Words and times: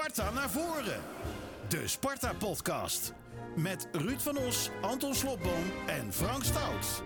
Sparta 0.00 0.30
naar 0.30 0.50
voren. 0.50 1.00
De 1.68 1.88
Sparta-podcast. 1.88 3.12
Met 3.56 3.88
Ruud 3.92 4.20
van 4.20 4.38
Os, 4.38 4.70
Anton 4.80 5.14
Slobboom 5.14 5.64
en 5.86 6.12
Frank 6.12 6.44
Stout. 6.44 7.02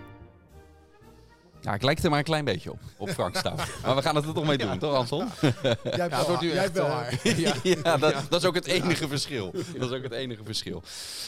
Ja, 1.61 1.73
ik 1.73 1.81
lijk 1.81 1.99
er 1.99 2.09
maar 2.09 2.19
een 2.19 2.25
klein 2.25 2.45
beetje 2.45 2.71
op, 2.71 2.79
op 2.97 3.09
Frank 3.09 3.35
Stout. 3.41 3.57
maar 3.81 3.95
we 3.95 4.01
gaan 4.01 4.15
het 4.15 4.25
er 4.25 4.33
toch 4.33 4.45
mee 4.45 4.57
doen, 4.57 4.79
toch 4.79 4.93
Anton? 4.93 5.27
Jij 5.41 5.51
hebt 5.83 6.09
wel, 6.09 6.27
wordt 6.27 6.43
u 6.43 6.47
jij 6.47 6.63
hebt 6.63 6.77
echt, 6.77 6.85
wel 6.85 6.85
eh, 6.85 6.93
haar. 6.93 7.39
ja, 7.39 7.53
ja, 7.83 7.97
dat, 7.97 8.15
dat 8.29 8.41
is 8.41 8.47
ook 8.47 8.55
het 8.55 8.65
enige 8.65 9.07
verschil. 9.07 9.51
Dat 9.51 9.91
is 9.91 9.97
ook 9.97 10.03
het 10.03 10.11
enige 10.11 10.43
verschil. 10.43 10.83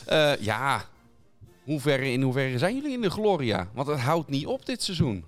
Eh, 0.05 0.35
ja, 0.39 0.85
hoeverre, 1.63 2.11
in 2.11 2.21
hoeverre 2.21 2.57
zijn 2.57 2.75
jullie 2.75 2.93
in 2.93 3.01
de 3.01 3.09
Gloria? 3.09 3.67
Want 3.73 3.87
het 3.87 3.99
houdt 3.99 4.29
niet 4.29 4.45
op 4.45 4.65
dit 4.65 4.83
seizoen. 4.83 5.25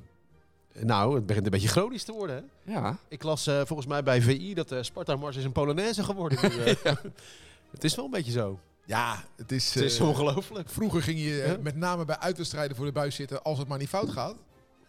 Nou, 0.73 1.15
het 1.15 1.25
begint 1.25 1.45
een 1.45 1.51
beetje 1.51 1.67
chronisch 1.67 2.04
te 2.04 2.11
worden. 2.11 2.49
Hè? 2.63 2.73
Ja, 2.73 2.97
Ik 3.07 3.23
las 3.23 3.47
eh, 3.47 3.61
volgens 3.65 3.88
mij 3.88 4.04
bij 4.04 4.21
VI 4.21 4.54
dat 4.54 4.70
de 4.70 4.84
Sparta 4.84 5.15
Mars 5.15 5.35
is 5.35 5.43
een 5.43 5.52
Polonaise 5.52 6.03
geworden. 6.03 6.39
nu, 6.41 6.63
eh. 6.63 6.93
Het 7.71 7.84
is 7.84 7.95
wel 7.95 8.05
een 8.05 8.11
beetje 8.11 8.31
zo. 8.31 8.59
Ja, 8.85 9.23
het 9.35 9.52
is, 9.52 9.73
Het 9.73 9.84
is 9.84 9.99
ongelooflijk. 9.99 10.70
Vroeger 10.70 11.02
ging 11.03 11.20
je 11.20 11.58
met 11.61 11.75
name 11.75 12.05
bij 12.05 12.17
uitwedstrijden 12.17 12.75
voor 12.75 12.85
de 12.85 12.91
buis 12.91 13.16
zitten 13.16 13.44
als 13.44 13.58
het 13.58 13.67
maar 13.67 13.77
niet 13.77 13.88
fout 13.89 14.09
gaat. 14.09 14.35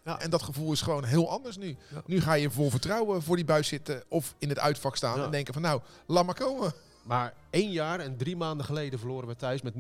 Ja. 0.05 0.20
En 0.20 0.30
dat 0.30 0.42
gevoel 0.42 0.72
is 0.72 0.80
gewoon 0.80 1.05
heel 1.05 1.30
anders 1.30 1.56
nu. 1.56 1.77
Ja. 1.94 2.02
Nu 2.06 2.20
ga 2.20 2.33
je 2.34 2.50
vol 2.50 2.70
vertrouwen 2.70 3.22
voor 3.22 3.36
die 3.36 3.44
buis 3.44 3.69
zitten 3.69 4.02
of 4.08 4.34
in 4.38 4.48
het 4.48 4.58
uitvak 4.58 4.97
staan 4.97 5.19
Ja. 5.19 5.24
en 5.24 5.30
denken 5.30 5.52
van 5.52 5.62
nou, 5.62 5.80
laat 6.06 6.27
maar 6.27 6.34
komen. 6.34 6.72
Maar 7.05 7.34
één 7.50 7.70
jaar 7.70 8.00
en 8.00 8.16
drie 8.16 8.36
maanden 8.36 8.66
geleden 8.66 8.98
verloren 8.98 9.28
we 9.28 9.36
thuis 9.36 9.62
met 9.62 9.74
0-4 9.74 9.78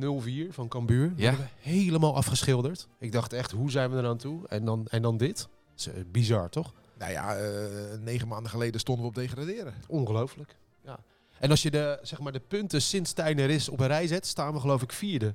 van 0.50 0.68
Cambuur. 0.68 1.12
Ja. 1.16 1.30
We 1.36 1.42
helemaal 1.60 2.16
afgeschilderd. 2.16 2.88
Ik 2.98 3.12
dacht 3.12 3.32
echt, 3.32 3.50
hoe 3.50 3.70
zijn 3.70 3.90
we 3.90 3.96
er 3.96 4.06
aan 4.06 4.16
toe? 4.18 4.48
En 4.48 4.64
dan, 4.64 4.86
en 4.90 5.02
dan 5.02 5.16
dit? 5.16 5.48
Dat 5.84 5.94
is 5.94 6.00
eh, 6.00 6.10
bizar, 6.10 6.48
toch? 6.48 6.72
Nou 6.98 7.12
ja, 7.12 7.36
eh, 7.36 7.98
negen 7.98 8.28
maanden 8.28 8.50
geleden 8.50 8.80
stonden 8.80 9.04
we 9.04 9.10
op 9.10 9.16
degraderen. 9.16 9.74
Ongelooflijk. 9.86 10.56
Ja. 10.84 10.98
En 11.38 11.50
als 11.50 11.62
je 11.62 11.70
de, 11.70 11.98
zeg 12.02 12.20
maar, 12.20 12.32
de 12.32 12.40
punten 12.48 12.82
sinds 12.82 13.10
Stijn 13.10 13.38
er 13.38 13.50
is 13.50 13.68
op 13.68 13.80
een 13.80 13.86
rij 13.86 14.06
zet, 14.06 14.26
staan 14.26 14.52
we 14.52 14.60
geloof 14.60 14.82
ik 14.82 14.92
vierde. 14.92 15.34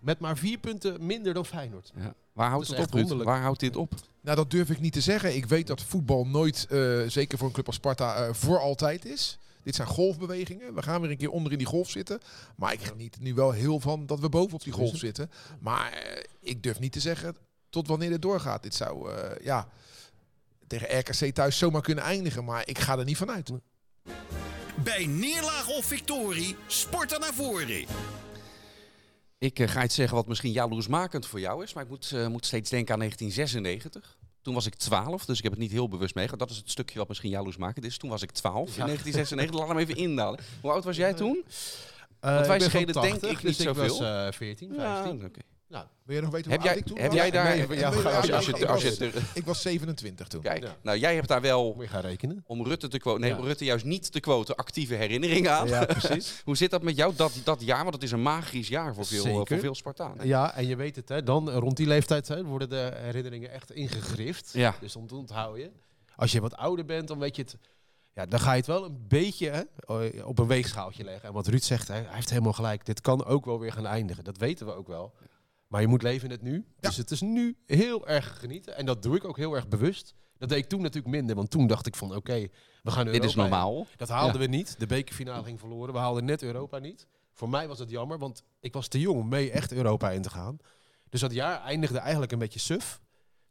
Met 0.00 0.18
maar 0.18 0.36
vier 0.36 0.58
punten 0.58 1.06
minder 1.06 1.34
dan 1.34 1.46
Feyenoord. 1.46 1.92
ja. 1.96 2.14
Waar 2.32 2.50
houdt 2.50 2.68
Dat 2.68 2.76
het 2.76 2.86
op, 2.86 2.94
Ruud? 2.94 3.22
Waar 3.22 3.40
houdt 3.40 3.60
dit 3.60 3.76
op? 3.76 3.94
Nou, 4.20 4.36
dat 4.36 4.50
durf 4.50 4.70
ik 4.70 4.80
niet 4.80 4.92
te 4.92 5.00
zeggen. 5.00 5.34
Ik 5.36 5.46
weet 5.46 5.66
dat 5.66 5.82
voetbal 5.82 6.26
nooit, 6.26 6.66
eh, 6.70 7.02
zeker 7.06 7.38
voor 7.38 7.46
een 7.46 7.52
club 7.52 7.66
als 7.66 7.74
Sparta, 7.76 8.14
eh, 8.14 8.34
voor 8.34 8.58
altijd 8.58 9.04
is. 9.04 9.38
Dit 9.62 9.74
zijn 9.74 9.88
golfbewegingen. 9.88 10.74
We 10.74 10.82
gaan 10.82 11.00
weer 11.00 11.10
een 11.10 11.16
keer 11.16 11.30
onder 11.30 11.52
in 11.52 11.58
die 11.58 11.66
golf 11.66 11.90
zitten. 11.90 12.20
Maar 12.56 12.72
ik 12.72 12.82
geniet 12.82 13.20
nu 13.20 13.34
wel 13.34 13.50
heel 13.50 13.80
van 13.80 14.06
dat 14.06 14.20
we 14.20 14.28
boven 14.28 14.54
op 14.54 14.62
die 14.62 14.72
golf 14.72 14.96
zitten. 14.96 15.30
Maar 15.60 16.16
ik 16.40 16.62
durf 16.62 16.80
niet 16.80 16.92
te 16.92 17.00
zeggen 17.00 17.36
tot 17.72 17.88
wanneer 17.88 18.10
dit 18.10 18.22
doorgaat. 18.22 18.62
Dit 18.62 18.74
zou 18.74 19.12
eh, 19.12 19.44
ja, 19.44 19.68
tegen 20.66 20.98
RKC 20.98 21.34
thuis 21.34 21.58
zomaar 21.58 21.82
kunnen 21.82 22.04
eindigen. 22.04 22.44
Maar 22.44 22.68
ik 22.68 22.78
ga 22.78 22.98
er 22.98 23.04
niet 23.04 23.16
vanuit. 23.16 23.50
Bij 24.84 25.06
neerlaag 25.06 25.68
of 25.68 25.84
victorie, 25.84 26.56
Sparta 26.66 27.18
naar 27.18 27.34
voren. 27.34 27.86
Ik 29.38 29.58
eh, 29.58 29.68
ga 29.68 29.84
iets 29.84 29.94
zeggen 29.94 30.16
wat 30.16 30.26
misschien 30.26 30.52
jaloersmakend 30.52 31.26
voor 31.26 31.40
jou 31.40 31.62
is, 31.62 31.72
maar 31.72 31.82
ik 31.82 31.88
moet, 31.88 32.12
eh, 32.12 32.26
moet 32.26 32.46
steeds 32.46 32.70
denken 32.70 32.92
aan 32.92 32.98
1996. 32.98 34.18
Toen 34.42 34.54
was 34.54 34.66
ik 34.66 34.74
12, 34.74 35.24
dus 35.24 35.36
ik 35.36 35.42
heb 35.42 35.52
het 35.52 35.60
niet 35.60 35.70
heel 35.70 35.88
bewust 35.88 36.14
meegemaakt. 36.14 36.42
Dat 36.42 36.50
is 36.50 36.56
het 36.62 36.70
stukje 36.70 36.98
wat 36.98 37.08
misschien 37.08 37.30
jaloersmakend 37.30 37.84
is. 37.84 37.96
Toen 37.96 38.10
was 38.10 38.22
ik 38.22 38.30
12 38.30 38.68
in 38.68 38.84
1996. 38.84 39.58
Laat 39.58 39.68
hem 39.68 39.78
even 39.78 39.96
indalen. 39.96 40.40
Hoe 40.60 40.70
oud 40.70 40.84
was 40.84 40.96
jij 40.96 41.14
toen? 41.14 41.44
Uh, 42.24 42.34
Want 42.34 42.46
wij 42.46 42.60
schelen 42.60 42.92
denk 42.92 43.14
ik 43.14 43.22
niet 43.22 43.40
dus 43.42 43.58
ik 43.58 43.66
zoveel. 43.66 43.98
was 43.98 44.00
eh 44.00 44.32
14, 44.32 44.74
15. 44.74 45.24
oké. 45.24 45.40
Nou, 45.72 45.86
Wil 46.02 46.16
je 46.16 46.22
nog 46.22 46.30
weten 46.30 46.50
Heb 46.50 46.60
hoe 46.60 46.68
oud 46.70 46.78
jij, 46.78 46.86
ik 46.86 46.92
toen 46.92 47.02
heb 47.02 47.10
was? 47.10 47.20
jij 47.20 47.30
daar... 47.30 47.68
Nee, 47.68 47.78
ja, 47.78 47.88
als 47.88 48.02
je, 48.02 48.34
als 48.34 48.46
je, 48.46 48.52
ik 48.56 48.64
als 48.64 48.82
je, 48.82 48.88
was- 48.88 48.96
ter- 48.98 49.22
Ik 49.34 49.44
was 49.44 49.62
27 49.62 50.28
toen. 50.28 50.40
Kijk, 50.42 50.62
Ja. 50.62 50.76
nou 50.82 50.98
jij 50.98 51.14
hebt 51.14 51.28
daar 51.28 51.40
wel, 51.40 51.72
moet 51.74 51.84
je 51.84 51.90
gaan 51.90 52.00
rekenen. 52.00 52.44
om 52.46 52.64
Rutte 52.66 52.88
te 52.88 52.98
quoten, 52.98 53.20
nee, 53.20 53.30
Ja. 53.30 53.38
om 53.38 53.44
Rutte 53.44 53.64
juist 53.64 53.84
niet 53.84 54.12
te 54.12 54.20
quoten, 54.20 54.56
actieve 54.56 54.94
herinneringen 54.94 55.52
aan. 55.52 55.68
Ja, 55.68 55.84
precies. 55.84 56.40
Hoe 56.44 56.56
zit 56.56 56.70
dat 56.70 56.82
met 56.82 56.96
jou, 56.96 57.14
dat, 57.16 57.32
dat 57.44 57.62
jaar? 57.62 57.82
Want 57.82 57.94
het 57.94 58.02
is 58.02 58.10
een 58.12 58.22
magisch 58.22 58.68
jaar 58.68 58.94
voor 58.94 59.06
veel, 59.06 59.22
Zeker. 59.22 59.46
voor 59.46 59.58
veel 59.58 59.74
Spartanen. 59.74 60.26
Ja, 60.26 60.54
en 60.54 60.66
je 60.66 60.76
weet 60.76 60.96
het, 60.96 61.08
hè, 61.08 61.22
dan 61.22 61.50
eh, 61.50 61.56
rond 61.56 61.76
die 61.76 61.86
leeftijd 61.86 62.28
hè, 62.28 62.44
worden 62.44 62.68
de 62.68 62.92
herinneringen 62.94 63.50
echt 63.50 63.70
ingegrift. 63.72 64.50
Ja. 64.52 64.74
Dus 64.80 64.92
dan 64.92 65.08
onthoud 65.12 65.56
je. 65.56 65.70
Als 66.16 66.32
je 66.32 66.40
wat 66.40 66.56
ouder 66.56 66.84
bent, 66.84 67.08
dan 67.08 67.18
weet 67.18 67.36
je 67.36 67.42
het. 67.42 67.56
Ja, 68.14 68.26
dan 68.26 68.40
ga 68.40 68.50
je 68.50 68.56
het 68.56 68.66
wel 68.66 68.84
een 68.84 69.04
beetje 69.08 69.50
hè, 69.50 69.60
eh, 70.10 70.26
op 70.26 70.38
een 70.38 70.46
weegschaaltje 70.46 71.04
leggen. 71.04 71.28
En 71.28 71.34
wat 71.34 71.46
Ruud 71.46 71.62
zegt, 71.62 71.88
hè, 71.88 71.94
hij 71.94 72.04
heeft 72.08 72.30
helemaal 72.30 72.52
gelijk. 72.52 72.86
Dit 72.86 73.00
kan 73.00 73.24
ook 73.24 73.44
wel 73.44 73.60
weer 73.60 73.72
gaan 73.72 73.86
eindigen. 73.86 74.24
Dat 74.24 74.36
weten 74.36 74.66
we 74.66 74.72
ook 74.74 74.86
wel. 74.86 75.12
Maar 75.72 75.80
je 75.80 75.86
moet 75.86 76.02
leven 76.02 76.24
in 76.24 76.30
het 76.30 76.42
nu. 76.42 76.64
Dus 76.80 76.96
het 76.96 77.10
is 77.10 77.20
nu 77.20 77.56
heel 77.66 78.08
erg 78.08 78.38
genieten. 78.38 78.76
En 78.76 78.86
dat 78.86 79.02
doe 79.02 79.16
ik 79.16 79.24
ook 79.24 79.36
heel 79.36 79.54
erg 79.54 79.68
bewust. 79.68 80.14
Dat 80.38 80.48
deed 80.48 80.58
ik 80.58 80.68
toen 80.68 80.82
natuurlijk 80.82 81.14
minder. 81.14 81.36
Want 81.36 81.50
toen 81.50 81.66
dacht 81.66 81.86
ik 81.86 81.96
van, 81.96 82.14
oké, 82.14 82.48
we 82.82 82.90
gaan 82.90 83.04
Dit 83.04 83.14
is 83.14 83.20
Europa 83.20 83.42
in. 83.44 83.50
normaal. 83.50 83.86
Dat 83.96 84.08
haalden 84.08 84.40
we 84.40 84.46
niet. 84.46 84.74
De 84.78 84.86
bekerfinale 84.86 85.44
ging 85.44 85.58
verloren. 85.58 85.92
We 85.94 86.00
haalden 86.00 86.24
net 86.24 86.42
Europa 86.42 86.78
niet. 86.78 87.06
Voor 87.32 87.48
mij 87.48 87.68
was 87.68 87.78
het 87.78 87.90
jammer, 87.90 88.18
want 88.18 88.42
ik 88.60 88.72
was 88.72 88.88
te 88.88 89.00
jong 89.00 89.18
om 89.20 89.28
mee 89.28 89.50
echt 89.50 89.72
Europa 89.72 90.10
in 90.10 90.22
te 90.22 90.30
gaan. 90.30 90.56
Dus 91.08 91.20
dat 91.20 91.32
jaar 91.32 91.62
eindigde 91.62 91.98
eigenlijk 91.98 92.32
een 92.32 92.38
beetje 92.38 92.58
suf. 92.58 93.00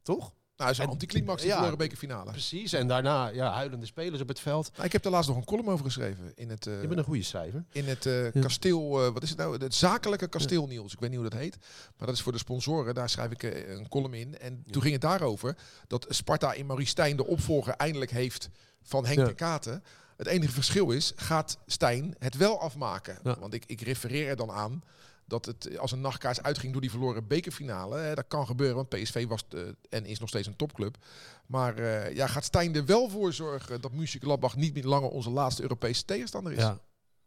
Toch? 0.01 0.33
Nou, 0.61 0.73
zo'n 0.73 0.87
anticlimax 0.87 1.41
in 1.41 1.47
ja. 1.47 1.53
de 1.53 1.59
verloren 1.59 1.87
bekerfinale. 1.87 2.31
Precies. 2.31 2.73
En 2.73 2.87
daarna 2.87 3.27
ja, 3.27 3.51
huilende 3.53 3.85
spelers 3.85 4.21
op 4.21 4.27
het 4.27 4.39
veld. 4.39 4.71
Nou, 4.73 4.85
ik 4.85 4.91
heb 4.91 5.03
daar 5.03 5.11
laatst 5.11 5.29
nog 5.29 5.37
een 5.37 5.45
column 5.45 5.67
over 5.69 5.85
geschreven. 5.85 6.31
In 6.35 6.49
het, 6.49 6.67
eh, 6.67 6.81
Je 6.81 6.87
bent 6.87 6.99
een 6.99 7.05
goede 7.05 7.23
schrijver. 7.23 7.63
in 7.71 7.85
het 7.85 8.05
eh, 8.05 8.33
Ja. 8.33 8.41
kasteel, 8.41 9.05
eh, 9.05 9.13
wat 9.13 9.23
is 9.23 9.29
het 9.29 9.37
nou? 9.37 9.57
Het 9.57 9.75
zakelijke 9.75 10.27
kasteel 10.27 10.67
Niels. 10.67 10.93
Ik 10.93 10.99
weet 10.99 11.09
niet 11.09 11.19
hoe 11.19 11.29
dat 11.29 11.39
heet. 11.39 11.57
Maar 11.97 12.07
dat 12.07 12.15
is 12.15 12.21
voor 12.21 12.31
de 12.31 12.37
sponsoren. 12.37 12.93
Daar 12.95 13.09
schrijf 13.09 13.31
ik 13.31 13.43
een 13.43 13.87
column 13.89 14.13
in. 14.13 14.37
En 14.39 14.63
toen 14.69 14.81
ging 14.81 14.93
het 14.93 15.01
daarover 15.01 15.57
dat 15.87 16.05
Sparta 16.09 16.53
in 16.53 16.65
Maurice 16.65 16.89
Stijn 16.89 17.15
de 17.17 17.25
opvolger 17.25 17.73
eindelijk 17.73 18.11
heeft 18.11 18.49
van 18.81 19.05
Henk 19.05 19.19
Ja. 19.19 19.25
de 19.25 19.33
Katen. 19.33 19.83
Het 20.17 20.27
enige 20.27 20.51
verschil 20.51 20.91
is, 20.91 21.11
gaat 21.15 21.57
Stijn 21.65 22.15
het 22.19 22.37
wel 22.37 22.59
afmaken? 22.61 23.19
Ja. 23.23 23.39
Want 23.39 23.53
ik, 23.53 23.63
ik 23.65 23.81
refereer 23.81 24.27
er 24.27 24.35
dan 24.35 24.51
aan 24.51 24.83
dat 25.31 25.45
het 25.45 25.77
als 25.77 25.91
een 25.91 26.01
nachtkaars 26.01 26.41
uitging 26.41 26.71
door 26.71 26.81
die 26.81 26.89
verloren 26.89 27.27
bekerfinale. 27.27 27.97
Hè, 27.97 28.15
dat 28.15 28.27
kan 28.27 28.45
gebeuren, 28.45 28.75
want 28.75 28.89
PSV 28.89 29.27
was 29.27 29.45
eh, 29.49 29.61
en 29.89 30.05
is 30.05 30.19
nog 30.19 30.29
steeds 30.29 30.47
een 30.47 30.55
topclub. 30.55 30.97
Maar 31.45 31.77
eh, 31.77 32.15
ja, 32.15 32.27
gaat 32.27 32.43
Stijn 32.43 32.75
er 32.75 32.85
wel 32.85 33.09
voor 33.09 33.33
zorgen 33.33 33.81
dat 33.81 33.91
Mönchengladbach 33.91 34.55
niet 34.55 34.73
meer 34.73 34.85
langer 34.85 35.09
onze 35.09 35.29
laatste 35.29 35.61
Europese 35.61 36.05
tegenstander 36.05 36.53
is? 36.53 36.59
Ja. 36.59 36.79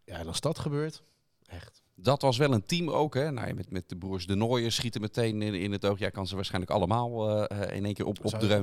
ja, 0.04 0.18
en 0.18 0.26
als 0.26 0.40
dat 0.40 0.58
gebeurt, 0.58 1.02
echt. 1.46 1.82
Dat 1.96 2.22
was 2.22 2.36
wel 2.36 2.52
een 2.52 2.66
team 2.66 2.90
ook. 2.90 3.14
Hè? 3.14 3.30
Nou, 3.30 3.54
met, 3.54 3.70
met 3.70 3.88
de 3.88 3.96
broers 3.96 4.26
De 4.26 4.34
Nooijen 4.34 4.72
schieten 4.72 5.00
meteen 5.00 5.42
in, 5.42 5.54
in 5.54 5.72
het 5.72 5.84
oog. 5.84 5.98
Jij 5.98 6.10
kan 6.10 6.26
ze 6.26 6.34
waarschijnlijk 6.34 6.72
allemaal 6.72 7.28
eh, 7.48 7.62
eh, 7.62 7.76
in 7.76 7.84
één 7.84 7.94
keer 7.94 8.06
op, 8.06 8.24
opdreunen. 8.24 8.58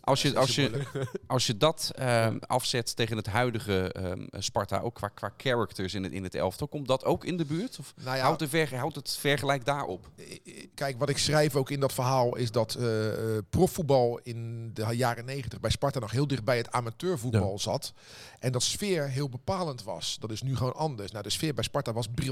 Als 0.00 0.22
je, 0.22 0.32
Dat 0.32 0.40
als, 0.40 0.54
je, 0.54 0.86
als 1.26 1.46
je 1.46 1.56
dat 1.56 1.92
ehm, 1.94 2.38
afzet 2.46 2.96
tegen 2.96 3.16
het 3.16 3.26
huidige 3.26 3.92
ehm, 3.92 4.26
Sparta, 4.30 4.80
ook 4.80 4.94
qua, 4.94 5.08
qua 5.08 5.32
characters 5.36 5.94
in 5.94 6.02
het, 6.02 6.12
in 6.12 6.22
het 6.22 6.34
elftal, 6.34 6.68
komt 6.68 6.86
dat 6.86 7.04
ook 7.04 7.24
in 7.24 7.36
de 7.36 7.44
buurt? 7.44 7.78
Of 7.78 7.94
Nou 8.04 8.16
ja, 8.16 8.22
houdt, 8.22 8.38
de 8.38 8.48
ver, 8.48 8.76
houdt 8.76 8.96
het 8.96 9.16
vergelijk 9.16 9.64
daarop? 9.64 10.10
Kijk, 10.74 10.98
wat 10.98 11.08
ik 11.08 11.18
schrijf 11.18 11.56
ook 11.56 11.70
in 11.70 11.80
dat 11.80 11.92
verhaal 11.92 12.36
is 12.36 12.50
dat 12.50 12.74
eh, 12.74 12.88
profvoetbal 13.50 14.20
in 14.22 14.70
de 14.74 14.86
jaren 14.96 15.24
negentig 15.24 15.60
bij 15.60 15.70
Sparta 15.70 15.98
nog 15.98 16.10
heel 16.10 16.26
dicht 16.26 16.44
bij 16.44 16.56
het 16.56 16.70
amateurvoetbal 16.72 17.58
zat. 17.58 17.92
En 18.38 18.52
dat 18.52 18.62
sfeer 18.62 19.08
heel 19.08 19.28
bepalend 19.28 19.82
was. 19.82 20.16
Dat 20.20 20.30
is 20.30 20.42
nu 20.42 20.56
gewoon 20.56 20.74
anders. 20.74 21.10
Nou, 21.10 21.22
de 21.22 21.30
sfeer 21.30 21.54
bij 21.54 21.64
Sparta 21.64 21.92
was 21.92 22.06
briljant. 22.06 22.31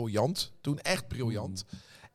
Toen 0.60 0.78
echt 0.78 1.08
briljant. 1.08 1.64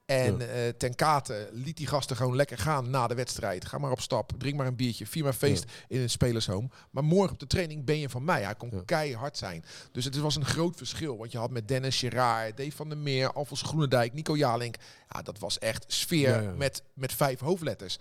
En 0.06 0.50
eh, 0.50 0.70
ten 0.78 0.96
kate 0.96 1.50
liet 1.52 1.78
die 1.78 1.88
gasten 1.88 2.16
gewoon 2.16 2.36
lekker 2.36 2.58
gaan 2.58 2.90
na 2.90 3.08
de 3.08 3.16
wedstrijd. 3.16 3.66
Ga 3.66 3.78
maar 3.78 3.92
op 3.92 4.02
stap, 4.02 4.32
drink 4.38 4.56
maar 4.56 4.68
een 4.68 4.76
biertje, 4.76 5.08
vier 5.08 5.24
maar 5.24 5.34
feest 5.34 5.66
in 5.88 6.00
een 6.02 6.10
spelershome. 6.10 6.68
Maar 6.92 7.04
morgen 7.04 7.34
op 7.34 7.40
de 7.40 7.48
training 7.48 7.86
ben 7.86 8.00
je 8.00 8.10
van 8.10 8.24
mij. 8.24 8.44
Hij 8.44 8.56
kon 8.56 8.70
Ja. 8.72 8.82
keihard 8.86 9.38
zijn. 9.38 9.66
Dus 9.92 10.06
het 10.06 10.18
was 10.18 10.36
een 10.36 10.46
groot 10.46 10.76
verschil. 10.76 11.18
Want 11.18 11.32
je 11.32 11.38
had 11.38 11.52
met 11.52 11.68
Dennis 11.68 12.00
Gerard, 12.00 12.58
Dave 12.58 12.72
van 12.72 12.90
der 12.90 12.98
Meer, 12.98 13.34
Alfons 13.34 13.62
Groenendijk, 13.62 14.14
Nico 14.14 14.38
Jalink. 14.38 14.76
Ja, 15.10 15.22
dat 15.22 15.40
was 15.40 15.60
echt 15.60 15.86
sfeer. 15.88 16.54
Met, 16.58 16.84
met 16.94 17.14
vijf 17.14 17.40
hoofdletters. 17.40 17.98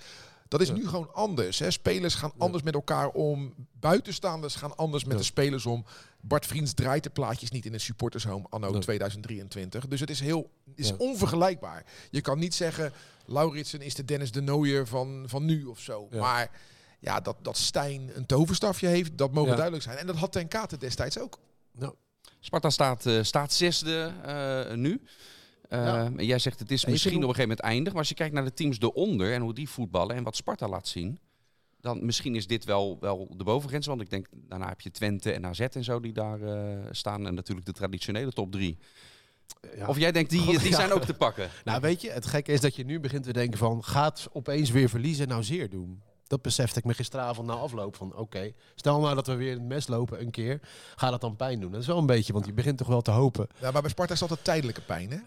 Dat 0.49 0.61
is 0.61 0.71
nu 0.71 0.89
gewoon 0.89 1.13
anders. 1.15 1.59
Hè. 1.59 1.71
Spelers 1.71 2.15
gaan 2.15 2.33
anders 2.39 2.63
met 2.63 2.75
elkaar 2.75 3.09
om. 3.09 3.55
Buitenstaanders 3.81 4.55
gaan 4.55 4.77
anders 4.77 5.05
met 5.05 5.19
de 5.19 5.25
spelers 5.25 5.67
om. 5.67 5.85
Bart 6.27 6.47
Vriends 6.47 6.73
draait 6.75 7.03
de 7.03 7.11
plaatjes 7.11 7.51
niet 7.51 7.67
in 7.67 7.73
een 7.75 7.81
supportershome 7.81 8.47
anno 8.51 8.71
Nee. 8.71 8.81
2023. 8.81 9.87
Dus 9.89 10.01
het 10.01 10.11
is 10.11 10.21
heel 10.21 10.51
is 10.75 10.89
Ja. 10.89 10.95
onvergelijkbaar. 10.99 11.85
Je 12.11 12.21
kan 12.21 12.39
niet 12.39 12.55
zeggen, 12.55 12.93
Lauritsen 13.27 13.81
is 13.81 13.95
de 13.95 14.05
Dennis 14.05 14.31
de 14.33 14.41
Nooier 14.41 14.87
van, 14.87 15.25
van 15.27 15.45
nu 15.45 15.65
of 15.65 15.81
zo. 15.81 16.09
Ja. 16.11 16.21
Maar 16.21 16.51
ja, 17.01 17.21
dat, 17.21 17.37
dat 17.43 17.57
Stijn 17.57 18.11
een 18.15 18.27
toverstafje 18.27 18.87
heeft, 18.87 19.19
dat 19.19 19.33
mogen 19.33 19.49
Ja. 19.51 19.55
duidelijk 19.57 19.85
zijn. 19.85 19.99
En 19.99 20.07
dat 20.07 20.17
had 20.17 20.33
Ten 20.33 20.49
Kate 20.49 20.77
destijds 20.77 21.19
ook. 21.19 21.39
Nou, 21.73 21.95
Sparta 22.41 22.71
staat, 22.71 23.07
eh, 23.07 23.23
staat 23.23 23.53
zesde 23.53 24.13
eh, 24.25 24.75
nu. 24.77 25.01
Eh, 25.69 25.79
Ja. 25.85 26.11
jij 26.17 26.39
zegt 26.39 26.59
het 26.59 26.71
is 26.71 26.85
misschien 26.85 27.17
op 27.17 27.21
een 27.23 27.35
gegeven 27.35 27.49
moment 27.49 27.67
eindig. 27.67 27.93
Maar 27.93 28.01
als 28.01 28.09
je 28.09 28.15
kijkt 28.15 28.35
naar 28.35 28.45
de 28.45 28.55
teams 28.55 28.79
eronder 28.81 29.33
en 29.33 29.41
hoe 29.43 29.55
die 29.55 29.69
voetballen 29.69 30.17
en 30.17 30.23
wat 30.23 30.37
Sparta 30.37 30.69
laat 30.69 30.89
zien. 30.89 31.19
Dan 31.85 32.05
misschien 32.05 32.35
is 32.35 32.47
dit 32.47 32.65
wel, 32.65 32.97
wel 33.01 33.29
de 33.37 33.45
bovengrens. 33.45 33.87
Want 33.87 34.01
ik 34.01 34.11
denk, 34.11 34.27
daarna 34.33 34.69
heb 34.69 34.81
je 34.81 34.91
Twente 34.91 35.33
en 35.33 35.47
AZ 35.47 35.61
en 35.61 35.85
zo 35.85 36.01
die 36.01 36.13
daar 36.13 36.41
eh, 36.43 36.79
staan. 36.91 37.27
En 37.27 37.35
natuurlijk 37.35 37.67
de 37.67 37.73
traditionele 37.73 38.33
top 38.33 38.53
drie. 38.53 38.79
ja. 39.77 39.87
Of 39.87 39.99
jij 39.99 40.13
denkt, 40.13 40.31
die, 40.31 40.59
die 40.59 40.69
Ja. 40.71 40.77
zijn 40.77 40.93
ook 40.93 41.05
te 41.05 41.15
pakken. 41.15 41.51
Nou, 41.65 41.81
weet 41.81 42.01
je, 42.01 42.11
het 42.11 42.27
gekke 42.27 42.53
is 42.53 42.61
dat 42.61 42.77
je 42.77 42.85
nu 42.85 43.01
begint 43.01 43.25
te 43.25 43.33
denken 43.33 43.59
van... 43.59 43.85
gaat 43.85 44.29
opeens 44.33 44.71
weer 44.71 44.89
verliezen 44.89 45.29
nou 45.29 45.43
zeer 45.43 45.71
doen? 45.71 46.03
Dat 46.27 46.43
besefte 46.43 46.79
ik 46.79 46.85
me 46.85 46.95
gisteravond 46.95 47.47
na 47.47 47.53
afloop 47.55 47.97
van, 47.97 48.17
oké, 48.17 48.53
stel 48.75 49.01
nou 49.01 49.15
dat 49.15 49.27
we 49.27 49.35
weer 49.35 49.51
in 49.53 49.59
het 49.59 49.67
mes 49.69 49.87
lopen 49.89 50.21
een 50.21 50.31
keer, 50.31 50.61
gaat 50.97 51.11
dat 51.11 51.21
dan 51.21 51.37
pijn 51.37 51.61
doen? 51.61 51.73
Dat 51.73 51.81
is 51.81 51.87
wel 51.87 51.99
een 51.99 52.07
beetje, 52.07 52.33
want 52.33 52.47
je 52.47 52.53
begint 52.53 52.79
toch 52.79 52.87
wel 52.89 53.03
te 53.03 53.11
hopen. 53.11 53.47
Ja, 53.61 53.71
maar 53.71 53.81
bij 53.81 53.91
Sparta 53.91 54.13
is 54.13 54.19
dat 54.19 54.29
altijd 54.29 54.47
tijdelijke 54.47 54.81
pijn, 54.81 55.11
hè? 55.11 55.19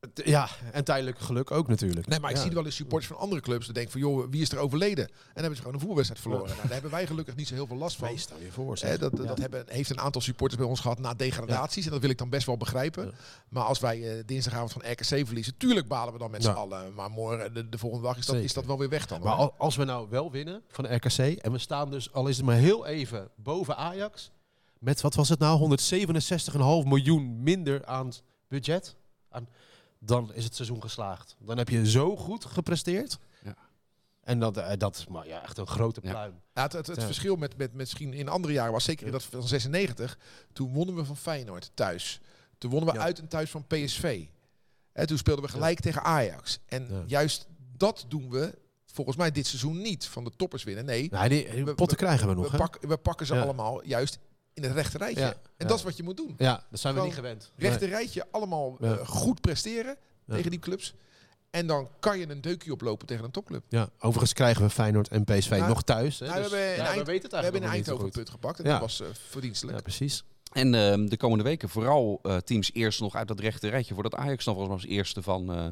Het- 0.00 0.22
Ja, 0.24 0.48
en 0.72 0.84
tijdelijk 0.84 1.18
geluk 1.18 1.50
ook 1.50 1.68
natuurlijk. 1.68 2.06
Nee, 2.06 2.20
maar 2.20 2.30
ik 2.30 2.36
Ja. 2.36 2.42
zie 2.42 2.50
wel 2.52 2.64
eens 2.64 2.74
supporters 2.74 3.12
van 3.12 3.20
andere 3.22 3.40
clubs 3.40 3.64
die 3.64 3.74
denken 3.74 3.92
van, 3.92 4.00
joh, 4.00 4.26
wie 4.30 4.40
is 4.42 4.50
er 4.52 4.58
overleden? 4.58 5.04
En 5.08 5.12
dan 5.14 5.32
hebben 5.34 5.50
ze 5.54 5.58
gewoon 5.58 5.72
een 5.72 5.78
voetbalwedstrijd 5.78 6.22
verloren. 6.22 6.48
Nou, 6.48 6.60
daar 6.62 6.72
hebben 6.72 6.90
wij 6.90 7.06
gelukkig 7.06 7.36
niet 7.36 7.48
zo 7.48 7.54
heel 7.54 7.66
veel 7.66 7.76
last 7.76 7.96
van. 7.96 8.08
Nee, 8.08 8.16
stel 8.18 8.38
je 8.40 8.52
voor. 8.52 8.78
Zeg. 8.78 8.98
dat 8.98 9.16
dat 9.16 9.26
Ja. 9.26 9.34
hebben, 9.42 9.64
heeft 9.68 9.90
een 9.90 10.00
aantal 10.00 10.20
supporters 10.20 10.60
bij 10.60 10.70
ons 10.70 10.80
gehad 10.80 10.98
na 10.98 11.14
degradaties. 11.14 11.84
En 11.84 11.90
dat 11.90 12.00
wil 12.00 12.10
ik 12.10 12.18
dan 12.18 12.28
best 12.28 12.46
wel 12.46 12.56
begrijpen. 12.56 13.14
Maar 13.48 13.62
als 13.64 13.78
wij 13.80 14.18
eh, 14.18 14.22
dinsdagavond 14.26 14.72
van 14.72 14.82
RKC 14.90 15.26
verliezen, 15.26 15.56
tuurlijk 15.56 15.88
balen 15.88 16.12
we 16.12 16.18
dan 16.18 16.30
met 16.30 16.42
z'n 16.42 16.48
allen. 16.50 16.94
Maar 16.94 17.10
morgen, 17.10 17.54
de, 17.54 17.68
de 17.68 17.78
volgende 17.78 18.04
dag, 18.06 18.16
is 18.16 18.24
dat, 18.26 18.34
Zeker. 18.34 18.44
is 18.48 18.54
dat 18.54 18.66
wel 18.66 18.78
weer 18.78 18.88
weg 18.88 19.06
dan. 19.06 19.20
Maar 19.22 19.36
hoor. 19.36 19.52
als 19.58 19.76
we 19.76 19.84
nou 19.84 20.08
wel 20.10 20.30
winnen 20.30 20.62
van 20.68 20.94
RKC 20.94 21.18
en 21.18 21.52
we 21.52 21.58
staan 21.58 21.90
dus, 21.90 22.12
al 22.12 22.26
is 22.26 22.36
het 22.36 22.46
maar 22.46 22.56
heel 22.56 22.86
even, 22.86 23.28
boven 23.36 23.76
Ajax, 23.76 24.30
met 24.78 25.00
wat 25.00 25.14
was 25.14 25.28
het 25.28 25.38
nou, 25.38 25.58
167,5 25.58 26.88
miljoen 26.88 27.42
minder 27.42 27.84
aan 27.86 28.12
budget, 28.48 28.96
aan, 29.30 29.48
dan 30.02 30.34
is 30.34 30.44
het 30.44 30.54
seizoen 30.54 30.82
geslaagd. 30.82 31.36
Dan 31.38 31.58
heb 31.58 31.68
je 31.68 31.90
zo 31.90 32.16
goed 32.16 32.44
gepresteerd. 32.44 33.18
Ja. 33.44 33.56
En 34.20 34.38
dat, 34.40 34.56
eh, 34.56 34.72
dat 34.78 34.96
is 34.96 35.06
maar 35.06 35.26
ja, 35.26 35.42
echt 35.42 35.58
een 35.58 35.66
grote 35.66 36.00
pluim. 36.00 36.40
Ja, 36.54 36.62
het 36.62 36.72
het, 36.72 36.86
het 36.86 36.96
Ja. 37.00 37.04
verschil 37.06 37.36
met, 37.36 37.56
met, 37.56 37.72
misschien 37.74 38.12
in 38.12 38.28
andere 38.28 38.52
jaren 38.52 38.72
was 38.72 38.84
zeker 38.84 39.06
in 39.06 39.12
dat 39.12 39.22
van 39.22 39.42
96. 39.48 40.18
Toen 40.52 40.72
wonnen 40.72 40.94
we 40.94 41.04
van 41.04 41.16
Feyenoord 41.16 41.70
thuis. 41.74 42.20
Toen 42.58 42.70
wonnen 42.70 42.88
we 42.92 42.98
Ja. 42.98 43.04
uit 43.04 43.18
en 43.18 43.28
thuis 43.28 43.50
van 43.50 43.66
PSV. 43.66 44.24
En 44.92 45.06
toen 45.06 45.18
speelden 45.18 45.44
we 45.44 45.50
gelijk 45.50 45.80
tegen 45.80 46.02
Ajax. 46.02 46.58
En 46.66 46.86
Ja. 46.90 47.02
juist 47.06 47.46
dat 47.76 48.04
doen 48.08 48.30
we 48.30 48.58
volgens 48.86 49.16
mij 49.16 49.30
dit 49.30 49.46
seizoen 49.46 49.80
niet. 49.80 50.06
Van 50.06 50.24
de 50.24 50.30
toppers 50.36 50.64
winnen. 50.64 50.84
Nee, 50.84 51.08
Nee, 51.10 51.28
die, 51.28 51.64
potten 51.64 51.86
we- 51.88 51.96
krijgen 52.04 52.28
we 52.28 52.34
nog. 52.34 52.44
we, 52.44 52.50
hè? 52.50 52.56
pak, 52.56 52.78
we 52.80 52.96
pakken 52.96 53.26
ze 53.26 53.34
Ja. 53.34 53.42
allemaal 53.42 53.84
juist 53.84 54.18
in 54.54 54.62
het 54.62 54.72
rechte 54.72 54.98
rijtje. 54.98 55.20
Ja. 55.20 55.28
En 55.32 55.38
Ja. 55.56 55.66
dat 55.66 55.78
is 55.78 55.84
wat 55.84 55.96
je 55.96 56.02
moet 56.02 56.16
doen. 56.16 56.34
Ja, 56.38 56.64
dat 56.70 56.80
zijn 56.80 56.94
we 56.94 57.00
Gewoon 57.00 57.04
niet 57.16 57.24
gewend. 57.26 57.52
Rechte 57.56 57.84
Nee. 57.84 57.94
rijtje 57.94 58.26
allemaal 58.30 58.76
Ja. 58.80 58.96
eh, 58.96 59.06
goed 59.08 59.40
presteren 59.40 59.96
Ja. 60.24 60.34
tegen 60.34 60.50
die 60.50 60.60
clubs. 60.60 60.94
En 61.50 61.66
dan 61.66 61.88
kan 62.00 62.18
je 62.18 62.30
een 62.30 62.40
deukje 62.40 62.72
oplopen 62.72 63.06
tegen 63.06 63.24
een 63.24 63.30
topclub. 63.30 63.64
Ja, 63.68 63.88
overigens 63.98 64.32
krijgen 64.32 64.62
we 64.62 64.70
Feyenoord 64.70 65.08
en 65.08 65.24
PSV 65.24 65.50
Nou, 65.50 65.68
nog 65.68 65.82
thuis. 65.82 66.18
Hè? 66.18 66.26
nou, 66.26 66.36
we 66.38 66.42
Dus, 66.42 66.50
hebben 66.52 66.70
in 66.70 66.82
ja, 66.82 66.86
Eind- 66.88 66.98
we 66.98 67.04
weten 67.04 67.22
het 67.22 67.32
We 67.32 67.42
hebben 67.42 67.62
in 67.62 67.68
Eindhoven 67.68 68.04
een 68.04 68.10
punt 68.10 68.30
gepakt. 68.30 68.58
En 68.58 68.64
Ja. 68.64 68.70
dat 68.70 68.80
was 68.80 69.00
eh, 69.00 69.06
verdienstelijk. 69.28 69.76
Ja, 69.76 69.82
precies. 69.82 70.24
En 70.52 70.74
ehm, 70.74 71.06
de 71.06 71.16
komende 71.16 71.44
weken 71.44 71.68
vooral 71.68 72.18
eh, 72.22 72.36
teams 72.36 72.70
eerst 72.72 73.00
nog 73.00 73.14
uit 73.14 73.28
dat 73.28 73.40
rechte 73.40 73.68
rijtje. 73.68 73.94
Voordat 73.94 74.14
Ajax 74.14 74.44
nog 74.44 74.54
wel 74.54 74.64
eens 74.64 74.72
als 74.72 74.86
eerste 74.86 75.22
van, 75.22 75.52
eh, 75.54 75.66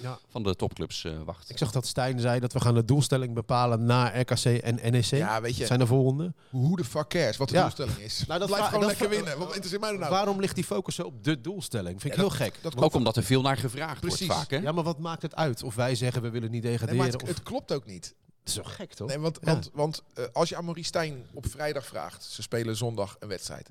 Ja. 0.00 0.18
van 0.28 0.42
de 0.42 0.56
topclubs 0.56 1.04
eh, 1.04 1.12
wacht. 1.24 1.50
Ik 1.50 1.58
zag 1.58 1.70
dat 1.72 1.86
Stijn 1.86 2.20
zei 2.20 2.40
dat 2.40 2.52
we 2.52 2.60
gaan 2.60 2.74
de 2.74 2.84
doelstelling 2.84 3.34
bepalen 3.34 3.84
na 3.84 4.20
RKC 4.20 4.44
en 4.44 4.74
NEC. 4.92 5.04
Ja, 5.04 5.40
weet 5.40 5.52
je, 5.52 5.58
Dat 5.58 5.66
zijn 5.66 5.78
de 5.78 5.86
volgende. 5.86 6.32
hoe 6.50 6.76
de 6.76 6.84
fuck 6.84 7.08
cares 7.08 7.36
wat 7.36 7.48
de 7.48 7.54
Ja. 7.54 7.60
doelstelling 7.60 7.96
is. 7.98 8.24
Nou, 8.26 8.38
dat 8.38 8.48
Blijf 8.48 8.62
vra- 8.64 8.72
gewoon 8.72 8.88
dat 8.88 8.98
lekker 9.00 9.16
winnen. 9.16 9.38
Wat 9.38 9.48
interesseert 9.48 9.80
mij 9.80 9.90
nou? 9.96 10.10
Waarom 10.10 10.40
ligt 10.40 10.54
die 10.54 10.64
focus 10.64 10.94
zo 10.94 11.02
op 11.02 11.24
de 11.24 11.40
doelstelling? 11.40 12.00
Vind 12.00 12.12
ik 12.14 12.20
Ja, 12.20 12.26
heel 12.26 12.36
gek. 12.36 12.54
Dat 12.62 12.76
Ook 12.76 12.94
omdat 12.94 13.16
er 13.16 13.22
veel 13.22 13.42
naar 13.42 13.56
gevraagd 13.56 14.00
Precies. 14.00 14.26
wordt 14.26 14.40
vaak. 14.40 14.50
Hè? 14.50 14.56
Ja, 14.58 14.72
maar 14.72 14.84
wat 14.84 14.98
maakt 14.98 15.22
het 15.22 15.34
uit 15.34 15.62
of 15.62 15.74
wij 15.74 15.94
zeggen 15.94 16.22
we 16.22 16.30
willen 16.30 16.50
niet 16.50 16.62
Nee, 16.62 16.70
degraderen? 16.72 17.02
maar 17.02 17.12
het, 17.12 17.22
of... 17.22 17.28
het 17.28 17.42
klopt 17.42 17.72
ook 17.72 17.86
niet. 17.86 18.14
Het 18.40 18.48
is 18.48 18.54
zo 18.54 18.62
gek, 18.64 18.94
toch? 18.94 19.08
Nee, 19.08 19.18
want 19.18 19.38
Ja. 19.42 19.52
want, 19.52 19.70
want 19.72 20.02
eh, 20.14 20.24
als 20.32 20.48
je 20.48 20.56
aan 20.56 20.64
Maurice 20.64 20.88
Stijn 20.88 21.26
op 21.34 21.46
vrijdag 21.50 21.86
vraagt, 21.86 22.24
ze 22.24 22.42
spelen 22.42 22.76
zondag 22.76 23.16
een 23.18 23.28
wedstrijd. 23.28 23.70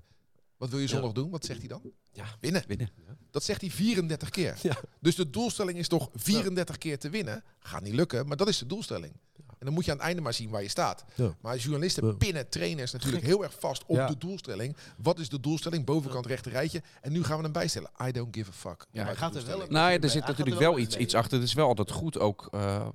Wat 0.59 0.69
wil 0.69 0.79
je 0.79 0.85
Ja. 0.87 0.91
zondag 0.91 1.11
doen? 1.11 1.29
Wat 1.29 1.45
zegt 1.45 1.59
hij 1.59 1.67
dan? 1.67 1.81
Ja. 2.11 2.25
Winnen. 2.39 2.63
Winnen. 2.67 2.89
Dat 3.31 3.43
zegt 3.43 3.61
hij 3.61 3.69
34 3.69 4.29
keer. 4.29 4.57
Ja. 4.61 4.77
Dus 4.99 5.15
de 5.15 5.29
doelstelling 5.29 5.77
is 5.77 5.87
toch 5.87 6.09
34 6.13 6.77
keer 6.77 6.99
te 6.99 7.09
winnen. 7.09 7.43
Gaat 7.59 7.81
niet 7.83 7.93
lukken, 7.93 8.27
maar 8.27 8.37
dat 8.37 8.47
is 8.47 8.57
de 8.57 8.65
doelstelling. 8.65 9.13
En 9.35 9.65
dan 9.65 9.73
moet 9.73 9.85
je 9.85 9.91
aan 9.91 9.97
het 9.97 10.05
einde 10.05 10.21
maar 10.21 10.33
zien 10.33 10.49
waar 10.49 10.61
je 10.61 10.67
staat. 10.69 11.05
Ja. 11.15 11.35
Maar 11.41 11.57
journalisten 11.57 12.05
Ja. 12.07 12.13
pinnen 12.13 12.49
trainers 12.49 12.91
natuurlijk 12.91 13.23
heel 13.23 13.43
erg 13.43 13.55
vast 13.59 13.83
op 13.85 13.95
Ja. 13.95 14.07
de 14.07 14.17
doelstelling. 14.17 14.75
Wat 14.97 15.19
is 15.19 15.29
de 15.29 15.39
doelstelling? 15.39 15.85
Bovenkant 15.85 16.25
rechter 16.25 16.51
rijtje. 16.51 16.81
En 17.01 17.11
nu 17.11 17.23
gaan 17.23 17.37
we 17.37 17.43
hem 17.43 17.51
bijstellen. 17.51 17.89
I 18.07 18.11
don't 18.11 18.35
give 18.35 18.49
a 18.49 18.53
fuck. 18.53 18.85
Ja, 18.91 19.03
hij 19.03 19.15
gaat 19.15 19.35
er 19.35 19.45
wel. 19.45 19.57
Nou 19.57 19.91
ja, 19.91 19.99
er 19.99 20.09
zit 20.09 20.25
natuurlijk 20.27 20.59
wel 20.59 20.79
iets, 20.79 20.97
iets 20.97 21.13
achter. 21.13 21.37
Het 21.39 21.47
is 21.47 21.53
wel 21.53 21.67
altijd 21.67 21.91
goed 21.91 22.19
ook 22.19 22.47
eh, 22.51 22.87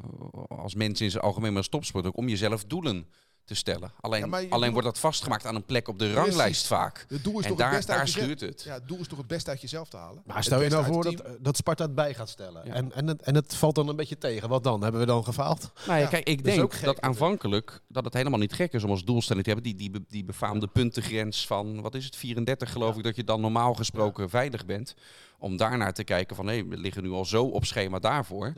als 0.49 0.75
mensen 0.75 1.05
in 1.05 1.11
zijn 1.11 1.23
algemeen 1.25 1.49
maar 1.49 1.59
als 1.59 1.69
topsport 1.69 2.07
ook 2.07 2.17
om 2.17 2.29
jezelf 2.29 2.65
doelen 2.65 3.07
te 3.45 3.55
stellen. 3.55 3.93
Alleen, 4.01 4.21
Ja, 4.31 4.37
alleen 4.37 4.49
doel- 4.61 4.71
wordt 4.71 4.87
dat 4.87 4.99
vastgemaakt 4.99 5.47
aan 5.47 5.55
een 5.55 5.65
plek 5.65 5.89
op 5.89 5.99
de 5.99 6.05
Precies. 6.05 6.23
ranglijst 6.25 6.67
vaak. 6.67 7.07
Het 7.09 7.25
doel 7.25 7.39
is 7.39 7.43
En 7.45 7.49
toch 7.49 7.59
daar, 7.59 7.69
het 7.69 7.77
beste 7.77 7.93
daar 7.93 8.09
schuurt 8.09 8.41
het. 8.41 8.63
Ja, 8.63 8.75
het 8.75 8.89
doel 8.89 8.99
is 8.99 9.09
toch 9.09 9.19
het 9.19 9.27
beste 9.27 9.51
uit 9.51 9.61
jezelf 9.61 9.89
te 9.89 9.97
halen. 9.97 10.23
Maar 10.27 10.45
stel 10.45 10.63
je 10.63 10.71
nou 10.71 10.85
voor 10.85 11.03
dat, 11.05 11.23
dat 11.41 11.57
Sparta 11.57 11.85
het 11.85 11.95
bij 11.95 12.15
gaat 12.15 12.29
stellen. 12.29 12.67
Ja. 12.67 12.73
En, 12.73 12.93
en, 12.93 13.07
het, 13.07 13.23
en 13.23 13.35
het 13.35 13.55
valt 13.55 13.75
dan 13.75 13.89
een 13.89 13.97
beetje 13.97 14.19
tegen. 14.19 14.49
Wat 14.49 14.65
dan? 14.65 14.83
Hebben 14.83 15.01
we 15.01 15.07
dan 15.07 15.25
gefaald? 15.25 15.71
Nou 15.87 15.99
ja, 15.99 16.05
Ja, 16.05 16.07
kijk, 16.09 16.29
ik 16.29 16.45
denk 16.45 16.59
dat 16.71 16.81
dat- 16.83 17.01
aanvankelijk 17.01 17.81
dat 17.89 18.05
het 18.05 18.15
helemaal 18.15 18.39
niet 18.39 18.53
gek 18.53 18.73
is 18.73 18.85
om 18.85 18.91
als 18.91 19.05
doelstelling 19.05 19.45
te 19.45 19.51
hebben 19.53 19.77
die, 19.77 19.91
die, 19.91 20.05
die 20.09 20.25
befaamde 20.25 20.67
puntengrens 20.67 21.47
van, 21.47 21.81
wat 21.81 21.95
is 21.95 22.05
het, 22.05 22.17
34 22.17 22.73
geloof 22.73 22.97
ik, 22.97 23.03
dat 23.03 23.17
je 23.17 23.25
dan 23.25 23.41
normaal 23.41 23.75
gesproken 23.75 24.31
veilig 24.31 24.67
bent. 24.67 24.95
Om 25.39 25.57
daarnaar 25.57 25.93
te 25.93 26.05
kijken 26.05 26.37
van, 26.37 26.47
hé, 26.47 26.65
we 26.67 26.77
liggen 26.77 27.03
nu 27.03 27.11
al 27.11 27.25
zo 27.25 27.45
op 27.45 27.65
schema 27.65 27.99
daarvoor. 27.99 28.53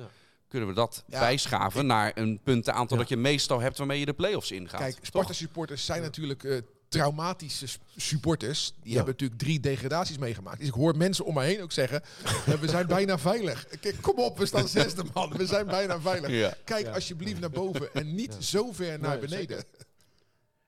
Kunnen 0.48 0.69
we 0.69 0.75
dat 0.75 1.04
Ja, 1.06 1.19
bijschaven 1.19 1.87
naar 1.87 2.12
een 2.14 2.40
puntenaantal 2.43 2.96
Ja. 2.96 3.02
dat 3.02 3.08
je 3.08 3.16
meestal 3.16 3.60
hebt 3.60 3.78
waarmee 3.78 3.98
je 3.98 4.06
de 4.06 4.14
play-offs 4.14 4.50
ingaat? 4.50 4.81
Kijk, 4.81 4.98
Sparta-supporters 5.02 5.84
zijn 5.84 6.02
natuurlijk 6.02 6.44
eh, 6.44 6.56
traumatische 6.88 7.66
supporters. 7.96 8.66
Die 8.82 8.90
Ja. 8.90 8.96
hebben 8.96 9.12
natuurlijk 9.12 9.40
drie 9.40 9.60
degradaties 9.60 10.19
meegemaakt. 10.19 10.58
Dus 10.58 10.69
ik 10.69 10.75
hoor 10.75 10.96
mensen 10.96 11.25
om 11.25 11.34
me 11.34 11.43
heen 11.43 11.62
ook 11.62 11.72
zeggen, 11.72 12.02
"Ja, 12.46 12.58
we 12.58 12.69
zijn 12.69 12.87
bijna 12.87 13.19
veilig. 13.19 13.66
Kijk, 13.81 13.96
kom 14.02 14.19
op, 14.19 14.38
we 14.38 14.46
staan 14.46 14.69
zesde 14.78 15.04
man. 15.14 15.32
We 15.37 15.46
zijn 15.46 15.66
bijna 15.66 16.00
veilig. 16.00 16.31
Ja. 16.31 16.54
Kijk 16.64 16.87
Ja. 16.87 16.92
alsjeblieft 16.92 17.40
naar 17.40 17.50
boven 17.50 17.94
en 17.94 18.14
niet 18.14 18.34
Ja. 18.34 18.40
zo 18.40 18.72
ver 18.72 18.99
naar 18.99 19.10
Nee, 19.10 19.28
beneden. 19.28 19.56
zeker. 19.56 19.64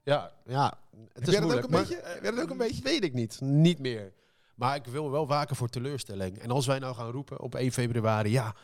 Ja, 0.03 0.33
ja. 0.47 0.79
Het 1.13 1.29
is 1.29 1.35
dat 1.35 1.43
ook 1.45 1.63
een 1.65 1.71
maar- 1.71 1.87
beetje? 1.87 2.43
Ook 2.43 2.51
een 2.51 2.57
beetje? 2.57 2.83
Weet 2.83 3.05
ik 3.05 3.13
niet. 3.15 3.41
Niet 3.41 3.79
meer. 3.79 4.13
Maar 4.55 4.77
ik 4.77 4.85
wil 4.87 5.11
wel 5.11 5.27
waken 5.27 5.57
voor 5.57 5.69
teleurstelling. 5.69 6.39
En 6.39 6.51
als 6.51 6.67
wij 6.67 6.79
nou 6.79 6.95
gaan 6.95 7.11
roepen 7.11 7.41
op 7.41 7.55
1 7.55 7.73
februari, 7.73 8.31
ja, 8.31 8.55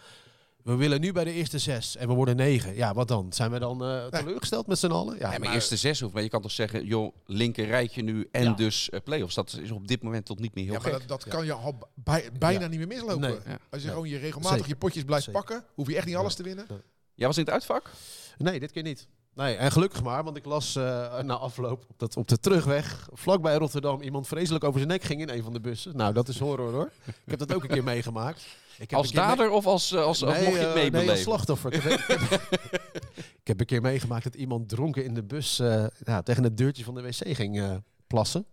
we 0.64 0.74
willen 0.76 1.00
nu 1.00 1.12
bij 1.12 1.24
de 1.24 1.32
eerste 1.32 1.58
zes 1.58 1.96
en 1.96 2.08
we 2.08 2.14
worden 2.14 2.36
negen. 2.36 2.74
Ja, 2.74 2.94
wat 2.94 3.08
dan? 3.08 3.32
Zijn 3.32 3.50
we 3.50 3.58
dan 3.58 3.84
eh, 3.84 4.06
teleurgesteld 4.06 4.66
met 4.66 4.78
z'n 4.78 4.86
allen? 4.90 5.18
Ja, 5.18 5.32
Ja, 5.32 5.38
maar 5.38 5.52
eerste 5.52 5.76
zes 5.76 6.00
hoeft, 6.00 6.14
maar 6.14 6.22
je 6.22 6.28
kan 6.28 6.42
toch 6.42 6.50
zeggen, 6.50 6.84
joh, 6.86 7.14
linker 7.26 7.66
rijtje 7.66 8.02
nu 8.02 8.28
en 8.32 8.42
Ja. 8.42 8.52
dus 8.52 8.90
eh, 8.90 9.00
play-offs. 9.04 9.34
Dat 9.34 9.58
is 9.62 9.70
op 9.70 9.88
dit 9.88 10.02
moment 10.02 10.24
tot 10.26 10.38
niet 10.38 10.54
meer 10.54 10.64
heel 10.64 10.72
Ja, 10.72 10.78
maar 10.80 10.90
gek. 10.90 11.08
dat, 11.08 11.08
dat 11.08 11.32
kan 11.34 11.44
je 11.44 11.52
al 11.52 11.78
bij- 11.94 12.30
bijna 12.38 12.60
Ja. 12.60 12.66
niet 12.68 12.78
meer 12.78 12.86
mislopen. 12.88 13.20
Nee. 13.20 13.30
Ja. 13.46 13.58
Als 13.70 13.80
je 13.80 13.86
Ja. 13.88 13.92
gewoon 13.92 14.08
je 14.08 14.18
regelmatig 14.18 14.52
Zeker. 14.56 14.68
je 14.68 14.76
potjes 14.76 15.04
blijft 15.04 15.24
Zeker. 15.24 15.40
pakken, 15.44 15.64
hoef 15.74 15.88
je 15.88 15.96
echt 15.96 16.06
niet 16.06 16.16
alles 16.16 16.34
te 16.34 16.42
winnen. 16.42 16.66
Jij 17.14 17.26
was 17.26 17.36
in 17.36 17.44
het 17.44 17.52
uitvak? 17.52 17.90
Nee, 18.38 18.60
dit 18.60 18.72
keer 18.72 18.82
niet. 18.82 19.06
Nee, 19.34 19.54
en 19.56 19.72
gelukkig 19.72 20.02
maar, 20.02 20.24
want 20.24 20.36
ik 20.36 20.44
las 20.44 20.76
eh, 20.76 21.18
na 21.20 21.34
afloop 21.36 21.84
op, 21.88 21.98
dat, 21.98 22.16
op 22.16 22.28
de 22.28 22.38
terugweg, 22.38 23.08
vlakbij 23.12 23.54
Rotterdam, 23.54 24.00
iemand 24.02 24.26
vreselijk 24.26 24.64
over 24.64 24.78
zijn 24.78 24.90
nek 24.92 25.02
ging 25.02 25.20
in 25.20 25.28
een 25.28 25.42
van 25.42 25.52
de 25.52 25.60
bussen. 25.60 25.96
Nou, 25.96 26.12
dat 26.12 26.28
is 26.28 26.38
horror 26.38 26.72
hoor. 26.72 26.90
Ik 27.06 27.14
heb 27.30 27.38
dat 27.38 27.54
ook 27.54 27.62
een 27.62 27.68
keer 27.68 27.84
meegemaakt. 27.94 28.44
Ik 28.78 28.90
heb 28.90 28.98
Als 28.98 29.12
mee- 29.12 29.24
dader 29.24 29.50
of 29.50 29.66
als, 29.66 29.92
eh, 29.92 30.02
als, 30.02 30.20
Nee, 30.20 30.30
mocht 30.30 30.44
je 30.44 30.50
het 30.50 30.58
eh, 30.58 30.64
nee, 30.74 30.82
meebeleven? 30.82 31.10
als 31.12 31.22
slachtoffer. 31.22 31.72
Ik 31.72 31.82
heb, 31.82 31.92
ik, 32.00 32.28
heb, 32.30 32.42
ik 33.40 33.46
heb 33.46 33.60
een 33.60 33.66
keer 33.66 33.80
meegemaakt 33.80 34.24
dat 34.24 34.34
iemand 34.34 34.68
dronken 34.68 35.04
in 35.04 35.14
de 35.14 35.22
bus 35.22 35.58
eh, 35.58 35.86
ja, 36.04 36.22
tegen 36.22 36.42
het 36.44 36.56
deurtje 36.56 36.84
van 36.84 36.94
de 36.94 37.02
wc 37.02 37.36
ging 37.36 37.80
plassen. 38.06 38.46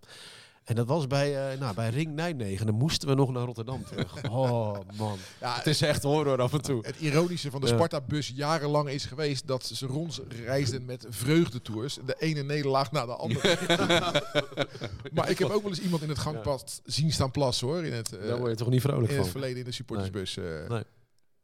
En 0.63 0.75
dat 0.75 0.87
was 0.87 1.07
bij, 1.07 1.51
eh, 1.51 1.59
nou, 1.59 1.75
bij 1.75 1.89
Ring 1.89 2.13
Nijmegen. 2.15 2.65
Dan 2.65 2.75
moesten 2.75 3.07
we 3.07 3.15
nog 3.15 3.31
naar 3.31 3.43
Rotterdam 3.45 3.83
terug. 3.83 4.23
Oh 4.31 4.77
man, 4.97 5.17
Ja, 5.39 5.55
het 5.55 5.67
is 5.67 5.81
echt 5.81 6.03
horror 6.03 6.41
af 6.41 6.53
en 6.53 6.61
toe. 6.61 6.85
Het 6.85 6.95
ironische 6.99 7.51
van 7.51 7.61
de. 7.61 7.67
Sparta-bus 7.67 8.31
jarenlang 8.35 8.89
is 8.89 9.05
geweest 9.05 9.47
dat 9.47 9.65
ze 9.65 9.85
rondreisden 9.85 10.85
met 10.85 11.05
vreugdetours. 11.09 11.97
De 12.05 12.15
ene 12.19 12.43
nederlaag 12.43 12.91
na 12.91 13.05
de 13.05 13.15
andere. 13.15 13.57
maar 15.13 15.29
ik 15.29 15.39
heb 15.39 15.49
ook 15.49 15.61
wel 15.61 15.71
eens 15.71 15.81
iemand 15.81 16.01
in 16.01 16.09
het 16.09 16.17
gangpad 16.19 16.81
zien 16.85 17.11
staan 17.11 17.31
plassen 17.31 17.67
hoor. 17.67 17.83
In 17.85 17.93
het, 17.93 18.17
eh, 18.17 18.27
Daar 18.27 18.37
word 18.37 18.49
je 18.51 18.57
toch 18.57 18.69
niet 18.69 18.81
vrolijk 18.81 19.09
in 19.09 19.13
het 19.15 19.21
van. 19.23 19.31
verleden 19.31 19.57
in 19.57 19.63
de 19.65 19.71
supportersbus. 19.71 20.37
eh. 20.37 20.69
Nee. 20.69 20.83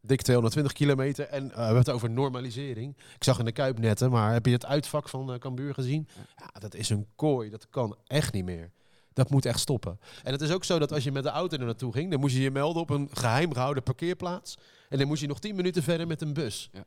Dik 0.02 0.22
220 0.22 0.74
kilometer. 0.74 1.26
En 1.28 1.48
we 1.48 1.54
hebben 1.60 1.78
het 1.78 1.90
over 1.90 2.10
normalisering. 2.10 2.96
Ik 3.16 3.24
zag 3.24 3.40
in 3.40 3.46
de 3.46 3.52
Kuip 3.52 3.80
netten, 3.80 4.12
maar 4.12 4.34
heb 4.34 4.46
je 4.46 4.52
het 4.52 4.66
uitvak 4.66 5.10
van 5.10 5.32
uh, 5.34 5.38
Cambuur 5.38 5.74
gezien? 5.74 6.08
Ja, 6.38 6.60
dat 6.60 6.74
is 6.76 6.90
een 6.90 7.08
kooi. 7.16 7.50
Dat 7.50 7.68
kan 7.70 7.96
echt 8.08 8.34
niet 8.34 8.46
meer. 8.46 8.72
Dat 9.18 9.30
moet 9.30 9.46
echt 9.46 9.60
stoppen. 9.60 10.00
En 10.24 10.32
het 10.32 10.42
is 10.42 10.52
ook 10.52 10.64
zo 10.64 10.80
dat 10.80 10.92
als 10.94 11.04
je 11.04 11.12
met 11.12 11.24
de 11.24 11.30
auto 11.30 11.58
er 11.58 11.66
naartoe 11.66 11.94
ging, 11.94 12.12
dan 12.12 12.20
moest 12.20 12.36
je 12.36 12.42
je 12.42 12.52
melden 12.52 12.82
op 12.82 12.90
een 12.90 13.10
geheim 13.14 13.54
gehouden 13.54 13.84
parkeerplaats. 13.84 14.58
En 14.90 14.98
dan 14.98 15.08
moest 15.08 15.22
je 15.22 15.28
nog 15.28 15.40
10 15.40 15.56
minuten 15.56 15.84
verder 15.84 16.08
met 16.08 16.22
een 16.22 16.34
bus. 16.34 16.70
Ja. 16.72 16.84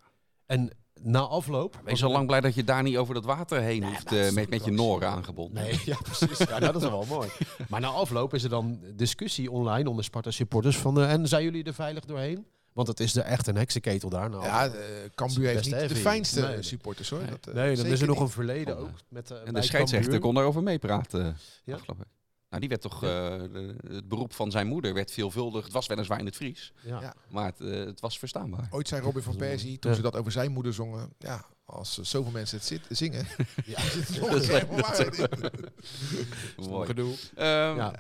En 0.47 0.71
na 1.03 1.19
afloop... 1.21 1.81
Wees 1.85 2.05
al 2.05 2.11
lang 2.11 2.27
blij 2.27 2.41
dat 2.41 2.55
je 2.55 2.65
daar 2.65 2.83
niet 2.83 2.97
over 2.97 3.15
dat 3.15 3.25
water 3.25 3.61
heen 3.61 3.81
Nee, 3.81 3.91
hoeft 3.91 4.13
eh, 4.13 4.31
met, 4.31 4.51
met 4.51 4.65
je 4.65 4.71
noren 4.71 5.09
aangebonden. 5.09 5.63
Nee, 5.63 5.81
ja 5.85 5.97
precies. 6.03 6.39
Ja, 6.39 6.59
nou, 6.59 6.73
dat 6.73 6.83
is 6.83 6.89
wel 6.89 7.05
mooi. 7.09 7.29
Maar 7.71 7.81
na 7.81 7.89
afloop 7.89 8.35
is 8.35 8.43
er 8.43 8.49
dan 8.51 8.81
discussie 8.95 9.51
online 9.51 9.89
onder 9.89 10.05
Sparta 10.05 10.31
supporters 10.31 10.77
van... 10.77 11.01
eh, 11.01 11.13
en 11.13 11.29
zijn 11.29 11.43
jullie 11.45 11.65
er 11.65 11.75
veilig 11.75 12.05
doorheen? 12.05 12.47
Want 12.73 12.89
het 12.89 13.01
is 13.01 13.17
er 13.17 13.23
echt 13.23 13.47
een 13.47 13.57
heksenketel 13.57 14.09
daar. 14.09 14.31
Nou, 14.31 14.45
Ja, 14.45 14.67
uh, 14.67 14.73
Cambuur 15.15 15.49
heeft 15.49 15.65
niet 15.65 15.89
de 15.89 15.97
fijnste 15.97 16.41
Nee. 16.41 16.63
supporters 16.63 17.11
hoor. 17.11 17.19
Nee. 17.21 17.31
Dat, 17.31 17.47
eh, 17.47 17.55
nee, 17.55 17.77
dan 17.77 17.87
is 17.87 18.01
er 18.01 18.07
nog 18.07 18.21
een 18.21 18.29
verleden 18.29 18.77
Oh, 18.77 18.83
ook. 18.83 18.91
Met, 19.09 19.31
eh, 19.31 19.39
En 19.45 19.55
de 19.55 19.63
scheidsrechter 19.63 20.19
kon 20.19 20.35
daarover 20.35 20.63
meepraten. 20.63 21.37
Ja. 21.65 21.79
Nou, 22.51 22.61
die 22.61 22.69
werd 22.69 22.81
toch, 22.81 23.05
eh, 23.05 23.41
het 23.89 24.09
beroep 24.09 24.33
van 24.33 24.51
zijn 24.51 24.67
moeder 24.67 24.95
werd 24.95 25.11
veelvuldig. 25.11 25.65
Het 25.65 25.73
was 25.73 25.87
weliswaar 25.87 26.19
in 26.19 26.27
het 26.27 26.37
Fries, 26.37 26.73
Ja. 26.85 27.15
Maar 27.29 27.45
het, 27.47 27.61
eh, 27.61 27.85
het 27.85 28.01
was 28.01 28.19
verstaanbaar. 28.19 28.69
Ooit 28.71 28.89
zei 28.89 29.01
Robin 29.03 29.23
van 29.23 29.37
Persie, 29.37 29.79
toen 29.79 29.91
Ja. 29.91 29.97
ze 29.97 30.03
dat 30.03 30.17
over 30.17 30.33
zijn 30.33 30.53
moeder 30.53 30.75
zongen. 30.75 31.13
Ja, 31.19 31.45
als 31.65 31.99
zoveel 31.99 32.33
mensen 32.33 32.57
het 32.59 32.67
zit, 32.67 32.87
zingen. 32.89 33.27
Ja. 33.65 33.79
is 33.83 33.95
het 33.95 34.21
nog 34.21 34.47
helemaal 34.47 34.83
gedoe. 36.87 37.15
Ehm, 37.35 37.77
Ja. 37.77 37.95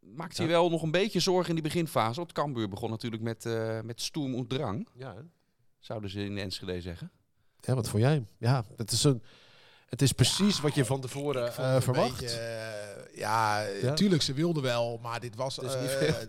Maakt 0.00 0.36
hij 0.38 0.46
wel 0.46 0.70
nog 0.70 0.82
een 0.82 0.90
beetje 0.90 1.20
zorgen 1.20 1.48
in 1.48 1.54
die 1.54 1.64
beginfase? 1.64 2.20
Want 2.20 2.32
Cambuur 2.32 2.68
begon 2.68 2.90
natuurlijk 2.90 3.22
met, 3.22 3.46
eh 3.46 3.80
met 3.80 4.00
stoem 4.00 4.34
en 4.34 4.46
drang, 4.46 4.88
zouden 5.78 6.10
ze 6.10 6.24
in 6.24 6.38
Enschede 6.38 6.80
zeggen. 6.80 7.10
ja, 7.60 7.74
wat 7.74 7.88
vond 7.88 8.02
jij? 8.02 8.26
Ja, 8.38 8.64
het 8.76 8.90
is, 8.92 9.04
een, 9.04 9.22
het 9.88 10.02
is 10.02 10.12
precies 10.12 10.60
wat 10.60 10.74
je 10.74 10.84
van 10.84 11.00
tevoren 11.00 11.56
eh, 11.56 11.80
verwacht. 11.80 12.20
beetje, 12.20 12.95
ja, 13.16 13.64
Ja? 13.82 13.92
tuurlijk, 13.94 14.22
ze 14.22 14.32
wilden 14.32 14.62
wel, 14.62 14.98
maar 15.02 15.20
dit 15.20 15.36
was, 15.36 15.58
eh, 15.58 15.70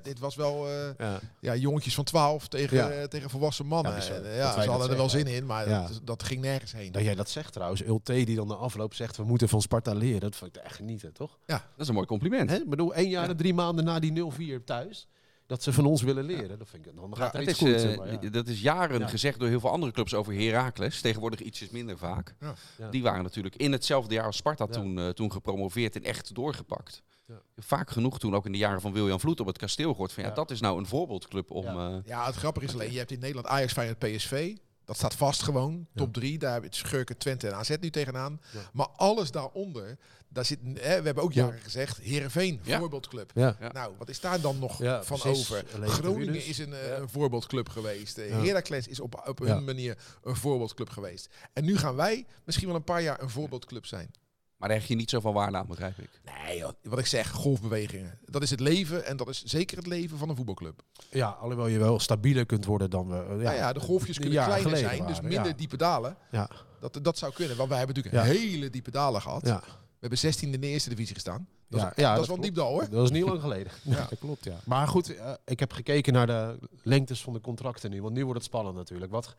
dit 0.03 0.19
was 0.19 0.35
wel 0.35 0.67
eh, 0.67 0.89
ja. 0.97 1.19
ja, 1.39 1.55
jongetjes 1.55 1.95
van 1.95 2.03
12 2.03 2.47
tegen, 2.47 2.77
Ja. 2.77 2.89
eh, 2.89 3.03
tegen 3.03 3.29
volwassen 3.29 3.65
mannen. 3.65 3.91
Ja, 3.91 3.99
ja, 4.35 4.61
ze 4.61 4.69
hadden 4.69 4.89
er 4.89 4.97
wel 4.97 5.09
zin 5.09 5.27
in, 5.27 5.45
maar 5.45 5.69
Ja. 5.69 5.87
dat, 5.87 5.99
dat 6.03 6.23
ging 6.23 6.41
nergens 6.41 6.71
heen. 6.71 6.91
Dat 6.91 7.03
jij 7.03 7.15
dat 7.15 7.29
zegt 7.29 7.53
trouwens, 7.53 7.83
Ulte 7.83 8.13
die 8.13 8.35
dan 8.35 8.47
de 8.47 8.55
afloop 8.55 8.93
zegt, 8.93 9.17
we 9.17 9.23
moeten 9.23 9.49
van 9.49 9.61
Sparta 9.61 9.93
leren. 9.93 10.19
Dat 10.19 10.35
vond 10.35 10.55
ik 10.55 10.61
echt 10.63 10.75
genieten, 10.75 11.13
toch? 11.13 11.37
Dat 11.45 11.61
is 11.77 11.87
een 11.87 11.93
mooi 11.93 12.07
compliment. 12.07 12.49
Hè? 12.49 12.55
Ik 12.55 12.69
bedoel, 12.69 12.93
één 12.93 13.09
jaar 13.09 13.29
en 13.29 13.37
drie 13.37 13.53
maanden 13.53 13.85
na 13.85 13.99
die 13.99 14.11
0-4 14.11 14.63
thuis, 14.65 15.07
dat 15.47 15.63
ze 15.63 15.73
van 15.73 15.85
ons 15.85 16.01
willen 16.01 16.23
leren. 16.23 16.59
Dat 16.59 16.67
vind 16.69 16.85
ik, 16.85 16.95
dan 16.95 17.15
gaat 17.17 17.33
er 17.33 17.39
Het 17.39 17.49
iets 17.49 17.61
is, 17.61 17.81
goed. 17.81 17.91
eh, 17.91 17.97
maar, 17.97 18.23
ja. 18.23 18.29
Dat 18.29 18.47
is 18.47 18.61
jaren 18.61 18.99
Ja. 18.99 19.07
gezegd 19.07 19.39
door 19.39 19.47
heel 19.47 19.59
veel 19.59 19.69
andere 19.69 19.91
clubs 19.91 20.13
over 20.13 20.33
Heracles. 20.33 21.01
Tegenwoordig 21.01 21.39
ietsjes 21.39 21.69
minder 21.69 21.97
vaak. 21.97 22.35
Ja. 22.39 22.53
Ja. 22.77 22.89
Die 22.89 23.03
waren 23.03 23.23
natuurlijk 23.23 23.55
in 23.55 23.71
hetzelfde 23.71 24.13
jaar 24.13 24.25
als 24.25 24.35
Sparta 24.37 24.65
Ja. 24.67 24.71
toen, 24.73 24.99
eh, 24.99 25.09
toen 25.09 25.31
gepromoveerd 25.31 25.95
en 25.95 26.03
echt 26.03 26.35
doorgepakt. 26.35 27.01
Ja. 27.25 27.41
Vaak 27.57 27.89
genoeg 27.89 28.19
toen 28.19 28.35
ook 28.35 28.45
in 28.45 28.51
de 28.51 28.57
jaren 28.57 28.81
van 28.81 28.93
William 28.93 29.19
Vloed 29.19 29.39
op 29.39 29.47
het 29.47 29.57
kasteel 29.57 29.91
gehoord 29.91 30.11
van 30.11 30.23
ja, 30.23 30.29
Ja. 30.29 30.35
dat 30.35 30.51
is 30.51 30.59
nou 30.61 30.77
een 30.79 30.85
voorbeeldclub 30.85 31.51
om... 31.51 31.63
Ja. 31.63 31.89
eh, 31.89 31.95
Ja, 32.05 32.25
het 32.25 32.35
grappige 32.35 32.65
is 32.65 32.73
alleen, 32.73 32.91
je 32.91 32.97
hebt 32.97 33.11
in 33.11 33.19
Nederland 33.19 33.47
Ajax, 33.47 33.73
Feyenoord, 33.73 33.99
PSV. 33.99 34.55
Dat 34.87 34.95
staat 34.97 35.15
vast 35.15 35.43
gewoon, 35.43 35.87
top 35.95 36.13
3. 36.13 36.37
Daar 36.37 36.53
heb 36.53 36.61
je 36.61 36.67
het 36.67 36.77
Schurken, 36.77 37.17
Twente 37.17 37.47
en 37.47 37.55
AZ 37.55 37.75
nu 37.79 37.89
tegenaan. 37.89 38.41
Ja. 38.53 38.59
Maar 38.73 38.87
alles 38.87 39.31
daaronder, 39.31 39.97
daar 40.29 40.45
zit, 40.45 40.59
hè, 40.63 40.97
we 40.99 41.05
hebben 41.05 41.23
ook 41.23 41.33
Ja. 41.33 41.43
jaren 41.45 41.59
gezegd, 41.59 41.97
Heerenveen, 41.97 42.59
Ja. 42.63 42.79
voorbeeldclub. 42.79 43.31
ja. 43.35 43.57
Ja. 43.59 43.71
Nou, 43.71 43.93
wat 43.97 44.09
is 44.09 44.19
daar 44.19 44.41
dan 44.41 44.59
nog 44.59 44.81
Ja, 44.81 45.03
van 45.03 45.19
precies. 45.19 45.51
over? 45.51 45.65
Groningen 45.67 46.15
tribunes. 46.21 46.45
is 46.47 46.57
een, 46.57 46.73
eh, 46.73 46.87
Ja. 46.87 46.95
een 46.95 47.09
voorbeeldclub 47.09 47.69
geweest. 47.69 48.17
Ja. 48.17 48.23
Heracles 48.23 48.87
is 48.87 48.99
op, 48.99 49.23
op 49.27 49.39
Ja. 49.39 49.45
hun 49.55 49.63
manier 49.63 49.97
een 50.23 50.35
voorbeeldclub 50.35 50.89
geweest. 50.89 51.29
En 51.53 51.63
nu 51.65 51.77
gaan 51.77 51.95
wij 51.95 52.25
misschien 52.45 52.67
wel 52.67 52.75
een 52.75 52.83
paar 52.83 53.01
jaar 53.01 53.21
een 53.21 53.29
voorbeeldclub 53.29 53.85
zijn. 53.85 54.11
Maar 54.57 54.69
daar 54.69 54.77
hecht 54.77 54.89
je 54.89 54.95
niet 54.95 55.09
zo 55.09 55.19
van 55.19 55.33
waarde 55.33 55.57
aan, 55.57 55.67
begrijp 55.67 55.97
ik. 55.97 56.09
Nee, 56.45 56.57
joh, 56.57 56.71
wat 56.83 56.99
ik 56.99 57.05
zeg, 57.05 57.29
golfbewegingen. 57.31 58.19
Dat 58.25 58.41
is 58.41 58.49
het 58.49 58.59
leven 58.59 59.05
en 59.05 59.17
dat 59.17 59.27
is 59.29 59.43
zeker 59.43 59.77
het 59.77 59.87
leven 59.87 60.17
van 60.17 60.29
een 60.29 60.35
voetbalclub. 60.35 60.81
ja, 61.11 61.29
alhoewel 61.29 61.67
je 61.67 61.77
wel 61.79 61.99
stabieler 61.99 62.45
kunt 62.45 62.65
worden 62.65 62.89
dan 62.89 63.07
we... 63.07 63.35
eh, 63.35 63.41
Ja, 63.41 63.51
ja, 63.51 63.73
de 63.73 63.79
golfjes 63.79 64.19
kunnen 64.19 64.43
kleiner 64.45 64.77
zijn, 64.77 65.05
dus 65.07 65.21
minder 65.21 65.45
ja. 65.47 65.53
diepe 65.53 65.77
dalen. 65.77 66.17
Ja, 66.31 66.49
Dat, 66.79 66.99
dat 67.01 67.17
zou 67.17 67.33
kunnen, 67.33 67.57
want 67.57 67.69
wij 67.69 67.77
hebben 67.77 67.95
natuurlijk 67.95 68.25
Ja. 68.25 68.31
hele 68.31 68.69
diepe 68.69 68.91
dalen 68.91 69.21
gehad. 69.21 69.45
ja. 69.45 69.61
We 69.65 70.03
hebben 70.03 70.19
16 70.19 70.53
in 70.53 70.61
de 70.61 70.67
eerste 70.67 70.89
divisie 70.89 71.13
gestaan. 71.13 71.47
Dat, 71.69 71.79
Ja, 71.81 71.89
is, 71.89 71.95
ja, 71.95 72.11
dat 72.13 72.21
is 72.21 72.27
wel 72.27 72.35
een 72.35 72.41
diep 72.41 72.55
dal 72.55 72.69
hoor. 72.71 72.89
Dat 72.89 73.03
is 73.03 73.11
niet 73.11 73.23
lang 73.23 73.41
geleden. 73.41 73.71
Ja, 73.83 74.05
dat 74.09 74.19
klopt, 74.19 74.43
ja. 74.43 74.59
Maar 74.65 74.87
goed, 74.87 75.15
eh, 75.17 75.31
ik 75.45 75.59
heb 75.59 75.71
gekeken 75.71 76.13
naar 76.13 76.27
de 76.27 76.57
lengtes 76.83 77.21
van 77.21 77.33
de 77.33 77.41
contracten 77.41 77.89
nu. 77.91 78.01
Want 78.01 78.13
nu 78.13 78.23
wordt 78.23 78.37
het 78.39 78.47
spannend 78.47 78.75
natuurlijk. 78.75 79.11
Wat, 79.11 79.35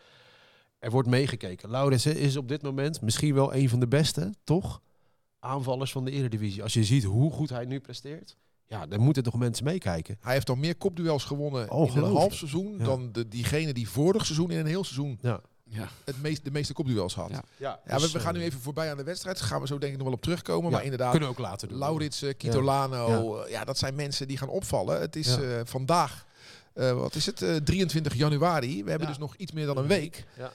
er 0.78 0.90
wordt 0.90 1.08
meegekeken. 1.08 1.70
Laurens 1.70 2.06
is 2.06 2.36
op 2.36 2.48
dit 2.48 2.62
moment 2.62 3.00
misschien 3.00 3.34
wel 3.34 3.54
een 3.54 3.68
van 3.68 3.80
de 3.80 3.88
beste, 3.88 4.34
toch? 4.44 4.80
Aanvallers 5.40 5.92
van 5.92 6.04
de 6.04 6.10
Eredivisie. 6.10 6.62
Als 6.62 6.72
je 6.72 6.84
ziet 6.84 7.04
hoe 7.04 7.32
goed 7.32 7.48
hij 7.50 7.64
nu 7.64 7.80
presteert. 7.80 8.36
Ja, 8.66 8.86
dan 8.86 9.00
moeten 9.00 9.22
toch 9.22 9.34
mensen 9.34 9.64
meekijken. 9.64 10.16
Hij 10.20 10.32
heeft 10.32 10.48
al 10.48 10.54
meer 10.56 10.76
kopduels 10.76 11.24
gewonnen 11.24 11.68
in 11.68 11.96
een 12.02 12.12
half 12.12 12.34
seizoen 12.34 12.74
Ja. 12.78 12.84
dan 12.84 13.12
de, 13.12 13.28
diegene 13.28 13.72
die 13.72 13.88
vorig 13.88 14.24
seizoen 14.24 14.50
in 14.50 14.58
een 14.58 14.66
heel 14.66 14.84
seizoen 14.84 15.18
Ja. 15.20 15.40
Ja. 15.70 15.88
het 16.04 16.22
meest, 16.22 16.44
de 16.44 16.50
meeste 16.50 16.72
kopduels 16.72 17.14
had. 17.14 17.30
Ja. 17.30 17.42
Ja, 17.56 17.80
Ja, 17.86 17.98
we, 18.00 18.10
we 18.10 18.20
gaan 18.20 18.34
nu 18.34 18.40
even 18.42 18.60
voorbij 18.60 18.90
aan 18.90 18.96
de 18.96 19.02
wedstrijd. 19.04 19.38
Daar 19.38 19.46
gaan 19.48 19.60
we 19.60 19.66
zo 19.66 19.78
denk 19.78 19.90
ik 19.92 19.98
nog 19.98 20.06
wel 20.06 20.16
op 20.16 20.22
terugkomen. 20.22 20.70
maar 20.70 20.84
inderdaad, 20.84 21.10
Kunnen 21.10 21.28
we 21.28 21.34
ook 21.34 21.40
later 21.40 21.68
doen. 21.68 21.78
Laurits, 21.78 22.22
eh, 22.22 22.34
Kitolano, 22.36 23.38
ja. 23.38 23.48
ja, 23.48 23.64
dat 23.64 23.78
zijn 23.78 23.94
mensen 23.94 24.28
die 24.28 24.36
gaan 24.38 24.48
opvallen. 24.48 25.00
Het 25.00 25.16
is 25.16 25.34
Ja. 25.34 25.40
eh, 25.40 25.60
vandaag, 25.64 26.26
eh, 26.74 26.92
wat 26.92 27.14
is 27.14 27.26
het, 27.26 27.42
eh, 27.42 27.56
23 27.56 28.14
januari. 28.14 28.84
We 28.84 28.90
hebben 28.90 29.08
Ja. 29.08 29.12
dus 29.14 29.22
nog 29.22 29.36
iets 29.36 29.52
meer 29.52 29.66
dan 29.66 29.76
een 29.78 29.86
week. 29.86 30.24
Ja. 30.36 30.52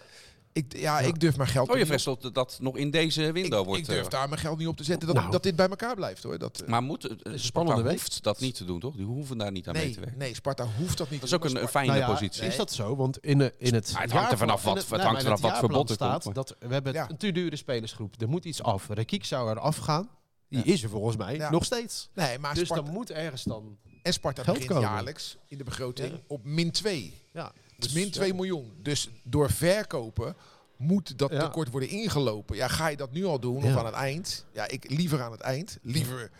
Ik, 0.54 0.78
ja, 0.78 1.00
Ja. 1.00 1.08
ik 1.08 1.20
durf 1.20 1.38
mijn 1.38 1.50
geld 1.50 1.70
Oh, 1.70 1.78
je 1.78 1.86
vreest 1.86 2.06
dat 2.06 2.34
dat 2.34 2.58
nog 2.62 2.78
in 2.78 2.92
deze 2.92 3.32
window 3.32 3.60
ik, 3.60 3.66
wordt... 3.66 3.82
ik 3.82 3.88
durf 3.88 4.04
eh, 4.06 4.10
daar 4.12 4.30
mijn 4.30 4.42
geld 4.42 4.58
niet 4.58 4.68
op 4.68 4.78
te 4.78 4.84
zetten 4.84 5.08
dat, 5.08 5.16
Nou. 5.18 5.32
dat 5.32 5.44
dit 5.44 5.56
bij 5.56 5.68
elkaar 5.70 5.96
blijft 5.96 6.24
hoor. 6.24 6.38
Dat, 6.38 6.62
eh, 6.62 6.68
Maar 6.68 6.82
moet, 6.84 7.04
het 7.04 7.26
een 7.28 7.40
Sparta 7.40 7.82
hoeft 7.82 8.24
dat 8.24 8.40
niet 8.40 8.56
te 8.56 8.66
doen, 8.66 8.80
toch? 8.80 8.96
Die 8.96 9.06
hoeven 9.06 9.38
daar 9.38 9.52
niet 9.52 9.68
aan 9.68 9.74
mee 9.74 9.92
te 9.92 10.00
werken. 10.00 10.18
nee, 10.18 10.36
Sparta 10.36 10.68
hoeft 10.78 10.98
dat 10.98 11.10
niet 11.10 11.20
Dat 11.22 11.30
te 11.30 11.36
is 11.36 11.42
ook 11.42 11.48
doen, 11.48 11.50
een, 11.50 11.54
maar 11.54 11.64
een 11.64 11.70
Sparta- 11.70 11.80
fijne 11.88 12.00
Nou 12.00 12.00
ja, 12.00 12.20
positie. 12.20 12.48
Is 12.48 12.56
dat 12.56 12.72
zo? 12.72 12.96
Want 12.96 13.18
in, 13.18 13.38
de, 13.38 13.54
in 13.58 13.74
het 13.74 13.92
Maar 13.94 14.02
het 14.02 14.12
hangt 14.12 14.32
er 14.32 14.38
vanaf 14.38 14.64
wat- 14.64 14.76
het 14.90 15.02
hangt 15.02 15.22
vanaf 15.24 15.24
wat 15.24 15.40
voor 15.40 15.50
jaarplan 15.50 15.72
bod 15.72 15.90
er 15.90 15.98
komt, 15.98 16.10
staat 16.10 16.26
maar- 16.26 16.34
dat 16.34 16.56
we 16.60 16.74
hebben 16.74 16.94
Ja. 16.94 17.10
een 17.10 17.18
te 17.18 17.32
dure 17.32 17.56
spelersgroep. 17.56 18.22
Er 18.22 18.30
moet 18.30 18.46
iets 18.46 18.64
af. 18.64 18.88
Rekiek 18.90 19.26
zou 19.26 19.50
er 19.50 19.60
afgaan. 19.60 20.10
Die 20.50 20.64
is 20.64 20.84
er 20.84 20.90
volgens 20.90 21.18
mij 21.18 21.36
Ja. 21.36 21.52
nog 21.52 21.66
steeds. 21.66 22.10
Nee, 22.14 22.40
maar 22.40 22.54
Dus 22.54 22.64
Sparta, 22.66 22.84
dan 22.84 22.94
moet 22.94 23.12
ergens 23.12 23.44
dan... 23.44 23.78
en 24.04 24.14
Sparta 24.14 24.44
begint 24.44 24.70
jaarlijks 24.80 25.38
in 25.48 25.58
de 25.58 25.64
begroting 25.64 26.20
op 26.28 26.44
min 26.46 26.72
2. 26.72 27.14
Ja, 27.34 27.52
Dus 27.84 27.94
min 27.94 28.12
2 28.12 28.34
miljoen. 28.34 28.72
Dus 28.82 29.10
door 29.24 29.50
verkopen 29.52 30.36
moet 30.78 31.18
dat 31.18 31.32
Ja. 31.32 31.40
tekort 31.46 31.70
worden 31.72 31.90
ingelopen. 31.90 32.56
Ja, 32.56 32.68
ga 32.68 32.88
je 32.88 32.98
dat 32.98 33.12
nu 33.12 33.26
al 33.26 33.40
doen 33.40 33.64
of 33.64 33.76
aan 33.76 33.86
het 33.86 33.94
eind? 33.96 34.46
Ja, 34.54 34.68
ik 34.68 34.90
liever 34.92 35.22
aan 35.22 35.32
het 35.32 35.42
eind. 35.42 35.78
Liever, 35.82 36.32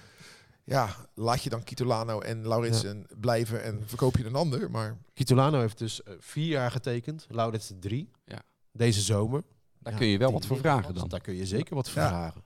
ja, 0.64 0.96
laat 1.14 1.44
je 1.44 1.50
dan 1.50 1.64
Kitolano 1.64 2.20
en 2.20 2.48
Lauritsen 2.48 3.06
blijven 3.20 3.64
en 3.64 3.84
verkoop 3.86 4.18
je 4.18 4.26
een 4.26 4.36
ander. 4.36 4.72
Maar 4.72 4.98
Kitolano 5.14 5.60
heeft 5.60 5.78
dus 5.78 6.04
eh, 6.04 6.14
vier 6.20 6.48
jaar 6.48 6.72
getekend. 6.72 7.26
Laurits 7.30 7.72
drie. 7.80 8.10
Ja. 8.26 8.42
Deze 8.72 9.02
zomer. 9.02 9.44
Daar 9.80 9.94
Ja, 9.94 10.00
kun 10.00 10.08
je 10.08 10.18
wel 10.18 10.32
wat 10.32 10.46
voor 10.46 10.58
vragen 10.58 10.94
dan. 10.94 11.08
Daar 11.08 11.22
kun 11.22 11.34
je 11.36 11.46
zeker 11.46 11.76
wat 11.76 11.90
voor 11.90 12.02
Ja. 12.02 12.08
vragen. 12.08 12.44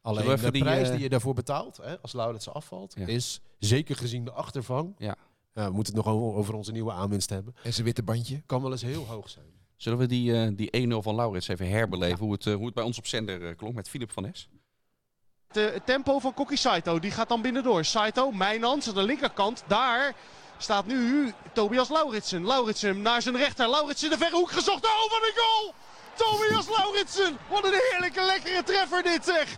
Alleen 0.00 0.36
de 0.36 0.50
die, 0.50 0.62
prijs 0.62 0.86
eh, 0.88 0.92
die 0.94 1.02
je 1.02 1.08
daarvoor 1.08 1.34
betaalt, 1.34 1.76
hè, 1.76 2.00
als 2.00 2.12
Laurits 2.12 2.48
afvalt, 2.48 2.94
Ja. 2.98 3.06
is 3.06 3.40
zeker 3.58 3.96
gezien 3.96 4.24
de 4.24 4.32
achtervang. 4.32 4.94
Ja. 4.98 5.16
We 5.54 5.70
moeten 5.70 5.94
het 5.96 6.04
nog 6.04 6.14
over 6.14 6.54
onze 6.54 6.72
nieuwe 6.72 6.92
aanwinst 6.92 7.30
hebben. 7.30 7.54
en 7.62 7.72
zijn 7.72 7.84
witte 7.86 8.02
bandje. 8.02 8.42
Kan 8.46 8.62
wel 8.62 8.70
eens 8.72 8.82
heel 8.82 9.06
hoog 9.06 9.28
zijn. 9.30 9.44
Zullen 9.76 9.98
we 9.98 10.06
die, 10.06 10.40
eh, 10.42 10.48
die 10.56 10.68
1-0 10.76 11.02
van 11.02 11.14
Laurits 11.14 11.48
even 11.48 11.68
herbeleven? 11.68 12.18
Hoe, 12.18 12.32
het, 12.32 12.46
eh, 12.46 12.54
hoe 12.54 12.64
het 12.64 12.74
bij 12.74 12.84
ons 12.84 12.98
op 12.98 13.06
zender 13.06 13.48
eh, 13.48 13.56
klonk 13.56 13.74
met 13.74 13.88
Philip 13.88 14.10
van 14.12 14.26
Es? 14.26 14.48
De- 15.52 15.60
het 15.74 15.86
tempo 15.86 16.18
van 16.18 16.34
Kokki 16.34 16.56
Saito, 16.56 16.98
die 16.98 17.10
gaat 17.10 17.28
dan 17.28 17.42
binnendoor. 17.42 17.84
Saito, 17.84 18.30
Mijnans 18.30 18.88
aan 18.88 18.94
de 18.94 19.02
linkerkant. 19.02 19.64
Daar 19.66 20.14
staat 20.58 20.86
nu 20.86 21.32
Tobias 21.52 21.88
Lauritsen. 21.88 22.46
Lauritsen 22.46 23.02
naar 23.02 23.22
zijn 23.22 23.36
rechter. 23.36 23.68
Lauritsen 23.70 24.10
de 24.10 24.16
verre 24.16 24.36
hoek 24.36 24.50
gezocht. 24.50 24.84
Oh, 24.84 25.10
wat 25.10 25.22
een 25.22 25.42
goal! 25.42 25.74
Tobias 26.14 26.68
Lauritsen. 26.68 27.36
Wat 27.50 27.64
een 27.64 27.80
heerlijke, 27.90 28.22
lekkere 28.24 28.62
treffer 28.62 29.02
dit 29.02 29.24
zeg. 29.24 29.56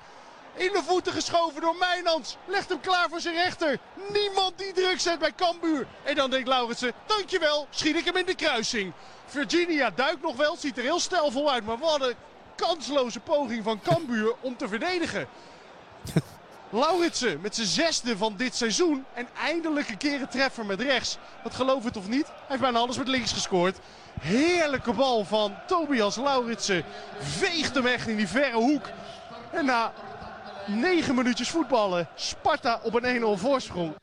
In 0.56 0.72
de 0.72 0.82
voeten 0.86 1.12
geschoven 1.12 1.60
door 1.60 1.76
Mijnans. 1.76 2.36
Legt 2.46 2.68
hem 2.68 2.80
klaar 2.80 3.08
voor 3.08 3.20
zijn 3.20 3.34
rechter. 3.34 3.78
Niemand 4.12 4.58
die 4.58 4.72
druk 4.72 5.00
zet 5.00 5.18
bij 5.18 5.32
Cambuur. 5.34 5.86
En 6.02 6.14
dan 6.14 6.30
denkt 6.30 6.48
Lauritsen, 6.48 6.92
dankjewel, 7.06 7.66
schiet 7.70 7.96
ik 7.96 8.04
hem 8.04 8.16
in 8.16 8.26
de 8.26 8.34
kruising. 8.34 8.92
Virginia 9.26 9.90
duikt 9.90 10.22
nog 10.22 10.36
wel, 10.36 10.56
ziet 10.56 10.76
er 10.76 10.82
heel 10.82 11.00
stijlvol 11.00 11.52
uit. 11.52 11.64
Maar 11.66 11.78
wat 11.78 12.02
een 12.02 12.14
kansloze 12.54 13.20
poging 13.20 13.64
van 13.64 13.80
Cambuur 13.82 14.34
om 14.40 14.56
te 14.56 14.68
verdedigen. 14.68 15.28
Lauritsen 16.70 17.40
met 17.40 17.54
zijn 17.54 17.66
zesde 17.66 18.16
van 18.16 18.36
dit 18.36 18.54
seizoen. 18.54 19.04
En 19.14 19.28
eindelijk 19.42 19.88
een 19.88 19.96
keer 19.96 20.20
een 20.20 20.28
treffer 20.28 20.66
met 20.66 20.80
rechts. 20.80 21.18
Dat 21.42 21.54
geloof 21.54 21.84
het 21.84 21.96
of 21.96 22.08
niet. 22.08 22.26
Hij 22.26 22.34
heeft 22.46 22.60
bijna 22.60 22.78
alles 22.78 22.98
met 22.98 23.08
links 23.08 23.32
gescoord. 23.32 23.78
Heerlijke 24.20 24.92
bal 24.92 25.24
van 25.24 25.54
Tobias 25.66 26.16
Lauritsen. 26.16 26.84
Veegt 27.18 27.74
hem 27.74 27.86
echt 27.86 28.08
in 28.08 28.16
die 28.16 28.28
verre 28.28 28.56
hoek. 28.56 28.84
En 29.50 29.64
na 29.64 29.92
negen 30.66 31.14
minuutjes 31.14 31.50
voetballen. 31.50 32.08
Sparta 32.14 32.80
op 32.82 32.94
een 32.94 33.20
1-0 33.20 33.40
voorsprong. 33.40 33.94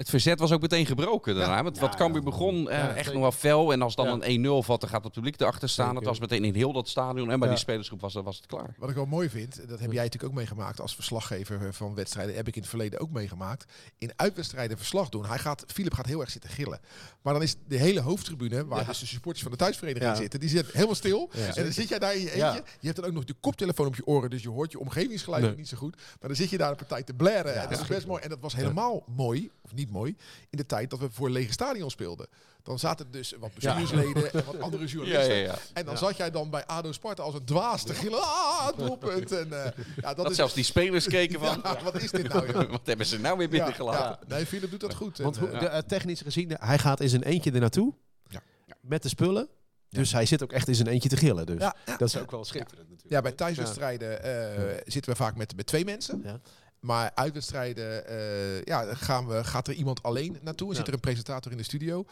Het 0.00 0.08
verzet 0.10 0.38
was 0.38 0.52
ook 0.52 0.60
meteen 0.60 0.86
gebroken 0.86 1.34
daarna. 1.34 1.62
Want 1.62 1.78
wat 1.78 1.90
Ja, 1.92 1.98
Cambuur 1.98 2.22
ja. 2.22 2.28
begon 2.30 2.70
eh, 2.70 2.78
Ja, 2.78 2.94
echt 2.94 3.12
nog 3.12 3.22
wel 3.22 3.32
fel. 3.32 3.72
En 3.72 3.82
als 3.82 3.94
dan 3.94 4.06
Ja. 4.06 4.12
een 4.26 4.44
1-0 4.62 4.62
valt, 4.66 4.80
dan 4.80 4.90
gaat 4.90 5.04
het 5.04 5.12
publiek 5.12 5.40
erachter 5.40 5.68
staan. 5.68 5.96
Het 5.96 6.04
was 6.04 6.18
meteen 6.20 6.44
in 6.44 6.54
heel 6.54 6.72
dat 6.72 6.88
stadion. 6.88 7.30
En 7.30 7.38
bij 7.38 7.48
Ja. 7.48 7.54
die 7.54 7.62
spelersgroep 7.62 8.00
was, 8.00 8.14
was 8.14 8.36
het 8.36 8.46
klaar. 8.46 8.74
Wat 8.78 8.88
ik 8.88 8.94
wel 8.94 9.06
mooi 9.06 9.28
vind, 9.28 9.68
dat 9.68 9.80
heb 9.80 9.92
jij 9.92 10.02
natuurlijk 10.02 10.32
ook 10.32 10.38
meegemaakt 10.38 10.80
als 10.80 10.94
verslaggever 10.94 11.74
van 11.74 11.94
wedstrijden. 11.94 12.34
Heb 12.34 12.48
ik 12.48 12.54
in 12.54 12.60
het 12.60 12.70
verleden 12.70 13.00
ook 13.00 13.10
meegemaakt. 13.10 13.72
In 13.98 14.12
uitwedstrijden 14.16 14.76
verslag 14.78 15.08
doen. 15.08 15.24
Hij 15.26 15.38
gaat, 15.38 15.64
Philip 15.66 15.94
gaat 15.94 16.06
heel 16.06 16.20
erg 16.20 16.30
zitten 16.30 16.50
gillen. 16.50 16.80
Maar 17.22 17.32
dan 17.32 17.42
is 17.42 17.54
de 17.68 17.76
hele 17.76 18.00
hoofdtribune, 18.00 18.66
waar 18.66 18.80
Ja. 18.80 18.86
dus 18.86 18.98
de 18.98 19.06
supporters 19.06 19.42
van 19.42 19.52
de 19.52 19.58
thuisvereniging 19.58 20.10
Ja. 20.12 20.16
zitten, 20.16 20.40
die 20.40 20.48
zit 20.48 20.72
helemaal 20.72 20.94
stil. 20.94 21.30
Ja. 21.32 21.54
en 21.54 21.62
dan 21.62 21.72
zit 21.72 21.88
jij 21.88 21.98
daar 21.98 22.14
in 22.14 22.20
je 22.20 22.26
eentje. 22.26 22.38
Ja. 22.40 22.54
Je 22.80 22.86
hebt 22.86 22.96
dan 22.96 23.04
ook 23.06 23.12
nog 23.14 23.24
de 23.24 23.34
koptelefoon 23.40 23.86
op 23.86 23.96
je 23.96 24.06
oren, 24.06 24.30
dus 24.30 24.42
je 24.42 24.48
hoort 24.48 24.72
je 24.72 24.78
omgevingsgeluid 24.78 25.42
Nee. 25.42 25.56
niet 25.56 25.68
zo 25.68 25.76
goed. 25.76 25.96
Maar 25.96 26.28
dan 26.28 26.36
zit 26.36 26.50
je 26.50 26.58
daar 26.58 26.70
een 26.70 26.76
partij 26.76 27.02
te 27.02 27.14
blaren. 27.14 27.52
Ja, 27.54 27.62
en 27.62 27.68
dat 27.70 27.80
is 27.80 27.86
ja. 27.88 27.94
best 27.94 28.06
mooi. 28.06 28.22
En 28.22 28.28
dat 28.28 28.38
was 28.40 28.54
helemaal 28.56 29.02
mooi, 29.16 29.50
of 29.62 29.74
niet 29.74 29.89
niet 29.90 29.98
mooi, 29.98 30.16
in 30.50 30.58
de 30.58 30.66
tijd 30.66 30.90
dat 30.90 30.98
we 30.98 31.10
voor 31.10 31.30
lege 31.30 31.52
stadion 31.52 31.90
speelden. 31.90 32.26
Dan 32.62 32.78
zaten 32.78 33.06
er 33.06 33.12
dus 33.12 33.34
wat 33.38 33.54
bestuursleden 33.54 34.32
en 34.32 34.44
wat 34.44 34.60
andere 34.60 34.86
journalisten. 34.86 35.34
ja, 35.34 35.42
ja. 35.42 35.58
En 35.72 35.84
dan 35.84 35.98
zat 35.98 36.16
jij 36.16 36.30
dan 36.30 36.50
bij 36.50 36.66
ADO 36.66 36.92
Sparta 36.92 37.22
als 37.22 37.34
een 37.34 37.44
dwaas 37.44 37.82
te 37.82 37.94
gillen. 37.94 38.22
Ah, 38.22 38.68
doelpunt. 38.76 39.32
En, 39.32 39.64
eh, 39.64 39.72
ja, 39.96 40.02
dat, 40.02 40.16
Dat 40.16 40.30
is, 40.30 40.36
zelfs 40.36 40.54
die 40.54 40.64
spelers 40.64 41.06
keken 41.06 41.40
van... 41.40 41.60
Ja, 41.70 41.82
wat 41.82 42.02
is 42.02 42.10
dit 42.10 42.28
nou? 42.28 42.52
joh? 42.52 42.70
Wat 42.70 42.86
hebben 42.86 43.06
ze 43.06 43.18
nou 43.18 43.38
weer 43.38 43.48
binnengelaten? 43.48 44.18
ja. 44.28 44.34
Nee, 44.36 44.46
Philip 44.46 44.70
doet 44.70 44.80
dat 44.80 44.94
goed. 44.94 45.18
Want 45.18 45.36
En, 45.36 45.42
hoe, 45.42 45.50
eh, 45.50 45.60
de, 45.60 45.66
eh, 45.66 45.82
technisch 45.82 46.20
gezien, 46.20 46.56
hij 46.60 46.78
gaat 46.78 47.00
in 47.00 47.08
zijn 47.08 47.22
eentje 47.22 47.52
er 47.52 47.60
naartoe. 47.60 47.94
Ja. 48.28 48.40
Met 48.80 49.02
de 49.02 49.08
spullen. 49.08 49.48
Dus 49.88 50.12
hij 50.12 50.26
zit 50.26 50.42
ook 50.42 50.52
echt 50.52 50.68
in 50.68 50.74
zijn 50.74 50.88
eentje 50.88 51.08
te 51.08 51.16
gillen. 51.16 51.46
Dus 51.46 51.60
Ja, 51.60 51.76
ja. 51.86 51.96
dat 51.96 52.08
is 52.08 52.18
ook 52.18 52.30
wel 52.30 52.44
schitterend 52.44 52.88
natuurlijk. 52.88 53.14
Ja, 53.14 53.20
bij 53.20 53.32
thuiswedstrijden 53.32 54.22
eh, 54.22 54.80
zitten 54.86 55.12
we 55.12 55.16
vaak 55.16 55.36
met, 55.36 55.56
met 55.56 55.66
twee 55.66 55.84
mensen. 55.84 56.40
Maar 56.80 57.10
uitwedstrijden 57.14 58.06
eh, 58.06 58.62
ja, 58.62 58.94
gaan 58.94 59.26
we, 59.26 59.44
gaat 59.44 59.68
er 59.68 59.74
iemand 59.74 60.02
alleen 60.02 60.38
naartoe. 60.42 60.66
En 60.68 60.72
Ja. 60.72 60.78
zit 60.78 60.88
er 60.88 60.94
een 60.94 61.00
presentator 61.00 61.52
in 61.52 61.58
de 61.58 61.64
studio. 61.64 62.04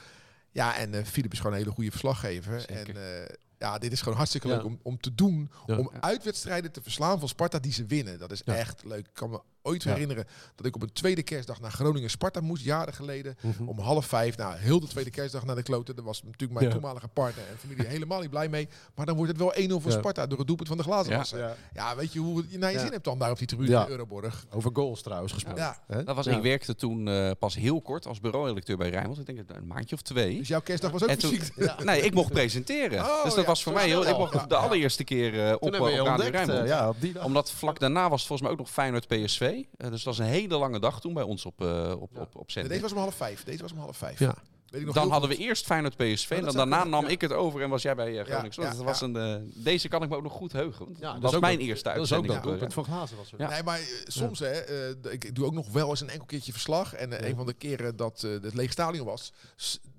Ja, 0.51 0.77
en 0.77 0.95
eh 0.95 1.05
Philip 1.05 1.33
is 1.33 1.39
gewoon 1.39 1.53
een 1.53 1.59
hele 1.59 1.71
goede 1.71 1.91
verslaggever. 1.91 2.61
Zeker. 2.61 2.97
En 2.97 3.27
eh, 3.27 3.35
ja, 3.59 3.79
dit 3.79 3.93
is 3.93 4.01
gewoon 4.01 4.17
hartstikke 4.17 4.49
Ja. 4.49 4.55
leuk 4.55 4.65
om, 4.65 4.79
om 4.83 5.01
te 5.01 5.15
doen. 5.15 5.51
Ja. 5.67 5.77
Om 5.77 5.91
uitwedstrijden 6.01 6.73
te 6.73 6.83
verslaan 6.83 7.19
van 7.19 7.29
Sparta 7.29 7.59
die 7.59 7.73
ze 7.73 7.87
winnen. 7.87 8.19
Dat 8.19 8.33
is 8.33 8.43
echt 8.43 8.85
leuk. 8.85 9.07
Ik 9.07 9.13
kan 9.15 9.31
me 9.31 9.41
ooit 9.69 9.83
Ja. 9.83 9.91
herinneren 9.93 10.27
dat 10.55 10.67
ik 10.67 10.75
op 10.75 10.83
een 10.83 10.93
tweede 10.93 11.23
kerstdag 11.23 11.61
naar 11.61 11.71
Groningen-Sparta 11.71 12.41
moest, 12.41 12.65
jaren 12.65 12.95
geleden. 12.95 13.37
Mhm. 13.41 13.69
Om 13.69 13.79
half 13.79 14.07
vijf, 14.07 14.37
nou, 14.37 14.57
heel 14.57 14.81
de 14.81 14.87
tweede 14.87 15.11
kerstdag 15.11 15.45
naar 15.45 15.57
de 15.57 15.63
kloten. 15.63 15.97
Dat 15.97 16.05
was 16.05 16.23
natuurlijk 16.23 16.53
mijn 16.53 16.65
Ja. 16.67 16.71
toenmalige 16.73 17.09
partner 17.09 17.45
en 17.51 17.59
familie 17.59 17.87
helemaal 17.97 18.21
niet 18.21 18.31
blij 18.31 18.49
mee. 18.49 18.69
Maar 18.95 19.07
dan 19.07 19.17
wordt 19.17 19.31
het 19.31 19.41
wel 19.41 19.53
1-0 19.55 19.81
voor 19.81 19.91
Ja. 19.93 19.99
Sparta 19.99 20.27
door 20.27 20.39
het 20.39 20.47
doelpunt 20.47 20.69
van 20.69 20.77
de 20.77 20.83
glazenwasser. 20.83 21.39
Ja. 21.39 21.55
Ja, 21.73 21.97
weet 21.97 22.13
je 22.13 22.19
hoe 22.19 22.45
je 22.49 22.59
naar 22.59 22.71
je 22.71 22.77
Ja. 22.77 22.83
zin 22.83 22.93
hebt 22.93 23.05
dan 23.05 23.19
daar 23.19 23.31
op 23.31 23.39
die 23.39 23.47
tribune 23.47 23.71
Ja. 23.71 23.85
in 23.85 23.91
Euroborg? 23.91 24.47
Over 24.51 24.71
goals 24.73 25.03
trouwens 25.03 25.33
gesproken. 25.33 25.77
Dat 26.05 26.17
was, 26.17 26.25
Ja. 26.27 26.37
Ik 26.37 26.43
werkte 26.43 26.75
toen 26.75 27.09
eh, 27.09 27.31
pas 27.39 27.55
heel 27.55 27.81
kort 27.81 28.07
als 28.07 28.21
bureauredacteur 28.21 28.77
bij 28.77 28.91
Rijnmond. 28.91 29.19
Ik 29.19 29.27
denk 29.27 29.39
een 29.47 29.67
maandje 29.67 29.95
of 29.95 30.03
twee. 30.03 30.39
Dus 30.39 30.49
jouw 30.49 30.61
kerstdag 30.61 30.91
was 30.91 31.03
ook 31.03 31.09
En 31.09 31.19
toen, 31.19 31.41
nee, 31.85 32.01
ik 32.03 32.15
mocht 32.15 32.33
presenteren. 32.33 32.99
Oh, 33.01 33.23
dus 33.25 33.35
dat 33.35 33.43
ja, 33.43 33.49
was 33.49 33.63
voor 33.63 33.73
mij 33.73 33.87
heel... 33.87 34.07
Ik 34.07 34.17
mocht 34.19 34.49
de 34.49 34.57
allereerste 34.57 35.05
keer 35.05 35.47
eh, 35.47 35.53
op, 35.53 35.61
Toen 35.61 35.73
eh, 35.75 35.79
hebben 35.81 35.95
we 35.95 36.01
op 36.01 36.07
Radio. 36.07 36.31
Rijnmond. 36.31 36.69
ja, 36.69 36.89
op 36.89 37.01
die 37.01 37.13
dag. 37.13 37.25
Omdat 37.25 37.51
vlak 37.51 37.79
daarna 37.81 38.09
was 38.09 38.19
het 38.19 38.27
volgens 38.29 38.41
mij 38.49 38.51
ook 38.51 38.59
nog 38.59 38.71
Feyenoord 38.71 39.07
PSV. 39.07 39.58
Eh, 39.77 39.91
dus 39.91 40.03
dat 40.03 40.17
was 40.17 40.19
een 40.27 40.33
hele 40.33 40.57
lange 40.59 40.81
dag 40.81 41.01
toen 41.01 41.15
bij 41.15 41.23
ons 41.23 41.45
op, 41.47 41.61
eh 41.63 41.95
op, 41.99 42.11
Ja. 42.15 42.21
op, 42.21 42.37
op 42.37 42.51
zending. 42.51 42.69
Deze 42.75 42.83
was 42.83 42.93
om 42.93 42.99
half 42.99 43.15
vijf. 43.15 43.45
Deze 43.45 43.63
was 43.63 43.73
om 43.73 43.79
half 43.79 43.97
vijf. 43.97 44.19
Ja. 44.19 44.35
Weet 44.69 44.81
ik 44.81 44.87
nog 44.87 44.95
Dan 44.95 45.11
hadden 45.11 45.29
goed. 45.31 45.39
we 45.39 45.45
eerst 45.45 45.67
Feyenoord 45.67 45.97
PSV. 45.97 46.29
Ja, 46.31 46.37
en 46.37 46.45
dan 46.45 46.55
daarna 46.55 46.85
nam 46.85 47.05
ja. 47.05 47.09
ik 47.11 47.21
het 47.21 47.33
over 47.33 47.63
en 47.63 47.69
was 47.71 47.83
jij 47.83 47.95
bij 47.95 48.19
eh, 48.19 48.25
Groningen. 48.25 48.63
Ja, 48.63 48.69
dat 48.75 48.83
was 48.85 49.01
ja. 49.01 49.07
een, 49.07 49.53
deze 49.55 49.89
kan 49.89 50.03
ik 50.03 50.09
me 50.09 50.17
ook 50.17 50.23
nog 50.23 50.33
goed 50.33 50.53
heugen. 50.53 50.85
want 50.85 50.99
Ja, 50.99 51.13
dat 51.19 51.33
was 51.33 51.41
mijn 51.41 51.59
dat- 51.59 51.67
eerste 51.67 51.85
Dat 51.93 52.03
is 52.05 52.13
ook 52.13 52.29
uitzending. 52.29 52.61
dat 52.61 52.73
van 52.73 52.85
Glazen 52.85 53.17
was 53.17 53.33
er. 53.33 53.41
Ja. 53.41 53.49
Nee, 53.49 53.63
maar 53.63 53.81
soms, 54.07 54.39
hè, 54.39 54.51
eh, 54.51 55.13
ik 55.13 55.35
doe 55.35 55.45
ook 55.47 55.53
nog 55.55 55.71
wel 55.73 55.89
eens 55.89 56.01
een 56.01 56.09
enkel 56.11 56.27
keertje 56.27 56.53
verslag. 56.53 56.95
En 56.95 57.11
Ja. 57.11 57.23
een 57.23 57.37
van 57.37 57.47
de 57.47 57.53
keren 57.53 57.97
dat 57.97 58.23
eh, 58.23 58.31
het 58.31 58.55
leeg 58.55 58.73
stadion 58.73 59.07
was, 59.07 59.33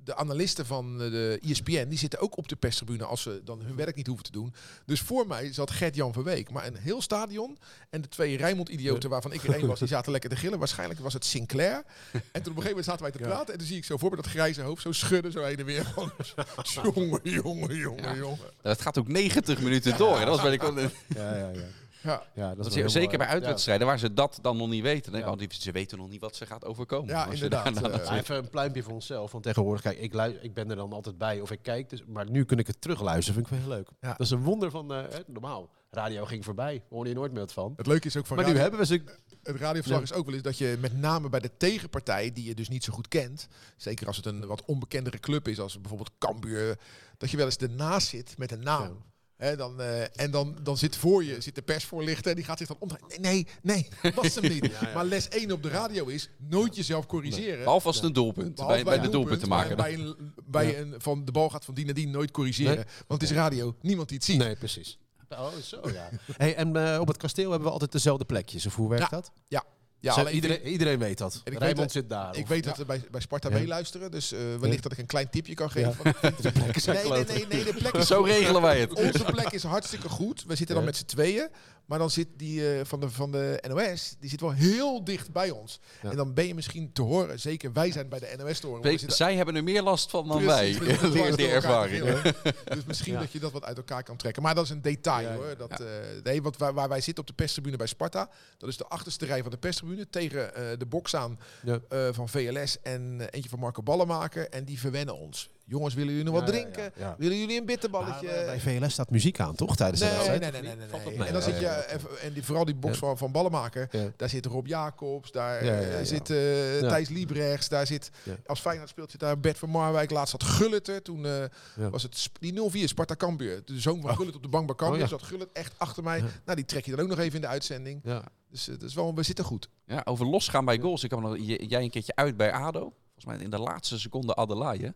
de 0.09 0.15
analisten 0.15 0.65
van 0.65 1.01
eh, 1.01 1.11
de 1.11 1.39
ESPN, 1.49 1.87
die 1.87 1.97
zitten 1.97 2.19
ook 2.19 2.37
op 2.37 2.47
de 2.47 2.55
perstribune 2.55 3.03
als 3.05 3.21
ze 3.21 3.41
dan 3.43 3.61
hun 3.61 3.75
werk 3.75 3.95
niet 3.95 4.07
hoeven 4.07 4.25
te 4.25 4.31
doen. 4.31 4.53
Dus 4.85 5.01
voor 5.01 5.27
mij 5.27 5.53
zat 5.53 5.71
Gert-Jan 5.71 6.13
Verweek. 6.13 6.51
Maar 6.51 6.67
een 6.67 6.75
heel 6.75 7.01
stadion 7.01 7.57
en 7.89 8.01
de 8.01 8.07
twee 8.09 8.37
Rijnmond-idioten 8.37 9.09
waarvan 9.09 9.33
ik 9.33 9.43
er 9.43 9.53
één 9.53 9.67
was, 9.67 9.79
die 9.79 9.87
zaten 9.97 10.11
lekker 10.11 10.29
te 10.29 10.35
gillen. 10.35 10.59
Waarschijnlijk 10.59 10.99
was 10.99 11.13
het 11.13 11.25
Sinclair. 11.25 11.83
En 12.11 12.21
toen 12.21 12.21
op 12.31 12.35
een 12.35 12.43
gegeven 12.43 12.67
moment 12.67 12.85
zaten 12.85 13.01
wij 13.01 13.11
te 13.11 13.19
Ja. 13.19 13.25
praten. 13.27 13.53
En 13.53 13.57
dan 13.59 13.67
zie 13.67 13.77
ik 13.77 13.85
zo 13.85 13.97
voor 13.97 14.09
me 14.09 14.15
dat 14.15 14.25
grijze 14.27 14.61
hoofd 14.61 14.81
zo 14.81 14.91
schudden, 14.91 15.31
zo 15.31 15.43
heen 15.43 15.57
en 15.57 15.65
weer. 15.65 15.93
Jongen, 16.93 17.19
jongen, 17.23 17.75
jongen, 17.75 18.03
Ja. 18.03 18.15
jongen. 18.15 18.37
Het 18.61 18.81
gaat 18.81 18.97
ook 18.97 19.07
90 19.07 19.61
minuten 19.61 19.97
door. 19.97 20.17
En 20.19 20.25
dat 20.25 20.41
was 20.41 20.57
bij 20.57 20.57
de, 20.57 20.89
Ja, 21.07 21.35
ja, 21.37 21.49
ja. 21.49 21.61
Ja. 22.01 22.23
ja 22.33 22.55
dat 22.55 22.63
dat 22.63 22.75
is 22.75 22.91
zeker 22.91 23.17
bij 23.17 23.27
uitwedstrijden 23.27 23.87
waar 23.87 23.99
ze 23.99 24.13
dat 24.13 24.39
dan 24.41 24.57
nog 24.57 24.69
niet 24.69 24.83
weten. 24.83 25.11
Denk 25.11 25.25
oh, 25.25 25.37
die- 25.37 25.47
ze 25.53 25.71
weten 25.71 25.97
nog 25.97 26.09
niet 26.09 26.21
wat 26.21 26.35
ze 26.35 26.45
gaat 26.45 26.65
overkomen. 26.65 27.09
Ja, 27.09 27.25
inderdaad, 27.25 27.81
eh, 27.81 28.17
even 28.17 28.35
een 28.35 28.49
pluimpje 28.49 28.83
voor 28.83 28.93
onszelf. 28.93 29.31
Want 29.31 29.43
tegenwoordig, 29.43 29.81
kijk, 29.81 29.97
ik, 29.99 30.13
luister, 30.13 30.43
ik 30.43 30.53
ben 30.53 30.69
er 30.69 30.75
dan 30.75 30.93
altijd 30.93 31.17
bij 31.17 31.41
of 31.41 31.51
ik 31.51 31.59
kijk. 31.61 31.89
Dus, 31.89 32.03
maar 32.07 32.29
nu 32.29 32.45
kun 32.45 32.57
ik 32.57 32.67
het 32.67 32.81
terugluisteren. 32.81 33.33
Vind 33.33 33.45
ik 33.45 33.51
wel 33.51 33.61
heel 33.67 33.77
leuk. 33.77 33.89
Ja. 34.01 34.09
Dat 34.09 34.19
is 34.19 34.31
een 34.31 34.43
wonder 34.43 34.71
van, 34.71 34.93
eh, 34.93 35.01
hè, 35.09 35.19
normaal. 35.27 35.69
Radio 35.91 36.25
ging 36.25 36.45
voorbij. 36.45 36.83
Hoorde 36.89 37.09
je 37.09 37.15
nooit 37.15 37.31
meer 37.31 37.39
wat 37.39 37.53
van. 37.53 37.73
Het 37.75 37.87
leuke 37.87 38.07
is 38.07 38.17
ook 38.17 38.25
van 38.25 38.37
Maar 38.37 38.49
nu 38.53 38.57
hebben 38.57 38.79
we 38.79 38.85
ze... 38.85 39.01
Het 39.43 39.55
radioverslag 39.55 39.97
Ja. 39.99 40.03
is 40.03 40.13
ook 40.13 40.25
wel 40.25 40.33
eens 40.33 40.43
dat 40.43 40.57
je 40.57 40.77
met 40.79 40.97
name 40.97 41.29
bij 41.29 41.39
de 41.39 41.57
tegenpartij, 41.57 42.31
die 42.33 42.43
je 42.45 42.55
dus 42.55 42.69
niet 42.69 42.83
zo 42.83 42.93
goed 42.93 43.07
kent, 43.07 43.47
zeker 43.77 44.07
als 44.07 44.17
het 44.17 44.25
een 44.25 44.45
wat 44.45 44.65
onbekendere 44.65 45.19
club 45.19 45.47
is, 45.47 45.59
als 45.59 45.79
bijvoorbeeld 45.81 46.11
Cambuur, 46.17 46.77
dat 47.17 47.31
je 47.31 47.37
wel 47.37 47.45
eens 47.45 47.57
ernaast 47.57 48.07
zit 48.07 48.37
met 48.37 48.51
een 48.51 48.63
naam. 48.63 49.03
Hè, 49.39 49.55
dan, 49.55 49.81
eh, 49.81 50.19
en 50.19 50.31
dan, 50.31 50.55
dan 50.63 50.77
zit 50.77 50.95
voor 50.95 51.23
je 51.23 51.41
zit 51.41 51.55
de 51.55 51.61
persvoorlichter 51.61 52.29
en 52.29 52.35
die 52.35 52.45
gaat 52.45 52.57
zich 52.57 52.67
dan 52.67 52.77
omdraaien. 52.79 53.21
Nee, 53.21 53.47
nee, 53.61 53.87
nee 54.01 54.13
was 54.13 54.35
hem 54.35 54.43
niet. 54.49 54.65
Ja, 54.71 54.77
ja. 54.81 54.93
Maar 54.93 55.05
les 55.05 55.27
1 55.27 55.51
op 55.51 55.63
de 55.63 55.69
radio 55.69 56.05
is 56.05 56.29
nooit 56.37 56.75
jezelf 56.75 57.05
corrigeren. 57.05 57.63
Behalve 57.63 57.87
als 57.87 57.95
het 57.95 58.05
een 58.05 58.13
doelpunt. 58.13 58.55
Behalve 58.55 58.75
bij, 58.75 58.83
bij 58.83 58.99
de 58.99 59.05
een 59.05 59.11
doelpunt 59.11 59.39
te 59.39 59.47
maken. 59.47 59.77
Bij, 59.77 59.93
een, 59.93 60.33
bij 60.45 60.79
een, 60.79 60.93
van 60.97 61.25
de 61.25 61.31
bal 61.31 61.49
gaat 61.49 61.65
van 61.65 61.73
die 61.73 61.85
naar 61.85 61.93
die 61.93 62.07
nooit 62.07 62.31
corrigeren. 62.31 62.75
Nee. 62.75 62.85
Want 63.07 63.21
het 63.21 63.29
is 63.29 63.35
radio, 63.37 63.75
niemand 63.81 64.07
die 64.07 64.17
het 64.17 64.25
ziet. 64.25 64.37
Nee, 64.37 64.55
precies. 64.55 64.97
Oh, 65.29 65.55
zo 65.63 65.89
ja. 65.93 66.09
Hey, 66.37 66.55
en 66.55 66.93
eh, 66.93 66.99
op 66.99 67.07
het 67.07 67.17
kasteel 67.17 67.49
hebben 67.49 67.67
we 67.67 67.73
altijd 67.73 67.91
dezelfde 67.91 68.25
plekjes. 68.25 68.65
Of 68.65 68.75
hoe 68.75 68.89
werkt 68.89 69.03
Ja. 69.03 69.15
dat? 69.17 69.31
Ja, 69.47 69.63
Alleen 70.07 70.33
iedereen, 70.35 70.67
iedereen 70.67 70.99
weet 70.99 71.17
dat. 71.17 71.41
weet 71.43 71.57
Rijnmond 71.57 71.77
dat- 71.77 71.91
zit 71.91 72.09
daar. 72.09 72.35
Ik 72.37 72.43
of- 72.43 72.49
weet 72.49 72.63
dat 72.63 72.77
we 72.77 72.85
bij, 72.85 73.01
bij 73.11 73.21
Sparta 73.21 73.49
Ja. 73.49 73.55
meeluisteren, 73.57 74.11
dus 74.11 74.31
eh, 74.31 74.39
wellicht 74.59 74.83
dat 74.83 74.91
ik 74.91 74.97
een 74.97 75.05
klein 75.05 75.29
tipje 75.29 75.53
kan 75.53 75.71
geven. 75.71 75.95
Ja. 76.03 76.13
Want 76.21 76.43
De 76.43 76.79
zijn 76.79 76.95
Nee, 77.09 77.09
nee, 77.11 77.25
nee, 77.25 77.45
nee, 77.49 77.63
de 77.63 77.73
plek 77.73 77.93
is 78.01 78.07
Zo 78.07 78.21
regelen 78.21 78.61
wij 78.61 78.79
het. 78.79 78.93
Onze 78.93 79.23
plek 79.23 79.51
is 79.51 79.63
hartstikke 79.63 80.09
goed. 80.09 80.43
We 80.47 80.55
zitten 80.55 80.75
dan 80.75 80.83
Ja. 80.83 80.89
met 80.89 80.97
z'n 80.99 81.05
tweeën. 81.05 81.47
Maar 81.89 81.99
dan 81.99 82.09
zit 82.09 82.27
die 82.35 82.73
eh, 82.73 82.85
van, 82.85 82.99
de, 82.99 83.09
van 83.09 83.31
de 83.31 83.63
NOS, 83.67 84.15
die 84.19 84.29
zit 84.29 84.41
wel 84.41 84.51
heel 84.51 85.03
dicht 85.03 85.31
bij 85.31 85.49
ons. 85.49 85.79
Ja. 86.01 86.09
En 86.09 86.15
dan 86.15 86.33
ben 86.33 86.47
je 86.47 86.55
misschien 86.55 86.91
te 86.93 87.01
horen. 87.01 87.39
Zeker 87.39 87.73
wij 87.73 87.91
zijn 87.91 88.09
bij 88.09 88.19
de 88.19 88.33
NOS 88.37 88.59
te 88.59 88.67
horen. 88.67 88.81
Weet- 88.83 89.03
zij 89.07 89.35
hebben 89.35 89.55
er 89.55 89.63
meer 89.63 89.81
last 89.81 90.09
van 90.09 90.27
dan 90.27 90.43
precies 90.43 90.77
wij. 90.77 91.09
Leer 91.09 91.35
die 91.37 91.47
ervaring. 91.47 92.03
gillen. 92.03 92.35
Dus 92.65 92.85
misschien 92.85 93.13
Ja. 93.13 93.19
dat 93.19 93.31
je 93.31 93.39
dat 93.39 93.51
wat 93.51 93.63
uit 93.63 93.77
elkaar 93.77 94.03
kan 94.03 94.17
trekken. 94.17 94.41
Maar 94.43 94.55
dat 94.55 94.63
is 94.63 94.69
een 94.69 94.81
detail 94.81 95.27
Ja, 95.27 95.29
ja. 95.33 95.35
hoor. 95.35 95.57
Dat, 95.57 95.79
eh, 95.79 95.87
nee, 96.23 96.41
want 96.41 96.57
waar, 96.57 96.73
waar 96.73 96.89
wij 96.89 97.01
zitten 97.01 97.23
op 97.23 97.29
de 97.29 97.35
perstribune 97.35 97.77
bij 97.77 97.87
Sparta, 97.87 98.29
dat 98.57 98.69
is 98.69 98.77
de 98.77 98.87
achterste 98.87 99.25
rij 99.25 99.41
van 99.41 99.51
de 99.51 99.57
perstribune 99.57 100.09
tegen 100.09 100.55
eh, 100.55 100.63
de 100.77 100.85
box 100.85 101.15
aan 101.15 101.39
Ja. 101.63 101.79
eh, 101.89 102.07
van 102.11 102.29
VLS 102.29 102.81
en 102.81 103.21
eentje 103.29 103.49
van 103.49 103.59
Marco 103.59 103.83
Ballenmaker. 103.83 104.49
En 104.49 104.65
die 104.65 104.79
verwennen 104.79 105.17
ons. 105.17 105.49
Jongens, 105.69 105.93
willen 105.93 106.09
jullie 106.13 106.25
nog 106.31 106.33
wat 106.39 106.47
drinken? 106.47 106.83
ja, 106.83 106.91
ja. 106.95 107.15
Willen 107.17 107.37
jullie 107.39 107.59
een 107.59 107.65
bitterballetje? 107.65 108.29
Eh, 108.29 108.45
bij 108.45 108.59
VLS 108.79 108.93
staat 108.93 109.09
muziek 109.09 109.39
aan, 109.39 109.55
toch? 109.55 109.75
Tijdens 109.75 109.99
de 109.99 110.05
Nee, 110.05 110.13
nee, 110.17 110.27
wedstrijd? 110.27 110.53
nee, 110.53 110.61
nee, 110.61 110.75
nee, 111.05 111.17
nee. 111.17 111.27
En 111.27 111.33
dan 111.33 111.41
zit 111.41 111.59
je, 111.59 111.85
even- 111.93 112.19
en 112.21 112.33
die, 112.33 112.43
vooral 112.43 112.65
die 112.65 112.75
box 112.75 112.93
Ja. 112.93 112.99
van, 112.99 113.17
van 113.17 113.31
Ballenmaker, 113.31 113.87
Ja. 113.91 114.11
daar 114.15 114.29
zit 114.29 114.45
Rob 114.45 114.67
Jacobs, 114.67 115.31
daar 115.31 115.65
Ja, 115.65 115.73
ja, 115.73 115.79
eh, 115.79 115.91
ja. 115.97 116.03
zit 116.03 116.29
eh, 116.29 116.81
Ja. 116.81 116.87
Thijs 116.87 117.09
Liebrechts, 117.09 117.69
daar 117.69 117.87
zit, 117.87 118.09
Ja. 118.23 118.35
als 118.45 118.59
Feyenoord 118.59 118.89
speelt, 118.89 119.11
zit 119.11 119.19
daar 119.19 119.39
Bert 119.39 119.57
van 119.57 119.69
Marwijk, 119.69 120.11
laatst 120.11 120.31
zat 120.31 120.43
Gullit 120.43 120.87
er, 120.87 121.01
toen 121.01 121.25
eh, 121.25 121.43
Ja. 121.75 121.89
was 121.89 122.03
het 122.03 122.29
die 122.39 122.53
0-4, 122.53 122.87
Sparta 122.87 123.15
Cambuur, 123.15 123.61
de 123.65 123.79
zoon 123.79 124.01
van 124.01 124.15
Gullit 124.15 124.35
op 124.35 124.43
de 124.43 124.49
bank 124.49 124.65
bij 124.67 124.75
Cambuur, 124.75 124.95
Oh, 125.03 125.09
ja. 125.09 125.17
zat 125.17 125.23
Gullit 125.27 125.49
echt 125.53 125.73
achter 125.77 126.03
mij, 126.03 126.17
Ja. 126.17 126.25
nou 126.45 126.55
die 126.55 126.65
trek 126.65 126.85
je 126.85 126.91
dan 126.91 126.99
ook 126.99 127.07
nog 127.09 127.19
even 127.19 127.35
in 127.35 127.41
de 127.41 127.47
uitzending, 127.47 128.01
Ja. 128.03 128.23
dus 128.49 128.67
eh, 128.67 128.73
dat 128.79 128.89
is 128.89 128.95
wel, 128.95 129.15
we 129.15 129.23
zitten 129.23 129.45
goed. 129.45 129.69
Ja, 129.85 130.01
over 130.05 130.25
losgaan 130.25 130.65
bij 130.65 130.79
goals. 130.79 131.03
Ik 131.03 131.09
kan 131.09 131.21
nog, 131.21 131.35
jij 131.39 131.81
een 131.83 131.89
keertje 131.89 132.15
uit 132.15 132.37
bij 132.37 132.51
ADO. 132.51 132.93
Volgens 133.13 133.25
mij 133.37 133.45
in 133.45 133.49
de 133.49 133.59
laatste 133.59 133.99
seconde 133.99 134.35
Adelaide. 134.35 134.93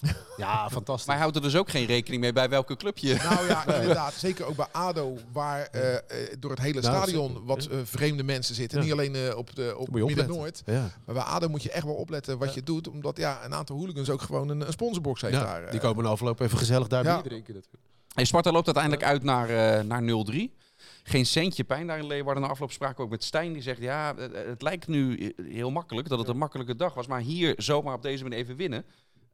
ja, 0.36 0.70
fantastisch. 0.70 1.06
Maar 1.06 1.14
hij 1.14 1.24
houdt 1.24 1.36
er 1.36 1.42
dus 1.42 1.56
ook 1.56 1.68
geen 1.70 1.86
rekening 1.86 2.22
mee 2.22 2.32
bij 2.32 2.48
welke 2.48 2.76
club 2.76 2.98
je... 2.98 3.14
Nou 3.14 3.46
ja, 3.46 3.66
inderdaad, 3.80 4.12
zeker 4.12 4.46
ook 4.46 4.56
bij 4.56 4.66
ADO, 4.72 5.16
waar 5.32 5.62
eh, 5.66 5.94
eh, 5.94 6.00
door 6.38 6.50
het 6.50 6.60
hele 6.60 6.80
Nou, 6.80 6.94
stadion 6.94 7.44
wat 7.44 7.66
eh, 7.66 7.78
vreemde 7.84 8.22
mensen 8.22 8.54
zitten, 8.54 8.78
Ja. 8.78 8.84
niet 8.84 8.92
alleen 8.92 9.36
op, 9.36 9.54
de, 9.56 9.74
op. 9.76 9.90
Midden-Noord, 9.90 10.62
Ja. 10.66 10.90
Maar 11.04 11.14
bij 11.14 11.24
ADO 11.24 11.48
moet 11.48 11.62
je 11.62 11.70
echt 11.70 11.84
wel 11.84 11.94
opletten 11.94 12.38
wat 12.38 12.48
Ja. 12.48 12.54
je 12.54 12.62
doet. 12.62 12.88
Omdat 12.88 13.16
ja, 13.16 13.44
een 13.44 13.54
aantal 13.54 13.76
hooligans 13.76 14.10
ook 14.10 14.22
gewoon 14.22 14.48
een, 14.48 14.60
een 14.66 14.72
sponsorbox 14.72 15.20
heeft 15.20 15.34
Ja, 15.34 15.44
daar. 15.44 15.70
die 15.70 15.80
komen 15.80 16.04
na 16.04 16.10
afloop 16.10 16.40
even 16.40 16.58
gezellig 16.58 16.86
daar 16.88 17.04
Ja. 17.04 17.14
bier 17.14 17.22
drinken. 17.30 17.54
natuurlijk. 17.54 17.82
Hey, 18.14 18.24
Sparta 18.24 18.50
loopt 18.52 18.66
uiteindelijk 18.66 19.04
uit 19.04 19.22
naar, 19.22 19.48
eh, 19.48 19.84
naar 19.84 20.02
0-3. 20.02 20.54
Geen 21.02 21.26
centje 21.26 21.64
pijn 21.64 21.86
daar 21.86 21.98
in 21.98 22.06
Leeuwarden. 22.06 22.42
Na 22.42 22.48
afloop 22.48 22.72
spraken 22.72 22.96
we 22.96 23.02
ook 23.02 23.10
met 23.10 23.24
Stijn. 23.24 23.52
Die 23.52 23.62
zegt, 23.62 23.80
ja, 23.80 24.14
het, 24.16 24.32
het 24.34 24.62
lijkt 24.62 24.86
nu 24.88 25.32
heel 25.42 25.70
makkelijk 25.70 26.08
dat 26.08 26.18
het 26.18 26.28
een 26.28 26.36
makkelijke 26.38 26.76
dag 26.76 26.94
was. 26.94 27.06
Maar 27.06 27.20
hier 27.20 27.54
zomaar 27.56 27.94
op 27.94 28.02
deze 28.02 28.22
manier 28.22 28.38
even 28.38 28.56
winnen, 28.56 28.84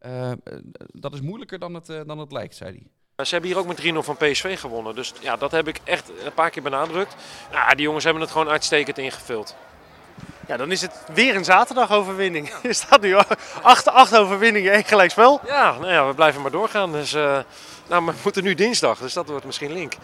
eh, 0.03 0.31
eh, 0.31 0.37
dat 0.87 1.15
is 1.15 1.21
moeilijker 1.21 1.59
dan 1.59 1.75
het, 1.75 1.89
eh, 1.89 2.01
dan 2.07 2.19
het 2.19 2.33
lijkt, 2.33 2.57
zei 2.57 2.71
hij. 2.71 3.27
Ze 3.27 3.33
hebben 3.33 3.51
hier 3.51 3.61
ook 3.61 3.67
met 3.67 3.77
3-0 3.77 4.03
van 4.03 4.17
PSV 4.17 4.61
gewonnen. 4.61 4.95
Dus 4.95 5.13
ja, 5.21 5.37
dat 5.37 5.51
heb 5.51 5.69
ik 5.69 5.81
echt 5.85 6.11
een 6.25 6.35
paar 6.35 6.51
keer 6.51 6.63
benadrukt. 6.63 7.17
Ja, 7.51 7.69
die 7.69 7.85
jongens 7.85 8.05
hebben 8.05 8.23
het 8.23 8.31
gewoon 8.31 8.49
uitstekend 8.49 8.99
ingevuld. 8.99 9.57
Ja, 10.47 10.57
dan 10.57 10.73
is 10.73 10.81
het 10.81 11.03
weer 11.15 11.37
een 11.37 11.45
zaterdagoverwinning. 11.45 12.53
Je 12.63 12.73
staat 12.73 13.01
nu 13.01 13.15
acht, 13.63 13.89
acht 13.89 14.17
overwinningen, 14.17 14.73
één 14.73 14.85
gelijkspel. 14.85 15.41
Ja, 15.47 15.79
nou 15.79 15.93
ja, 15.93 16.07
we 16.07 16.15
blijven 16.15 16.43
maar 16.43 16.51
doorgaan. 16.51 16.93
Dus, 16.93 17.15
eh, 17.15 17.39
nou, 17.89 18.03
maar 18.03 18.15
we 18.15 18.21
moeten 18.25 18.45
nu 18.45 18.55
dinsdag, 18.55 18.99
dus 18.99 19.13
dat 19.13 19.29
wordt 19.29 19.45
misschien 19.45 19.73
link. 19.73 19.95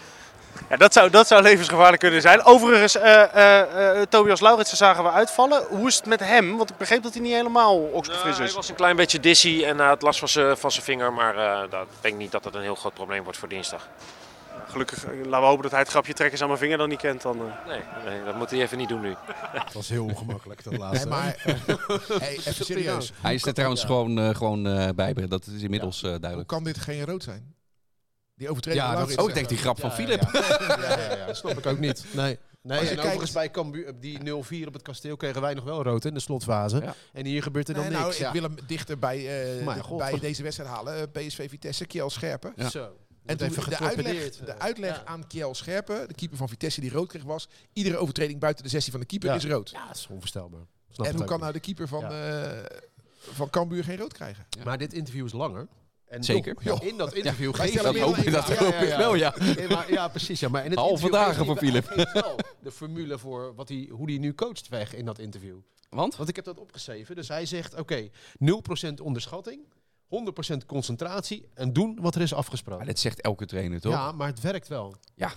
Ja, 0.70 0.76
dat, 0.76 0.92
zou, 0.92 1.10
dat 1.10 1.26
zou 1.26 1.42
levensgevaarlijk 1.42 2.00
kunnen 2.00 2.20
zijn. 2.20 2.44
Overigens, 2.44 2.96
eh, 2.96 3.22
eh, 3.34 4.00
eh, 4.00 4.06
Tobias 4.08 4.40
Lauritsen 4.40 4.76
zagen 4.76 5.04
we 5.04 5.10
uitvallen. 5.10 5.62
Hoe 5.68 5.86
is 5.88 5.96
het 5.96 6.06
met 6.06 6.20
hem? 6.20 6.56
Want 6.56 6.70
ik 6.70 6.76
begreep 6.76 7.02
dat 7.02 7.12
hij 7.12 7.22
niet 7.22 7.32
helemaal 7.32 7.76
oksfris 7.76 8.22
Nou, 8.22 8.34
hij 8.36 8.44
is. 8.46 8.54
was 8.54 8.68
een 8.68 8.74
klein 8.74 8.96
beetje 8.96 9.20
dizzy 9.20 9.62
en 9.66 9.78
had 9.78 10.02
last 10.02 10.18
van 10.18 10.28
zijn 10.28 10.56
van 10.56 10.70
zijn 10.72 10.84
vinger. 10.84 11.12
Maar 11.12 11.36
eh, 11.36 11.70
dat, 11.70 11.82
ik 11.82 11.88
denk 12.00 12.16
niet 12.18 12.32
dat 12.32 12.44
het 12.44 12.54
een 12.54 12.62
heel 12.62 12.74
groot 12.74 12.94
probleem 12.94 13.22
wordt 13.22 13.38
voor 13.38 13.48
dinsdag. 13.48 13.88
gelukkig, 14.68 15.04
laten 15.04 15.30
we 15.40 15.46
hopen 15.46 15.62
dat 15.62 15.70
hij 15.70 15.80
het 15.80 15.88
grapje 15.90 16.12
trekkers 16.12 16.40
aan 16.40 16.46
mijn 16.48 16.58
vinger 16.60 16.78
dan 16.78 16.88
niet 16.88 17.00
kent. 17.00 17.22
Dan, 17.22 17.36
eh. 17.38 17.68
Nee, 17.68 17.80
nee, 18.04 18.24
dat 18.24 18.34
moet 18.36 18.50
hij 18.50 18.60
even 18.60 18.78
niet 18.78 18.88
doen 18.88 19.00
nu. 19.00 19.14
Het 19.52 19.72
was 19.72 19.88
heel 19.88 20.04
ongemakkelijk 20.04 20.64
dat 20.64 20.72
Nee, 20.72 20.80
laatste. 20.82 21.08
maar 21.08 21.36
eh, 21.44 21.54
hey, 22.20 22.36
even 22.44 22.64
serieus. 22.64 23.12
Hij 23.20 23.34
is 23.34 23.46
er 23.46 23.54
trouwens 23.54 23.84
gewoon, 23.84 24.18
eh, 24.18 24.34
gewoon 24.34 24.66
eh, 24.66 24.88
bij. 24.94 25.14
Dat 25.28 25.46
is 25.46 25.62
inmiddels 25.62 26.02
eh, 26.02 26.10
Hoe 26.10 26.18
duidelijk. 26.18 26.48
kan 26.50 26.64
dit 26.64 26.78
geen 26.78 27.04
rood 27.04 27.22
zijn? 27.22 27.54
Die 28.38 28.48
overtreding 28.48 28.84
Ja, 28.84 28.94
dat-. 29.06 29.16
Oh, 29.18 29.28
ik 29.28 29.34
denk 29.34 29.48
die 29.48 29.58
grap 29.58 29.80
van 29.80 29.88
Ja, 29.90 29.94
Philip. 29.94 30.22
Ja, 30.32 30.40
ja, 30.68 30.98
ja, 31.00 31.16
ja, 31.16 31.26
dat 31.26 31.36
snap 31.36 31.58
ik 31.58 31.66
ook 31.66 31.78
niet. 31.78 32.04
Nee. 32.12 32.38
Nee, 32.62 32.78
Als 32.78 32.88
je 32.88 32.94
en 32.94 33.00
kijkt- 33.00 33.00
overigens 33.00 33.32
bij 33.32 33.50
Cambuur, 33.50 34.00
die 34.00 34.18
0-4 34.18 34.66
op 34.66 34.72
het 34.72 34.82
kasteel 34.82 35.16
kregen 35.16 35.40
wij 35.40 35.54
nog 35.54 35.64
wel 35.64 35.82
rood 35.82 36.04
in 36.04 36.14
de 36.14 36.20
slotfase. 36.20 36.80
Ja. 36.80 36.94
En 37.12 37.24
hier 37.26 37.42
gebeurt 37.42 37.68
er 37.68 37.74
dan 37.74 37.82
Nee, 37.82 37.92
niks. 37.92 38.02
nou, 38.04 38.18
ja. 38.20 38.26
ik 38.26 38.32
wil 38.32 38.42
hem 38.42 38.54
dichter 38.66 38.98
bij, 38.98 39.16
eh, 39.18 39.76
de- 39.76 39.94
bij 39.96 40.18
deze 40.18 40.42
wedstrijd 40.42 40.70
halen. 40.70 40.94
Eh, 40.96 41.02
PSV 41.26 41.48
Vitesse, 41.48 41.86
Kjell 41.86 42.08
Scherpen. 42.08 42.52
Ja. 42.56 42.68
Zo. 42.70 42.96
En 43.26 43.36
toen 43.36 43.48
de 43.68 43.78
uitleg, 43.78 44.36
de 44.36 44.44
eh. 44.52 44.58
uitleg 44.58 44.96
Ja. 44.96 45.02
aan 45.04 45.26
Kjell 45.26 45.54
Scherpen, 45.54 46.08
de 46.08 46.14
keeper 46.14 46.36
van 46.36 46.48
Vitesse 46.48 46.80
die 46.80 46.90
rood 46.90 47.08
kreeg, 47.08 47.22
was... 47.22 47.48
iedere 47.72 47.96
overtreding 47.96 48.40
buiten 48.40 48.64
de 48.64 48.70
16 48.70 48.92
van 48.92 49.00
de 49.00 49.06
keeper 49.06 49.28
Ja. 49.28 49.34
is 49.34 49.44
rood. 49.46 49.70
Ja, 49.70 49.86
dat 49.86 49.96
is 49.96 50.06
onvoorstelbaar. 50.10 50.66
Snap 50.90 51.06
en 51.06 51.12
hoe 51.12 51.20
ook 51.20 51.26
kan 51.26 51.36
niet. 51.36 51.44
nou 51.44 51.52
de 51.52 51.60
keeper 51.60 51.88
van, 51.88 52.00
Ja. 52.00 52.42
eh 52.42 52.64
van 53.32 53.50
Cambuur 53.50 53.84
geen 53.84 53.96
rood 53.98 54.12
krijgen? 54.12 54.46
Maar 54.64 54.78
dit 54.78 54.92
interview 54.92 55.24
is 55.26 55.32
langer. 55.32 55.66
En 56.08 56.24
Zeker. 56.24 56.56
joh, 56.60 56.82
in 56.82 56.96
dat 56.96 57.14
interview 57.14 57.56
Wij 57.56 57.68
geeft 57.68 57.82
hij 57.84 58.00
hoop 58.00 58.16
één 58.16 58.32
dat 58.32 58.56
hoop 58.56 58.74
ik 58.74 58.94
wel, 58.96 59.14
ja. 59.14 59.34
Ja, 59.88 60.08
precies. 60.08 60.40
Ja. 60.40 60.48
Maar 60.48 60.64
in 60.64 60.70
het 60.70 60.78
Halve 60.78 61.10
dagen 61.10 61.46
voor 61.46 61.56
Philip. 61.56 61.86
wel 62.12 62.36
de 62.60 62.70
formule 62.70 63.18
voor 63.18 63.54
wat 63.54 63.68
hij, 63.68 63.88
hoe 63.90 64.10
hij 64.10 64.18
nu 64.18 64.34
coacht 64.34 64.68
weg 64.68 64.94
in 64.94 65.04
dat 65.04 65.18
interview. 65.18 65.56
Want? 65.90 66.16
Want 66.16 66.28
ik 66.28 66.36
heb 66.36 66.44
dat 66.44 66.58
opgeschreven. 66.58 67.16
Dus 67.16 67.28
hij 67.28 67.46
zegt, 67.46 67.74
oké, 67.74 68.08
0% 68.08 68.94
onderschatting, 69.02 69.60
100% 70.52 70.66
concentratie 70.66 71.48
en 71.54 71.72
doen 71.72 71.98
wat 72.00 72.14
er 72.14 72.20
is 72.20 72.34
afgesproken. 72.34 72.84
Maar 72.84 72.94
dit 72.94 73.02
zegt 73.02 73.20
elke 73.20 73.46
trainer, 73.46 73.80
toch? 73.80 73.92
Ja, 73.92 74.12
maar 74.12 74.26
het 74.26 74.40
werkt 74.40 74.68
wel. 74.68 74.94
Ja. 75.14 75.32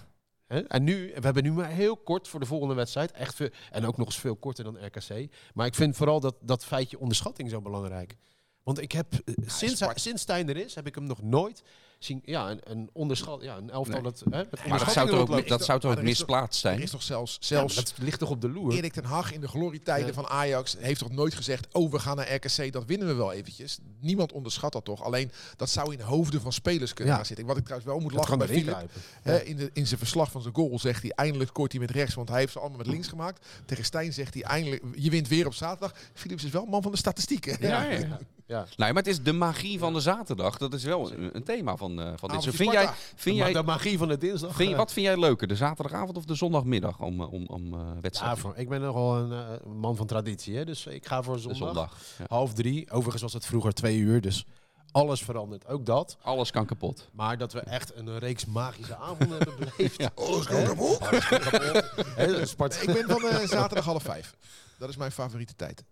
En 0.68 0.84
nu, 0.84 1.12
we 1.16 1.22
hebben 1.22 1.44
nu 1.44 1.52
maar 1.52 1.70
heel 1.70 1.98
kort 1.98 2.28
voor 2.28 2.40
de 2.40 2.46
volgende 2.46 2.74
wedstrijd. 2.74 3.12
Echt 3.12 3.36
veel, 3.36 3.50
en 3.72 3.86
ook 3.86 3.98
nog 3.98 4.08
eens 4.08 4.20
veel 4.20 4.36
korter 4.36 4.64
dan 4.64 4.86
RKC. 4.86 5.32
Maar 5.54 5.66
ik 5.66 5.76
vind 5.76 5.96
vooral 5.96 6.20
dat, 6.20 6.36
dat 6.42 6.66
feitje 6.66 7.00
onderschatting 7.00 7.50
zo 7.50 7.62
belangrijk. 7.62 8.16
Want 8.64 8.82
ik 8.82 8.92
heb, 8.92 9.14
eh, 9.14 9.34
sinds, 9.46 9.80
hij, 9.80 9.92
sinds 9.96 10.22
Stijn 10.22 10.50
er 10.50 10.58
is, 10.58 10.76
heb 10.76 10.88
ik 10.88 10.96
hem 10.96 11.04
nog 11.04 11.22
nooit 11.22 11.64
zien... 12.04 12.22
Ja, 12.26 12.50
een, 12.50 12.60
een 12.64 12.90
onderschat... 12.94 13.42
Ja, 13.42 13.58
een 13.58 13.70
elftal 13.70 14.02
Nee. 14.02 14.04
dat... 14.04 14.24
Hè, 14.30 14.44
met 14.52 14.68
Maar 14.68 14.80
dat 14.80 14.92
zou 14.92 15.10
toch 15.10 15.20
ook, 15.20 15.48
dat 15.48 15.66
zou 15.66 15.80
toch 15.80 15.92
ook 15.92 15.98
er 15.98 16.04
misplaatst 16.04 16.64
Er 16.64 16.70
zijn? 16.70 16.82
is 16.82 16.92
toch 16.92 17.04
zelfs, 17.04 17.38
Ja, 17.40 17.46
zelfs 17.46 17.76
dat 17.76 17.94
ligt 17.98 18.20
toch 18.20 18.30
op 18.30 18.42
de 18.42 18.50
loer? 18.50 18.74
Erik 18.74 18.94
ten 18.94 19.04
Hag 19.04 19.34
in 19.34 19.42
de 19.42 19.48
glorietijden 19.48 20.08
Ja. 20.08 20.14
van 20.14 20.28
Ajax 20.28 20.76
heeft 20.80 21.00
toch 21.00 21.12
nooit 21.12 21.34
gezegd... 21.34 21.68
oh, 21.72 21.92
we 21.92 22.00
gaan 22.00 22.16
naar 22.16 22.34
RKC, 22.34 22.72
dat 22.72 22.86
winnen 22.86 23.08
we 23.08 23.14
wel 23.14 23.32
eventjes. 23.32 23.80
Niemand 24.00 24.32
onderschat 24.32 24.72
dat 24.72 24.86
toch? 24.86 25.04
Alleen, 25.04 25.32
dat 25.56 25.70
zou 25.70 25.92
in 25.92 25.98
de 25.98 26.04
hoofden 26.04 26.42
van 26.42 26.54
spelers 26.54 26.94
kunnen 26.94 27.16
gaan 27.16 27.26
zitten. 27.26 27.46
Wat 27.46 27.58
ik 27.58 27.64
trouwens 27.64 27.92
wel 27.92 28.00
moet 28.00 28.14
lachen 28.14 28.38
bij 28.38 28.48
Philip... 28.48 28.90
Hè, 29.22 29.40
in, 29.44 29.56
de, 29.56 29.70
in 29.74 29.88
zijn 29.88 30.00
verslag 30.00 30.32
van 30.32 30.42
zijn 30.42 30.56
goal 30.56 30.80
zegt 30.80 31.02
hij 31.02 31.12
eindelijk 31.12 31.50
scoort 31.50 31.72
hij 31.72 31.82
met 31.82 31.92
rechts, 31.92 32.16
want 32.16 32.30
hij 32.30 32.40
heeft 32.40 32.52
ze 32.52 32.60
allemaal 32.60 32.78
met 32.78 32.88
links 32.88 33.08
gemaakt. 33.08 33.46
Tegen 33.66 33.86
Stijn 33.86 34.14
zegt 34.14 34.34
hij 34.34 34.44
eindelijk, 34.44 34.84
je 34.96 35.10
wint 35.10 35.28
weer 35.28 35.46
op 35.46 35.54
zaterdag. 35.54 35.96
Philips 36.14 36.44
is 36.44 36.52
wel 36.52 36.66
man 36.66 36.82
van 36.82 36.92
de 36.92 36.98
statistieken. 36.98 37.58
Ja, 37.60 37.88
ja. 38.52 38.66
Nee, 38.78 38.94
maar 38.94 39.04
het 39.04 39.08
is 39.12 39.24
de 39.24 39.34
magie 39.34 39.80
van 39.80 39.94
de 39.94 40.00
zaterdag. 40.00 40.58
Dat 40.58 40.74
is 40.74 40.84
wel 40.84 41.12
een, 41.12 41.30
een 41.36 41.44
thema 41.44 41.76
van, 41.76 41.92
eh, 42.00 42.06
van 42.06 42.12
dit. 42.12 42.22
Avondje 42.24 42.52
Zo, 42.52 42.58
vind 42.58 42.72
jij, 42.72 42.90
vind 43.16 43.38
Maar 43.38 43.46
jij, 43.52 43.62
de 43.62 43.68
magie 43.68 43.98
van 43.98 44.08
de 44.08 44.18
dinsdag. 44.18 44.56
vind, 44.56 44.76
wat 44.76 44.94
vind 44.94 45.06
jij 45.06 45.20
leuker, 45.20 45.48
de 45.48 45.56
zaterdagavond 45.56 46.18
of 46.18 46.26
de 46.26 46.36
zondagmiddag 46.36 47.00
om, 47.00 47.22
eh, 47.22 47.34
om, 47.34 47.46
om 47.48 47.74
eh 47.74 47.80
Ja, 47.80 48.00
wedstrijden? 48.02 48.54
ik 48.56 48.70
ben 48.70 48.82
nogal 48.82 49.16
een 49.18 49.78
man 49.80 49.96
van 49.96 50.06
traditie, 50.08 50.56
hè, 50.58 50.66
dus 50.66 50.86
ik 50.86 51.06
ga 51.08 51.24
voor 51.24 51.40
zondag. 51.40 51.58
zondag. 51.60 51.98
Ja. 52.18 52.26
Half 52.28 52.54
drie. 52.54 52.92
Overigens 52.92 53.22
was 53.22 53.34
het 53.34 53.46
vroeger 53.46 53.74
twee 53.74 53.98
uur, 53.98 54.22
dus 54.22 54.46
alles 54.92 55.22
verandert. 55.24 55.68
Ook 55.68 55.86
dat. 55.86 56.18
Alles 56.22 56.52
kan 56.52 56.66
kapot. 56.66 57.10
Maar 57.14 57.38
dat 57.38 57.54
we 57.54 57.60
echt 57.60 57.96
een 57.96 58.20
reeks 58.20 58.46
magische 58.46 58.96
avonden 58.96 59.38
hebben 59.38 59.56
beleefd. 59.58 60.02
Ja. 60.02 60.10
Alles 60.16 60.46
kan 60.46 60.64
kapot. 60.64 61.00
Alles 61.10 61.28
kan 61.28 61.40
kapot. 61.40 61.84
Hè, 62.16 62.46
Spart- 62.46 62.82
Ik 62.82 62.94
ben 62.94 63.20
van 63.20 63.30
eh, 63.30 63.48
zaterdag 63.48 63.86
half 63.86 64.04
vijf. 64.04 64.36
Dat 64.78 64.90
is 64.90 64.98
mijn 64.98 65.12
favoriete 65.12 65.56
tijd. 65.56 65.84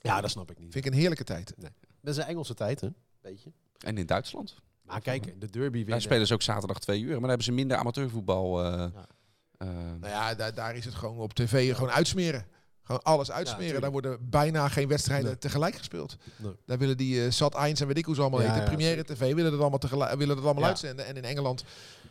Ja, 0.00 0.20
dat 0.20 0.30
snap 0.30 0.50
ik 0.50 0.58
niet. 0.58 0.72
Vind 0.72 0.84
ik 0.86 0.92
een 0.92 0.98
heerlijke 0.98 1.24
tijd. 1.24 1.54
Dat 2.00 2.14
is 2.14 2.16
een 2.16 2.24
Engelse 2.28 2.54
tijd, 2.54 2.80
hè? 2.80 2.88
Beetje. 3.20 3.52
En 3.78 3.98
in 3.98 4.06
Duitsland? 4.06 4.56
Maar 4.82 5.00
kijk, 5.00 5.24
de 5.24 5.50
derby 5.50 5.60
Daar 5.60 5.70
winnen. 5.84 6.00
spelen 6.02 6.26
ze 6.26 6.34
ook 6.34 6.42
zaterdag 6.42 6.78
twee 6.78 7.00
uur. 7.00 7.10
Maar 7.10 7.18
dan 7.20 7.28
hebben 7.28 7.44
ze 7.44 7.52
minder 7.52 7.76
amateurvoetbal. 7.76 8.64
eh, 8.64 8.82
eh, 8.84 9.68
Nou 10.00 10.06
ja, 10.08 10.34
daar, 10.34 10.54
daar 10.54 10.76
is 10.76 10.84
het 10.84 10.94
gewoon 10.94 11.18
op 11.18 11.32
tv 11.34 11.74
gewoon 11.74 11.90
uitsmeren. 11.90 12.46
Gewoon 12.96 13.02
alles 13.14 13.30
uitsmeren. 13.30 13.80
daar 13.80 13.90
worden 13.90 14.18
bijna 14.30 14.68
geen 14.68 14.88
wedstrijden 14.88 15.26
Nee. 15.26 15.38
tegelijk 15.38 15.74
gespeeld. 15.76 16.16
Nee. 16.36 16.52
Daar 16.66 16.78
willen 16.78 16.96
die 16.96 17.14
uh, 17.24 17.30
Zat 17.30 17.54
Eins 17.54 17.80
en 17.80 17.86
weet 17.86 17.98
ik 17.98 18.04
hoe 18.04 18.14
ze 18.14 18.20
allemaal 18.20 18.42
Ja, 18.42 18.52
heten. 18.52 18.64
Premiere 18.68 19.04
TV 19.04 19.18
willen 19.34 19.50
dat 19.50 19.60
allemaal, 19.60 19.78
tegelijk, 19.78 20.14
willen 20.18 20.36
dat 20.36 20.44
allemaal 20.44 20.64
uitzenden. 20.64 21.06
En 21.06 21.16
in 21.16 21.24
Engeland 21.24 21.64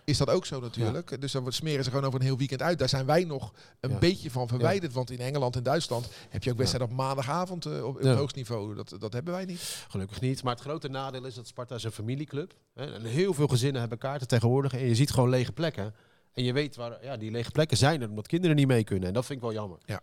is 0.04 0.18
dat 0.18 0.30
ook 0.30 0.46
zo 0.46 0.60
natuurlijk. 0.60 1.22
Dus 1.22 1.32
dan 1.32 1.42
wordt- 1.42 1.58
smeren 1.58 1.84
ze 1.84 1.90
gewoon 1.90 2.06
over 2.06 2.20
een 2.20 2.26
heel 2.26 2.38
weekend 2.38 2.62
uit. 2.62 2.80
Daar 2.80 2.90
zijn 2.90 3.06
wij 3.06 3.24
nog 3.24 3.54
een 3.80 3.90
Ja. 3.90 3.98
beetje 3.98 4.32
van 4.32 4.48
verwijderd. 4.48 4.94
Want 4.94 5.12
in 5.12 5.20
Engeland 5.20 5.56
en 5.56 5.64
Duitsland 5.64 6.10
heb 6.30 6.44
je 6.44 6.52
ook 6.52 6.58
wedstrijden 6.58 6.90
op 6.92 6.96
maandagavond 6.98 7.66
eh, 7.66 7.86
op, 7.86 7.96
op 7.96 8.04
hoogst 8.04 8.36
niveau. 8.36 8.76
Dat, 8.76 8.96
dat 9.00 9.14
hebben 9.14 9.34
wij 9.34 9.46
niet. 9.46 9.86
Gelukkig 9.90 10.22
niet. 10.22 10.44
Maar 10.44 10.54
het 10.54 10.64
grote 10.64 10.88
nadeel 10.88 11.26
is 11.26 11.34
dat 11.36 11.48
Sparta 11.48 11.76
is 11.76 11.84
een 11.84 11.92
familieclub. 11.92 12.54
Hè? 12.74 12.94
En 12.94 13.06
heel 13.06 13.34
veel 13.34 13.48
gezinnen 13.48 13.80
hebben 13.80 13.98
kaarten 13.98 14.28
tegenwoordig. 14.28 14.74
En 14.74 14.86
je 14.86 14.96
ziet 14.96 15.12
gewoon 15.12 15.30
lege 15.30 15.52
plekken. 15.52 15.94
En 16.34 16.44
je 16.44 16.54
weet 16.54 16.76
waar 16.76 17.04
ja, 17.04 17.18
die 17.18 17.32
lege 17.32 17.52
plekken 17.52 17.78
zijn 17.78 18.02
er 18.02 18.10
omdat 18.10 18.28
kinderen 18.28 18.56
niet 18.56 18.68
mee 18.68 18.84
kunnen. 18.84 19.08
En 19.08 19.14
dat 19.14 19.26
vind 19.26 19.38
ik 19.40 19.44
wel 19.46 19.54
jammer. 19.54 19.78
Ja. 19.86 20.02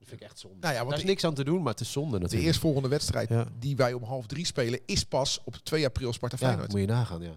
Dat 0.00 0.08
vind 0.08 0.20
ik 0.20 0.26
echt 0.26 0.38
zonde. 0.38 0.56
Nou 0.60 0.72
ja, 0.72 0.78
want 0.78 0.88
Daar 0.90 0.98
is 0.98 1.04
de- 1.04 1.10
niks 1.10 1.24
aan 1.24 1.34
te 1.34 1.44
doen, 1.44 1.62
maar 1.62 1.72
het 1.72 1.80
is 1.80 1.92
zonde 1.92 2.10
De 2.12 2.18
natuurlijk. 2.18 2.46
eerstvolgende 2.48 2.88
wedstrijd 2.88 3.28
Ja. 3.28 3.46
die 3.58 3.76
wij 3.76 3.92
om 3.92 4.02
half 4.02 4.26
drie 4.26 4.44
spelen 4.46 4.80
is 4.86 5.04
pas 5.04 5.40
op 5.44 5.54
2 5.56 5.86
april 5.86 6.12
Sparta 6.12 6.36
Ja, 6.40 6.46
Feyenoord. 6.46 6.70
moet 6.70 6.80
je 6.80 6.86
nagaan, 6.86 7.22
ja. 7.22 7.34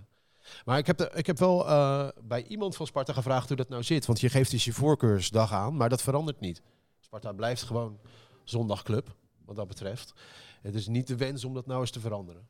Maar 0.65 0.77
ik 0.77 0.87
heb, 0.87 0.97
de, 0.97 1.11
ik 1.13 1.25
heb 1.25 1.37
wel 1.39 1.67
eh, 1.67 2.07
bij 2.23 2.43
iemand 2.47 2.75
van 2.75 2.87
Sparta 2.87 3.13
gevraagd 3.13 3.47
hoe 3.47 3.57
dat 3.57 3.69
nou 3.69 3.83
zit. 3.83 4.05
Want 4.05 4.19
je 4.19 4.29
geeft 4.29 4.51
dus 4.51 4.65
je 4.65 4.73
voorkeursdag 4.73 5.51
aan, 5.51 5.77
maar 5.77 5.89
dat 5.89 6.01
verandert 6.01 6.39
niet. 6.39 6.61
Sparta 6.99 7.31
blijft 7.31 7.61
gewoon 7.63 7.99
zondagclub, 8.43 9.15
wat 9.45 9.55
dat 9.55 9.67
betreft. 9.67 10.13
Het 10.61 10.75
is 10.75 10.87
niet 10.87 11.07
de 11.07 11.15
wens 11.17 11.45
om 11.45 11.53
dat 11.53 11.65
nou 11.65 11.81
eens 11.81 11.91
te 11.91 11.99
veranderen. 11.99 12.47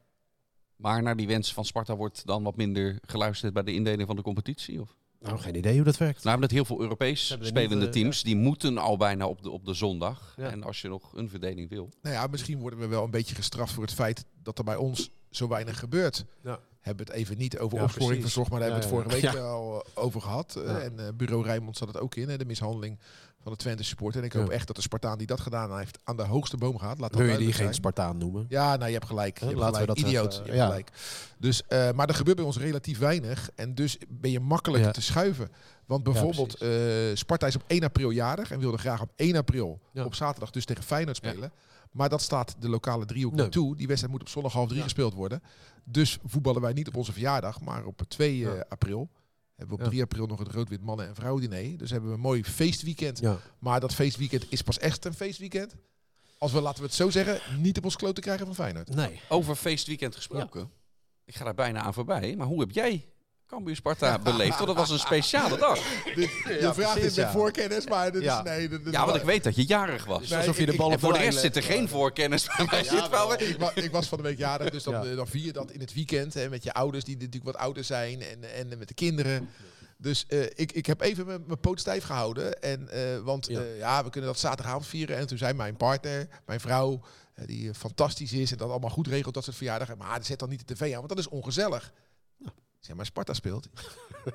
maar 0.76 1.02
naar 1.04 1.16
die 1.16 1.28
wens 1.28 1.54
van 1.54 1.66
Sparta 1.66 1.96
wordt 1.96 2.26
dan 2.26 2.44
wat 2.44 2.56
minder 2.56 2.98
geluisterd 3.02 3.54
bij 3.54 3.64
de 3.64 3.74
indeling 3.74 4.08
van 4.08 4.16
de 4.16 4.22
competitie? 4.22 4.82
Of? 4.82 4.96
Nou, 5.24 5.40
geen 5.40 5.56
idee 5.56 5.76
hoe 5.76 5.84
dat 5.84 5.98
werkt. 5.98 6.16
Nou, 6.24 6.30
hebben 6.30 6.48
het 6.48 6.52
heel 6.52 6.66
veel 6.66 6.82
Europees 6.82 7.38
spelende 7.40 7.76
niet, 7.76 7.86
eh, 7.86 7.92
teams. 7.92 8.24
Die 8.24 8.36
moeten 8.36 8.78
al 8.78 8.98
bijna 8.98 9.28
op 9.28 9.44
de, 9.44 9.50
op 9.50 9.66
de 9.66 9.74
zondag. 9.74 10.34
Ja. 10.38 10.50
En 10.50 10.64
als 10.64 10.82
je 10.82 10.88
nog 10.88 11.14
een 11.16 11.30
verdeling 11.30 11.70
wil. 11.70 11.90
Nou 12.02 12.16
ja, 12.16 12.28
misschien 12.28 12.60
worden 12.60 12.80
we 12.80 12.88
wel 12.88 13.04
een 13.04 13.12
beetje 13.12 13.36
gestraft 13.36 13.74
voor 13.74 13.84
het 13.84 13.94
feit 13.94 14.26
dat 14.44 14.58
er 14.58 14.64
bij 14.64 14.76
ons 14.76 15.10
zo 15.30 15.48
weinig 15.48 15.80
gebeurt. 15.80 16.26
Ja. 16.44 16.60
Hebben 16.80 17.06
we 17.06 17.12
het 17.12 17.22
even 17.22 17.38
niet 17.38 17.60
over 17.60 17.78
Ja, 17.78 17.84
opsporing 17.84 18.22
van 18.22 18.32
zorg, 18.32 18.50
maar 18.50 18.60
daar 18.60 18.70
hebben 18.72 18.90
we 18.90 18.96
het 18.96 19.06
vorige 19.06 19.26
ja. 19.26 19.34
week 19.34 19.42
al 19.42 19.84
eh, 19.86 20.04
over 20.04 20.22
gehad. 20.22 20.56
Eh, 20.56 20.64
Ja. 20.66 20.80
En 20.80 21.00
eh, 21.00 21.14
bureau 21.14 21.44
Rijnmond 21.44 21.78
zat 21.78 21.88
het 21.88 21.98
ook 22.00 22.16
in, 22.16 22.30
hè, 22.30 22.38
de 22.38 22.46
mishandeling 22.46 23.00
van 23.44 23.52
de 23.52 23.58
Twente 23.58 23.84
supporter. 23.84 24.20
En 24.20 24.26
ik 24.26 24.34
hoop 24.34 24.48
Ja. 24.48 24.54
echt 24.54 24.68
dat 24.68 24.76
de 24.76 24.82
Spartaan 24.82 25.18
die 25.18 25.28
dat 25.28 25.40
gedaan 25.40 25.78
heeft 25.78 26.00
aan 26.04 26.18
de 26.18 26.24
hoogste 26.24 26.58
boom 26.58 26.78
gaat. 26.78 27.00
Laat 27.00 27.16
Wil 27.16 27.26
je 27.26 27.38
die 27.38 27.54
geen. 27.54 27.74
Spartaan 27.74 28.18
noemen? 28.18 28.46
Ja, 28.50 28.76
nou 28.76 28.88
je 28.88 28.94
hebt 28.94 29.06
gelijk. 29.06 29.40
Je 29.40 29.46
hebt 29.46 29.58
laten 29.58 29.74
we 29.74 29.80
gelijk. 29.80 30.00
dat 30.00 30.08
Idioot. 30.10 30.32
even, 30.34 30.44
je 30.46 30.50
hebt 30.52 30.62
ja. 30.62 30.68
gelijk. 30.68 30.90
Dus, 31.38 31.64
eh, 31.68 31.92
maar 31.92 32.08
er 32.08 32.16
gebeurt 32.16 32.38
bij 32.38 32.46
ons 32.46 32.58
relatief 32.58 32.98
weinig. 33.00 33.50
En 33.56 33.76
dus 33.76 33.98
ben 34.10 34.32
je 34.32 34.40
makkelijk 34.40 34.94
te 34.94 35.02
schuiven. 35.02 35.50
Want 35.86 36.04
bijvoorbeeld, 36.04 36.56
eh, 36.56 36.70
Sparta 37.14 37.48
is 37.48 37.56
op 37.56 37.64
1 37.68 37.84
april 37.84 38.10
jarig 38.10 38.52
en 38.52 38.60
wilde 38.60 38.78
graag 38.78 39.02
op 39.02 39.12
1 39.16 39.36
april 39.36 39.80
op 39.94 40.16
zaterdag 40.16 40.50
dus 40.52 40.66
tegen 40.66 40.84
Feyenoord 40.84 41.18
spelen. 41.18 41.52
Maar 41.92 42.10
dat 42.10 42.22
staat 42.22 42.56
de 42.60 42.70
lokale 42.70 43.06
driehoek 43.06 43.34
Nee. 43.36 43.50
toe. 43.50 43.76
Die 43.76 43.88
wedstrijd 43.88 44.14
moet 44.14 44.22
op 44.24 44.30
zondag 44.30 44.54
half 44.54 44.68
drie 44.70 44.82
gespeeld 44.82 45.14
worden. 45.14 45.44
Dus 45.84 46.18
voetballen 46.26 46.62
wij 46.62 46.74
niet 46.74 46.88
op 46.88 46.96
onze 46.96 47.12
verjaardag, 47.12 47.62
maar 47.62 47.86
op 47.86 48.02
2 48.08 48.50
eh, 48.50 48.60
april. 48.70 49.10
Hebben 49.56 49.68
we 49.68 49.74
op 49.74 49.80
Ja. 49.80 49.88
3 49.88 50.02
april 50.02 50.26
nog 50.26 50.40
het 50.40 50.48
rood-wit 50.48 50.82
mannen- 50.84 51.08
en 51.08 51.16
vrouwendiner. 51.16 51.78
Dus 51.78 51.90
hebben 51.90 52.10
we 52.10 52.16
een 52.16 52.22
mooi 52.22 52.44
feestweekend. 52.44 53.20
Ja. 53.20 53.38
Maar 53.60 53.80
dat 53.80 53.94
feestweekend 53.94 54.46
is 54.50 54.62
pas 54.62 54.78
echt 54.80 55.06
een 55.06 55.14
feestweekend. 55.14 55.76
Als 56.38 56.52
we, 56.52 56.62
laten 56.62 56.80
we 56.80 56.86
het 56.86 56.96
zo 56.96 57.10
zeggen, 57.10 57.62
niet 57.62 57.78
op 57.78 57.84
ons 57.84 57.96
kloot 57.96 58.16
te 58.16 58.22
krijgen 58.22 58.46
van 58.46 58.56
Feyenoord. 58.56 58.96
Nee. 58.96 59.20
Over 59.30 59.56
feestweekend 59.56 60.16
gesproken. 60.16 60.72
Ik 61.26 61.36
ga 61.36 61.44
daar 61.44 61.54
bijna 61.54 61.82
aan 61.82 61.94
voorbij. 61.94 62.36
Maar 62.36 62.48
hoe 62.48 62.60
heb 62.60 62.72
jij 62.72 63.06
Cambuur 63.54 63.76
Sparta 63.76 64.20
beleefd? 64.20 64.56
Want 64.56 64.68
dat 64.68 64.76
was 64.76 64.90
een 64.90 65.00
speciale 65.00 65.58
dag. 65.58 65.78
Je 66.16 66.30
vraagt 66.60 66.74
precies, 66.74 66.94
dit 66.94 67.04
met 67.04 67.16
ja. 67.16 67.32
voorkennis, 67.32 67.88
maar 67.88 68.12
dit 68.12 68.22
Ja. 68.22 68.38
is... 68.38 68.50
Nee, 68.50 68.70
dit 68.70 68.80
Ja, 68.92 69.06
want 69.06 69.18
ik 69.18 69.24
weet 69.24 69.44
dat 69.44 69.56
je 69.56 69.66
jarig 69.66 70.06
was. 70.06 70.30
Nee, 70.30 70.38
alsof 70.40 70.58
je 70.58 70.66
de 70.66 70.72
ik- 70.72 70.78
bal 70.78 70.88
En 70.90 70.94
op 70.96 71.00
voor 71.00 71.14
de 71.14 71.20
rest 71.20 71.40
zit 71.40 71.56
er 71.56 71.64
geen 71.64 71.90
voorkennis 71.90 72.48
bij 72.58 72.66
mij. 72.72 72.84
Zit 72.84 73.10
wel 73.10 73.34
ik, 73.34 73.56
wa- 73.60 73.72
ik 73.76 73.92
was 73.92 74.08
van 74.08 74.18
de 74.18 74.24
week 74.24 74.38
jarig, 74.38 74.70
dus 74.70 74.84
dan, 74.84 74.94
Ja. 74.94 75.04
eh, 75.10 75.16
dan 75.16 75.28
vier 75.28 75.46
je 75.46 75.54
dat 75.54 75.72
in 75.72 75.80
het 75.80 75.94
weekend. 75.94 76.34
Hè, 76.34 76.50
met 76.50 76.64
je 76.64 76.74
ouders, 76.74 77.04
die 77.04 77.16
natuurlijk 77.16 77.44
wat 77.46 77.58
ouder 77.58 77.84
zijn. 77.84 78.22
En, 78.22 78.70
en 78.72 78.78
met 78.78 78.88
de 78.88 78.94
kinderen. 78.94 79.50
Dus 79.98 80.26
eh, 80.28 80.42
ik, 80.56 80.72
ik 80.72 80.86
heb 80.86 81.02
even 81.02 81.26
mijn, 81.26 81.60
poot 81.62 81.80
stijf 81.80 82.04
gehouden. 82.04 82.62
En, 82.62 82.90
eh, 82.90 83.18
want 83.24 83.48
Ja. 83.48 83.60
ja. 83.62 83.66
ja, 83.78 84.04
we 84.04 84.10
kunnen 84.10 84.30
dat 84.30 84.40
zaterdagavond 84.40 84.88
vieren. 84.88 85.18
En 85.18 85.28
toen 85.28 85.38
zei 85.38 85.54
mijn 85.54 85.78
partner, 85.78 86.28
mijn 86.46 86.60
vrouw, 86.60 87.02
die 87.46 87.74
fantastisch 87.74 88.34
is. 88.34 88.52
En 88.52 88.58
dat 88.58 88.70
allemaal 88.70 88.90
goed 88.90 89.08
regelt, 89.08 89.34
dat 89.34 89.44
soort 89.44 89.56
verjaardag. 89.56 89.96
Maar 89.96 90.24
zet 90.26 90.40
dan 90.40 90.50
niet 90.50 90.68
de 90.68 90.74
tv 90.74 90.82
aan, 90.92 90.98
want 90.98 91.10
dat 91.10 91.18
is 91.18 91.28
ongezellig. 91.30 91.92
Zeg, 92.86 92.96
maar 92.96 93.06
Sparta 93.06 93.34
speelt. 93.34 93.68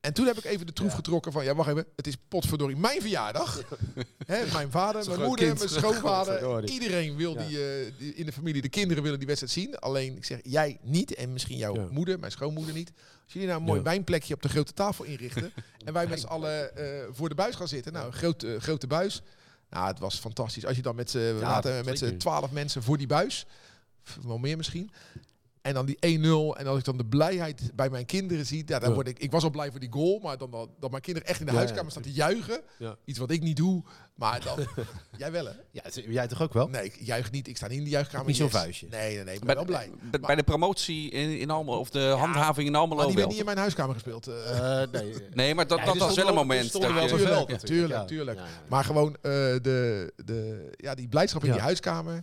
En 0.00 0.12
toen 0.12 0.26
heb 0.26 0.38
ik 0.38 0.44
even 0.44 0.66
de 0.66 0.72
troef 0.72 0.92
getrokken 0.94 1.32
van, 1.32 1.44
ja 1.44 1.54
wacht 1.54 1.68
even, 1.68 1.86
het 1.96 2.06
is 2.06 2.16
potverdorie 2.28 2.76
mijn 2.76 3.00
verjaardag. 3.00 3.62
Hè, 4.26 4.52
mijn 4.52 4.70
vader, 4.70 5.06
mijn 5.08 5.20
moeder, 5.20 5.46
kind. 5.46 5.58
mijn 5.58 5.70
schoonvader, 5.70 6.68
iedereen 6.68 7.16
wil 7.16 7.32
Ja. 7.38 7.46
die, 7.46 7.64
eh, 7.64 7.92
die, 7.98 8.14
in 8.14 8.26
de 8.26 8.32
familie, 8.32 8.62
de 8.62 8.68
kinderen 8.68 9.02
willen 9.02 9.18
die 9.18 9.26
wedstrijd 9.26 9.54
zien. 9.54 9.78
Alleen, 9.78 10.16
ik 10.16 10.24
zeg, 10.24 10.38
jij 10.42 10.78
niet 10.82 11.14
en 11.14 11.32
misschien 11.32 11.56
jouw 11.56 11.74
Ja. 11.74 11.86
moeder, 11.90 12.18
mijn 12.18 12.32
schoonmoeder 12.32 12.74
niet. 12.74 12.92
Als 13.24 13.32
jullie 13.32 13.48
nou 13.48 13.60
een 13.60 13.66
mooi 13.66 13.80
wijnplekje 13.80 14.34
op 14.34 14.42
de 14.42 14.48
grote 14.48 14.72
tafel 14.72 15.04
inrichten 15.04 15.52
en 15.84 15.92
wij 15.92 16.06
met 16.06 16.20
z'n 16.20 16.26
allen 16.26 16.76
eh, 16.76 17.04
voor 17.10 17.28
de 17.28 17.34
buis 17.34 17.54
gaan 17.56 17.68
zitten. 17.68 17.92
Nou, 17.92 18.06
een 18.06 18.12
grote, 18.12 18.60
grote 18.60 18.86
buis. 18.86 19.22
Nou, 19.70 19.86
het 19.86 19.98
was 19.98 20.18
fantastisch. 20.18 20.66
Als 20.66 20.76
je 20.76 20.82
dan 20.82 20.94
met 20.94 21.10
z'n 21.10 22.16
twaalf 22.18 22.50
mensen 22.50 22.82
voor 22.82 22.98
die 22.98 23.06
buis, 23.06 23.46
wel 24.22 24.38
meer 24.38 24.56
misschien. 24.56 24.90
En 25.62 25.74
dan 25.74 25.86
die 25.86 25.96
1-0. 26.18 26.58
En 26.58 26.66
als 26.66 26.78
ik 26.78 26.84
dan 26.84 26.96
de 26.96 27.04
blijheid 27.04 27.70
bij 27.74 27.90
mijn 27.90 28.06
kinderen 28.06 28.46
zie. 28.46 28.62
Ja, 28.66 28.78
dan 28.78 28.94
word 28.94 29.08
ik, 29.08 29.18
ik 29.18 29.30
was 29.30 29.42
al 29.44 29.50
blij 29.50 29.70
voor 29.70 29.80
die 29.80 29.92
goal. 29.92 30.18
Maar 30.22 30.38
dan, 30.38 30.50
dan, 30.50 30.70
dat 30.80 30.90
mijn 30.90 31.02
kinderen 31.02 31.28
echt 31.28 31.40
in 31.40 31.46
de 31.46 31.52
Ja, 31.52 31.58
huiskamer 31.58 31.84
ja, 31.84 31.90
staan 31.90 32.02
te 32.02 32.12
juichen. 32.12 32.60
Ja. 32.78 32.96
Iets 33.04 33.18
wat 33.18 33.30
ik 33.30 33.42
niet 33.42 33.56
doe. 33.56 33.82
Maar 34.14 34.40
dan... 34.44 34.58
jij 35.18 35.32
wel 35.32 35.44
hè? 35.44 35.52
Ja, 35.70 35.82
jij 36.08 36.26
toch 36.28 36.42
ook 36.42 36.52
wel? 36.52 36.68
Nee, 36.68 36.84
ik 36.84 36.96
juich 37.00 37.30
niet. 37.30 37.48
Ik 37.48 37.56
sta 37.56 37.66
niet 37.68 37.78
in 37.78 37.84
de 37.84 37.90
juichkamer. 37.90 38.26
Niet 38.26 38.36
zo'n 38.36 38.46
yes. 38.46 38.54
vuistje. 38.56 38.86
Nee, 38.90 39.14
nee, 39.14 39.24
nee. 39.24 39.34
Ik 39.34 39.44
ben 39.44 39.46
Bij, 39.46 39.54
wel 39.54 39.64
blij. 39.64 39.90
bij- 40.10 40.20
bij 40.20 40.34
de 40.34 40.42
promotie 40.42 41.10
in, 41.10 41.38
in 41.38 41.50
Almelo, 41.50 41.78
of 41.78 41.90
de 41.90 42.00
handhaving 42.18 42.68
in 42.68 42.74
Almelo 42.74 42.96
Maar 42.96 43.06
die 43.06 43.16
werd 43.16 43.28
niet 43.28 43.38
in 43.38 43.44
mijn 43.44 43.58
huiskamer 43.58 43.94
gespeeld. 43.94 44.26
eh. 44.26 44.82
Eh, 44.82 44.90
nee. 44.90 45.14
Nee, 45.34 45.54
maar 45.54 45.66
dat, 45.66 45.78
Ja, 45.78 45.84
dat 45.84 45.94
er 45.94 46.00
was 46.00 46.16
wel 46.16 46.28
een 46.28 46.34
moment. 46.34 46.66
stonden 46.68 46.94
dat 46.94 46.98
wel 47.10 47.18
tuurlijk, 47.18 47.48
natuurlijk, 47.48 47.64
tuurlijk, 47.66 47.92
ja. 48.00 48.04
tuurlijk. 48.04 48.38
Ja, 48.38 48.44
ja. 48.44 48.50
Maar 48.68 48.84
gewoon 48.84 49.14
eh, 49.14 49.20
de, 49.22 50.12
de, 50.24 50.70
ja, 50.76 50.94
die 50.94 51.08
blijdschap 51.08 51.40
in 51.42 51.48
Ja. 51.48 51.54
die 51.54 51.62
huiskamer. 51.62 52.22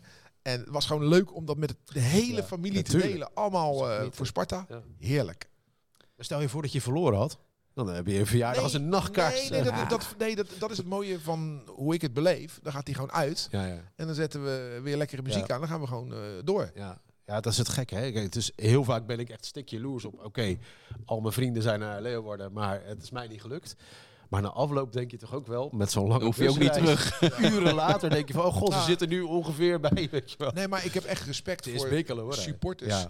En 0.49 0.59
het 0.59 0.69
was 0.69 0.85
gewoon 0.85 1.07
leuk 1.07 1.35
om 1.35 1.45
dat 1.45 1.57
met 1.57 1.75
de 1.85 1.99
hele 1.99 2.35
Ja, 2.35 2.43
familie 2.43 2.83
te 2.83 2.97
delen. 2.97 3.33
Allemaal 3.33 3.91
eh, 3.91 4.07
voor 4.12 4.25
Sparta. 4.25 4.65
Ja. 4.69 4.81
Heerlijk. 4.99 5.49
Stel 6.17 6.41
je 6.41 6.49
voor 6.49 6.62
dat 6.62 6.71
je 6.71 6.81
verloren 6.81 7.17
had. 7.17 7.38
Dan 7.73 7.88
heb 7.88 8.07
je 8.07 8.19
een 8.19 8.27
verjaardag 8.27 8.63
als 8.63 8.73
een 8.73 8.89
nachtkaars. 8.89 9.49
Nee, 9.49 9.62
nee, 9.62 9.71
dat, 9.71 9.73
eh. 9.73 9.89
dat, 9.89 10.15
nee 10.17 10.35
dat, 10.35 10.47
dat 10.59 10.71
is 10.71 10.77
het 10.77 10.85
mooie 10.85 11.19
van 11.19 11.62
hoe 11.67 11.93
ik 11.93 12.01
het 12.01 12.13
beleef. 12.13 12.59
Dan 12.63 12.71
gaat 12.71 12.85
hij 12.85 12.93
gewoon 12.93 13.12
uit. 13.12 13.47
Ja, 13.51 13.65
ja. 13.65 13.91
En 13.95 14.05
dan 14.05 14.15
zetten 14.15 14.43
we 14.43 14.79
weer 14.83 14.97
lekkere 14.97 15.21
muziek 15.21 15.47
Ja. 15.47 15.53
aan. 15.53 15.59
Dan 15.59 15.69
gaan 15.69 15.79
we 15.81 15.88
gewoon 15.88 16.13
eh, 16.13 16.19
door. 16.43 16.71
Ja. 16.75 17.01
ja, 17.25 17.39
dat 17.39 17.51
is 17.51 17.57
het 17.57 17.69
gekke. 17.69 17.95
Hè? 17.95 18.12
Kijk, 18.12 18.23
het 18.23 18.35
is, 18.35 18.51
heel 18.55 18.83
vaak 18.83 19.05
ben 19.05 19.19
ik 19.19 19.29
echt 19.29 19.45
stik 19.45 19.69
jaloers 19.69 20.05
op. 20.05 20.23
Oké, 20.23 20.57
al 21.05 21.21
mijn 21.21 21.33
vrienden 21.33 21.63
zijn 21.63 21.79
naar 21.79 22.01
Leeuwarden, 22.01 22.51
maar 22.51 22.81
het 22.85 23.03
is 23.03 23.12
mij 23.12 23.27
niet 23.27 23.41
gelukt. 23.41 23.75
Maar 24.30 24.42
na 24.42 24.50
afloop 24.50 24.94
denk 24.94 25.12
je 25.12 25.18
toch 25.18 25.34
ook 25.34 25.48
wel, 25.48 25.70
met 25.74 25.92
zo'n 25.92 26.08
lange 26.08 26.24
hoef 26.26 26.38
je 26.38 26.50
ook 26.50 26.58
niet 26.60 26.72
busreis, 26.72 27.10
terug. 27.20 27.39
Uren 27.54 27.74
later 27.74 28.10
denk 28.10 28.28
je 28.28 28.34
van, 28.34 28.46
oh 28.46 28.54
god, 28.54 28.68
ze 28.70 28.76
Nou. 28.76 28.89
zitten 28.89 29.10
nu 29.10 29.22
ongeveer 29.22 29.80
bij, 29.80 30.08
weet 30.12 30.32
je 30.32 30.38
wel. 30.38 30.52
Nee, 30.52 30.68
maar 30.68 30.86
ik 30.86 30.94
heb 30.94 31.04
echt 31.04 31.26
respect 31.26 31.68
is 31.68 31.82
voor 31.82 32.15
hoor. 32.18 32.34
supporters 32.34 32.94
Ja. 33.02 33.10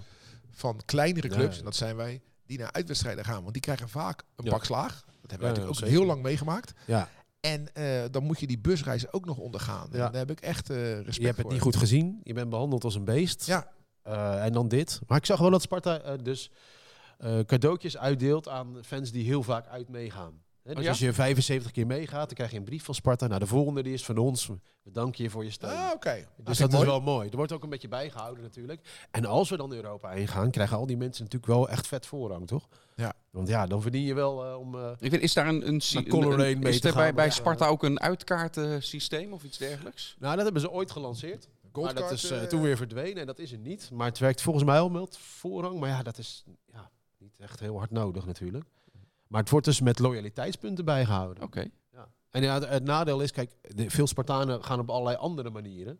van 0.51 0.79
kleinere 0.85 1.27
clubs. 1.27 1.53
ja. 1.53 1.59
En 1.59 1.65
dat 1.65 1.75
zijn 1.75 1.95
wij. 1.95 2.21
Die 2.45 2.57
naar 2.57 2.71
uitwedstrijden 2.71 3.25
gaan. 3.25 3.41
Want 3.41 3.53
die 3.53 3.61
krijgen 3.61 3.89
vaak 3.89 4.23
een 4.35 4.45
Ja. 4.45 4.51
bak 4.51 4.65
slaag. 4.65 4.93
Dat 5.05 5.05
hebben 5.05 5.25
wij 5.25 5.37
Ja, 5.39 5.45
natuurlijk 5.47 5.69
ook 5.69 5.75
zeker. 5.75 5.93
heel 5.97 6.05
lang 6.05 6.21
meegemaakt. 6.21 6.73
ja, 6.85 7.09
En 7.39 7.73
eh, 7.73 8.01
dan 8.11 8.23
moet 8.23 8.39
je 8.39 8.47
die 8.47 8.59
busreizen 8.59 9.13
ook 9.13 9.25
nog 9.25 9.37
ondergaan. 9.37 9.87
En 9.91 9.97
Ja. 9.97 10.09
daar 10.09 10.19
heb 10.19 10.31
ik 10.31 10.39
echt 10.39 10.69
eh, 10.69 10.77
respect 10.77 11.15
je 11.15 11.23
hebt 11.23 11.35
het 11.37 11.41
voor. 11.45 11.51
niet 11.53 11.61
goed 11.61 11.75
gezien. 11.75 12.19
Je 12.23 12.33
bent 12.33 12.49
behandeld 12.49 12.83
als 12.83 12.95
een 12.95 13.05
beest. 13.05 13.45
Ja, 13.45 13.71
Eh, 14.03 14.45
en 14.45 14.53
dan 14.53 14.67
dit. 14.67 14.99
Maar 15.07 15.17
ik 15.17 15.25
zag 15.25 15.39
wel 15.39 15.49
dat 15.49 15.61
Sparta 15.61 16.17
dus 16.17 16.51
eh, 17.17 17.39
cadeautjes 17.39 17.97
uitdeelt 17.97 18.47
aan 18.47 18.77
fans 18.81 19.11
die 19.11 19.25
heel 19.25 19.43
vaak 19.43 19.67
uit 19.67 19.89
meegaan. 19.89 20.33
Dus 20.75 20.83
ja? 20.83 20.89
als 20.89 20.99
je 20.99 21.13
75 21.13 21.71
keer 21.71 21.85
meegaat, 21.87 22.25
dan 22.25 22.35
krijg 22.35 22.51
je 22.51 22.57
een 22.57 22.63
brief 22.63 22.83
van 22.83 22.93
Sparta. 22.95 23.27
Nou, 23.27 23.39
de 23.39 23.45
volgende 23.47 23.83
die 23.83 23.93
is 23.93 24.05
van 24.05 24.17
ons. 24.17 24.47
We 24.83 24.91
danken 24.91 25.23
je 25.23 25.29
voor 25.29 25.43
je 25.43 25.51
steun. 25.51 25.71
ah, 25.71 25.91
oké. 25.93 26.27
dus 26.37 26.57
dat 26.57 26.73
is 26.73 26.79
wel 26.83 27.01
mooi. 27.01 27.29
Er 27.29 27.35
wordt 27.35 27.51
ook 27.51 27.63
een 27.63 27.69
beetje 27.69 27.87
bijgehouden 27.87 28.43
natuurlijk. 28.43 29.07
En 29.11 29.25
als 29.25 29.49
we 29.49 29.57
dan 29.57 29.73
Europa 29.73 30.11
ingaan, 30.11 30.51
krijgen 30.51 30.77
al 30.77 30.85
die 30.85 30.97
mensen 30.97 31.23
natuurlijk 31.23 31.51
wel 31.51 31.69
echt 31.69 31.87
vet 31.87 32.05
voorrang, 32.05 32.47
toch? 32.47 32.67
Ja. 32.95 33.13
Want 33.29 33.47
ja, 33.47 33.65
dan 33.67 33.81
verdien 33.81 34.03
je 34.03 34.13
wel 34.13 34.45
eh, 34.45 34.57
om... 34.59 34.75
eh, 34.75 34.91
Ik 34.99 35.11
weet, 35.11 35.21
is 35.21 35.33
daar 35.33 35.47
een, 35.47 35.55
een, 35.55 35.65
een- 35.67 36.63
is 36.63 36.83
er 36.83 36.93
bij, 36.93 37.05
gaan, 37.05 37.15
bij. 37.15 37.29
Sparta 37.29 37.67
ook 37.67 37.83
een 37.83 37.99
uitkaartensysteem 37.99 39.33
of 39.33 39.43
iets 39.43 39.57
dergelijks? 39.57 40.15
nou, 40.19 40.35
dat 40.35 40.43
hebben 40.43 40.61
ze 40.61 40.71
ooit 40.71 40.91
gelanceerd. 40.91 41.47
Maar 41.73 41.93
dat 41.93 42.11
is 42.11 42.29
eh, 42.31 42.41
toen 42.43 42.61
weer 42.61 42.77
verdwenen 42.77 43.17
en 43.17 43.25
dat 43.25 43.39
is 43.39 43.51
er 43.51 43.57
niet. 43.57 43.89
Maar 43.93 44.07
het 44.07 44.19
werkt 44.19 44.41
volgens 44.41 44.65
mij 44.65 44.79
al 44.79 44.89
met 44.89 45.17
voorrang. 45.17 45.79
Maar 45.79 45.89
ja, 45.89 46.03
dat 46.03 46.17
is 46.17 46.43
ja, 46.73 46.89
niet 47.17 47.39
echt 47.39 47.59
heel 47.59 47.77
hard 47.77 47.91
nodig 47.91 48.25
natuurlijk. 48.25 48.65
Maar 49.29 49.41
het 49.41 49.49
wordt 49.49 49.65
dus 49.65 49.81
met 49.81 49.99
loyaliteitspunten 49.99 50.85
bijgehouden. 50.85 51.43
Oké. 51.43 51.65
Ja. 51.93 52.07
En 52.29 52.43
ja, 52.43 52.59
het 52.59 52.83
nadeel 52.83 53.21
is, 53.21 53.31
kijk, 53.31 53.51
de, 53.61 53.89
veel 53.89 54.07
Spartanen 54.07 54.63
gaan 54.63 54.79
op 54.79 54.89
allerlei 54.89 55.17
andere 55.17 55.49
manieren. 55.49 55.99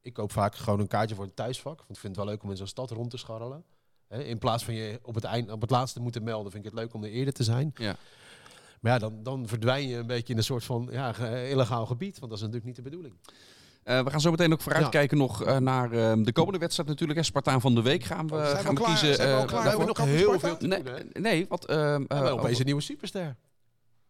Ik 0.00 0.12
koop 0.12 0.32
vaak 0.32 0.54
gewoon 0.54 0.80
een 0.80 0.86
kaartje 0.86 1.14
voor 1.14 1.24
het 1.24 1.36
thuisvak. 1.36 1.76
Want 1.76 1.90
ik 1.90 1.98
vind 1.98 2.16
het 2.16 2.24
wel 2.24 2.34
leuk 2.34 2.42
om 2.42 2.50
in 2.50 2.56
zo'n 2.56 2.66
stad 2.66 2.90
rond 2.90 3.10
te 3.10 3.16
scharrelen. 3.16 3.64
In 4.08 4.38
plaats 4.38 4.64
van 4.64 4.74
je 4.74 4.98
op 5.02 5.14
het, 5.14 5.24
eind, 5.24 5.50
op 5.50 5.60
het 5.60 5.70
laatste 5.70 5.98
te 5.98 6.02
moeten 6.02 6.22
melden, 6.22 6.52
vind 6.52 6.64
ik 6.64 6.70
het 6.70 6.80
leuk 6.80 6.94
om 6.94 7.04
er 7.04 7.10
eerder 7.10 7.34
te 7.34 7.44
zijn. 7.44 7.70
Ja. 7.74 7.96
Maar 8.80 8.92
ja, 8.92 8.98
dan, 8.98 9.22
dan 9.22 9.48
verdwijn 9.48 9.88
je 9.88 9.96
een 9.96 10.06
beetje 10.06 10.32
in 10.32 10.38
een 10.38 10.44
soort 10.44 10.64
van 10.64 10.88
ja, 10.90 11.16
illegaal 11.26 11.86
gebied. 11.86 12.18
Want 12.18 12.30
dat 12.30 12.40
is 12.40 12.46
natuurlijk 12.46 12.66
niet 12.66 12.76
de 12.76 12.82
bedoeling. 12.82 13.14
Eh, 13.82 14.02
we 14.04 14.10
gaan 14.10 14.20
zo 14.20 14.30
meteen 14.30 14.52
ook 14.52 14.60
vooruitkijken 14.60 15.18
nog 15.18 15.44
eh, 15.44 15.56
naar 15.56 15.92
eh, 15.92 16.12
de 16.18 16.32
komende 16.32 16.58
wedstrijd 16.58 16.88
natuurlijk. 16.88 17.18
Hè. 17.18 17.24
Spartaan 17.24 17.60
van 17.60 17.74
de 17.74 17.82
week 17.82 18.04
gaan 18.04 18.28
we, 18.28 18.34
Oh, 18.34 18.44
zijn 18.44 18.56
we 18.56 18.62
gaan 18.62 18.74
we 18.74 18.80
klaar? 18.80 18.90
kiezen. 18.98 19.14
Zijn 19.14 19.28
we 19.28 19.34
al 19.34 19.40
eh, 19.42 19.46
klaar? 19.48 19.62
we 19.62 19.68
hebben 19.68 19.86
daarvoor. 19.86 20.06
nog 20.06 20.16
heel 20.16 20.38
veel 20.40 20.56
te 20.56 20.68
doen, 20.68 20.94
hè? 20.94 21.02
Nee, 21.02 21.04
nee, 21.32 21.46
wat... 21.48 21.64
ehm, 21.64 22.00
We 22.02 22.06
eh, 22.08 22.18
opeens 22.24 22.38
over- 22.38 22.58
een 22.58 22.64
nieuwe 22.64 22.80
superster. 22.80 23.36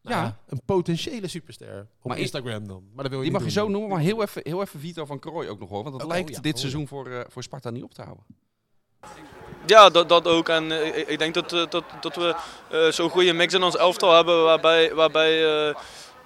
Ja. 0.02 0.20
Nou, 0.20 0.32
een 0.48 0.60
potentiële 0.64 1.28
superster. 1.28 1.86
Op 2.02 2.08
Maar 2.08 2.18
Instagram 2.18 2.68
dan. 2.68 2.82
Maar 2.94 3.02
dat 3.02 3.08
wil 3.12 3.18
je 3.18 3.24
Die 3.24 3.32
mag 3.32 3.44
je 3.44 3.50
zo 3.50 3.68
noemen, 3.68 3.90
maar 3.90 4.00
heel 4.00 4.22
even, 4.22 4.42
heel 4.44 4.60
even 4.60 4.80
Vito 4.80 5.04
van 5.04 5.18
Krooi 5.18 5.48
ook 5.48 5.58
nog 5.60 5.68
hoor. 5.68 5.82
Want 5.82 5.94
dat 5.94 6.04
Oh, 6.04 6.12
lijkt 6.12 6.28
ja. 6.34 6.40
dit 6.40 6.54
Oh, 6.54 6.58
seizoen 6.60 6.88
voor, 6.88 7.06
eh, 7.06 7.20
voor 7.28 7.42
Sparta 7.42 7.70
niet 7.70 7.82
op 7.82 7.94
te 7.94 8.02
houden. 8.02 8.24
Ja, 9.66 9.88
dat, 9.90 10.08
dat 10.08 10.26
ook. 10.26 10.48
En 10.48 10.86
ik, 10.86 10.94
ik 11.08 11.18
denk 11.18 11.34
dat, 11.34 11.50
dat, 11.50 11.84
dat 12.00 12.16
we 12.16 12.34
eh, 12.70 12.86
zo'n 12.92 13.10
goede 13.10 13.32
mix 13.32 13.54
in 13.54 13.62
ons 13.62 13.76
elftal 13.76 14.14
hebben 14.14 14.42
waarbij, 14.44 14.94
waarbij 14.94 15.42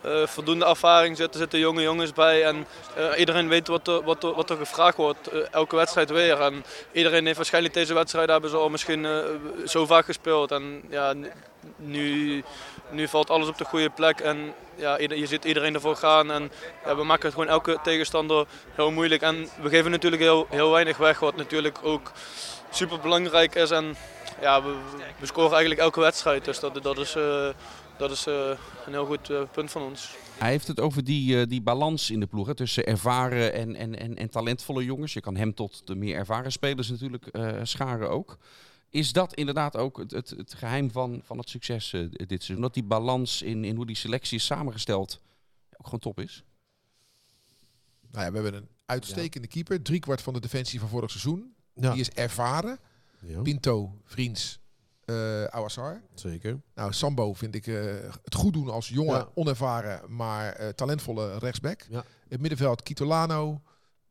eh, 0.04 0.26
voldoende 0.26 0.64
ervaring 0.66 1.16
zit. 1.16 1.32
Er 1.32 1.38
zitten 1.40 1.58
jonge 1.58 1.82
jongens 1.82 2.12
bij 2.12 2.44
en 2.44 2.66
eh, 2.96 3.18
iedereen 3.18 3.48
weet 3.48 3.68
wat, 3.68 3.88
er- 3.88 4.02
wat, 4.02 4.22
er- 4.24 4.34
wat 4.34 4.50
er 4.50 4.56
gevraagd 4.56 4.96
wordt. 4.96 5.26
eh, 5.28 5.38
elke 5.50 5.76
wedstrijd 5.76 6.10
weer. 6.10 6.40
En 6.40 6.64
iedereen 6.92 7.24
heeft 7.24 7.36
waarschijnlijk 7.36 7.74
deze 7.74 7.94
wedstrijd 7.94 8.52
al 8.54 8.68
misschien 8.68 9.06
zo 9.66 9.86
vaak 9.86 10.04
gespeeld. 10.04 10.50
En 10.50 10.82
ja, 10.90 11.14
nu, 11.76 12.44
nu 12.90 13.08
valt 13.08 13.30
alles 13.30 13.48
op 13.48 13.58
de 13.58 13.64
goede 13.64 13.90
plek 13.90 14.20
en 14.20 14.54
ja, 14.76 14.98
je 14.98 15.26
ziet 15.26 15.44
iedereen 15.44 15.74
ervoor 15.74 15.96
gaan. 15.96 16.30
En 16.30 16.52
ja, 16.84 16.96
we 16.96 17.04
maken 17.04 17.24
het 17.24 17.32
gewoon 17.34 17.48
elke 17.48 17.78
tegenstander 17.82 18.46
heel 18.74 18.90
moeilijk. 18.90 19.22
En 19.22 19.48
we 19.62 19.68
geven 19.68 19.90
natuurlijk 19.90 20.22
heel, 20.22 20.46
heel 20.50 20.70
weinig 20.70 20.96
weg, 20.96 21.18
wat 21.18 21.36
natuurlijk 21.36 21.78
ook 21.82 22.12
super 22.70 23.00
belangrijk 23.00 23.54
is. 23.54 23.70
En 23.70 23.96
ja, 24.40 24.62
we, 24.62 24.74
we 25.18 25.26
scoren 25.26 25.50
eigenlijk 25.50 25.80
elke 25.80 26.00
wedstrijd. 26.00 26.44
Dus 26.44 26.60
dat, 26.60 26.82
dat 26.82 26.98
is, 26.98 27.16
dat 27.96 28.10
is 28.10 28.26
eh, 28.26 28.58
een 28.86 28.92
heel 28.92 29.06
goed 29.06 29.30
eh, 29.30 29.42
punt 29.52 29.70
van 29.70 29.82
ons. 29.82 30.16
Hij 30.38 30.50
heeft 30.50 30.66
het 30.66 30.80
over 30.80 31.04
die, 31.04 31.40
eh, 31.40 31.48
die 31.48 31.62
balans 31.62 32.10
in 32.10 32.20
de 32.20 32.26
ploeg 32.26 32.46
hè, 32.46 32.54
tussen 32.54 32.86
ervaren 32.86 33.52
en, 33.52 33.74
en, 33.74 33.98
en, 33.98 34.16
en 34.16 34.30
talentvolle 34.30 34.84
jongens. 34.84 35.12
Je 35.12 35.20
kan 35.20 35.36
hem 35.36 35.54
tot 35.54 35.86
de 35.86 35.94
meer 35.94 36.16
ervaren 36.16 36.52
spelers 36.52 36.90
natuurlijk 36.90 37.26
eh, 37.26 37.60
scharen 37.62 38.10
ook. 38.10 38.38
Is 38.90 39.12
dat 39.12 39.34
inderdaad 39.34 39.76
ook 39.76 39.98
het, 39.98 40.10
het, 40.10 40.30
het 40.30 40.54
geheim 40.54 40.90
van, 40.90 41.20
van 41.24 41.38
het 41.38 41.48
succes 41.48 41.92
eh, 41.92 42.00
dit 42.10 42.42
seizoen? 42.42 42.60
Dat 42.60 42.74
die 42.74 42.82
balans 42.82 43.42
in, 43.42 43.64
in 43.64 43.76
hoe 43.76 43.86
die 43.86 43.96
selectie 43.96 44.38
is 44.38 44.44
samengesteld 44.44 45.20
ook 45.76 45.84
gewoon 45.84 46.00
top 46.00 46.20
is? 46.20 46.44
Nou 48.10 48.24
ja, 48.24 48.32
we 48.32 48.40
hebben 48.40 48.54
een 48.60 48.68
uitstekende 48.86 49.48
keeper. 49.48 49.82
Driekwart 49.82 50.22
van 50.22 50.32
de 50.32 50.40
defensie 50.40 50.80
van 50.80 50.88
vorig 50.88 51.10
seizoen. 51.10 51.54
Ja. 51.74 51.90
Die 51.90 52.00
is 52.00 52.10
ervaren. 52.10 52.78
Ja, 53.20 53.40
Pinto, 53.40 54.00
Vriends, 54.04 54.58
eh 55.06 55.44
Awassar. 55.44 56.00
zeker. 56.14 56.60
Nou, 56.74 56.92
Sambo 56.92 57.32
vind 57.34 57.54
ik 57.54 57.66
eh, 57.66 57.82
het 58.24 58.34
goed 58.34 58.52
doen 58.52 58.68
als 58.68 58.88
jonge, 58.88 59.12
Ja. 59.12 59.28
onervaren, 59.34 60.00
maar 60.16 60.52
eh, 60.52 60.68
talentvolle 60.68 61.38
rechtsback. 61.38 61.86
Ja. 61.90 62.04
Het 62.28 62.40
middenveld 62.40 62.82
Kitolano, 62.82 63.60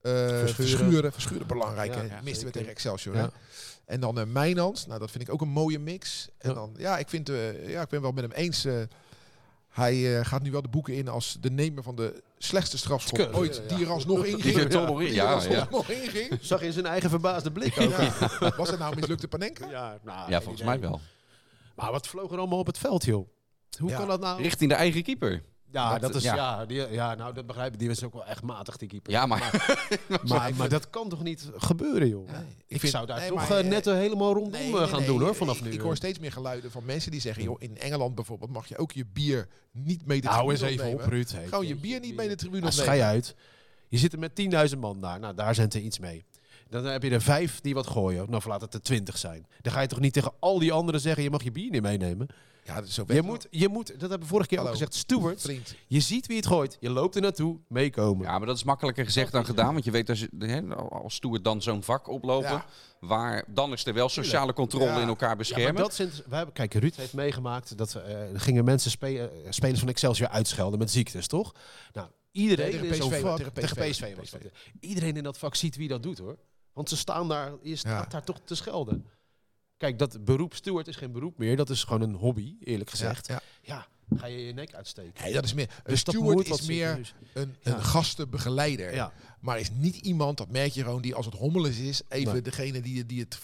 eh 0.01 0.11
Verschuren. 0.11 0.53
Verschuren. 0.55 1.11
Verschuren. 1.13 1.47
belangrijk, 1.47 1.93
Ja, 1.93 2.01
hè? 2.01 2.21
Misten 2.23 2.45
we 2.45 2.51
tegen 2.51 2.69
Excelsior. 2.69 3.15
Hè? 3.15 3.27
En 3.85 3.99
dan 3.99 4.19
eh 4.19 4.25
Mijnans. 4.25 4.85
Nou, 4.87 4.99
dat 4.99 5.11
vind 5.11 5.23
ik 5.23 5.33
ook 5.33 5.41
een 5.41 5.49
mooie 5.49 5.79
mix. 5.79 6.29
En 6.37 6.49
Ja. 6.49 6.55
dan, 6.55 6.73
ja, 6.77 6.97
ik 6.97 7.09
vind, 7.09 7.29
eh, 7.29 7.69
ja, 7.69 7.81
ik 7.81 7.89
ben 7.89 8.01
wel 8.01 8.11
met 8.11 8.23
hem 8.23 8.31
eens. 8.31 8.67
Hij 9.73 10.17
eh, 10.19 10.25
gaat 10.25 10.41
nu 10.41 10.51
wel 10.51 10.61
de 10.61 10.67
boeken 10.67 10.93
in 10.93 11.07
als 11.07 11.37
de 11.39 11.51
nemer 11.51 11.83
van 11.83 11.95
de 11.95 12.21
slechtste 12.37 12.77
strafschop 12.77 13.29
ooit 13.33 13.61
die 13.67 13.85
er 13.85 13.91
alsnog 13.91 14.25
in 14.25 14.35
Die 14.35 14.43
ging. 14.43 14.57
er 14.57 14.69
toch 14.69 14.87
nog 14.87 14.99
in, 15.01 15.07
Die 15.07 15.19
er 15.19 15.25
ja, 15.25 15.33
alsnog 15.33 15.55
ja. 15.55 15.67
nog 15.71 15.89
in 15.89 16.09
ging. 16.09 16.37
Zag 16.41 16.59
je 16.59 16.65
in 16.65 16.73
zijn 16.73 16.85
eigen 16.85 17.09
verbaasde 17.09 17.51
blik 17.51 17.79
ook. 17.79 17.89
Ja. 17.89 18.53
Was 18.57 18.69
het 18.69 18.79
nou 18.79 18.95
mislukte 18.95 19.27
Panenka? 19.27 19.69
Ja, 19.69 19.97
nou, 20.03 20.29
Ja, 20.29 20.41
volgens 20.41 20.63
mij 20.63 20.79
wel. 20.79 20.99
Maar 21.75 21.91
wat 21.91 22.07
vloog 22.07 22.31
er 22.31 22.37
allemaal 22.37 22.59
op 22.59 22.67
het 22.67 22.77
veld, 22.77 23.05
joh? 23.05 23.27
Hoe 23.79 23.89
Ja. 23.89 23.97
kan 23.97 24.07
dat 24.07 24.19
nou? 24.19 24.41
Richting 24.41 24.69
de 24.69 24.75
eigen 24.75 25.03
keeper. 25.03 25.43
Ja, 25.73 25.91
Dat- 25.91 26.01
dat 26.01 26.15
is, 26.15 26.23
ja. 26.23 26.35
ja. 26.35 26.65
die, 26.65 26.91
ja, 26.91 27.15
nou, 27.15 27.33
dat 27.33 27.45
begrijp 27.45 27.73
ik. 27.73 27.79
Die 27.79 27.87
was 27.87 28.03
ook 28.03 28.13
wel 28.13 28.25
echt 28.25 28.41
matig, 28.43 28.77
die 28.77 28.87
keeper. 28.87 29.11
Ja, 29.11 29.25
maar, 29.25 29.65
Maar, 30.23 30.51
maar 30.57 30.69
dat 30.69 30.89
kan 30.89 31.09
toch 31.09 31.23
niet 31.23 31.49
gebeuren, 31.55 32.07
joh? 32.07 32.27
Nee, 32.31 32.35
ik 32.67 32.79
vind- 32.79 32.91
zou 32.91 33.05
daar 33.05 33.19
nee, 33.19 33.27
toch 33.29 33.49
maar, 33.49 33.59
eh, 33.59 33.67
net 33.69 33.85
helemaal 33.85 34.33
rondom 34.33 34.51
Nee, 34.51 34.71
eh, 34.73 34.77
nee, 34.79 34.87
gaan 34.87 34.97
nee. 34.99 35.07
doen, 35.07 35.21
hoor, 35.21 35.35
vanaf 35.35 35.57
ik, 35.57 35.63
nu. 35.63 35.71
Ik 35.71 35.79
hoor 35.81 35.95
steeds 35.95 36.19
meer 36.19 36.31
geluiden 36.31 36.71
van 36.71 36.85
mensen 36.85 37.11
die 37.11 37.21
zeggen... 37.21 37.43
joh, 37.43 37.55
in 37.61 37.77
Engeland 37.77 38.15
bijvoorbeeld 38.15 38.51
mag 38.51 38.67
je 38.67 38.77
ook 38.77 38.91
je 38.91 39.05
bier 39.13 39.47
niet 39.71 40.05
mee 40.05 40.21
de 40.21 40.27
Hou 40.27 40.51
eens 40.51 40.59
tribune 40.59 40.87
even 40.89 40.99
op. 41.03 41.09
Ruud. 41.09 41.31
Hey, 41.31 41.47
Gewoon 41.47 41.67
je 41.67 41.75
bier 41.75 41.99
niet 41.99 42.15
mee 42.15 42.27
de 42.27 42.35
tribune 42.35 42.61
Nou, 42.61 42.71
opnemen. 42.71 42.93
schei 42.95 43.11
uit. 43.13 43.35
Je 43.89 43.97
zit 43.97 44.13
er 44.13 44.19
met 44.19 44.35
10.000 44.73 44.77
man 44.79 45.01
daar. 45.01 45.19
Nou, 45.19 45.35
daar 45.35 45.55
zijn 45.55 45.69
er 45.69 45.79
iets 45.79 45.99
mee. 45.99 46.23
Dan 46.69 46.85
heb 46.85 47.03
je 47.03 47.09
er 47.09 47.21
vijf 47.21 47.61
die 47.61 47.73
wat 47.73 47.87
gooien. 47.87 48.29
Nou, 48.29 48.43
laat 48.47 48.61
het 48.61 48.73
er 48.73 48.81
twintig 48.81 49.17
zijn. 49.17 49.47
Dan 49.61 49.73
ga 49.73 49.81
je 49.81 49.87
toch 49.87 49.99
niet 49.99 50.13
tegen 50.13 50.31
al 50.39 50.59
die 50.59 50.71
anderen 50.71 50.99
zeggen... 51.01 51.23
je 51.23 51.29
mag 51.29 51.43
je 51.43 51.51
bier 51.51 51.69
niet 51.71 51.81
meenemen. 51.81 52.27
Ja, 52.65 52.75
dat 52.75 52.83
is 52.87 52.93
zo 52.93 53.03
Je 53.07 53.21
moet, 53.21 53.47
je 53.49 53.67
moet, 53.69 53.87
dat 53.87 53.99
hebben 53.99 54.19
we 54.19 54.25
vorige 54.25 54.47
keer 54.47 54.57
Hallo. 54.57 54.71
ook 54.71 54.77
gezegd, 54.77 54.95
stewards. 54.97 55.43
Vriend. 55.43 55.75
Je 55.87 55.99
ziet 55.99 56.27
wie 56.27 56.35
het 56.37 56.45
gooit. 56.45 56.77
Je 56.79 56.89
loopt 56.89 57.15
er 57.15 57.21
naartoe, 57.21 57.59
meekomen. 57.67 58.25
Ja, 58.25 58.37
maar 58.37 58.47
dat 58.47 58.55
is 58.57 58.63
makkelijker 58.63 59.05
gezegd 59.05 59.31
dan 59.31 59.45
gedaan. 59.45 59.73
Want 59.73 59.85
je 59.85 59.91
weet 59.91 60.09
als, 60.09 60.19
je, 60.19 60.75
als 60.89 61.13
steward 61.15 61.43
dan 61.43 61.61
zo'n 61.61 61.83
vak 61.83 62.07
oplopen. 62.07 62.49
Ja. 62.49 62.65
Waar, 62.99 63.43
dan 63.47 63.71
is 63.73 63.85
er 63.85 63.93
wel 63.93 64.09
sociale 64.09 64.53
controle 64.53 64.85
Ja. 64.85 65.01
in 65.01 65.07
elkaar 65.07 65.29
Ja, 65.29 65.35
beschermen. 65.35 65.73
maar 65.73 65.83
dat 65.83 65.93
zijn, 65.93 66.09
we 66.29 66.35
hebben, 66.35 66.53
kijk, 66.53 66.73
Ruud 66.73 66.95
heeft 66.95 67.13
meegemaakt 67.13 67.77
dat 67.77 67.95
eh, 67.95 68.17
gingen 68.33 68.65
mensen 68.65 68.91
spe- 68.91 69.19
eh, 69.29 69.51
spelers 69.51 69.79
van 69.79 69.89
Excelsior 69.89 70.29
uitschelden 70.29 70.79
met 70.79 70.91
ziektes, 70.91 71.27
toch? 71.27 71.51
Nou, 71.93 72.07
iedereen 72.31 72.71
tegen 72.71 72.87
in 72.87 72.93
zo'n 72.95 73.09
PSV, 73.09 73.21
vak, 73.21 73.37
tegen 73.37 73.53
tegen 73.53 73.75
PSV, 73.75 73.89
PSV, 73.89 74.15
was 74.15 74.29
dat. 74.29 74.41
Iedereen 74.79 75.17
in 75.17 75.23
dat 75.23 75.37
vak 75.37 75.55
ziet 75.55 75.75
wie 75.75 75.87
dat 75.87 76.03
doet, 76.03 76.17
hoor. 76.17 76.37
Want 76.73 76.89
ze 76.89 76.97
staan 76.97 77.27
daar, 77.27 77.51
je 77.61 77.75
staat 77.75 78.03
Ja. 78.03 78.09
daar 78.09 78.23
toch 78.23 78.39
te 78.45 78.55
schelden. 78.55 79.05
Kijk, 79.83 79.99
dat 79.99 80.25
beroep 80.25 80.53
steward 80.55 80.87
is 80.87 80.95
geen 80.95 81.11
beroep 81.11 81.37
meer. 81.37 81.55
Dat 81.55 81.69
is 81.69 81.83
gewoon 81.83 82.01
een 82.01 82.13
hobby, 82.13 82.55
eerlijk 82.63 82.89
gezegd. 82.89 83.27
Ja, 83.27 83.41
Ja, 83.61 83.87
ga 84.15 84.25
je 84.25 84.45
je 84.45 84.53
nek 84.53 84.73
uitsteken. 84.73 85.23
Nee, 85.23 85.33
dat 85.33 85.43
is 85.43 85.53
meer. 85.53 85.69
Een 85.69 85.81
Dus 85.91 85.99
steward 85.99 86.49
is 86.49 86.61
meer 86.65 86.87
serieus. 86.87 87.13
een, 87.33 87.55
Ja. 87.61 87.73
een 87.75 87.83
gastenbegeleider. 87.83 88.93
Ja. 88.95 89.13
Maar 89.39 89.59
is 89.59 89.69
niet 89.71 89.95
iemand, 89.95 90.37
dat 90.37 90.49
merk 90.49 90.71
je 90.71 90.83
gewoon, 90.83 91.01
die 91.01 91.15
als 91.15 91.25
het 91.25 91.35
hommelig 91.35 91.77
is, 91.79 92.01
even 92.09 92.33
Nee. 92.33 92.41
degene 92.41 92.81
die, 92.81 93.05
die 93.05 93.19
het 93.19 93.39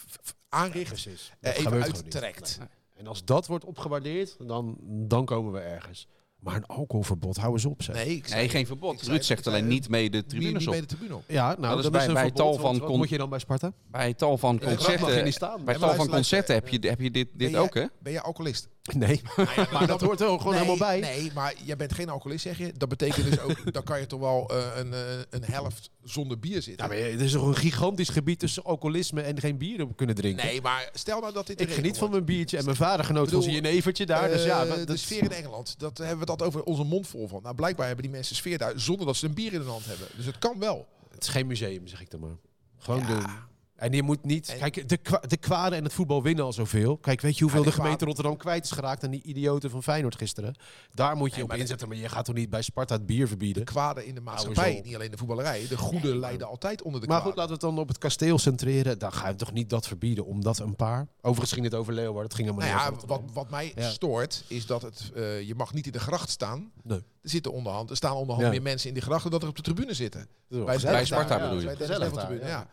aanricht, 0.49 0.87
Precies. 0.87 1.31
eh, 1.39 1.57
even 1.57 1.83
uittrekt. 1.83 2.55
Nee. 2.59 2.67
En 2.97 3.07
als 3.07 3.25
dat 3.25 3.47
wordt 3.47 3.65
opgewaardeerd, 3.65 4.35
dan, 4.47 4.77
dan 4.81 5.25
komen 5.25 5.51
we 5.51 5.59
ergens. 5.59 6.07
Maar 6.39 6.55
een 6.55 6.65
alcoholverbod, 6.65 7.37
hou 7.37 7.53
eens 7.53 7.65
op, 7.65 7.81
zeg. 7.83 7.95
Nee, 7.95 8.15
ik 8.15 8.27
zei- 8.27 8.39
Nee, 8.39 8.49
geen 8.49 8.65
verbod. 8.65 8.93
ik 8.93 8.99
zei- 8.99 9.11
Ruud 9.11 9.23
zegt 9.23 9.47
alleen 9.47 9.67
niet 9.67 9.89
mee 9.89 10.09
de 10.09 10.17
Niet, 10.17 10.29
tribunes 10.29 10.53
niet 10.59 10.67
op. 10.67 10.71
bij 10.71 10.81
de 10.81 10.87
tribune 10.87 11.15
op. 11.15 11.23
Ja, 11.27 11.55
nou, 11.59 11.75
Dat 11.75 11.83
is 11.83 11.89
bij- 11.89 12.01
is 12.01 12.07
een 12.07 12.13
bij 12.13 12.23
verbod, 12.23 12.41
tal 12.41 12.53
van 12.53 12.79
wat 12.79 12.97
moet 12.97 13.09
je 13.09 13.17
dan 13.17 13.29
bij 13.29 13.39
Sparta? 13.39 13.71
Bij 13.91 14.13
tal 14.13 14.37
van 14.37 14.59
concerten, 14.59 15.25
je 15.25 15.59
bij 15.65 15.75
tal 15.77 15.95
van 15.95 16.07
concerten 16.07 16.55
heb 16.55 16.67
je, 16.67 16.79
heb 16.87 16.99
je 17.01 17.11
dit, 17.11 17.27
dit 17.33 17.51
Ben 17.51 17.61
ook, 17.61 17.73
hè? 17.73 17.85
Ben 17.99 18.11
jij 18.11 18.21
alcoholist? 18.21 18.67
Nee, 19.05 19.21
maar 19.71 19.87
dat 19.93 20.01
hoort 20.01 20.21
er 20.21 20.27
gewoon 20.27 20.43
nee, 20.53 20.53
helemaal 20.63 20.87
bij. 20.87 20.99
Nee, 20.99 21.31
maar 21.33 21.53
jij 21.63 21.75
bent 21.75 21.93
geen 21.93 22.09
alcoholist, 22.09 22.43
zeg 22.43 22.57
je. 22.57 22.73
Dat 22.77 22.89
betekent 22.89 23.25
dus 23.25 23.39
ook, 23.39 23.73
dan 23.73 23.83
kan 23.83 23.99
je 23.99 24.05
toch 24.05 24.19
wel 24.19 24.49
eh, 24.49 24.65
een, 24.75 24.93
eh, 24.93 24.99
een 25.29 25.43
helft 25.43 25.89
zonder 26.03 26.39
bier 26.39 26.61
zitten. 26.61 26.85
Ja, 26.85 26.91
maar 26.91 26.97
er 27.01 27.21
is 27.21 27.31
toch 27.31 27.45
een 27.47 27.55
gigantisch 27.55 28.09
gebied 28.09 28.39
tussen 28.39 28.63
alcoholisme 28.63 29.21
en 29.21 29.39
geen 29.39 29.57
bier 29.57 29.87
kunnen 29.95 30.15
drinken. 30.15 30.45
Nee, 30.45 30.61
maar 30.61 30.89
stel 30.93 31.19
nou 31.19 31.33
dat 31.33 31.47
dit 31.47 31.61
ik 31.61 31.69
geniet 31.71 31.97
van 31.97 32.09
mijn 32.11 32.25
biertje 32.25 32.57
en 32.57 32.63
mijn 32.65 32.75
vader 32.75 33.05
genoot 33.05 33.29
van 33.29 33.39
bedoel, 33.39 33.53
zijn 33.53 33.63
jenevertje 33.65 34.05
daar. 34.05 34.29
dus 34.29 34.43
ja, 34.43 34.61
Eh, 34.63 34.69
maar 34.69 34.85
de 34.85 34.97
sfeer 34.97 35.23
in 35.23 35.31
Engeland, 35.31 35.75
dat 35.79 35.97
hebben 35.97 36.19
we 36.19 36.25
dat 36.25 36.41
over 36.41 36.63
onze 36.63 36.83
mond 36.83 37.07
vol 37.07 37.27
van. 37.27 37.41
Nou, 37.43 37.55
blijkbaar 37.55 37.85
hebben 37.85 38.03
die 38.05 38.13
mensen 38.13 38.35
sfeer 38.35 38.57
daar 38.57 38.73
zonder 38.75 39.05
dat 39.05 39.15
ze 39.15 39.25
een 39.25 39.33
bier 39.33 39.53
in 39.53 39.59
de 39.59 39.65
hand 39.65 39.85
hebben. 39.85 40.07
Dus 40.15 40.25
het 40.25 40.39
kan 40.39 40.59
wel. 40.59 40.87
het 41.13 41.23
is 41.23 41.29
geen 41.29 41.47
museum, 41.47 41.87
zeg 41.87 42.01
ik 42.01 42.11
dan 42.11 42.19
maar. 42.19 42.37
Gewoon 42.77 42.99
Ja. 42.99 43.07
doen. 43.07 43.25
En 43.79 43.91
je 43.91 44.03
moet 44.03 44.23
niet... 44.25 44.55
Kijk, 44.59 44.89
de, 44.89 44.97
kwa, 44.97 45.19
de 45.27 45.37
kwade 45.37 45.75
en 45.75 45.83
het 45.83 45.93
voetbal 45.93 46.23
winnen 46.23 46.45
al 46.45 46.53
zoveel. 46.53 46.97
Kijk, 46.97 47.21
weet 47.21 47.37
je 47.37 47.41
hoeveel 47.43 47.59
Ja, 47.59 47.65
de 47.65 47.71
de 47.71 47.75
gemeente 47.81 47.97
kwade- 47.97 48.11
Rotterdam 48.13 48.37
kwijt 48.41 48.63
is 48.63 48.71
geraakt 48.71 49.03
aan 49.03 49.11
die 49.11 49.23
idioten 49.23 49.69
van 49.69 49.83
Feyenoord 49.83 50.15
gisteren? 50.15 50.55
Daar 50.93 51.15
moet 51.15 51.29
je 51.29 51.33
Nee, 51.35 51.43
op 51.43 51.49
maar 51.49 51.57
inzetten, 51.59 51.87
maar 51.87 51.97
je 51.97 52.09
gaat 52.09 52.25
toch 52.25 52.35
niet 52.35 52.49
bij 52.49 52.61
Sparta 52.61 52.93
het 52.95 53.05
bier 53.05 53.27
verbieden? 53.27 53.65
De 53.65 53.71
kwaden 53.71 54.05
in 54.05 54.15
de 54.15 54.21
maatschappij, 54.21 54.81
niet 54.85 54.95
alleen 54.95 55.11
de 55.11 55.17
voetballerij. 55.17 55.65
De 55.69 55.77
goede 55.77 56.15
leiden 56.15 56.47
altijd 56.47 56.81
onder 56.81 57.01
de 57.01 57.07
Maar 57.07 57.15
kwaden. 57.21 57.33
goed, 57.33 57.35
laten 57.49 57.59
we 57.59 57.65
het 57.65 57.75
dan 57.75 57.83
op 57.83 57.87
het 57.87 57.97
kasteel 57.97 58.37
centreren. 58.39 58.99
Dan 58.99 59.11
ga 59.13 59.27
je 59.27 59.35
toch 59.35 59.51
niet 59.53 59.69
dat 59.69 59.87
verbieden, 59.87 60.25
omdat 60.25 60.59
een 60.59 60.75
paar... 60.75 61.07
Overigens 61.21 61.51
ging 61.51 61.65
het 61.65 61.75
over 61.75 61.93
Leeuwarden, 61.93 62.23
het 62.23 62.33
ging 62.33 62.47
helemaal 62.49 62.69
Nou 62.79 62.91
niet 62.91 63.01
ja, 63.01 63.07
wat, 63.07 63.21
wat 63.33 63.49
mij 63.49 63.71
Ja. 63.75 63.89
stoort, 63.89 64.43
is 64.47 64.65
dat 64.65 64.81
het, 64.81 65.11
eh, 65.15 65.41
je 65.41 65.55
mag 65.55 65.73
niet 65.73 65.85
in 65.85 65.91
de 65.91 65.99
gracht 65.99 66.29
staan. 66.29 66.71
Nee. 66.83 66.97
Er, 66.97 67.29
zitten 67.29 67.51
onderhand, 67.51 67.89
er 67.89 67.95
staan 67.95 68.15
onderhand 68.15 68.49
meer 68.49 68.61
mensen 68.61 68.87
in 68.89 68.93
de 68.95 69.01
gracht 69.01 69.21
dan 69.21 69.31
dat 69.31 69.41
er 69.43 69.49
op 69.49 69.55
de 69.55 69.61
tribune 69.61 69.93
zitten. 69.93 70.27
Bij 70.47 71.05
Sparta 71.05 71.39
bedoel 71.39 71.59
je? 71.59 71.65
bij 71.65 71.75
de 71.75 72.09
tribune, 72.11 72.45
ja. 72.45 72.67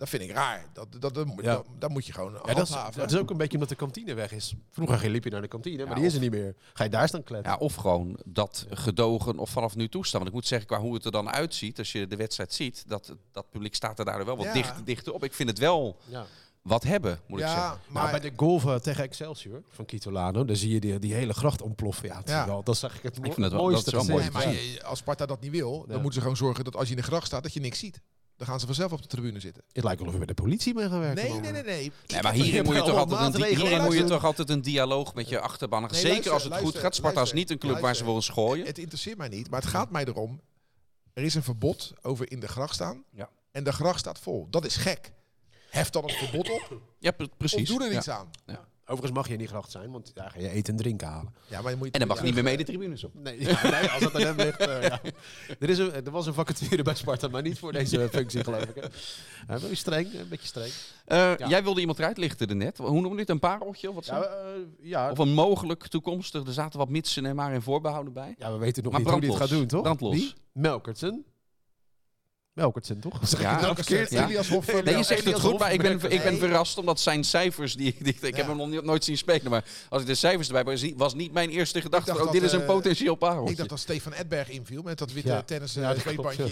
Dat 0.00 0.08
vind 0.08 0.22
ik 0.22 0.30
raar. 0.30 0.64
Dat, 0.72 0.86
dat, 1.00 1.14
dat, 1.14 1.26
Ja. 1.36 1.42
dat, 1.54 1.66
dat 1.78 1.90
moet 1.90 2.06
je 2.06 2.12
gewoon 2.12 2.32
Ja, 2.32 2.38
dat, 2.38 2.48
is, 2.48 2.68
handhaven. 2.68 3.00
dat 3.00 3.12
is 3.12 3.18
ook 3.18 3.30
een 3.30 3.36
beetje 3.36 3.52
omdat 3.54 3.68
de 3.68 3.74
kantine 3.74 4.14
weg 4.14 4.32
is. 4.32 4.54
Vroeger 4.70 5.10
liep 5.10 5.24
je 5.24 5.30
naar 5.30 5.40
de 5.40 5.48
kantine, 5.48 5.76
maar 5.76 5.88
Ja, 5.88 5.94
die 5.94 6.04
is 6.04 6.14
er 6.14 6.20
niet 6.20 6.30
meer. 6.30 6.54
Ga 6.72 6.84
je 6.84 6.90
daar 6.90 7.08
staan 7.08 7.22
kletsen? 7.22 7.50
Ja, 7.52 7.58
of 7.58 7.74
gewoon 7.74 8.18
dat 8.24 8.66
gedogen 8.70 9.38
of 9.38 9.50
vanaf 9.50 9.76
nu 9.76 9.88
toestaan. 9.88 10.18
Want 10.20 10.30
ik 10.32 10.36
moet 10.36 10.46
zeggen, 10.46 10.68
qua 10.68 10.78
hoe 10.80 10.94
het 10.94 11.04
er 11.04 11.10
dan 11.12 11.30
uitziet, 11.30 11.78
als 11.78 11.92
je 11.92 12.06
de 12.06 12.16
wedstrijd 12.16 12.52
ziet, 12.52 12.84
dat, 12.86 13.14
dat 13.32 13.50
publiek 13.50 13.74
staat 13.74 13.98
er 13.98 14.04
daar 14.04 14.24
wel 14.24 14.36
wat 14.36 14.46
Ja. 14.46 14.52
dicht, 14.52 14.86
dichter 14.86 15.12
op. 15.12 15.24
Ik 15.24 15.32
vind 15.34 15.48
het 15.48 15.58
wel 15.58 15.96
Ja. 16.06 16.26
wat 16.62 16.82
hebben, 16.82 17.20
moet 17.26 17.40
ik 17.40 17.46
zeggen. 17.46 17.62
Maar 17.64 18.02
maar 18.02 18.10
bij 18.10 18.20
de 18.20 18.32
golf 18.36 18.64
eh, 18.66 18.74
tegen 18.74 19.04
Excelsior 19.04 19.62
van 19.68 19.84
Kitolano, 19.84 20.44
dan 20.44 20.56
zie 20.56 20.70
je 20.72 20.80
die, 20.80 20.98
die 20.98 21.14
hele 21.14 21.32
gracht 21.32 21.62
ontploffen. 21.62 22.08
Ja, 22.08 22.22
Ja. 22.24 22.46
wel, 22.46 22.62
dat 22.62 22.76
zag 22.76 22.96
ik 22.96 23.02
het 23.02 23.16
Ik 23.16 23.22
vind 23.24 23.36
het 23.36 23.52
wel- 23.52 23.62
mooiste 23.62 23.90
dat 23.90 24.00
is 24.00 24.06
wel 24.08 24.16
gezicht. 24.16 24.34
mooi 24.34 24.46
Nee, 24.46 24.66
te 24.74 24.78
maar 24.80 24.88
als 24.90 24.98
Sparta 24.98 25.26
dat 25.26 25.40
niet 25.40 25.50
wil, 25.50 25.84
dan 25.86 25.94
moeten 25.96 26.12
ze 26.12 26.20
gewoon 26.20 26.36
zorgen 26.36 26.64
dat 26.64 26.76
als 26.76 26.84
je 26.88 26.94
in 26.94 27.00
de 27.00 27.06
gracht 27.06 27.26
staat, 27.26 27.42
dat 27.42 27.52
je 27.52 27.60
niks 27.60 27.78
ziet. 27.78 28.00
Dan 28.40 28.48
gaan 28.48 28.60
ze 28.60 28.66
vanzelf 28.66 28.92
op 28.92 29.02
de 29.02 29.08
tribune 29.08 29.40
zitten. 29.40 29.62
Het 29.72 29.84
lijkt 29.84 29.98
wel 30.00 30.06
of 30.08 30.12
we 30.12 30.18
bij 30.24 30.34
de 30.34 30.42
politie 30.42 30.74
mee 30.74 30.88
gaan 30.88 31.00
werken. 31.00 31.24
Nee, 31.24 31.40
nee, 31.40 31.52
nee, 31.52 31.62
nee. 31.62 31.92
Nee, 32.06 32.22
maar 32.22 32.32
hierin 32.32 32.64
moet 32.64 32.74
je, 32.74 32.82
toch 32.82 32.96
altijd 32.96 33.34
een, 33.34 33.44
hierin 33.56 33.82
moet 33.82 33.94
je 33.94 34.04
toch 34.04 34.24
altijd 34.24 34.50
een 34.50 34.62
dialoog 34.62 35.14
met 35.14 35.28
je 35.28 35.40
achterban. 35.40 35.80
Nee, 35.82 35.90
Zeker 35.90 36.08
luister, 36.10 36.32
als 36.32 36.44
het 36.44 36.54
goed 36.54 36.78
gaat. 36.78 36.94
Sparta 36.94 37.22
is 37.22 37.32
niet 37.32 37.50
een 37.50 37.58
club 37.58 37.78
waar 37.80 37.96
ze 37.96 38.04
ons 38.04 38.28
gooien. 38.28 38.66
Het 38.66 38.78
interesseert 38.78 39.18
mij 39.18 39.28
niet, 39.28 39.50
maar 39.50 39.60
het 39.60 39.68
gaat 39.68 39.90
mij 39.90 40.04
erom. 40.04 40.40
Er 41.12 41.22
is 41.22 41.34
een 41.34 41.42
verbod 41.42 41.92
over 42.02 42.30
in 42.30 42.40
de 42.40 42.48
gracht 42.48 42.74
staan. 42.74 43.04
Ja. 43.12 43.28
En 43.52 43.64
de 43.64 43.72
gracht 43.72 43.98
staat 43.98 44.18
vol. 44.18 44.46
Dat 44.50 44.64
is 44.64 44.76
gek. 44.76 45.12
Hef 45.70 45.90
dan 45.90 46.02
het 46.02 46.12
verbod 46.14 46.50
op. 46.50 46.80
Ja, 46.98 47.10
pre- 47.10 47.28
precies. 47.36 47.70
Of 47.70 47.76
doe 47.76 47.86
er 47.86 47.92
Ja. 47.92 47.98
iets 47.98 48.08
aan. 48.08 48.30
Overigens 48.90 49.12
mag 49.12 49.26
je 49.26 49.32
in 49.32 49.38
die 49.38 49.48
gracht 49.48 49.70
zijn, 49.70 49.90
want 49.90 50.10
daar 50.14 50.30
ga 50.30 50.38
je 50.40 50.48
eten 50.50 50.72
en 50.74 50.80
drinken 50.80 51.06
halen. 51.08 51.34
Ja, 51.48 51.60
maar 51.60 51.70
dan 51.70 51.78
moet 51.78 51.86
je 51.86 51.92
En 51.92 51.98
dan 51.98 52.08
mag 52.08 52.18
je 52.18 52.24
niet 52.24 52.34
meer 52.34 52.42
mee 52.44 52.56
de 52.56 52.64
tribunes 52.64 53.04
op. 53.04 53.14
Nee, 53.14 53.40
ja, 53.44 53.70
nee 53.70 53.88
als 53.90 54.00
dat 54.02 54.14
aan 54.14 54.20
hem 54.22 54.36
ligt. 54.36 54.60
eh, 54.60 54.82
ja. 54.82 55.00
er, 55.60 55.68
is 55.70 55.78
een, 55.78 55.92
er 55.92 56.10
was 56.10 56.26
een 56.26 56.34
vacature 56.34 56.82
bij 56.82 56.94
Sparta, 56.94 57.28
maar 57.28 57.42
niet 57.42 57.58
voor 57.58 57.72
deze 57.72 58.08
functie, 58.12 58.44
geloof 58.44 58.62
ik. 58.62 58.74
Hè. 59.46 59.58
Beetje 59.60 59.74
streng, 59.74 60.14
een 60.14 60.28
beetje 60.28 60.46
streng. 60.46 60.72
Eh, 61.04 61.32
Ja. 61.38 61.48
Jij 61.48 61.62
wilde 61.62 61.80
iemand 61.80 61.98
eruit 61.98 62.16
lichten 62.18 62.46
daarnet. 62.48 62.78
Hoe 62.78 63.00
noem 63.00 63.10
je 63.10 63.16
dit? 63.16 63.28
Een 63.28 63.38
pareltje 63.38 63.88
of 63.88 63.94
wat? 63.94 64.06
Ja, 64.06 64.14
zo? 64.14 64.28
eh, 64.28 64.28
ja, 64.80 65.10
Of 65.10 65.18
een 65.18 65.32
mogelijk 65.32 65.86
toekomstig. 65.86 66.46
Er 66.46 66.52
zaten 66.52 66.78
wat 66.78 66.88
mitsen 66.88 67.26
en 67.26 67.36
maar 67.36 67.52
in 67.52 67.62
voorbehouden 67.62 68.12
bij. 68.12 68.34
ja, 68.38 68.52
we 68.52 68.58
weten 68.58 68.82
nog 68.82 68.92
Maar 68.92 69.00
niet 69.00 69.10
hoe 69.10 69.18
hij 69.20 69.28
het 69.28 69.36
brandlos. 69.38 69.50
gaat 69.50 69.58
doen, 69.58 69.66
toch? 69.66 69.82
Brandlos. 69.82 70.14
Wie? 70.14 70.32
Melkertsen. 70.52 71.24
Melkertsen, 72.52 73.00
toch? 73.00 73.20
Zeg 73.28 73.40
Ja, 73.40 73.60
nou 73.60 73.74
verkeerd? 73.74 74.10
ja. 74.10 74.24
Elias 74.26 74.48
Hoff. 74.48 74.82
Nee, 74.82 74.96
je 74.96 75.02
zegt 75.02 75.24
het 75.24 75.40
goed, 75.40 75.58
maar 75.58 75.72
ik 75.72 75.82
ben, 75.82 75.92
ik 75.92 76.22
ben 76.22 76.30
Nee. 76.30 76.36
verrast 76.38 76.78
omdat 76.78 77.00
zijn 77.00 77.24
cijfers, 77.24 77.74
die, 77.74 77.96
die- 78.00 78.16
ik 78.20 78.36
heb 78.36 78.46
hem 78.46 78.56
nog 78.56 78.68
niet- 78.68 78.84
nooit 78.84 79.04
zien 79.04 79.16
spelen, 79.16 79.50
maar 79.50 79.64
als 79.88 80.00
ik 80.02 80.06
de 80.08 80.14
cijfers 80.14 80.46
erbij 80.46 80.64
was, 80.64 80.82
niet- 80.82 80.96
was 80.96 81.14
niet 81.14 81.32
mijn 81.32 81.48
eerste 81.50 81.80
gedachte, 81.80 82.06
dacht 82.06 82.18
oh, 82.18 82.24
dat, 82.24 82.34
dit 82.34 82.42
is 82.42 82.52
een 82.52 82.60
eh, 82.60 82.66
potentieel 82.66 83.14
pareltje. 83.14 83.50
Ik 83.50 83.56
dacht 83.56 83.68
dat 83.68 83.78
Stefan 83.78 84.12
Edberg 84.12 84.48
inviel 84.48 84.82
met 84.82 84.98
dat 84.98 85.12
witte 85.12 85.28
Ja. 85.28 85.42
tennis 85.42 85.74
ja. 85.74 85.92
in 85.94 86.00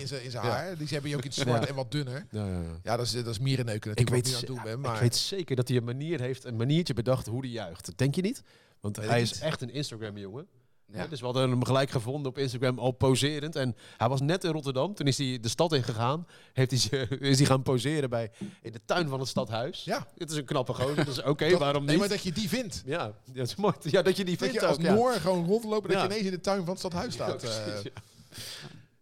zijn 0.08 0.22
in 0.24 0.30
zijn 0.30 0.44
Ja. 0.44 0.50
haar. 0.50 0.76
Die 0.76 0.86
hebben 0.90 1.10
je 1.10 1.16
ook 1.16 1.24
iets 1.24 1.36
zwart 1.36 1.62
Ja. 1.62 1.68
en 1.68 1.74
wat 1.74 1.90
dunner. 1.90 2.26
Ja, 2.30 2.44
ja, 2.46 2.52
ja. 2.52 2.78
Ja, 2.82 2.96
dat 2.96 3.06
is, 3.06 3.12
dat 3.12 3.26
is 3.26 3.38
mierenneuken 3.38 3.90
Ik 3.90 3.96
natuurlijk. 3.98 4.26
weet, 4.26 4.34
wat 4.34 4.42
ik 4.42 4.48
nu 4.48 4.54
aan 4.54 4.60
het 4.60 4.64
doen 4.64 4.72
ben. 4.82 4.88
Maar 4.90 4.94
ik 4.94 5.00
weet 5.00 5.16
zeker 5.16 5.56
dat 5.56 5.68
hij 5.68 5.76
een 5.76 5.84
manier 5.84 6.20
heeft, 6.20 6.44
een 6.44 6.56
maniertje 6.56 6.94
bedacht 6.94 7.26
hoe 7.26 7.40
hij 7.40 7.50
juicht. 7.50 7.92
Denk 7.96 8.14
je 8.14 8.22
niet? 8.22 8.42
Want 8.80 8.96
hij 8.96 9.20
is 9.20 9.38
echt 9.40 9.60
een 9.60 9.72
Instagram-jongen. 9.72 10.46
Ja. 10.92 11.06
Dus 11.06 11.18
we 11.18 11.24
hadden 11.24 11.50
hem 11.50 11.64
gelijk 11.64 11.90
gevonden 11.90 12.30
op 12.30 12.38
Instagram, 12.38 12.78
al 12.78 12.90
poserend. 12.90 13.56
En 13.56 13.76
hij 13.96 14.08
was 14.08 14.20
net 14.20 14.44
in 14.44 14.50
Rotterdam. 14.50 14.94
Toen 14.94 15.06
is 15.06 15.18
hij 15.18 15.38
de 15.40 15.48
stad 15.48 15.72
ingegaan. 15.72 16.26
Heeft 16.52 16.90
hij, 16.90 17.08
is 17.30 17.38
hij 17.38 17.46
gaan 17.46 17.62
poseren 17.62 18.10
bij, 18.10 18.30
in 18.62 18.72
de 18.72 18.80
tuin 18.84 19.08
van 19.08 19.18
het 19.18 19.28
stadhuis. 19.28 19.84
Ja. 19.84 20.06
Het 20.16 20.30
is 20.30 20.36
een 20.36 20.44
knappe 20.44 20.74
gozer, 20.74 21.04
dus 21.04 21.22
oké, 21.22 21.56
waarom 21.56 21.82
Nee, 21.84 21.90
niet? 21.90 21.98
maar 21.98 22.08
dat 22.08 22.22
je 22.22 22.32
die 22.32 22.48
vindt. 22.48 22.82
Ja, 22.86 23.12
dat 23.32 23.46
is 23.46 23.54
mooi. 23.54 23.74
Ja, 23.80 24.02
dat 24.02 24.16
je 24.16 24.24
die 24.24 24.36
Dat 24.36 24.48
vindt 24.48 24.60
je 24.60 24.66
als 24.66 24.76
ook, 24.76 24.82
ja. 24.82 25.18
Gewoon 25.18 25.46
rondlopen, 25.46 25.90
dat 25.90 26.00
je 26.00 26.06
ineens 26.06 26.24
in 26.24 26.30
de 26.30 26.40
tuin 26.40 26.58
van 26.58 26.68
het 26.68 26.78
stadhuis 26.78 27.14
staat. 27.14 27.42
Ja, 27.42 27.48
eh. 27.48 27.64
precies, 27.64 27.82
ja. 27.82 28.02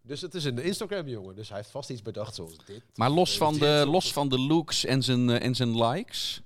Dus 0.02 0.20
het 0.20 0.34
is 0.34 0.44
een 0.44 0.58
Instagram-jongen. 0.58 1.34
Dus 1.34 1.48
hij 1.48 1.56
heeft 1.56 1.70
vast 1.70 1.90
iets 1.90 2.02
bedacht 2.02 2.34
zoals 2.34 2.56
dit. 2.66 2.82
Maar 2.94 3.10
los 3.10 3.36
van, 3.36 3.58
de, 3.58 3.84
los 3.88 4.12
van 4.12 4.28
de 4.28 4.38
looks 4.38 4.84
en 4.84 5.02
zijn, 5.02 5.30
eh, 5.30 5.46
en 5.46 5.54
zijn 5.54 5.84
likes, 5.84 6.42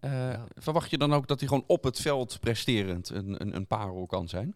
eh, 0.00 0.40
verwacht 0.56 0.90
je 0.90 0.98
dan 0.98 1.14
ook 1.14 1.26
dat 1.26 1.38
hij 1.38 1.48
gewoon 1.48 1.64
op 1.66 1.84
het 1.84 2.00
veld 2.00 2.40
presterend 2.40 3.08
een, 3.08 3.40
een, 3.40 3.56
een 3.56 3.66
parel 3.66 4.06
kan 4.06 4.28
zijn? 4.28 4.54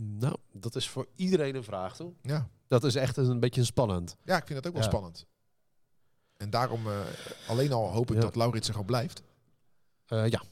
Nou, 0.00 0.36
dat 0.52 0.74
is 0.76 0.88
voor 0.88 1.06
iedereen 1.16 1.54
een 1.54 1.64
vraag, 1.64 1.96
toch? 1.96 2.12
ja. 2.22 2.48
Dat 2.66 2.84
is 2.84 2.94
echt 2.94 3.16
een 3.16 3.40
beetje 3.40 3.64
spannend. 3.64 4.16
ja, 4.24 4.36
ik 4.36 4.46
vind 4.46 4.54
dat 4.62 4.66
ook 4.66 4.72
wel 4.72 4.82
Ja. 4.82 4.88
spannend. 4.88 5.26
En 6.36 6.50
daarom 6.50 6.86
eh, 6.86 6.92
alleen 7.48 7.72
al 7.72 7.90
hoop 7.92 8.08
ik 8.10 8.14
Ja. 8.16 8.20
dat 8.22 8.36
Lauritsen 8.36 8.72
gewoon 8.72 8.86
blijft. 8.88 9.22
Eh, 10.06 10.26
ja. 10.28 10.42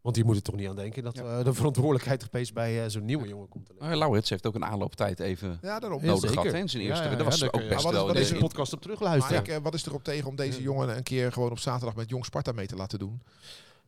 Want 0.00 0.14
die 0.14 0.24
moet 0.24 0.36
er 0.36 0.42
toch 0.42 0.54
niet 0.54 0.68
aan 0.68 0.76
denken 0.76 1.02
dat 1.02 1.18
eh, 1.18 1.44
de 1.44 1.52
verantwoordelijkheid 1.54 2.24
opeens 2.24 2.52
bij 2.52 2.82
eh, 2.84 2.90
zo'n 2.90 3.04
nieuwe 3.04 3.28
jongen 3.28 3.48
komt 3.48 3.66
te 3.66 3.72
liggen. 3.78 3.98
Laurits 3.98 4.30
heeft 4.30 4.46
ook 4.46 4.54
een 4.54 4.64
aanlooptijd 4.64 5.20
even 5.20 5.58
Ja, 5.62 5.78
daarom. 5.80 6.04
Nodig 6.04 6.20
zeker. 6.20 6.36
gehad. 6.36 6.52
Hè? 6.52 6.58
In 6.58 6.68
zijn 6.68 6.82
Ja, 6.82 6.88
eerste, 6.88 7.04
ja, 7.04 7.10
ja, 7.10 7.16
dat 7.16 7.26
was 7.26 7.42
ook 7.42 7.52
best 7.68 7.84
Maar 7.84 7.92
wel... 7.92 8.00
is- 8.02 8.06
wat 8.12 8.16
is 8.16 8.26
er 8.26 8.32
deze 8.34 8.46
podcast 8.46 8.72
op 8.72 8.78
Maar 8.78 8.88
terugluisteren. 8.96 9.40
ik, 9.42 9.48
eh, 9.48 9.56
wat 9.62 9.74
is 9.74 9.86
er 9.86 9.94
op 9.94 10.04
tegen 10.04 10.28
om 10.28 10.36
deze 10.36 10.58
Ja. 10.58 10.62
jongen 10.64 10.96
een 10.96 11.02
keer 11.02 11.32
gewoon 11.32 11.50
op 11.50 11.58
zaterdag 11.58 11.94
met 11.96 12.08
Jong 12.08 12.24
Sparta 12.24 12.52
mee 12.52 12.66
te 12.66 12.76
laten 12.76 12.98
doen? 12.98 13.22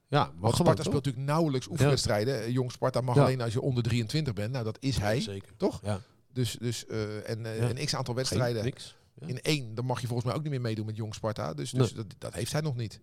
Ja, 0.08 0.32
Want 0.38 0.54
Sparta 0.54 0.82
speelt 0.82 0.94
natuurlijk 1.04 1.26
nauwelijks 1.26 1.68
oefenwedstrijden. 1.68 2.42
Eh, 2.42 2.48
Jong 2.50 2.72
Sparta 2.72 3.00
mag 3.00 3.14
Ja. 3.16 3.22
alleen 3.22 3.40
als 3.40 3.52
je 3.52 3.60
onder 3.60 3.82
23 3.82 4.32
bent. 4.34 4.52
Nou, 4.52 4.64
dat 4.64 4.76
is 4.80 4.96
hij. 4.98 5.20
Zeker. 5.20 5.52
toch? 5.56 5.80
Ja. 5.82 6.00
Dus, 6.32 6.56
dus 6.60 6.86
eh, 6.86 7.30
en 7.30 7.46
eh, 7.46 7.58
Ja. 7.58 7.68
een 7.70 7.76
x-aantal 7.86 8.04
Geen, 8.04 8.14
wedstrijden 8.14 8.64
niks. 8.64 8.96
Ja. 9.20 9.26
in 9.26 9.40
één, 9.40 9.74
dan 9.74 9.84
mag 9.84 10.00
je 10.00 10.06
volgens 10.06 10.26
mij 10.26 10.36
ook 10.36 10.42
niet 10.42 10.50
meer 10.50 10.60
meedoen 10.60 10.86
met 10.86 10.96
Jong 10.96 11.14
Sparta. 11.14 11.54
Dus, 11.54 11.70
dus 11.70 11.92
dat, 11.92 12.06
dat 12.18 12.34
heeft 12.34 12.52
hij 12.52 12.60
nog 12.60 12.76
niet. 12.76 13.00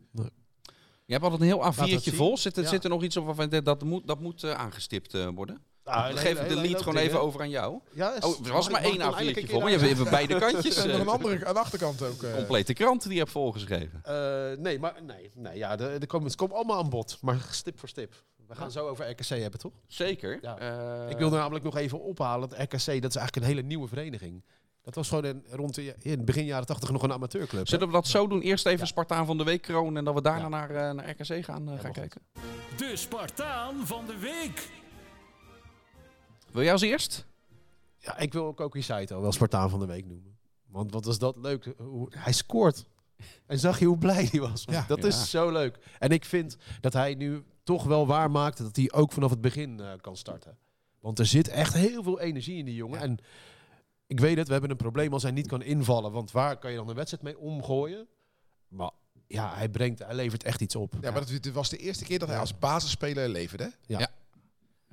Je 1.05 1.13
hebt 1.13 1.23
altijd 1.23 1.41
een 1.41 1.47
heel 1.47 1.65
het 1.65 1.75
A4'tje 1.75 2.01
zien. 2.03 2.13
vol. 2.13 2.37
Zit 2.37 2.57
er, 2.57 2.63
Ja. 2.63 2.69
zit 2.69 2.83
er 2.83 2.89
nog 2.89 3.03
iets 3.03 3.17
op 3.17 3.25
waarvan 3.25 3.49
dat 3.63 3.83
moet, 3.83 4.07
dat 4.07 4.19
moet 4.19 4.43
aangestipt 4.43 5.13
eh, 5.13 5.29
worden? 5.35 5.61
Dan 5.85 6.17
geef 6.17 6.41
ik 6.41 6.49
de 6.49 6.55
lead 6.55 6.77
gewoon 6.81 6.97
even 6.97 7.21
over 7.21 7.41
aan 7.41 7.49
jou. 7.49 7.79
Ja, 7.91 8.13
is- 8.13 8.23
Oh, 8.23 8.45
er 8.45 8.51
was 8.53 8.69
maar 8.69 8.81
één 8.81 8.93
ik 8.93 8.99
dan 8.99 9.15
eindelijk 9.15 9.37
A4'tje 9.37 9.41
een 9.43 9.49
vol. 9.49 9.59
Maar 9.59 9.71
je 9.71 9.77
hebt 9.77 9.89
even 9.91 10.09
beide 10.19 10.35
kantjes. 10.39 10.75
En 10.77 10.87
nog 10.87 10.99
een 10.99 11.05
eh, 11.05 11.11
andere 11.13 11.45
aan 11.45 11.53
de 11.53 11.59
achterkant 11.59 12.01
ook. 12.01 12.23
eh. 12.23 12.35
complete 12.35 12.73
krant 12.73 13.03
die 13.03 13.11
je 13.13 13.17
hebt 13.19 13.31
volgeschreven. 13.31 13.99
Eh, 14.03 14.57
nee, 14.57 14.79
maar 14.79 14.93
nee, 15.03 15.31
nee 15.35 15.57
ja, 15.57 15.79
er, 15.79 16.01
er 16.01 16.07
komen, 16.07 16.27
het 16.27 16.35
komt 16.35 16.53
allemaal 16.53 16.77
aan 16.77 16.89
bod. 16.89 17.17
Maar 17.21 17.37
stip 17.51 17.79
voor 17.79 17.89
stip. 17.89 18.13
We 18.47 18.55
gaan 18.55 18.71
zo 18.71 18.87
over 18.87 19.09
RKC 19.09 19.27
hebben, 19.27 19.59
toch? 19.59 19.71
Zeker. 19.87 20.39
Ja. 20.41 20.57
Eh, 20.57 21.09
ik 21.09 21.17
wilde 21.17 21.37
namelijk 21.37 21.63
nog 21.65 21.77
even 21.77 22.01
ophalen 22.01 22.49
dat 22.49 22.59
RKC, 22.59 22.69
dat 22.69 22.87
is 22.87 23.15
eigenlijk 23.15 23.35
een 23.35 23.43
hele 23.43 23.61
nieuwe 23.61 23.87
vereniging. 23.87 24.43
Dat 24.81 24.95
was 24.95 25.07
gewoon 25.07 25.23
een, 25.25 25.43
rond 25.49 25.75
de, 25.75 25.95
in 26.01 26.25
begin 26.25 26.45
jaren 26.45 26.65
80 26.65 26.91
nog 26.91 27.03
een 27.03 27.11
amateurclub. 27.13 27.67
Zullen 27.67 27.87
we 27.87 27.93
dat 27.93 28.07
zo 28.07 28.27
doen? 28.27 28.41
Eerst 28.41 28.65
even 28.65 28.79
Ja. 28.79 28.85
Spartaan 28.85 29.25
van 29.25 29.37
de 29.37 29.43
Week 29.43 29.61
kronen 29.61 29.97
en 29.97 30.03
dat 30.03 30.13
we 30.13 30.21
daarna 30.21 30.41
Ja. 30.43 30.67
naar, 30.67 30.95
naar 30.95 31.09
RKC 31.09 31.43
gaan, 31.45 31.69
gaan 31.81 31.91
kijken. 31.91 32.21
De 32.77 32.91
Spartaan 32.95 33.75
van 33.87 34.05
de 34.05 34.17
week. 34.17 34.69
Wil 36.55 36.63
jij 36.63 36.71
als 36.73 36.81
eerst? 36.81 37.25
Ja, 37.97 38.17
ik 38.17 38.33
wil 38.33 38.45
ook 38.45 38.57
Koki 38.57 38.81
Saito 38.81 39.21
wel 39.21 39.31
Spartaan 39.31 39.69
van 39.69 39.79
de 39.79 39.85
Week 39.85 40.05
noemen. 40.05 40.37
Want 40.67 40.91
wat 40.91 41.05
was 41.05 41.17
dat 41.19 41.37
leuk. 41.37 41.73
Hoe- 41.77 42.11
Hij 42.17 42.33
scoort. 42.33 42.85
En 43.45 43.59
zag 43.59 43.79
je 43.79 43.85
hoe 43.85 43.97
blij 43.97 44.27
hij 44.31 44.39
was? 44.39 44.63
Ja. 44.65 44.85
dat 44.87 45.01
Ja. 45.01 45.07
is 45.07 45.29
zo 45.29 45.51
leuk. 45.51 45.77
En 45.99 46.09
ik 46.09 46.25
vind 46.25 46.57
dat 46.81 46.93
hij 46.93 47.13
nu 47.15 47.43
toch 47.63 47.83
wel 47.83 48.07
waarmaakt 48.07 48.57
dat 48.57 48.75
hij 48.75 48.91
ook 48.91 49.11
vanaf 49.11 49.29
het 49.29 49.41
begin 49.41 49.79
eh, 49.79 49.91
kan 50.01 50.17
starten. 50.17 50.57
Want 50.99 51.19
er 51.19 51.25
zit 51.25 51.47
echt 51.47 51.73
heel 51.73 52.03
veel 52.03 52.19
energie 52.19 52.57
in 52.57 52.65
die 52.65 52.75
jongen. 52.75 52.99
En 52.99 53.17
ik 54.07 54.19
weet 54.19 54.37
het, 54.37 54.45
we 54.45 54.51
hebben 54.51 54.71
een 54.71 54.77
probleem 54.77 55.13
als 55.13 55.23
hij 55.23 55.31
niet 55.31 55.47
kan 55.47 55.61
invallen. 55.61 56.11
Want 56.11 56.31
waar 56.31 56.57
kan 56.57 56.71
je 56.71 56.77
dan 56.77 56.89
een 56.89 56.95
wedstrijd 56.95 57.23
mee 57.23 57.37
omgooien? 57.37 58.07
Maar 58.67 58.91
ja, 59.27 59.55
hij, 59.55 59.69
brengt, 59.69 59.99
hij 59.99 60.15
levert 60.15 60.43
echt 60.43 60.61
iets 60.61 60.75
op. 60.75 60.93
Ja, 61.01 61.11
maar 61.11 61.19
dat, 61.19 61.27
dit 61.29 61.51
was 61.51 61.69
de 61.69 61.77
eerste 61.77 62.03
keer 62.03 62.19
dat 62.19 62.27
hij 62.27 62.37
Ja. 62.37 62.43
als 62.43 62.59
basisspeler 62.59 63.29
leverde. 63.29 63.71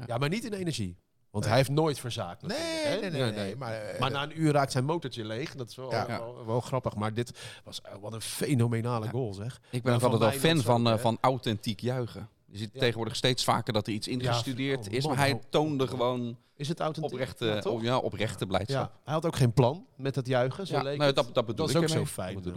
Ja, 0.07 0.19
maar 0.19 0.29
niet 0.29 0.45
in 0.45 0.53
energie. 0.53 0.97
Want 1.33 1.45
hij 1.45 1.57
heeft 1.57 1.71
nooit 1.71 1.99
verzaakt. 1.99 2.43
Nee, 2.43 2.59
natuurlijk, 2.59 3.03
hè? 3.03 3.11
nee, 3.11 3.21
nee, 3.23 3.33
nee, 3.33 3.57
Maar, 3.57 3.73
eh, 3.75 4.01
Maar 4.01 4.11
na 4.11 4.23
een 4.23 4.41
uur 4.41 4.53
raakt 4.53 4.73
zijn 4.73 4.85
motortje 4.85 5.25
leeg. 5.25 5.55
Dat 5.55 5.69
is 5.69 5.77
wel, 5.77 5.91
Ja. 5.91 6.07
wel, 6.07 6.47
wel 6.47 6.61
grappig. 6.61 6.95
Maar 6.95 7.15
dit 7.15 7.33
was 7.65 7.81
eh, 7.81 7.93
wat 8.01 8.13
een 8.13 8.21
fenomenale 8.21 9.09
goal, 9.09 9.33
zeg. 9.33 9.61
Ik 9.71 9.83
ben 9.83 9.95
ook 9.95 10.03
altijd 10.03 10.21
wel 10.21 10.41
fan 10.55 10.63
van, 10.63 10.87
ook, 10.87 10.95
eh, 10.97 11.01
van 11.03 11.19
authentiek 11.21 11.81
juichen. 11.81 12.29
Je 12.47 12.59
ziet 12.59 12.71
Ja. 12.73 12.81
tegenwoordig 12.81 13.17
steeds 13.17 13.45
vaker 13.45 13.73
dat 13.73 13.87
er 13.87 13.93
iets 13.93 14.09
ingestudeerd 14.09 14.87
oh, 14.89 14.93
is. 14.93 15.05
man, 15.05 15.15
Maar 15.15 15.25
hij 15.25 15.33
oh. 15.35 15.41
toonde 15.51 15.87
gewoon 15.87 16.37
Is 16.57 16.69
het 16.69 16.81
authentiek? 16.81 17.13
oprechte, 17.13 17.79
Ja, 17.81 17.97
oh, 17.97 18.05
oprechte 18.05 18.47
blijdschap. 18.47 18.91
Ja, 18.95 19.01
hij 19.05 19.15
had 19.15 19.27
ook 19.27 19.37
geen 19.37 19.53
plan 19.53 19.87
met 19.97 20.15
het 20.15 20.27
juichen. 20.27 20.67
Zo 20.67 20.75
Ja, 20.77 20.83
leek 20.83 21.01
het. 21.01 21.17
dat, 21.17 21.35
dat 21.35 21.47
bedoel 21.47 21.65
is 21.67 21.71
ik 21.71 21.77
ook 21.77 21.83
ermee. 21.89 21.99
zo 21.99 22.05
fijn. 22.07 22.43
Dat 22.43 22.55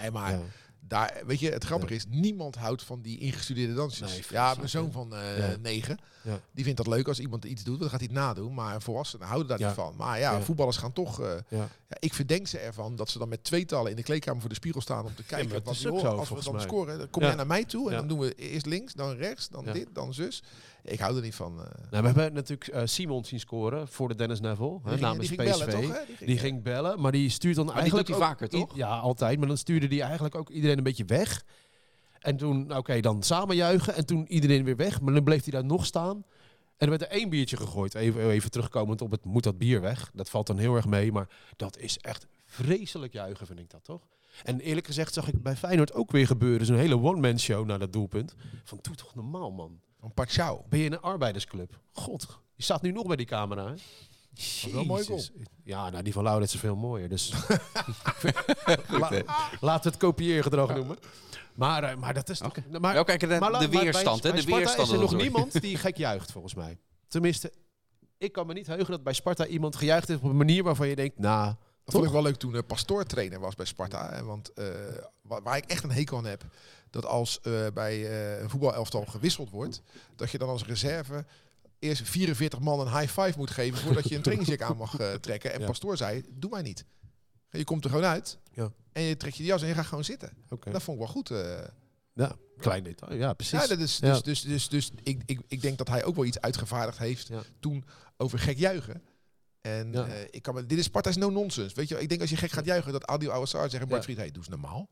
nee, 0.00 0.10
maar 0.10 0.32
Ja. 0.32 0.40
Daar, 0.88 1.22
weet 1.26 1.40
je, 1.40 1.50
het 1.50 1.64
grappige 1.64 1.94
is, 1.94 2.04
niemand 2.08 2.54
houdt 2.56 2.82
van 2.82 3.00
die 3.02 3.18
ingestudeerde 3.18 3.74
dansjes. 3.74 4.10
Nee, 4.10 4.22
ja, 4.30 4.54
mijn 4.56 4.68
zoon 4.68 4.92
van 4.92 5.08
Ja. 5.38 5.56
negen, 5.60 5.98
Ja. 6.22 6.40
die 6.52 6.64
vindt 6.64 6.78
dat 6.78 6.86
leuk 6.94 7.08
als 7.08 7.18
iemand 7.20 7.44
iets 7.44 7.64
doet, 7.64 7.80
dan 7.80 7.88
gaat 7.90 7.98
hij 8.00 8.08
het 8.12 8.18
nadoen. 8.18 8.54
Maar 8.54 8.82
volwassenen 8.82 9.26
houden 9.26 9.48
daar 9.48 9.58
Ja. 9.58 9.66
niet 9.66 9.74
van. 9.74 9.94
Maar 9.96 10.18
ja, 10.18 10.40
voetballers 10.40 10.76
gaan 10.76 10.92
toch... 10.92 11.20
eh, 11.20 11.60
ik 11.98 12.14
verdenk 12.14 12.46
ze 12.46 12.58
ervan 12.58 12.96
dat 12.96 13.10
ze 13.10 13.18
dan 13.18 13.28
met 13.28 13.44
tweetallen 13.44 13.90
in 13.90 13.96
de 13.96 14.02
kleedkamer 14.02 14.40
voor 14.40 14.48
de 14.48 14.54
spiegel 14.54 14.80
staan 14.80 15.04
om 15.04 15.14
te 15.14 15.22
kijken. 15.22 15.62
wat 15.64 15.74
die 15.78 15.88
horen. 15.88 16.00
zo, 16.00 16.16
als 16.16 16.28
we 16.28 16.42
dan 16.44 16.52
mij. 16.54 16.62
scoren, 16.62 16.98
dan 16.98 17.10
kom 17.10 17.22
jij 17.22 17.34
naar 17.34 17.46
mij 17.46 17.64
toe 17.64 17.90
en 17.90 17.96
dan 17.96 18.08
doen 18.08 18.18
we 18.18 18.34
eerst 18.34 18.66
links, 18.66 18.92
dan 18.94 19.16
rechts, 19.16 19.48
dan 19.48 19.64
dit, 19.64 19.88
dan 19.92 20.14
zus. 20.14 20.42
Ik 20.82 20.98
hou 20.98 21.16
er 21.16 21.22
niet 21.22 21.34
van. 21.34 21.52
eh. 21.60 21.64
Nou, 21.90 22.02
we 22.02 22.08
hebben 22.20 22.32
natuurlijk 22.32 22.68
eh, 22.68 22.82
Simon 22.84 23.24
zien 23.24 23.40
scoren 23.40 23.88
voor 23.88 24.08
de 24.08 24.14
Dennis 24.14 24.40
Neville. 24.40 24.72
Hè, 24.72 24.78
Die 24.82 24.90
ging- 24.90 25.00
namens 25.00 25.28
die 25.28 25.38
ging 25.38 25.50
PSV. 25.50 25.64
bellen, 25.66 25.80
toch, 25.82 25.96
hè? 25.98 26.04
Die 26.06 26.16
ging, 26.16 26.28
Die 26.30 26.38
ging 26.38 26.62
bellen, 26.62 27.00
maar 27.00 27.12
die 27.12 27.28
stuurt 27.28 27.54
dan 27.56 27.64
Maar 27.64 27.74
die 27.74 27.82
eigenlijk 27.82 28.08
hij 28.10 28.18
ook 28.18 28.22
vaker, 28.24 28.48
toch? 28.48 28.76
Ja, 28.76 28.98
altijd. 28.98 29.38
Maar 29.38 29.48
dan 29.48 29.56
stuurde 29.56 29.86
hij 29.86 30.00
eigenlijk 30.00 30.34
ook 30.34 30.48
iedereen 30.50 30.78
een 30.78 30.84
beetje 30.84 31.04
weg. 31.04 31.44
En 32.18 32.36
toen, 32.36 32.66
nou, 32.66 32.78
oké, 32.78 33.00
dan 33.00 33.22
samen 33.22 33.56
juichen. 33.56 33.94
En 33.94 34.06
toen 34.06 34.26
iedereen 34.32 34.64
weer 34.64 34.76
weg. 34.76 35.00
Maar 35.00 35.14
dan 35.14 35.24
bleef 35.24 35.42
hij 35.42 35.52
daar 35.52 35.64
nog 35.64 35.86
staan. 35.86 36.16
En 36.76 36.86
er 36.86 36.98
werd 36.98 37.02
er 37.02 37.08
één 37.08 37.28
biertje 37.28 37.56
gegooid. 37.56 37.94
Even, 37.94 38.30
even 38.30 38.50
terugkomend 38.50 39.00
op 39.02 39.10
het 39.10 39.24
moet 39.24 39.42
dat 39.42 39.58
bier 39.58 39.80
weg. 39.80 40.10
Dat 40.14 40.30
valt 40.30 40.46
dan 40.46 40.58
heel 40.58 40.74
erg 40.76 40.86
mee. 40.86 41.12
Maar 41.12 41.28
dat 41.56 41.78
is 41.78 41.98
echt 41.98 42.26
vreselijk 42.46 43.12
juichen, 43.12 43.46
vind 43.46 43.58
ik 43.58 43.70
dat 43.70 43.84
toch? 43.84 44.06
En 44.44 44.60
eerlijk 44.60 44.86
gezegd 44.86 45.14
zag 45.14 45.28
ik 45.28 45.42
bij 45.42 45.56
Feyenoord 45.56 45.92
ook 45.94 46.10
weer 46.10 46.26
gebeuren. 46.26 46.66
Zo'n 46.66 46.76
hele 46.76 46.98
one-man 47.00 47.38
show 47.38 47.66
naar 47.66 47.78
dat 47.78 47.92
doelpunt. 47.92 48.34
Van, 48.64 48.78
doe 48.82 48.94
toch 48.94 49.14
normaal, 49.14 49.50
man. 49.50 49.80
Van 50.00 50.12
Pachau. 50.14 50.60
Ben 50.68 50.78
je 50.78 50.84
in 50.84 50.92
een 50.92 51.00
arbeidersclub? 51.00 51.78
God, 51.92 52.38
je 52.54 52.62
staat 52.62 52.82
nu 52.82 52.92
nog 52.92 53.06
bij 53.06 53.16
die 53.16 53.26
camera, 53.26 53.66
hè? 53.66 53.74
wel 54.72 54.98
een. 55.08 55.46
Ja, 55.64 55.90
nou, 55.90 56.02
die 56.02 56.12
van 56.12 56.22
Laurits 56.22 56.54
is 56.54 56.60
veel 56.60 56.76
mooier. 56.76 57.08
Dus 57.08 57.32
La, 58.88 59.10
laten 59.60 59.82
we 59.82 59.88
het 59.88 59.96
kopieergedrag 59.96 60.74
noemen. 60.74 60.98
Maar, 61.54 61.84
eh, 61.84 61.96
maar 61.96 62.14
dat 62.14 62.28
is 62.28 62.38
toch... 62.38 62.54
Maar, 62.80 62.94
Wel 62.94 63.04
kijken 63.04 63.28
naar 63.28 63.40
maar 63.40 63.50
la- 63.50 63.58
de 63.58 63.68
maar 63.68 63.82
weerstand, 63.82 64.22
bij, 64.22 64.30
hè? 64.30 64.36
De 64.36 64.44
bij 64.44 64.52
Sparta 64.60 64.64
weerstand. 64.76 64.88
is 64.88 64.94
er 64.94 65.00
nog 65.00 65.22
niemand 65.22 65.60
die 65.60 65.76
gek 65.76 65.96
juicht, 65.96 66.32
volgens 66.32 66.54
mij. 66.54 66.78
Tenminste, 67.08 67.52
ik 68.18 68.32
kan 68.32 68.46
me 68.46 68.52
niet 68.52 68.66
heugen 68.66 68.90
dat 68.90 69.02
bij 69.02 69.12
Sparta 69.12 69.46
iemand 69.46 69.76
gejuicht 69.76 70.08
heeft 70.08 70.22
op 70.22 70.30
een 70.30 70.36
manier 70.36 70.62
waarvan 70.62 70.88
je 70.88 70.96
denkt, 70.96 71.18
nou... 71.18 71.54
Dat 71.88 71.96
vond 71.96 72.06
ik 72.06 72.12
wel 72.12 72.22
leuk 72.22 72.36
toen 72.36 72.54
uh, 72.54 72.60
Pastoor 72.66 73.04
trainer 73.04 73.40
was 73.40 73.54
bij 73.54 73.66
Sparta. 73.66 74.10
Hè, 74.12 74.22
want 74.24 74.52
eh, 74.52 74.66
waar, 75.22 75.42
waar 75.42 75.56
ik 75.56 75.64
echt 75.64 75.84
een 75.84 75.90
hekel 75.90 76.16
aan 76.16 76.24
heb, 76.24 76.44
dat 76.90 77.04
als 77.06 77.40
eh, 77.40 77.66
bij 77.74 78.06
eh, 78.08 78.40
een 78.42 78.50
voetbalelftal 78.50 79.04
gewisseld 79.04 79.50
wordt, 79.50 79.82
dat 80.16 80.30
je 80.30 80.38
dan 80.38 80.48
als 80.48 80.64
reserve 80.64 81.24
eerst 81.78 82.02
44 82.08 82.60
man 82.60 82.80
een 82.80 82.98
high 82.98 83.20
five 83.20 83.38
moet 83.38 83.50
geven 83.50 83.78
voordat 83.78 84.08
je 84.08 84.16
een 84.16 84.22
trainingsjack 84.22 84.62
aan 84.62 84.76
mag 84.76 84.98
eh, 84.98 85.12
trekken. 85.14 85.52
En 85.52 85.60
Ja. 85.60 85.66
Pastoor 85.66 85.96
zei, 85.96 86.22
doe 86.30 86.50
mij 86.50 86.62
niet. 86.62 86.84
Je 87.50 87.64
komt 87.64 87.84
er 87.84 87.90
gewoon 87.90 88.04
uit 88.04 88.38
Ja. 88.52 88.72
en 88.92 89.02
je 89.02 89.16
trekt 89.16 89.36
je 89.36 89.44
jas 89.44 89.62
en 89.62 89.68
je 89.68 89.74
gaat 89.74 89.86
gewoon 89.86 90.04
zitten. 90.04 90.32
Dat 90.72 90.82
vond 90.82 90.98
ik 91.00 91.04
wel 91.04 91.12
goed. 91.14 91.30
eh. 91.30 91.58
Ja, 92.12 92.36
klein 92.58 92.82
detail. 92.82 93.14
Ja, 93.14 93.32
precies. 93.32 93.60
Ja, 93.60 93.66
dat 93.66 93.78
is, 93.78 93.98
Ja. 93.98 94.12
dus, 94.12 94.22
dus, 94.22 94.42
dus, 94.42 94.68
dus 94.68 94.90
ik, 95.02 95.22
ik, 95.26 95.40
ik 95.48 95.60
denk 95.60 95.78
dat 95.78 95.88
hij 95.88 96.04
ook 96.04 96.14
wel 96.14 96.24
iets 96.24 96.40
uitgevaardigd 96.40 96.98
heeft 96.98 97.30
toen 97.60 97.84
over 98.16 98.38
gek 98.38 98.58
juichen. 98.58 99.02
En 99.68 99.92
Ja. 99.92 100.06
eh, 100.06 100.14
ik 100.30 100.42
kan 100.42 100.54
me, 100.54 100.66
dit 100.66 100.78
is 100.78 100.84
Sparta 100.84 101.10
is 101.10 101.16
no 101.16 101.30
nonsense. 101.30 101.74
Weet 101.76 101.88
je, 101.88 102.00
ik 102.00 102.08
denk 102.08 102.20
als 102.20 102.30
je 102.30 102.36
gek 102.36 102.50
gaat 102.50 102.64
juichen, 102.64 102.92
dat 102.92 103.06
Adil 103.06 103.30
Ouassar 103.30 103.70
zeggen, 103.70 103.88
Bart 103.88 104.00
Ja. 104.00 104.06
Fried, 104.08 104.16
hey, 104.18 104.26
doe 104.30 104.36
eens 104.42 104.48
normaal. 104.48 104.88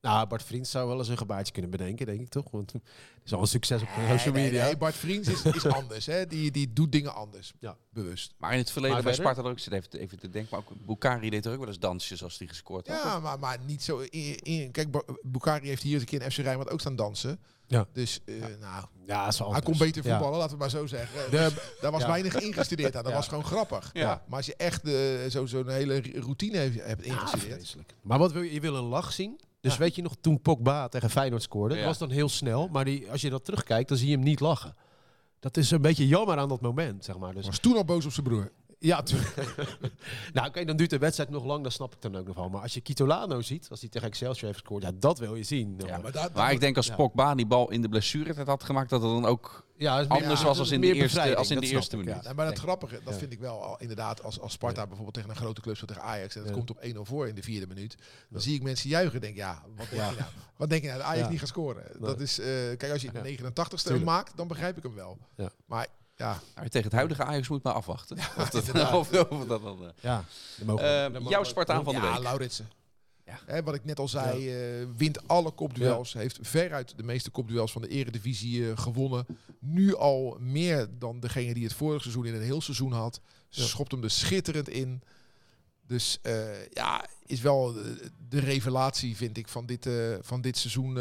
Nou, 0.00 0.26
Bart 0.26 0.42
Vriend 0.42 0.68
zou 0.68 0.88
wel 0.88 0.98
eens 0.98 1.08
een 1.08 1.16
gebaartje 1.16 1.52
kunnen 1.52 1.70
bedenken, 1.70 2.06
denk 2.06 2.20
ik 2.20 2.28
toch? 2.28 2.50
Want 2.50 2.72
het 2.72 2.82
is 3.24 3.32
al 3.32 3.40
een 3.40 3.46
succes 3.46 3.82
op 3.82 3.88
social 4.08 4.34
Nee, 4.34 4.44
media. 4.44 4.64
nee, 4.64 4.76
Bart 4.76 4.94
Vriends 4.94 5.28
is, 5.28 5.42
is 5.44 5.66
anders. 5.80 6.06
Hè? 6.06 6.26
Die, 6.26 6.50
die 6.50 6.72
doet 6.72 6.92
dingen 6.92 7.14
anders. 7.14 7.52
Ja. 7.60 7.76
Bewust. 7.90 8.34
Maar 8.38 8.52
in 8.52 8.58
het 8.58 8.70
verleden 8.70 8.94
Maar 8.96 9.04
bij 9.04 9.14
verder? 9.14 9.32
Sparta, 9.32 9.50
ook, 9.50 9.56
ik 9.56 9.62
zit 9.62 9.72
even, 9.72 9.90
te- 9.90 9.98
even 9.98 10.18
te 10.18 10.28
denken, 10.28 10.50
maar 10.50 10.60
ook 10.60 10.86
Bukari 10.86 11.30
deed 11.30 11.44
er 11.46 11.52
ook 11.52 11.58
wel 11.58 11.68
eens 11.68 11.78
dansjes 11.78 12.22
als 12.22 12.38
hij 12.38 12.46
gescoord 12.46 12.86
had. 12.88 13.02
Ja, 13.02 13.18
maar, 13.20 13.38
maar 13.38 13.58
niet 13.66 13.82
zo. 13.82 13.98
In, 13.98 14.38
in- 14.38 14.70
kijk, 14.70 14.88
Bukari 15.22 15.66
heeft 15.68 15.82
hier 15.82 15.92
eens 15.92 16.02
een 16.02 16.08
keer 16.08 16.22
in 16.22 16.30
FC 16.30 16.36
Rijnmond 16.38 16.70
ook 16.70 16.80
staan 16.80 16.96
dansen. 16.96 17.38
Ja. 17.72 17.86
Dus, 17.92 18.20
eh, 18.24 18.34
nou, 18.60 18.84
Ja, 19.06 19.30
hij 19.50 19.60
kon 19.62 19.78
beter 19.78 20.04
Ja. 20.04 20.10
voetballen, 20.10 20.38
laten 20.38 20.52
we 20.52 20.58
maar 20.58 20.70
zo 20.70 20.86
zeggen. 20.86 21.30
De- 21.30 21.72
Daar 21.80 21.90
was 21.90 22.00
Ja. 22.00 22.06
weinig 22.08 22.34
ingestudeerd 22.40 22.96
aan. 22.96 23.02
Dat 23.02 23.12
Ja. 23.12 23.18
was 23.18 23.28
gewoon 23.28 23.44
grappig. 23.44 23.90
Ja. 23.92 24.22
Maar 24.28 24.36
als 24.36 24.46
je 24.46 24.54
echt 24.56 24.88
zo- 25.32 25.46
zo'n 25.46 25.68
hele 25.68 26.02
routine 26.14 26.56
heeft, 26.58 26.84
hebt 26.84 27.02
ingestudeerd. 27.02 27.76
Maar 28.02 28.18
wat 28.18 28.32
wil 28.32 28.42
je? 28.42 28.52
Je 28.52 28.60
wil 28.60 28.76
een 28.76 28.84
lach 28.84 29.12
zien. 29.12 29.40
Dus 29.60 29.72
Ja. 29.72 29.78
weet 29.78 29.94
je 29.94 30.02
nog, 30.02 30.14
toen 30.20 30.40
Pogba 30.40 30.88
tegen 30.88 31.10
Feyenoord 31.10 31.42
scoorde, 31.42 31.74
Ja. 31.74 31.80
dat 31.80 31.88
was 31.88 31.98
dan 31.98 32.10
heel 32.10 32.28
snel. 32.28 32.68
Maar 32.68 32.84
die, 32.84 33.10
als 33.10 33.20
je 33.20 33.30
dat 33.30 33.44
terugkijkt, 33.44 33.88
dan 33.88 33.98
zie 33.98 34.08
je 34.08 34.14
hem 34.14 34.24
niet 34.24 34.40
lachen. 34.40 34.74
Dat 35.40 35.56
is 35.56 35.70
een 35.70 35.82
beetje 35.82 36.06
jammer 36.08 36.38
aan 36.38 36.48
dat 36.48 36.60
moment, 36.60 37.04
zeg 37.04 37.18
maar. 37.18 37.34
Dus, 37.34 37.46
was 37.46 37.58
toen 37.58 37.76
al 37.76 37.84
boos 37.84 38.04
op 38.04 38.12
zijn 38.12 38.26
broer. 38.26 38.50
Ja, 38.82 39.02
nou 40.32 40.46
oké, 40.48 40.64
dan 40.64 40.76
duurt 40.76 40.90
de 40.90 40.98
wedstrijd 40.98 41.30
nog 41.30 41.44
lang, 41.44 41.62
dat 41.62 41.72
snap 41.72 41.94
ik 41.94 42.00
dan 42.00 42.16
ook 42.16 42.26
nog 42.26 42.36
wel. 42.36 42.48
Maar 42.48 42.60
als 42.62 42.74
je 42.74 42.80
Kitolano 42.80 43.40
ziet, 43.40 43.66
als 43.70 43.80
hij 43.80 43.88
tegen 43.88 44.08
Excelsior 44.08 44.46
heeft 44.46 44.58
gescoord, 44.58 44.82
ja, 44.82 44.90
dat 44.94 45.18
wil 45.18 45.34
je 45.34 45.42
zien. 45.42 45.74
Ja, 45.86 45.98
Maar, 45.98 46.30
Maar 46.34 46.52
ik 46.52 46.60
denk 46.60 46.76
als 46.76 46.86
Ja. 46.86 46.94
Pogba 46.94 47.34
die 47.34 47.46
bal 47.46 47.70
in 47.70 47.82
de 47.82 47.88
blessuretijd 47.88 48.46
had 48.46 48.64
gemaakt, 48.64 48.90
dat 48.90 49.02
het 49.02 49.10
dan 49.10 49.24
ook 49.26 49.66
ja, 49.76 49.96
meer- 49.96 50.08
anders 50.08 50.40
ja, 50.40 50.46
was 50.46 50.56
dat 50.56 50.58
als 50.58 50.70
in 50.70 50.80
de 50.80 50.92
eerste, 50.92 51.36
als 51.36 51.50
in 51.50 51.54
de 51.54 51.60
dat 51.62 51.70
eerste 51.70 51.96
ik, 51.96 52.02
ja. 52.04 52.08
minuut. 52.08 52.24
Nee, 52.24 52.34
maar 52.34 52.44
dat 52.44 52.54
Denk- 52.54 52.66
grappige, 52.66 53.00
dat 53.04 53.12
Ja. 53.12 53.18
vind 53.18 53.32
ik 53.32 53.38
wel 53.40 53.62
al, 53.62 53.78
inderdaad 53.80 54.22
als, 54.22 54.40
als 54.40 54.52
Sparta 54.52 54.80
Ja. 54.80 54.86
bijvoorbeeld 54.86 55.14
tegen 55.14 55.30
een 55.30 55.36
grote 55.36 55.60
club 55.60 55.76
zo 55.76 55.86
tegen 55.86 56.02
Ajax 56.02 56.34
en 56.34 56.40
het 56.40 56.50
Ja. 56.50 56.56
komt 56.56 56.70
op 56.70 56.78
1-0 56.80 57.04
voor 57.04 57.28
in 57.28 57.34
de 57.34 57.42
vierde 57.42 57.66
minuut, 57.66 57.96
dan 58.30 58.40
zie 58.40 58.54
ik 58.54 58.62
mensen 58.62 58.88
juichen 58.88 59.14
en 59.14 59.20
denk 59.20 59.36
ja, 59.36 59.62
wat 59.76 59.86
denk 59.90 60.02
Ja. 60.02 60.08
je 60.10 60.16
nou? 60.16 60.28
Wat 60.56 60.70
denk 60.70 60.82
je 60.82 60.88
nou 60.88 61.00
dat 61.00 61.08
Ajax 61.08 61.24
Ja. 61.24 61.30
niet 61.30 61.38
gaat 61.40 61.48
scoren? 61.48 61.84
Dat 62.00 62.20
is, 62.20 62.38
eh, 62.38 62.46
kijk 62.46 62.90
als 62.92 63.00
je 63.00 63.06
in 63.06 63.12
de 63.12 63.18
Ja. 63.18 63.24
89ste 63.24 63.82
Tuurlijk. 63.88 64.04
maakt, 64.10 64.36
dan 64.36 64.48
begrijp 64.48 64.76
ik 64.76 64.82
hem 64.82 64.94
wel. 64.94 65.18
Ja. 65.36 65.50
Maar 65.66 65.86
ja, 66.22 66.40
Maar 66.54 66.68
tegen 66.68 66.82
het 66.86 66.92
huidige 66.92 67.24
Ajax 67.24 67.48
moet 67.48 67.62
maar 67.62 67.72
afwachten. 67.72 68.16
of, 68.38 68.50
dat, 68.50 68.66
inderdaad. 68.66 68.92
of, 68.94 69.12
of 69.30 69.46
dat 69.46 69.62
dan... 69.62 69.82
eh. 69.82 69.88
Ja, 70.00 70.24
mogen 70.64 71.14
Eh, 71.14 71.28
jouw 71.28 71.44
Spartaan 71.44 71.84
van 71.84 71.94
de 71.94 72.00
ja, 72.00 72.12
week. 72.12 72.22
Lauritsen. 72.22 72.70
Ja. 73.24 73.38
Hè, 73.46 73.62
wat 73.62 73.74
ik 73.74 73.84
net 73.84 73.98
al 73.98 74.08
zei, 74.08 74.50
eh, 74.50 74.86
wint 74.96 75.28
alle 75.28 75.50
kopduels. 75.50 76.12
Heeft 76.12 76.38
veruit 76.40 76.96
de 76.96 77.02
meeste 77.02 77.30
kopduels 77.30 77.72
van 77.72 77.82
de 77.82 77.88
eredivisie 77.88 78.70
eh, 78.70 78.78
gewonnen. 78.78 79.26
Nu 79.58 79.96
al 79.96 80.36
meer 80.40 80.88
dan 80.98 81.20
degene 81.20 81.54
die 81.54 81.64
het 81.64 81.72
vorig 81.72 82.02
seizoen 82.02 82.26
in 82.26 82.34
een 82.34 82.42
heel 82.42 82.60
seizoen 82.60 82.92
had. 82.92 83.20
Ja. 83.48 83.64
Schopt 83.64 83.92
hem 83.92 84.02
er 84.02 84.10
schitterend 84.10 84.68
in. 84.68 85.02
Dus 85.86 86.18
ja, 86.72 87.06
is 87.26 87.40
wel 87.40 87.74
de 88.28 88.40
revelatie, 88.40 89.16
vind 89.16 89.38
ik, 89.38 89.48
van 89.48 89.66
dit, 89.66 89.88
van 90.20 90.40
dit 90.40 90.58
seizoen. 90.58 90.98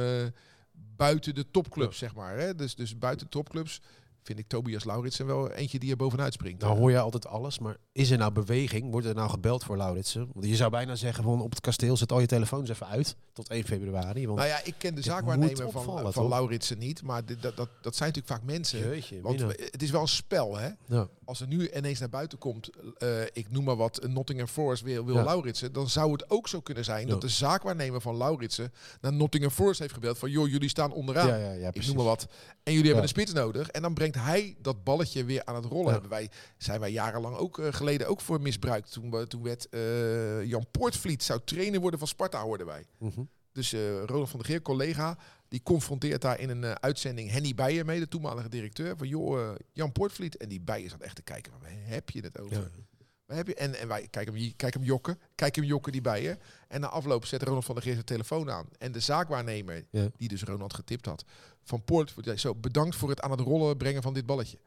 buiten 0.71 1.35
de 1.35 1.51
topclubs, 1.51 1.97
zeg 1.97 2.15
maar. 2.15 2.37
Hè? 2.37 2.55
Dus, 2.55 2.75
dus 2.75 2.97
buiten 2.97 3.29
topclubs 3.29 3.81
vind 4.23 4.39
ik 4.39 4.47
Tobias 4.47 4.83
Lauritsen 4.83 5.25
wel 5.25 5.51
eentje 5.51 5.79
die 5.79 5.91
er 5.91 5.97
bovenuit 5.97 6.33
springt. 6.33 6.61
Nou 6.61 6.77
hoor 6.77 6.91
je 6.91 6.99
altijd 6.99 7.27
alles, 7.27 7.59
maar 7.59 7.77
is 7.91 8.09
er 8.11 8.17
nou 8.17 8.31
beweging? 8.31 8.91
Wordt 8.91 9.07
er 9.07 9.15
nou 9.15 9.29
gebeld 9.29 9.63
voor 9.63 9.77
Lauritsen? 9.77 10.29
Want 10.33 10.45
je 10.45 10.55
zou 10.55 10.71
bijna 10.71 10.95
zeggen, 10.95 11.23
van 11.23 11.41
op 11.41 11.49
het 11.49 11.59
kasteel 11.61 11.97
zet 11.97 12.11
al 12.11 12.19
je 12.19 12.25
telefoons 12.25 12.69
even 12.69 12.87
uit 12.87 13.15
tot 13.33 13.49
1 13.49 13.63
februari. 13.63 14.25
Want 14.25 14.37
nou 14.37 14.49
ja, 14.49 14.61
ik 14.63 14.73
ken 14.77 14.95
de 14.95 15.01
zaakwaarnemer 15.01 15.55
van, 15.57 15.65
opvallen, 15.65 16.13
van? 16.13 16.27
Lauritsen 16.27 16.77
niet, 16.77 17.03
maar 17.03 17.25
dit, 17.25 17.41
dat, 17.41 17.57
dat, 17.57 17.69
dat 17.81 17.95
zijn 17.95 18.09
natuurlijk 18.09 18.39
vaak 18.41 18.51
mensen. 18.53 18.79
Jeetje, 18.79 19.21
Want 19.21 19.39
we- 19.41 19.67
het 19.71 19.81
is 19.81 19.91
wel 19.91 20.01
een 20.01 20.07
spel, 20.07 20.57
hè? 20.57 20.69
Ja. 20.85 21.07
Als 21.25 21.41
er 21.41 21.47
nu 21.47 21.71
ineens 21.71 21.99
naar 21.99 22.09
buiten 22.09 22.37
komt, 22.37 22.69
eh, 22.97 23.21
ik 23.33 23.51
noem 23.51 23.63
maar 23.63 23.75
wat, 23.75 24.07
Nottingham 24.07 24.47
Forest 24.47 24.83
wil, 24.83 25.05
wil 25.05 25.15
Ja. 25.15 25.23
Lauritsen, 25.23 25.73
dan 25.73 25.89
zou 25.89 26.11
het 26.11 26.29
ook 26.29 26.47
zo 26.47 26.59
kunnen 26.61 26.83
zijn 26.83 27.05
Ja. 27.05 27.11
dat 27.11 27.21
de 27.21 27.27
zaakwaarnemer 27.29 28.01
van 28.01 28.17
Lauritsen 28.17 28.73
naar 29.01 29.13
Nottingham 29.13 29.51
Forest 29.51 29.79
heeft 29.79 29.93
gebeld 29.93 30.17
van, 30.17 30.29
joh, 30.31 30.47
jullie 30.49 30.69
staan 30.69 30.91
onderaan. 30.91 31.27
Ja, 31.27 31.35
ja, 31.35 31.51
ja, 31.51 31.69
ik 31.73 31.85
noem 31.87 31.95
maar 31.95 32.05
wat. 32.05 32.27
En 32.63 32.71
jullie 32.73 32.85
hebben 32.85 33.03
een 33.03 33.09
spits 33.09 33.33
nodig. 33.33 33.69
En 33.69 33.81
dan 33.81 33.93
brengt 33.93 34.10
hij 34.15 34.55
dat 34.61 34.83
balletje 34.83 35.23
weer 35.25 35.45
aan 35.45 35.55
het 35.55 35.65
rollen. 35.65 35.85
Ja. 35.85 35.91
Hebben 35.91 36.09
wij, 36.09 36.29
zijn 36.57 36.79
wij 36.79 36.91
jarenlang 36.91 37.35
ook 37.35 37.59
eh, 37.59 37.73
geleden 37.73 38.07
ook 38.07 38.21
voor 38.21 38.41
misbruikt. 38.41 38.91
Toen, 38.91 39.11
we- 39.11 39.27
toen 39.27 39.43
werd 39.43 39.69
eh, 39.69 40.43
Jan 40.45 40.65
Poortvliet 40.71 41.23
zou 41.23 41.39
trainer 41.43 41.79
worden 41.79 41.99
van 41.99 42.07
Sparta, 42.07 42.41
hoorden 42.41 42.67
wij. 42.67 42.85
Mhm. 42.97 43.21
Dus 43.51 43.73
eh 43.73 44.03
Ronald 44.05 44.29
van 44.29 44.39
der 44.39 44.47
Geer, 44.49 44.61
collega, 44.61 45.17
die 45.47 45.63
confronteert 45.63 46.21
daar 46.21 46.39
in 46.39 46.49
een 46.49 46.81
uitzending 46.81 47.31
Henny 47.31 47.53
Beijer 47.53 47.85
mee, 47.85 47.99
de 47.99 48.07
toenmalige 48.07 48.49
directeur. 48.49 48.97
Van 48.97 49.07
joh, 49.07 49.55
Jan 49.73 49.91
Poortvliet. 49.91 50.37
En 50.37 50.49
die 50.49 50.61
Beijer 50.61 50.89
zat 50.89 51.01
echt 51.01 51.15
te 51.15 51.21
kijken, 51.21 51.51
waar 51.61 51.71
heb 51.73 52.09
je 52.09 52.21
het 52.21 52.39
over? 52.39 52.55
Ja. 52.57 52.67
Heb 53.31 53.47
je? 53.47 53.55
En, 53.55 53.75
en 53.79 53.87
wij 53.87 54.07
kijken 54.09 54.35
hem, 54.35 54.53
kijk 54.55 54.73
hem 54.73 54.83
jokken, 54.83 55.19
kijk 55.35 55.55
hem 55.55 55.65
jokken 55.65 55.91
die 55.91 56.01
Beijer. 56.01 56.37
En 56.67 56.81
na 56.81 56.87
afloop 56.87 57.25
zet 57.25 57.43
Ronald 57.43 57.65
van 57.65 57.75
der 57.75 57.83
Geer 57.83 57.93
zijn 57.93 58.05
telefoon 58.05 58.49
aan. 58.51 58.65
En 58.77 58.91
de 58.91 58.99
zaakwaarnemer, 58.99 59.85
Ja. 59.91 60.07
die 60.17 60.27
dus 60.27 60.43
Ronald 60.43 60.73
getipt 60.73 61.05
had, 61.05 61.23
van 61.63 61.83
Poort, 61.83 62.13
zo, 62.35 62.55
bedankt 62.55 62.95
voor 62.95 63.09
het 63.09 63.21
aan 63.21 63.31
het 63.31 63.39
rollen 63.39 63.77
brengen 63.77 64.01
van 64.01 64.13
dit 64.13 64.25
balletje. 64.25 64.57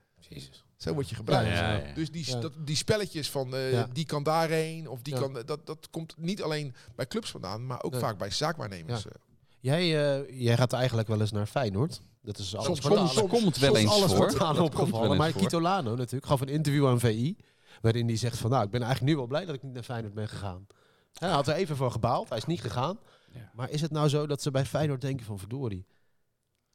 Zo 0.77 0.95
word 0.95 1.09
je 1.09 1.15
gebruikt. 1.15 1.51
Ja, 1.51 1.73
ja, 1.77 1.87
ja. 1.87 1.95
Dus 1.95 2.11
die, 2.11 2.27
Ja. 2.31 2.41
dat, 2.41 2.53
die 2.67 2.77
spelletjes 2.77 3.31
van 3.31 3.55
eh, 3.55 3.73
Ja. 3.73 3.89
die 3.93 4.07
kan 4.07 4.23
daarheen 4.23 4.89
of 4.89 5.03
die 5.03 5.15
Ja. 5.15 5.21
kan, 5.21 5.33
dat, 5.47 5.67
dat 5.67 5.89
komt 5.91 6.15
niet 6.19 6.43
alleen 6.43 6.75
bij 6.95 7.07
clubs 7.07 7.31
vandaan, 7.31 7.67
maar 7.67 7.83
ook 7.83 7.91
Nee. 7.93 8.01
vaak 8.01 8.19
bij 8.19 8.31
zaakwaarnemers. 8.31 9.03
Ja. 9.03 9.11
eh. 9.11 9.17
Jij, 9.61 9.81
eh, 10.29 10.41
jij 10.43 10.57
gaat 10.57 10.73
eigenlijk 10.73 11.09
wel 11.09 11.21
eens 11.21 11.33
naar 11.33 11.47
Feyenoord. 11.47 12.01
Dat 12.23 12.39
is 12.39 12.55
alles 12.55 12.67
Soms- 12.67 12.79
spontaan- 12.79 13.09
soms- 13.09 13.31
komt 13.31 13.57
wel 13.59 13.75
soms 13.75 13.79
eens 13.85 13.91
alles 13.93 14.13
voor. 14.13 14.27
komt 14.27 14.57
wel 14.57 14.65
opgevallen. 14.65 15.17
Maar 15.17 15.33
voor. 15.33 15.41
Kito 15.43 15.61
Lano 15.61 15.95
natuurlijk 15.97 16.27
gaf 16.27 16.41
een 16.41 16.49
interview 16.49 16.87
aan 16.89 17.01
VI. 17.01 17.37
Waarin 17.81 18.07
hij 18.07 18.17
zegt 18.17 18.39
van 18.39 18.51
nou, 18.51 18.65
ik 18.65 18.71
ben 18.71 18.83
eigenlijk 18.83 19.11
nu 19.13 19.19
wel 19.19 19.27
blij 19.29 19.45
dat 19.45 19.55
ik 19.55 19.63
niet 19.63 19.73
naar 19.73 19.83
Feyenoord 19.83 20.15
ben 20.15 20.29
gegaan. 20.29 20.67
Hij 21.15 21.31
had 21.31 21.49
er 21.49 21.55
even 21.55 21.77
voor 21.77 21.91
gebaald. 21.91 22.29
Hij 22.29 22.39
is 22.39 22.45
niet 22.45 22.61
gegaan. 22.61 22.99
Ja. 23.33 23.51
Maar 23.55 23.71
is 23.71 23.81
het 23.81 23.91
nou 23.91 24.09
zo 24.09 24.27
dat 24.27 24.43
ze 24.43 24.51
bij 24.51 24.65
Feyenoord 24.65 25.01
denken 25.01 25.27
van 25.27 25.39
verdorie? 25.39 25.87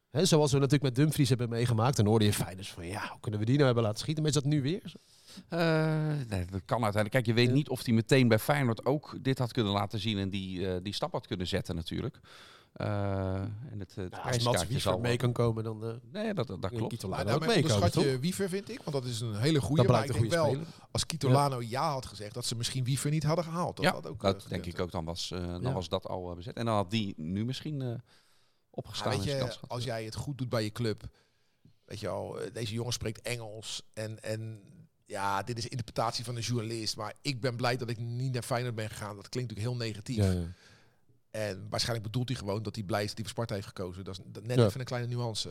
Hè, 0.09 0.25
zoals 0.25 0.51
we 0.51 0.57
natuurlijk 0.57 0.83
met 0.83 0.95
Dumfries 0.95 1.29
hebben 1.29 1.49
meegemaakt. 1.49 1.97
Dan 1.97 2.05
hoorde 2.05 2.25
je 2.25 2.33
Feyenoord 2.33 2.67
van 2.67 2.85
ja, 2.87 3.07
hoe 3.09 3.19
kunnen 3.19 3.39
we 3.39 3.45
die 3.45 3.55
nou 3.55 3.65
hebben 3.65 3.83
laten 3.83 3.99
schieten? 3.99 4.23
Maar 4.23 4.31
is 4.31 4.41
dat 4.41 4.51
nu 4.51 4.61
weer? 4.61 4.93
Eh, 5.49 5.59
nee, 6.27 6.45
dat 6.45 6.61
kan 6.65 6.83
uiteindelijk. 6.83 7.11
Kijk, 7.11 7.25
je 7.25 7.33
weet 7.33 7.47
Ja. 7.47 7.53
niet 7.53 7.69
of 7.69 7.85
hij 7.85 7.93
meteen 7.93 8.27
bij 8.27 8.39
Feyenoord 8.39 8.85
ook 8.85 9.17
dit 9.21 9.37
had 9.37 9.51
kunnen 9.51 9.73
laten 9.73 9.99
zien 9.99 10.17
en 10.17 10.29
die, 10.29 10.67
eh, 10.73 10.83
die 10.83 10.93
stap 10.93 11.11
had 11.11 11.27
kunnen 11.27 11.47
zetten 11.47 11.75
natuurlijk. 11.75 12.19
Eh, 12.73 13.33
en 13.71 13.79
het, 13.79 13.95
het 13.95 14.13
Ja, 14.15 14.19
als 14.21 14.43
Mats 14.43 14.61
Wiever 14.61 14.79
zal 14.81 14.99
mee 14.99 15.17
kan 15.17 15.31
komen, 15.33 15.63
dan 15.63 15.85
eh 15.85 15.93
Nee, 16.11 16.33
dat, 16.33 16.47
dat, 16.47 16.61
dat 16.61 16.71
klopt. 16.71 16.93
Kito 16.93 17.07
Maar 17.09 17.25
Lano 17.25 17.35
ook 17.35 17.45
mee 17.45 17.63
toch? 17.91 18.03
je 18.03 18.19
Wiever, 18.19 18.49
vind 18.49 18.69
ik. 18.69 18.81
Want 18.83 18.91
dat 18.91 19.05
is 19.05 19.19
een 19.21 19.35
hele 19.35 19.61
goede. 19.61 19.81
Dat 19.81 19.91
Maar 19.91 20.05
ik 20.05 20.13
denk 20.13 20.29
wel, 20.31 20.45
speler. 20.45 20.65
als 20.91 21.05
Kitolano 21.05 21.61
ja. 21.61 21.91
had 21.91 22.05
gezegd, 22.05 22.33
dat 22.33 22.45
ze 22.45 22.55
misschien 22.55 22.83
Wiever 22.83 23.11
niet 23.11 23.23
hadden 23.23 23.45
gehaald. 23.45 23.75
Dat 23.75 23.85
ja, 23.85 23.91
had 23.91 24.07
ook, 24.07 24.21
dat 24.21 24.43
eh, 24.43 24.49
denk 24.49 24.65
ik 24.65 24.79
ook. 24.79 24.91
Dan 24.91 25.05
was, 25.05 25.31
eh, 25.31 25.39
dan 25.47 25.61
Ja. 25.61 25.73
was 25.73 25.89
dat 25.89 26.07
al 26.07 26.29
eh, 26.29 26.35
bezet. 26.35 26.55
En 26.57 26.65
dan 26.65 26.75
had 26.75 26.91
die 26.91 27.13
nu 27.17 27.45
misschien 27.45 27.81
eh, 27.81 27.93
opgestaan. 28.69 29.11
weet 29.11 29.23
je, 29.23 29.55
als 29.67 29.83
jij 29.83 30.03
het 30.05 30.15
goed 30.15 30.37
doet 30.37 30.49
bij 30.49 30.63
je 30.63 30.71
club, 30.71 31.03
weet 31.85 31.99
je 31.99 32.07
al, 32.07 32.39
eh, 32.41 32.53
deze 32.53 32.73
jongen 32.73 32.93
spreekt 32.93 33.21
Engels 33.21 33.81
en, 33.93 34.23
en 34.23 34.61
ja, 35.05 35.43
dit 35.43 35.57
is 35.57 35.67
interpretatie 35.67 36.23
van 36.25 36.35
een 36.35 36.41
journalist, 36.41 36.97
maar 36.97 37.13
ik 37.21 37.41
ben 37.41 37.55
blij 37.55 37.77
dat 37.77 37.89
ik 37.89 37.97
niet 37.97 38.33
naar 38.33 38.43
Feyenoord 38.43 38.75
ben 38.75 38.89
gegaan. 38.89 39.15
Dat 39.15 39.29
klinkt 39.29 39.49
natuurlijk 39.49 39.77
heel 39.77 39.87
negatief. 39.87 40.15
Ja, 40.17 40.31
ja. 40.31 40.47
En 41.47 41.67
waarschijnlijk 41.69 42.11
bedoelt 42.11 42.29
hij 42.29 42.37
gewoon 42.37 42.63
dat 42.63 42.75
hij 42.75 42.83
blij 42.83 43.01
is 43.03 43.07
dat 43.07 43.15
hij 43.17 43.25
voor 43.25 43.33
Sparta 43.33 43.53
heeft 43.53 43.67
gekozen. 43.67 44.03
Dat 44.03 44.19
is 44.19 44.41
net 44.43 44.57
Ja. 44.57 44.65
even 44.65 44.79
een 44.79 44.85
kleine 44.85 45.07
nuance. 45.15 45.49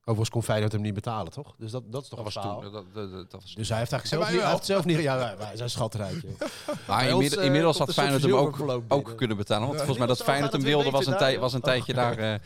Overigens 0.00 0.30
kon 0.30 0.42
Feyenoord 0.42 0.72
hem 0.72 0.80
niet 0.80 0.94
betalen, 0.94 1.32
toch? 1.32 1.54
Dus 1.58 1.70
dat, 1.70 1.92
dat 1.92 2.02
is 2.02 2.08
toch 2.08 2.24
dat 2.24 2.32
was 2.32 2.34
een 2.34 2.42
verhaal. 2.42 2.60
toen. 2.60 2.72
Dat, 2.72 2.94
dat, 2.94 3.10
dat, 3.12 3.30
dat 3.30 3.42
was 3.42 3.54
Dus 3.54 3.68
hij 3.68 3.78
heeft 3.78 3.92
eigenlijk 3.92 4.02
En 4.02 4.08
zelf 4.08 4.22
niet, 4.24 4.32
hij 4.32 4.40
wel. 4.40 4.50
heeft 4.50 4.64
zelf 4.66 4.84
niet... 4.84 4.98
Ja, 5.10 5.16
wij, 5.16 5.36
wij 5.36 5.56
zijn 5.56 5.70
schatrijk, 5.70 6.22
joh. 6.22 6.40
Maar 6.40 6.76
Bij 6.86 7.12
ons, 7.12 7.12
inmiddels, 7.12 7.36
eh, 7.40 7.44
inmiddels 7.44 7.78
had 7.78 7.92
Feyenoord 7.92 8.22
hem 8.22 8.32
ook, 8.34 8.82
ook 8.88 9.16
kunnen 9.16 9.36
betalen. 9.36 9.66
Want 9.66 9.78
Ja. 9.78 9.84
volgens 9.84 9.98
mij 9.98 10.16
dat 10.16 10.22
Feyenoord 10.22 10.52
hem 10.52 10.62
wilde 10.62 10.90
was 10.90 11.06
een, 11.06 11.16
tij- 11.16 11.38
was 11.38 11.52
een 11.52 11.60
tijdje 11.60 11.92
daar... 11.94 12.16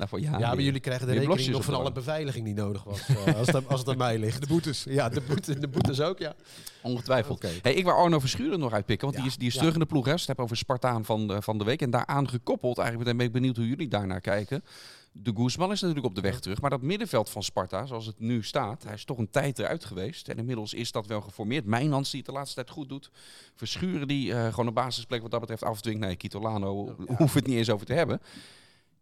nou, 0.00 0.08
voor 0.08 0.20
Ja, 0.20 0.30
jaren. 0.30 0.56
maar 0.56 0.64
jullie 0.64 0.80
krijgen 0.80 1.06
de 1.06 1.12
rekening 1.12 1.48
nog 1.50 1.64
van 1.64 1.74
alle 1.74 1.92
beveiliging 1.92 2.44
die 2.44 2.54
nodig 2.54 2.84
was. 2.84 3.00
eh, 3.08 3.34
als, 3.36 3.46
het, 3.46 3.68
als 3.68 3.80
het 3.80 3.88
aan 3.88 3.96
mij 3.96 4.18
ligt. 4.18 4.40
De 4.40 4.46
boetes. 4.46 4.84
Ja, 4.88 5.08
de, 5.08 5.20
boete, 5.20 5.58
de 5.58 5.68
boetes 5.68 6.00
ook, 6.00 6.18
ja. 6.18 6.34
Ongetwijfeld. 6.82 7.42
Hey, 7.62 7.74
ik 7.74 7.84
wil 7.84 7.92
Arno 7.92 8.18
Verschuren 8.18 8.58
nog 8.58 8.72
uitpikken, 8.72 9.06
want 9.06 9.18
Ja. 9.18 9.22
die 9.24 9.30
is, 9.32 9.38
die 9.38 9.48
is 9.48 9.52
Ja. 9.54 9.58
terug 9.58 9.74
in 9.74 9.80
de 9.80 9.86
ploeg. 9.86 10.04
Hè. 10.04 10.12
Het 10.12 10.26
hebt 10.26 10.38
over 10.40 10.56
Spartaan 10.56 11.04
van 11.04 11.26
de, 11.28 11.42
van 11.42 11.58
de 11.58 11.64
week. 11.64 11.82
En 11.82 11.90
daaraan 11.90 12.28
gekoppeld, 12.28 12.78
eigenlijk 12.78 13.16
ben 13.16 13.26
ik 13.26 13.32
benieuwd 13.32 13.56
hoe 13.56 13.68
jullie 13.68 13.88
daarnaar 13.88 14.20
kijken. 14.20 14.64
De 15.12 15.32
Guzman 15.36 15.72
is 15.72 15.80
natuurlijk 15.80 16.06
op 16.06 16.14
de 16.14 16.20
weg 16.20 16.40
terug. 16.40 16.60
Maar 16.60 16.70
dat 16.70 16.82
middenveld 16.82 17.30
van 17.30 17.42
Sparta, 17.42 17.86
zoals 17.86 18.06
het 18.06 18.18
nu 18.20 18.42
staat, 18.44 18.82
hij 18.82 18.94
is 18.94 19.04
toch 19.04 19.18
een 19.18 19.30
tijd 19.30 19.58
eruit 19.58 19.84
geweest. 19.84 20.28
En 20.28 20.36
inmiddels 20.38 20.74
is 20.74 20.92
dat 20.92 21.06
wel 21.06 21.20
geformeerd. 21.20 21.64
Mijnans 21.64 22.10
die 22.10 22.20
het 22.20 22.28
de 22.28 22.34
laatste 22.34 22.54
tijd 22.54 22.70
goed 22.70 22.88
doet. 22.88 23.10
Verschuren 23.56 24.08
die 24.08 24.32
eh, 24.34 24.48
gewoon 24.48 24.66
een 24.66 24.74
basisplek 24.74 25.22
wat 25.22 25.30
dat 25.30 25.40
betreft 25.40 25.62
afdwingt. 25.64 26.00
Nee, 26.00 26.16
Kitolano 26.16 26.96
Ja. 27.08 27.14
hoeft 27.16 27.34
het 27.34 27.46
niet 27.46 27.56
eens 27.56 27.70
over 27.70 27.86
te 27.86 27.92
hebben. 27.92 28.20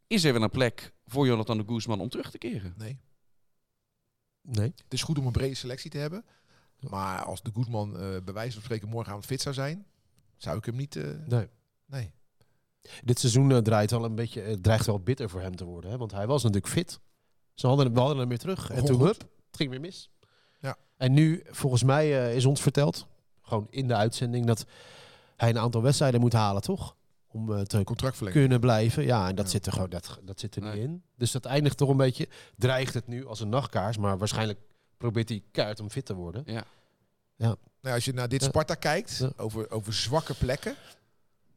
Is 0.08 0.24
er 0.24 0.32
wel 0.32 0.42
een 0.42 0.50
plek 0.50 0.92
voor 1.06 1.26
Jonathan 1.26 1.58
de 1.58 1.64
Guzman 1.66 2.00
om 2.00 2.08
terug 2.08 2.30
te 2.30 2.38
keren? 2.38 2.74
Nee. 2.76 3.00
Nee. 4.42 4.72
Het 4.76 4.92
is 4.92 5.02
goed 5.02 5.18
om 5.18 5.26
een 5.26 5.32
brede 5.32 5.54
selectie 5.54 5.90
te 5.90 5.98
hebben. 5.98 6.24
Maar 6.80 7.24
als 7.24 7.42
de 7.42 7.50
Guzman 7.54 7.98
eh 7.98 8.16
bij 8.24 8.34
wijze 8.34 8.52
van 8.52 8.62
spreken 8.62 8.88
morgenavond 8.88 9.26
fit 9.26 9.40
zou 9.40 9.54
zijn, 9.54 9.86
zou 10.36 10.58
ik 10.58 10.64
hem 10.64 10.76
niet... 10.76 10.96
eh, 10.96 11.04
nee. 11.26 11.48
nee. 11.86 12.12
Dit 13.04 13.18
seizoen 13.18 13.52
eh, 13.52 13.58
draait 13.58 13.90
wel 13.90 14.04
een 14.04 14.14
beetje, 14.14 14.40
het 14.40 14.62
dreigt 14.62 14.86
wel 14.86 15.00
bitter 15.00 15.30
voor 15.30 15.40
hem 15.40 15.56
te 15.56 15.64
worden. 15.64 15.90
Hè? 15.90 15.96
Want 15.96 16.12
hij 16.12 16.26
was 16.26 16.42
natuurlijk 16.42 16.72
fit. 16.72 17.00
Ze 17.54 17.66
hadden, 17.66 17.84
hem- 17.84 17.94
we 17.94 18.00
hadden 18.00 18.18
hem 18.18 18.28
weer 18.28 18.38
terug. 18.38 18.70
En 18.70 18.84
toen, 18.84 19.00
hup, 19.00 19.20
het 19.20 19.56
ging 19.56 19.70
weer 19.70 19.80
mis. 19.80 20.10
Ja. 20.60 20.76
En 20.96 21.12
nu, 21.12 21.42
volgens 21.46 21.82
mij, 21.82 22.26
eh, 22.28 22.36
is 22.36 22.44
ons 22.44 22.60
verteld, 22.62 23.06
gewoon 23.42 23.66
in 23.70 23.88
de 23.88 23.94
uitzending, 23.94 24.46
dat 24.46 24.64
hij 25.36 25.48
een 25.48 25.58
aantal 25.58 25.82
wedstrijden 25.82 26.20
moet 26.20 26.32
halen, 26.32 26.62
toch? 26.62 26.96
Om 27.30 27.52
eh, 27.52 27.60
te 27.60 27.84
kunnen 28.30 28.60
blijven. 28.60 29.04
Ja, 29.04 29.28
en 29.28 29.34
dat 29.34 29.44
Ja. 29.44 29.50
zit 29.50 29.66
er 29.66 29.72
gewoon 29.72 29.90
dat, 29.90 30.18
dat 30.22 30.40
zit 30.40 30.56
er 30.56 30.62
Nee. 30.62 30.72
niet 30.72 30.82
in. 30.82 31.02
Dus 31.16 31.30
dat 31.30 31.44
eindigt 31.44 31.76
toch 31.76 31.88
een 31.88 31.96
beetje. 31.96 32.28
Dreigt 32.56 32.94
het 32.94 33.06
nu 33.06 33.26
als 33.26 33.40
een 33.40 33.48
nachtkaars, 33.48 33.96
maar 33.96 34.18
waarschijnlijk 34.18 34.58
probeert 34.96 35.28
hij 35.28 35.42
keihard 35.52 35.80
om 35.80 35.90
fit 35.90 36.04
te 36.06 36.14
worden. 36.14 36.44
Nou, 37.36 37.56
als 37.94 38.04
je 38.04 38.12
naar 38.12 38.28
dit 38.28 38.40
Ja. 38.40 38.46
Sparta 38.48 38.74
kijkt, 38.74 39.16
Ja. 39.16 39.30
over, 39.36 39.70
over 39.70 39.92
zwakke 39.92 40.34
plekken, 40.34 40.74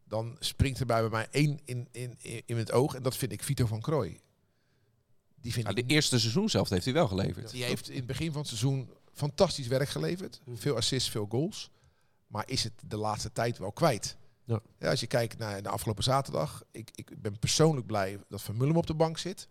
dan 0.03 0.36
springt 0.39 0.80
er 0.80 0.86
bij 0.86 1.09
mij 1.09 1.28
één 1.32 1.59
in, 1.65 1.88
in, 1.91 2.15
in, 2.22 2.41
in 2.45 2.57
het 2.57 2.72
oog. 2.72 2.95
En 2.95 3.03
dat 3.03 3.17
vind 3.17 3.32
ik 3.32 3.43
Vito 3.43 3.65
van 3.65 3.82
Krooi. 3.82 4.19
Die, 5.41 5.51
vind 5.51 5.65
Nou, 5.65 5.78
ik, 5.80 5.88
de 5.88 5.93
eerste 5.93 6.19
seizoen 6.19 6.49
zelf 6.49 6.69
heeft 6.69 6.86
hij 6.86 6.93
wel 6.93 7.07
geleverd. 7.07 7.51
die 7.51 7.63
heeft 7.63 7.89
in 7.89 7.95
het 7.97 8.05
begin 8.05 8.28
van 8.32 8.39
het 8.39 8.47
seizoen 8.47 8.89
fantastisch 9.13 9.67
werk 9.67 9.89
geleverd. 9.89 10.41
Mhm. 10.45 10.55
Veel 10.57 10.76
assists, 10.76 11.09
veel 11.09 11.26
goals. 11.30 11.69
Maar 12.28 12.43
is 12.47 12.63
het 12.63 12.74
de 12.88 12.97
laatste 12.97 13.32
tijd 13.32 13.57
wel 13.57 13.72
kwijt. 13.72 14.17
Ja. 14.43 14.61
als 14.89 14.99
je 14.99 15.07
kijkt 15.07 15.37
naar 15.37 15.61
de 15.63 15.69
afgelopen 15.69 16.03
zaterdag. 16.03 16.63
Ik, 16.71 16.89
ik 16.95 17.21
ben 17.21 17.39
persoonlijk 17.39 17.87
blij 17.87 18.19
dat 18.29 18.41
Van 18.41 18.57
Mullum 18.57 18.77
op 18.77 18.87
de 18.87 18.93
bank 18.93 19.17
zit. 19.17 19.47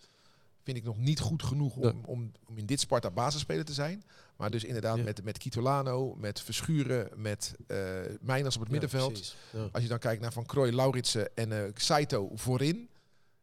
Vind 0.63 0.77
ik 0.77 0.85
nog 0.85 0.99
niet 0.99 1.21
goed 1.21 1.43
genoeg 1.43 1.77
om, 1.77 2.01
om, 2.05 2.33
om 2.49 2.59
in 2.59 2.67
dit 2.67 2.81
Sparta 2.81 3.11
basisspeler 3.11 3.65
te 3.65 3.73
zijn. 3.73 4.05
Maar 4.37 4.51
dus 4.51 4.65
inderdaad 4.65 4.97
Ja. 4.97 5.03
met, 5.03 5.25
met 5.25 5.39
Kitolano, 5.39 6.15
met 6.15 6.41
Verschuren, 6.41 7.09
met 7.17 7.55
eh 7.67 7.79
Mijners 8.21 8.55
op 8.55 8.61
het 8.63 8.71
middenveld. 8.71 9.37
Ja. 9.53 9.69
Als 9.73 9.83
je 9.83 9.89
dan 9.89 9.99
kijkt 9.99 10.23
naar 10.23 10.33
Van 10.33 10.47
Krooi, 10.47 10.73
Lauritsen 10.75 11.37
en 11.37 11.53
eh 11.53 11.71
Saito 11.75 12.31
voorin. 12.35 12.89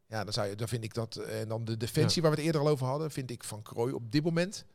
Ja, 0.07 0.23
dan, 0.23 0.33
zou 0.33 0.47
je, 0.47 0.55
dan 0.55 0.67
vind 0.67 0.83
ik 0.83 0.93
dat. 0.93 1.15
eh, 1.15 1.41
En 1.41 1.47
dan 1.47 1.65
de 1.65 1.77
defensie 1.77 2.21
waar 2.21 2.31
we 2.31 2.37
het 2.37 2.45
eerder 2.45 2.61
al 2.61 2.67
over 2.67 2.85
hadden. 2.87 3.11
Vind 3.11 3.31
ik 3.31 3.43
Van 3.43 3.61
Krooi 3.61 3.93
op 3.93 4.11
dit 4.11 4.23
moment 4.23 4.65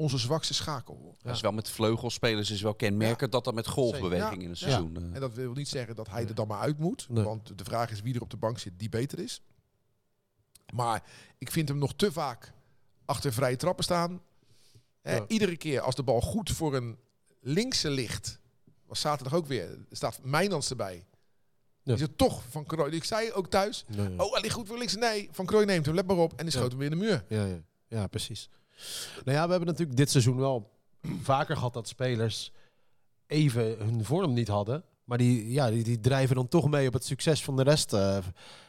onze 0.00 0.18
zwakste 0.18 0.54
schakel. 0.54 1.16
Dat 1.22 1.34
is 1.34 1.40
wel 1.40 1.52
met 1.52 1.68
vleugelspelers 1.68 2.50
is 2.50 2.62
wel 2.62 2.74
kenmerkend 2.74 3.32
dat 3.32 3.44
dat 3.44 3.54
met 3.54 3.66
golfbeweging 3.68 4.42
in 4.42 4.48
een 4.50 4.56
seizoen. 4.56 4.96
eh, 4.96 5.02
En 5.14 5.20
dat 5.20 5.34
wil 5.34 5.52
niet 5.52 5.68
zeggen 5.68 5.94
dat 5.96 6.08
hij 6.10 6.26
er 6.28 6.34
dan 6.34 6.46
maar 6.48 6.60
uit 6.60 6.78
moet. 6.78 7.06
Nee. 7.08 7.24
Want 7.24 7.58
de 7.58 7.64
vraag 7.64 7.90
is 7.90 8.00
wie 8.00 8.14
er 8.14 8.20
op 8.20 8.30
de 8.30 8.36
bank 8.36 8.58
zit 8.58 8.72
die 8.78 8.88
beter 8.88 9.18
is. 9.18 9.42
Maar 10.74 11.02
ik 11.38 11.50
vind 11.50 11.68
hem 11.68 11.78
nog 11.78 11.94
te 11.94 12.12
vaak 12.12 12.52
achter 13.04 13.32
vrije 13.32 13.56
trappen 13.56 13.84
staan. 13.84 14.20
Eh, 15.02 15.16
Ja. 15.16 15.24
Iedere 15.28 15.56
keer 15.56 15.80
als 15.80 15.94
de 15.94 16.02
bal 16.02 16.20
goed 16.20 16.50
voor 16.50 16.74
een 16.76 16.98
linkse 17.40 17.90
ligt. 17.90 18.38
Was 18.86 19.00
zaterdag 19.00 19.34
ook 19.34 19.46
weer. 19.46 19.68
Er 19.70 19.96
staat 19.96 20.20
Mijnans 20.22 20.70
erbij. 20.70 21.06
Ja. 21.82 21.94
Is 21.94 22.00
het 22.00 22.18
toch 22.18 22.42
van 22.48 22.64
Krooi. 22.66 22.92
Ik 22.96 23.04
zei 23.04 23.32
ook 23.32 23.46
thuis. 23.50 23.84
Nee, 23.88 24.08
ja. 24.14 24.22
Oh, 24.24 24.32
hij 24.32 24.40
ligt 24.40 24.54
goed 24.54 24.66
voor 24.66 24.78
links. 24.78 24.96
Nee, 24.96 25.28
Van 25.32 25.46
Krooi 25.46 25.64
neemt 25.66 25.86
hem. 25.86 25.94
Let 25.94 26.06
maar 26.06 26.16
op. 26.16 26.30
En 26.30 26.44
die 26.44 26.54
Ja. 26.54 26.58
schoot 26.60 26.70
hem 26.70 26.78
weer 26.80 26.90
in 26.92 26.98
de 26.98 27.04
muur. 27.04 27.24
Ja, 27.28 27.44
ja. 27.44 27.60
ja, 27.88 28.06
precies. 28.06 28.48
Nou 29.24 29.36
ja, 29.36 29.44
we 29.44 29.50
hebben 29.50 29.68
natuurlijk 29.68 29.96
dit 29.98 30.10
seizoen 30.10 30.36
wel 30.36 30.70
vaker 31.22 31.56
gehad 31.56 31.72
dat 31.72 31.88
spelers 31.88 32.52
even 33.26 33.78
hun 33.78 34.04
vorm 34.04 34.32
niet 34.32 34.48
hadden. 34.48 34.84
Maar 35.04 35.18
die, 35.18 35.52
ja, 35.52 35.70
die, 35.70 35.84
die 35.84 36.00
drijven 36.00 36.36
dan 36.36 36.48
toch 36.48 36.70
mee 36.70 36.86
op 36.86 36.92
het 36.92 37.04
succes 37.04 37.44
van 37.44 37.56
de 37.56 37.62
rest. 37.62 37.92
eh. 37.92 38.18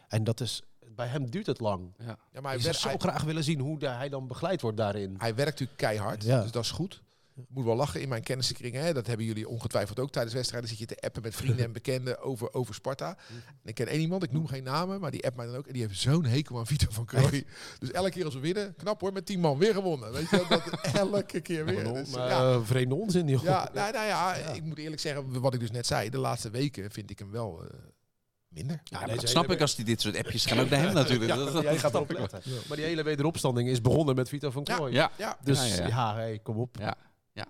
en 0.07 0.23
dat 0.23 0.39
is 0.39 0.61
bij 0.95 1.07
hem 1.07 1.29
duurt 1.29 1.45
het 1.45 1.59
lang. 1.59 1.93
Ja, 1.97 2.17
maar 2.41 2.51
Hij 2.51 2.59
zou 2.61 2.73
zo 2.75 2.87
hij, 2.87 2.97
graag 2.97 3.23
willen 3.23 3.43
zien 3.43 3.59
hoe 3.59 3.85
hij 3.85 4.09
dan 4.09 4.27
begeleid 4.27 4.61
wordt 4.61 4.77
daarin. 4.77 5.15
hij 5.17 5.35
werkt 5.35 5.51
natuurlijk 5.51 5.77
keihard, 5.77 6.23
Ja. 6.23 6.41
dus 6.41 6.51
dat 6.51 6.63
is 6.63 6.71
goed. 6.71 7.01
Ik 7.35 7.45
moet 7.49 7.65
wel 7.65 7.75
lachen 7.75 8.01
in 8.01 8.09
mijn 8.09 8.23
kennissenkring. 8.23 8.73
Hè? 8.75 8.93
Dat 8.93 9.07
hebben 9.07 9.25
jullie 9.25 9.47
ongetwijfeld 9.47 9.99
ook 9.99 10.11
tijdens 10.11 10.33
wedstrijden. 10.33 10.69
Zit 10.69 10.77
je 10.79 10.85
te 10.85 10.97
appen 10.99 11.21
met 11.21 11.35
vrienden 11.35 11.65
en 11.65 11.71
bekenden 11.71 12.21
over, 12.21 12.53
over 12.53 12.73
Sparta. 12.73 13.17
En 13.29 13.43
ik 13.63 13.75
ken 13.75 13.87
één 13.87 13.99
iemand, 13.99 14.23
ik 14.23 14.31
noem 14.31 14.47
geen 14.47 14.63
namen, 14.63 14.99
maar 14.99 15.11
die 15.11 15.25
appt 15.25 15.37
mij 15.37 15.45
dan 15.45 15.55
ook. 15.55 15.67
En 15.67 15.73
die 15.73 15.81
heeft 15.81 15.99
zo'n 15.99 16.25
hekel 16.25 16.57
aan 16.57 16.67
Vito 16.67 16.87
van 16.89 17.05
Krooi. 17.05 17.45
Dus 17.79 17.91
elke 17.91 18.09
keer 18.09 18.25
als 18.25 18.33
we 18.33 18.39
winnen, 18.39 18.75
knap 18.77 19.01
hoor, 19.01 19.13
met 19.13 19.25
10 19.25 19.39
man 19.39 19.57
weer 19.57 19.73
gewonnen. 19.73 20.11
Weet 20.11 20.29
je, 20.29 20.45
wel, 20.49 20.59
dat 20.59 20.79
elke 20.93 21.41
keer 21.41 21.65
weer. 21.65 21.83
Maar, 21.83 21.93
Dus, 21.93 22.13
ja, 22.13 22.51
eh, 22.53 22.59
vreemde 22.63 22.95
onzin. 22.95 23.25
Die 23.25 23.39
ja, 23.43 23.69
nou, 23.73 23.91
nou 23.91 24.05
ja, 24.07 24.35
ik 24.35 24.63
moet 24.63 24.77
eerlijk 24.77 25.01
zeggen, 25.01 25.41
wat 25.41 25.53
ik 25.53 25.59
dus 25.59 25.71
net 25.71 25.85
zei. 25.87 26.09
De 26.09 26.17
laatste 26.17 26.49
weken 26.49 26.91
vind 26.91 27.09
ik 27.09 27.19
hem 27.19 27.31
wel 27.31 27.63
eh, 27.63 27.69
minder. 28.47 28.81
Ja, 28.83 29.05
dat 29.05 29.29
snap 29.29 29.51
ik 29.51 29.61
als 29.61 29.75
die 29.75 29.85
dit 29.85 30.01
soort 30.01 30.17
appjes 30.17 30.45
gaan 30.45 30.59
ook 30.59 30.69
naar 30.69 30.79
hem 30.79 30.93
natuurlijk. 30.93 31.31
Dat, 31.35 31.53
dat 31.53 31.63
Jij 31.63 31.77
gaat 31.77 31.79
snap 31.79 31.93
erop 31.93 32.09
ik 32.11 32.17
wel. 32.17 32.27
letten. 32.31 32.51
Maar 32.67 32.77
die 32.77 32.85
hele 32.85 33.03
wederopstanding 33.03 33.69
is 33.69 33.81
begonnen 33.81 34.15
met 34.15 34.29
Vito 34.29 34.49
van 34.51 34.61
Ja. 34.65 34.75
Krooi. 34.75 34.93
Ja, 34.93 35.11
Ja, 35.17 35.37
Dus 35.43 35.57
Ja, 35.59 35.65
ja, 35.65 35.81
ja, 35.81 35.87
ja. 35.87 36.15
hey, 36.15 36.39
kom 36.43 36.57
op. 36.57 36.77
ja, 36.79 36.95
ja. 37.33 37.45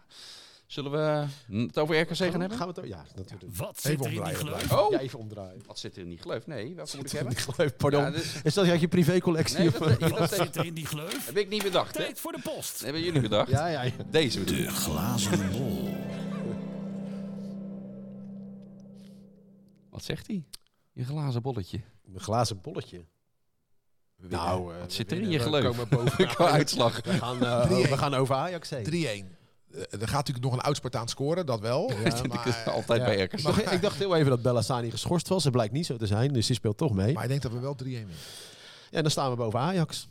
Zullen 0.68 0.92
we 0.92 1.26
het 1.66 1.78
over 1.78 2.00
RKC 2.00 2.16
gaan 2.16 2.40
hebben? 2.40 2.58
Gaan 2.58 2.74
we 2.74 2.82
het 2.82 2.90
Ja, 2.90 3.06
natuurlijk. 3.16 3.56
Wat 3.56 3.78
Even 3.78 3.82
zit 3.82 4.06
er 4.06 4.12
in 4.12 4.24
die 4.24 4.34
gleuf? 4.34 4.72
Oh, 4.72 4.92
Ja, 4.92 5.00
even 5.00 5.20
omdraaien. 5.20 5.62
wat 5.66 5.80
zit 5.80 5.96
er 5.96 6.02
in 6.02 6.10
die 6.10 6.18
gleuf? 6.18 6.48
Nee, 6.48 6.76
welke 6.76 6.98
moet 6.98 7.14
ik 7.14 7.20
hebben? 7.20 7.76
Pardon. 7.78 8.02
Ja, 8.02 8.12
dus- 8.12 8.42
Is 8.44 8.54
dat 8.54 8.68
uit 8.68 8.80
je 8.82 8.88
privécollectie? 8.88 9.58
nee, 9.58 9.70
dat, 9.72 10.00
dat, 10.00 10.10
Wat 10.10 10.34
zit 10.34 10.56
er 10.56 10.66
in 10.66 10.74
die 10.74 10.86
gleuf? 10.86 11.26
heb 11.26 11.38
ik 11.38 11.50
niet 11.50 11.64
bedacht. 11.64 11.98
Hè? 11.98 12.04
Tijd 12.04 12.20
voor 12.20 12.32
de 12.32 12.40
post. 12.44 12.72
Dat 12.74 12.82
hebben 12.82 13.02
jullie 13.04 13.22
bedacht. 13.22 13.50
ja, 13.50 13.68
ja, 13.68 13.82
ja. 13.82 13.92
Deze 14.10 14.40
bedoel. 14.40 14.58
De 14.58 14.70
glazen 14.70 15.52
bol. 15.52 15.90
Wat 19.90 20.04
zegt 20.04 20.28
hij? 20.28 20.44
Je 20.92 21.04
glazen 21.06 21.42
bolletje. 21.42 21.82
Een 22.14 22.20
glazen 22.20 22.62
bolletje. 22.62 23.06
Nou, 24.18 24.74
eh, 24.74 24.80
Wat 24.80 24.88
we 24.88 24.94
zit 24.94 25.12
er 25.12 25.22
in 25.22 25.30
je 25.30 25.38
We 25.38 25.44
gleuf? 25.44 25.64
komen 25.64 25.88
boven. 25.90 26.28
Qua 26.36 26.50
uitslag. 26.50 27.02
We 27.04 27.12
gaan, 27.14 27.44
eh, 27.46 27.66
3-1. 27.66 27.90
we 27.90 27.98
gaan 27.98 28.14
over 28.14 28.36
Ajax 28.36 28.70
heen. 28.70 28.84
3-1. 28.84 29.36
Eh, 29.74 29.80
er 30.02 30.08
gaat 30.08 30.12
natuurlijk 30.28 30.46
nog 30.46 30.54
een 30.54 30.62
oud-Spartaan 30.62 31.08
scoren, 31.08 31.46
dat 31.46 31.60
wel. 31.60 31.88
Dat 31.88 31.98
Ja, 32.04 32.18
vind 32.18 32.34
ik 32.34 32.46
maar, 32.46 32.70
altijd 32.74 33.00
Ja. 33.00 33.06
bij 33.06 33.16
Ik 33.18 33.32
RKC. 33.34 33.42
dacht, 33.44 33.72
ik 33.72 33.82
dacht 33.82 33.98
heel 33.98 34.16
even 34.16 34.30
dat 34.30 34.42
Bellassani 34.42 34.92
geschorst 34.92 35.28
was. 35.28 35.44
Dat 35.44 35.52
blijkt 35.52 35.74
niet 35.74 35.86
zo 35.86 35.98
te 35.98 36.08
zijn, 36.08 36.34
dus 36.34 36.46
die 36.48 36.56
speelt 36.56 36.78
toch 36.78 36.94
mee. 36.94 37.14
maar 37.14 37.24
ik 37.24 37.30
denk 37.30 37.42
dat 37.42 37.52
we 37.52 37.60
wel 37.60 37.76
3-1 37.76 37.84
winnen. 37.84 38.16
Ja, 38.90 38.98
en 38.98 39.02
dan 39.02 39.12
staan 39.12 39.30
we 39.30 39.36
boven 39.36 39.60
Ajax. 39.60 40.08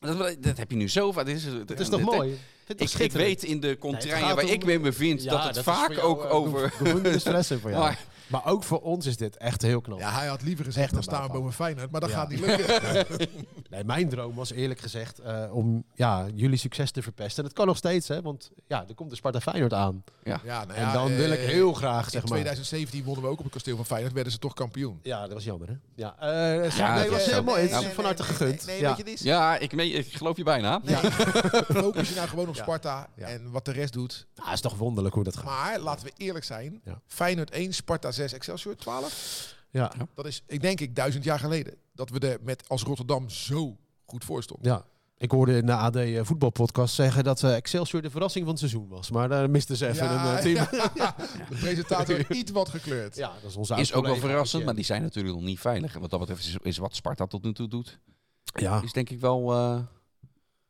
Dat, 0.00 0.36
dat 0.40 0.56
heb 0.56 0.70
je 0.70 0.76
nu 0.76 0.88
zo 0.88 1.12
vaak. 1.12 1.26
Dat 1.26 1.34
is, 1.34 1.44
Het 1.44 1.80
is 1.80 1.88
toch 1.88 2.00
mooi? 2.00 2.38
Ik 2.66 2.90
het 2.92 3.12
weet 3.12 3.42
in 3.42 3.60
de 3.60 3.66
Nee, 3.66 3.78
contraien 3.78 4.26
het 4.26 4.34
waar 4.34 4.44
ik 4.44 4.60
om- 4.60 4.66
me 4.66 4.72
in 4.72 4.82
bevind 4.82 5.22
Ja, 5.22 5.30
dat 5.30 5.42
het 5.44 5.56
is 5.56 5.62
voor 5.62 5.72
vaak 5.72 5.90
jou, 5.92 6.02
ook 6.02 6.24
eh, 6.24 6.30
over... 6.34 6.70
gevoelde 6.70 7.10
interesse 7.12 7.58
voor 7.58 7.70
jou. 7.76 7.82
Maar 7.82 7.98
Maar 8.26 8.46
ook 8.46 8.62
voor 8.64 8.80
ons 8.80 9.06
is 9.06 9.16
dit 9.16 9.36
echt 9.36 9.62
heel 9.62 9.80
knap. 9.80 9.98
Ja, 9.98 10.10
hij 10.12 10.26
had 10.26 10.42
liever 10.42 10.64
gezegd, 10.64 10.84
Echt 10.84 10.94
dan 10.94 11.02
staan 11.02 11.28
boven 11.32 11.52
Feyenoord. 11.52 11.90
Maar 11.90 12.00
dat 12.00 12.10
Ja. 12.10 12.16
gaat 12.16 12.28
niet 12.28 12.40
lukken. 12.40 13.06
Nee, 13.70 13.84
mijn 13.84 14.08
droom 14.08 14.34
was 14.34 14.52
eerlijk 14.52 14.80
gezegd 14.80 15.18
eh, 15.18 15.44
om 15.54 15.84
ja, 15.94 16.26
jullie 16.34 16.58
succes 16.58 16.90
te 16.90 17.02
verpesten. 17.02 17.38
En 17.42 17.44
het 17.48 17.58
kan 17.58 17.66
nog 17.66 17.76
steeds, 17.76 18.08
hè, 18.08 18.22
want 18.22 18.50
ja, 18.66 18.84
er 18.88 18.94
komt 18.94 19.10
de 19.10 19.16
Sparta 19.16 19.40
Feyenoord 19.40 19.72
aan. 19.72 20.04
Ja, 20.24 20.40
nou 20.44 20.70
en 20.70 20.80
ja, 20.80 20.92
dan 20.92 21.14
wil 21.16 21.30
ik 21.32 21.38
eh, 21.38 21.44
heel 21.46 21.72
graag, 21.72 22.04
In 22.04 22.10
zeg 22.10 22.20
maar. 22.20 22.30
2017 22.30 23.04
wonnen 23.04 23.24
we 23.24 23.30
ook 23.30 23.38
op 23.38 23.44
het 23.44 23.52
kasteel 23.52 23.76
van 23.76 23.86
Feyenoord. 23.86 24.12
Werden 24.14 24.32
ze 24.32 24.38
toch 24.38 24.54
kampioen. 24.54 24.98
Ja, 25.02 25.20
dat 25.22 25.32
was 25.32 25.44
jammer, 25.44 25.68
hè? 25.68 25.74
Ja, 25.94 26.16
eh 26.18 26.70
Ja, 26.76 26.94
nee, 26.94 27.02
dat 27.02 27.12
was 27.12 27.26
is 27.26 27.30
heel 27.32 27.42
mooi. 27.42 27.60
Het 27.60 27.70
Ja. 27.70 27.78
is 27.80 27.86
van 27.86 28.04
harte 28.04 28.22
gegund. 28.22 28.66
Nee, 28.66 28.80
ja. 28.80 28.96
weet 29.04 29.18
je, 29.18 29.24
ja, 29.24 29.58
ik, 29.58 29.72
meen, 29.72 29.94
ik 29.96 30.12
geloof 30.12 30.36
je 30.36 30.42
bijna. 30.44 30.80
focus 31.82 32.08
je 32.08 32.14
nou 32.14 32.28
gewoon 32.28 32.48
op 32.48 32.54
Ja. 32.54 32.62
Sparta. 32.62 33.08
Ja. 33.16 33.26
En 33.26 33.50
wat 33.50 33.64
de 33.64 33.72
rest 33.72 33.92
doet. 33.92 34.26
Nou, 34.34 34.46
het 34.48 34.54
is 34.54 34.60
toch 34.62 34.76
wonderlijk 34.76 35.14
hoe 35.14 35.24
dat 35.24 35.36
gaat. 35.36 35.44
Maar 35.44 35.78
laten 35.80 36.06
we 36.06 36.12
eerlijk 36.16 36.44
zijn. 36.44 36.80
Ja. 36.84 37.00
Feyenoord 37.06 37.50
1, 37.50 37.72
Sparta 37.72 38.12
6, 38.14 38.32
Excelsior 38.32 38.76
12. 38.76 39.54
Ja. 39.70 39.92
Dat 40.14 40.26
is, 40.26 40.42
ik 40.46 40.60
denk 40.60 40.80
ik, 40.80 40.96
duizend 40.96 41.24
jaar 41.24 41.38
geleden. 41.38 41.74
Dat 41.92 42.10
we 42.10 42.18
er 42.18 42.38
met 42.42 42.68
als 42.68 42.82
Rotterdam 42.82 43.30
zo 43.30 43.76
goed 44.04 44.24
voor 44.24 44.42
stonden. 44.42 44.70
ja. 44.72 44.84
Ik 45.18 45.30
hoorde 45.30 45.56
in 45.56 45.66
de 45.66 45.72
AD 45.72 45.96
eh, 45.96 46.20
voetbalpodcast 46.24 46.94
zeggen 46.94 47.24
dat 47.24 47.42
eh, 47.42 47.54
Excelsior 47.56 48.02
de 48.02 48.10
verrassing 48.10 48.44
van 48.44 48.52
het 48.54 48.62
seizoen 48.62 48.88
was. 48.88 49.10
Maar 49.10 49.28
daar 49.28 49.50
miste 49.50 49.76
ze 49.76 49.86
even 49.86 50.04
Ja, 50.06 50.30
een 50.30 50.36
eh, 50.36 50.42
team. 50.42 50.54
ja. 50.72 50.90
Ja. 51.04 51.16
De 51.48 51.56
presentator 51.60 52.32
iets 52.32 52.50
wat 52.50 52.68
gekleurd. 52.68 53.16
dat 53.16 53.30
is 53.46 53.56
onze 53.56 53.74
Is 53.74 53.92
ook 53.92 54.04
wel 54.06 54.16
verrassend, 54.16 54.60
ja. 54.60 54.66
maar 54.66 54.74
die 54.74 54.84
zijn 54.84 55.02
natuurlijk 55.02 55.34
nog 55.34 55.44
niet 55.44 55.60
veilig. 55.60 55.94
En 55.94 56.00
wat 56.00 56.10
dat 56.10 56.20
betreft 56.20 56.44
is, 56.46 56.56
is 56.62 56.76
wat 56.78 56.94
Sparta 56.94 57.26
tot 57.26 57.42
nu 57.42 57.52
toe 57.52 57.68
doet, 57.68 57.98
Ja, 58.44 58.82
is 58.82 58.92
denk 58.92 59.10
ik 59.10 59.20
wel 59.20 59.52
eh, 59.52 59.78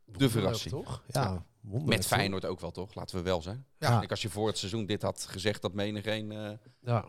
de 0.04 0.30
verrassing. 0.30 0.74
toch? 0.74 1.02
Ja, 1.06 1.44
Met? 1.60 2.06
Feyenoord 2.06 2.44
ook 2.44 2.60
wel, 2.60 2.70
toch? 2.70 2.94
Laten 2.94 3.16
we 3.16 3.22
wel 3.22 3.42
zijn. 3.42 3.64
Ja. 3.78 4.02
Ik 4.02 4.10
als 4.10 4.22
je 4.22 4.28
voor 4.30 4.46
het 4.46 4.58
seizoen 4.58 4.86
dit 4.86 5.02
had 5.02 5.26
gezegd, 5.30 5.62
dat 5.62 5.72
menig 5.74 6.06
een... 6.06 6.32
eh, 6.32 6.50
Ja. 6.80 7.04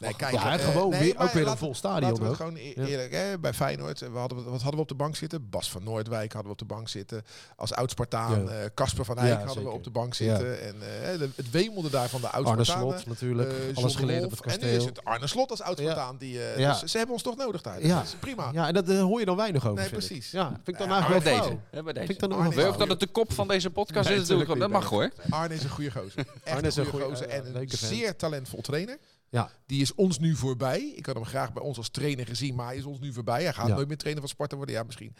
Nee, 0.00 0.14
kijk, 0.16 0.32
ja, 0.32 0.58
eh, 0.58 0.64
gewoon 0.64 0.90
nee, 0.90 1.00
weer, 1.00 1.18
ook 1.18 1.30
weer 1.30 1.46
een 1.46 1.56
vol 1.56 1.74
stadion. 1.74 2.10
Laten 2.10 2.28
we 2.28 2.34
gewoon 2.34 2.56
e- 2.56 2.72
Ja. 2.76 2.84
eerlijk, 2.84 3.12
hè, 3.12 3.38
bij 3.38 3.52
Feyenoord, 3.54 4.00
we 4.00 4.18
hadden, 4.18 4.44
wat 4.44 4.52
hadden 4.60 4.74
we 4.74 4.80
op 4.80 4.88
de 4.88 4.94
bank 4.94 5.16
zitten? 5.16 5.50
Bas 5.50 5.70
van 5.70 5.84
Noordwijk 5.84 6.32
hadden 6.32 6.42
we 6.44 6.62
op 6.62 6.68
de 6.68 6.74
bank 6.74 6.88
zitten. 6.88 7.22
Als 7.56 7.72
oud-Spartaan, 7.74 8.44
Ja. 8.44 8.48
eh, 8.50 8.68
Casper 8.74 9.04
van 9.04 9.18
Eyck 9.18 9.38
Ja, 9.40 9.44
hadden 9.46 9.64
we 9.64 9.70
op 9.70 9.84
de 9.84 9.90
bank 9.90 10.14
Ja. 10.14 10.36
zitten. 10.36 10.60
En 10.62 10.74
eh, 11.02 11.18
het 11.36 11.50
wemelde 11.50 11.90
daar 11.90 12.08
van 12.08 12.20
de 12.20 12.28
Arne 12.28 12.46
oud-Spartanen. 12.46 12.92
Slot 12.92 13.06
natuurlijk. 13.06 13.52
Alles 13.74 13.94
geleerd 13.94 14.24
op 14.24 14.30
het 14.30 14.40
En 14.40 14.46
nu 14.60 14.66
is 14.66 14.72
kasteel. 14.72 14.86
het 14.86 15.04
Arne 15.04 15.26
Slot 15.26 15.50
als 15.50 15.62
oud-Spartaan. 15.62 16.16
Die, 16.18 16.42
eh, 16.42 16.58
Ja. 16.58 16.78
dus 16.80 16.90
ze 16.90 16.96
hebben 16.96 17.14
ons 17.14 17.24
toch 17.24 17.36
nodig 17.36 17.62
daar. 17.62 17.86
Ja. 17.86 17.96
Dat 17.96 18.04
is 18.04 18.14
prima. 18.20 18.50
Ja, 18.52 18.66
en 18.66 18.74
dat 18.74 18.86
hoor 18.88 19.18
je 19.18 19.26
dan 19.26 19.36
weinig 19.36 19.62
over. 19.66 19.76
Nee, 19.80 19.88
vind 19.88 20.02
ik. 20.02 20.06
precies. 20.08 20.30
Ja, 20.30 20.46
vind 20.48 20.68
ik 20.68 20.78
dan 20.78 20.90
eigenlijk 20.90 21.24
wel 21.24 21.32
deze. 21.34 21.44
flauw. 21.46 21.60
hè, 21.70 21.82
bij 21.82 21.92
deze. 21.92 22.06
Vind 22.06 22.22
ik 22.22 22.28
dan 22.30 22.38
Arne 22.38 22.76
dat 22.78 22.88
het 22.88 23.00
de 23.00 23.06
kop 23.06 23.32
van 23.32 23.48
deze 23.48 23.70
podcast 23.70 24.08
is? 24.10 24.26
Dat 24.26 24.68
mag 24.70 24.88
hoor. 24.88 25.10
Arne 25.30 25.54
is 25.54 25.62
een 25.64 25.70
goede 25.70 25.90
gozer. 25.90 26.18
Echt 26.44 26.56
Arne 26.56 26.68
is 26.68 26.76
een 26.76 26.84
goede 26.86 27.04
goeie- 27.04 27.16
gozer. 27.18 27.28
En 27.28 27.56
een 27.60 27.68
zeer 27.68 28.16
talentvol 28.16 28.60
trainer. 28.60 28.98
Ja. 29.30 29.50
Die 29.66 29.80
is 29.80 29.94
ons 29.94 30.18
nu 30.18 30.34
voorbij. 30.36 30.80
Ik 30.96 31.06
had 31.06 31.14
hem 31.14 31.24
graag 31.24 31.52
bij 31.52 31.62
ons 31.62 31.76
als 31.76 31.88
trainer 31.88 32.26
gezien, 32.26 32.54
maar 32.54 32.66
hij 32.66 32.76
is 32.76 32.84
ons 32.84 32.98
nu 33.00 33.12
voorbij. 33.12 33.42
Hij 33.42 33.52
gaat 33.52 33.68
Ja. 33.68 33.74
nooit 33.74 33.88
meer 33.88 33.96
trainer 33.96 34.22
van 34.22 34.30
Sparta 34.30 34.56
worden. 34.56 34.74
Ja, 34.74 34.82
misschien 34.82 35.14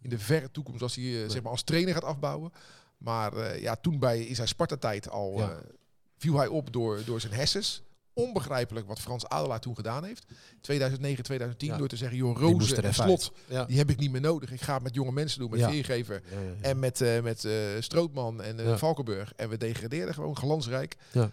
in 0.00 0.10
de 0.10 0.18
verre 0.18 0.50
toekomst 0.50 0.82
als 0.82 0.94
hij 0.94 1.22
eh, 1.24 1.30
zeg 1.30 1.42
maar 1.42 1.50
als 1.52 1.62
trainer 1.62 1.94
gaat 1.94 2.04
afbouwen. 2.04 2.52
Maar 2.98 3.32
eh, 3.36 3.60
ja, 3.62 3.76
toen 3.76 3.98
bij 3.98 4.20
in 4.20 4.34
zijn 4.34 4.48
Sparta-tijd 4.48 5.08
al 5.10 5.38
Ja. 5.38 5.50
eh, 5.50 5.56
viel 6.18 6.36
hij 6.36 6.46
op 6.46 6.72
door, 6.72 7.04
door 7.04 7.20
zijn 7.20 7.32
hersens. 7.32 7.82
Onbegrijpelijk 8.12 8.86
wat 8.86 9.00
Frans 9.00 9.26
Adelaar 9.26 9.60
toen 9.60 9.74
gedaan 9.74 10.04
heeft. 10.04 10.24
2009, 10.60 11.24
2010 11.24 11.68
Ja. 11.68 11.76
door 11.76 11.88
te 11.88 11.96
zeggen, 11.96 12.16
joh, 12.18 12.36
Die 12.38 12.44
moest 12.54 12.58
Rozen 12.60 12.76
er 12.76 12.84
en 12.84 12.94
Slot, 12.94 13.32
Ja. 13.48 13.64
die 13.64 13.76
heb 13.78 13.90
ik 13.90 13.98
niet 13.98 14.10
meer 14.10 14.20
nodig. 14.20 14.52
Ik 14.52 14.60
ga 14.60 14.74
het 14.74 14.82
met 14.82 14.94
jonge 14.94 15.12
mensen 15.12 15.40
doen, 15.40 15.50
met. 15.50 15.62
Veergever. 15.62 16.22
En 16.60 16.78
met, 16.78 17.04
met 17.22 17.48
Strootman 17.78 18.42
en. 18.42 18.78
Valkenburg. 18.78 19.32
En 19.36 19.48
we 19.48 19.56
degradeerden 19.56 20.14
gewoon 20.14 20.36
glansrijk. 20.36 20.96
Ja. 21.12 21.30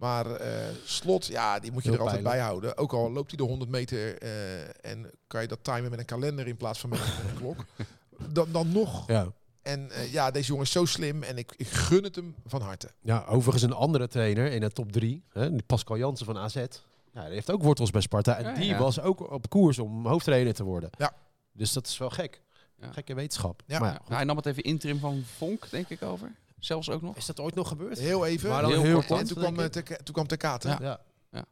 Maar 0.00 0.26
eh, 0.30 0.66
slot, 0.84 1.26
ja, 1.26 1.58
die 1.58 1.72
moet 1.72 1.82
je 1.82 1.90
Heel 1.90 1.98
er 1.98 2.04
altijd 2.04 2.22
pijnlijk. 2.22 2.42
bij 2.44 2.50
houden. 2.52 2.76
Ook 2.76 2.92
al 2.92 3.12
loopt 3.12 3.28
hij 3.28 3.36
de 3.36 3.42
100 3.42 3.70
meter 3.70 4.18
eh, 4.18 4.90
en 4.92 5.10
kan 5.26 5.40
je 5.42 5.48
dat 5.48 5.58
timen 5.64 5.90
met 5.90 5.98
een 5.98 6.04
kalender 6.04 6.46
in 6.46 6.56
plaats 6.56 6.78
van 6.80 6.90
met 6.90 6.98
een 7.00 7.36
klok. 7.36 7.64
Dan, 8.32 8.46
dan 8.52 8.72
nog. 8.72 9.06
Ja. 9.06 9.32
En 9.62 9.90
eh, 9.90 10.12
ja, 10.12 10.30
deze 10.30 10.46
jongen 10.46 10.64
is 10.64 10.70
zo 10.72 10.84
slim 10.84 11.22
en 11.22 11.38
ik, 11.38 11.52
ik 11.56 11.66
gun 11.68 12.04
het 12.04 12.14
hem 12.14 12.34
van 12.46 12.60
harte. 12.62 12.90
ja, 13.00 13.24
overigens 13.28 13.62
een 13.62 13.72
andere 13.72 14.08
trainer 14.08 14.52
in 14.52 14.60
de 14.60 14.70
top 14.70 14.92
3, 14.92 15.24
hè, 15.32 15.50
die 15.50 15.62
Pascal 15.62 15.96
Jansen 15.98 16.26
van 16.26 16.38
AZ. 16.38 16.54
Ja, 16.54 17.24
die 17.24 17.34
heeft 17.34 17.50
ook 17.50 17.62
wortels 17.62 17.90
bij 17.90 18.00
Sparta. 18.00 18.36
En 18.36 18.44
Ja, 18.44 18.54
die 18.54 18.64
ja. 18.66 18.78
was 18.78 19.00
ook 19.00 19.30
op 19.30 19.48
koers 19.48 19.78
om 19.78 20.06
hoofdtrainer 20.06 20.54
te 20.54 20.64
worden. 20.64 20.90
Ja. 20.98 21.12
Dus 21.52 21.72
dat 21.72 21.86
is 21.86 21.98
wel 21.98 22.10
gek. 22.10 22.42
Ja. 22.80 22.92
Gekke 22.92 23.14
wetenschap. 23.14 23.62
Ja. 23.66 23.78
Maar 23.78 24.00
ja, 24.08 24.14
hij 24.14 24.24
nam 24.24 24.36
het 24.36 24.46
even 24.46 24.62
interim 24.62 24.98
van 24.98 25.22
Vonk, 25.36 25.70
denk 25.70 25.88
ik, 25.88 26.02
over. 26.02 26.32
Zelfs 26.60 26.90
ook 26.90 27.02
nog. 27.02 27.16
Is 27.16 27.26
dat 27.26 27.40
ooit 27.40 27.54
nog 27.54 27.68
gebeurd? 27.68 27.98
Heel 27.98 28.26
even. 28.26 28.50
Maar 28.50 28.62
dan 28.62 28.70
Heel 28.70 28.82
heel, 28.82 28.94
kort, 28.94 29.06
kort. 29.06 29.20
en 29.20 29.26
toen 29.26 29.36
kwam, 29.36 29.58
eh, 29.58 29.64
te, 29.64 29.82
toen 30.02 30.14
kwam. 30.26 30.26
Ja. 30.60 30.78
ja. 30.80 31.00
Ja. 31.30 31.44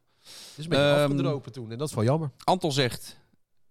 Is 0.55 0.63
een 0.63 0.69
beetje 0.69 0.83
Ehm, 0.85 1.03
afgedropen 1.03 1.51
toen. 1.51 1.71
En 1.71 1.77
dat 1.77 1.89
is 1.89 1.95
wel 1.95 2.03
jammer. 2.03 2.31
Anton 2.43 2.71
zegt 2.71 3.17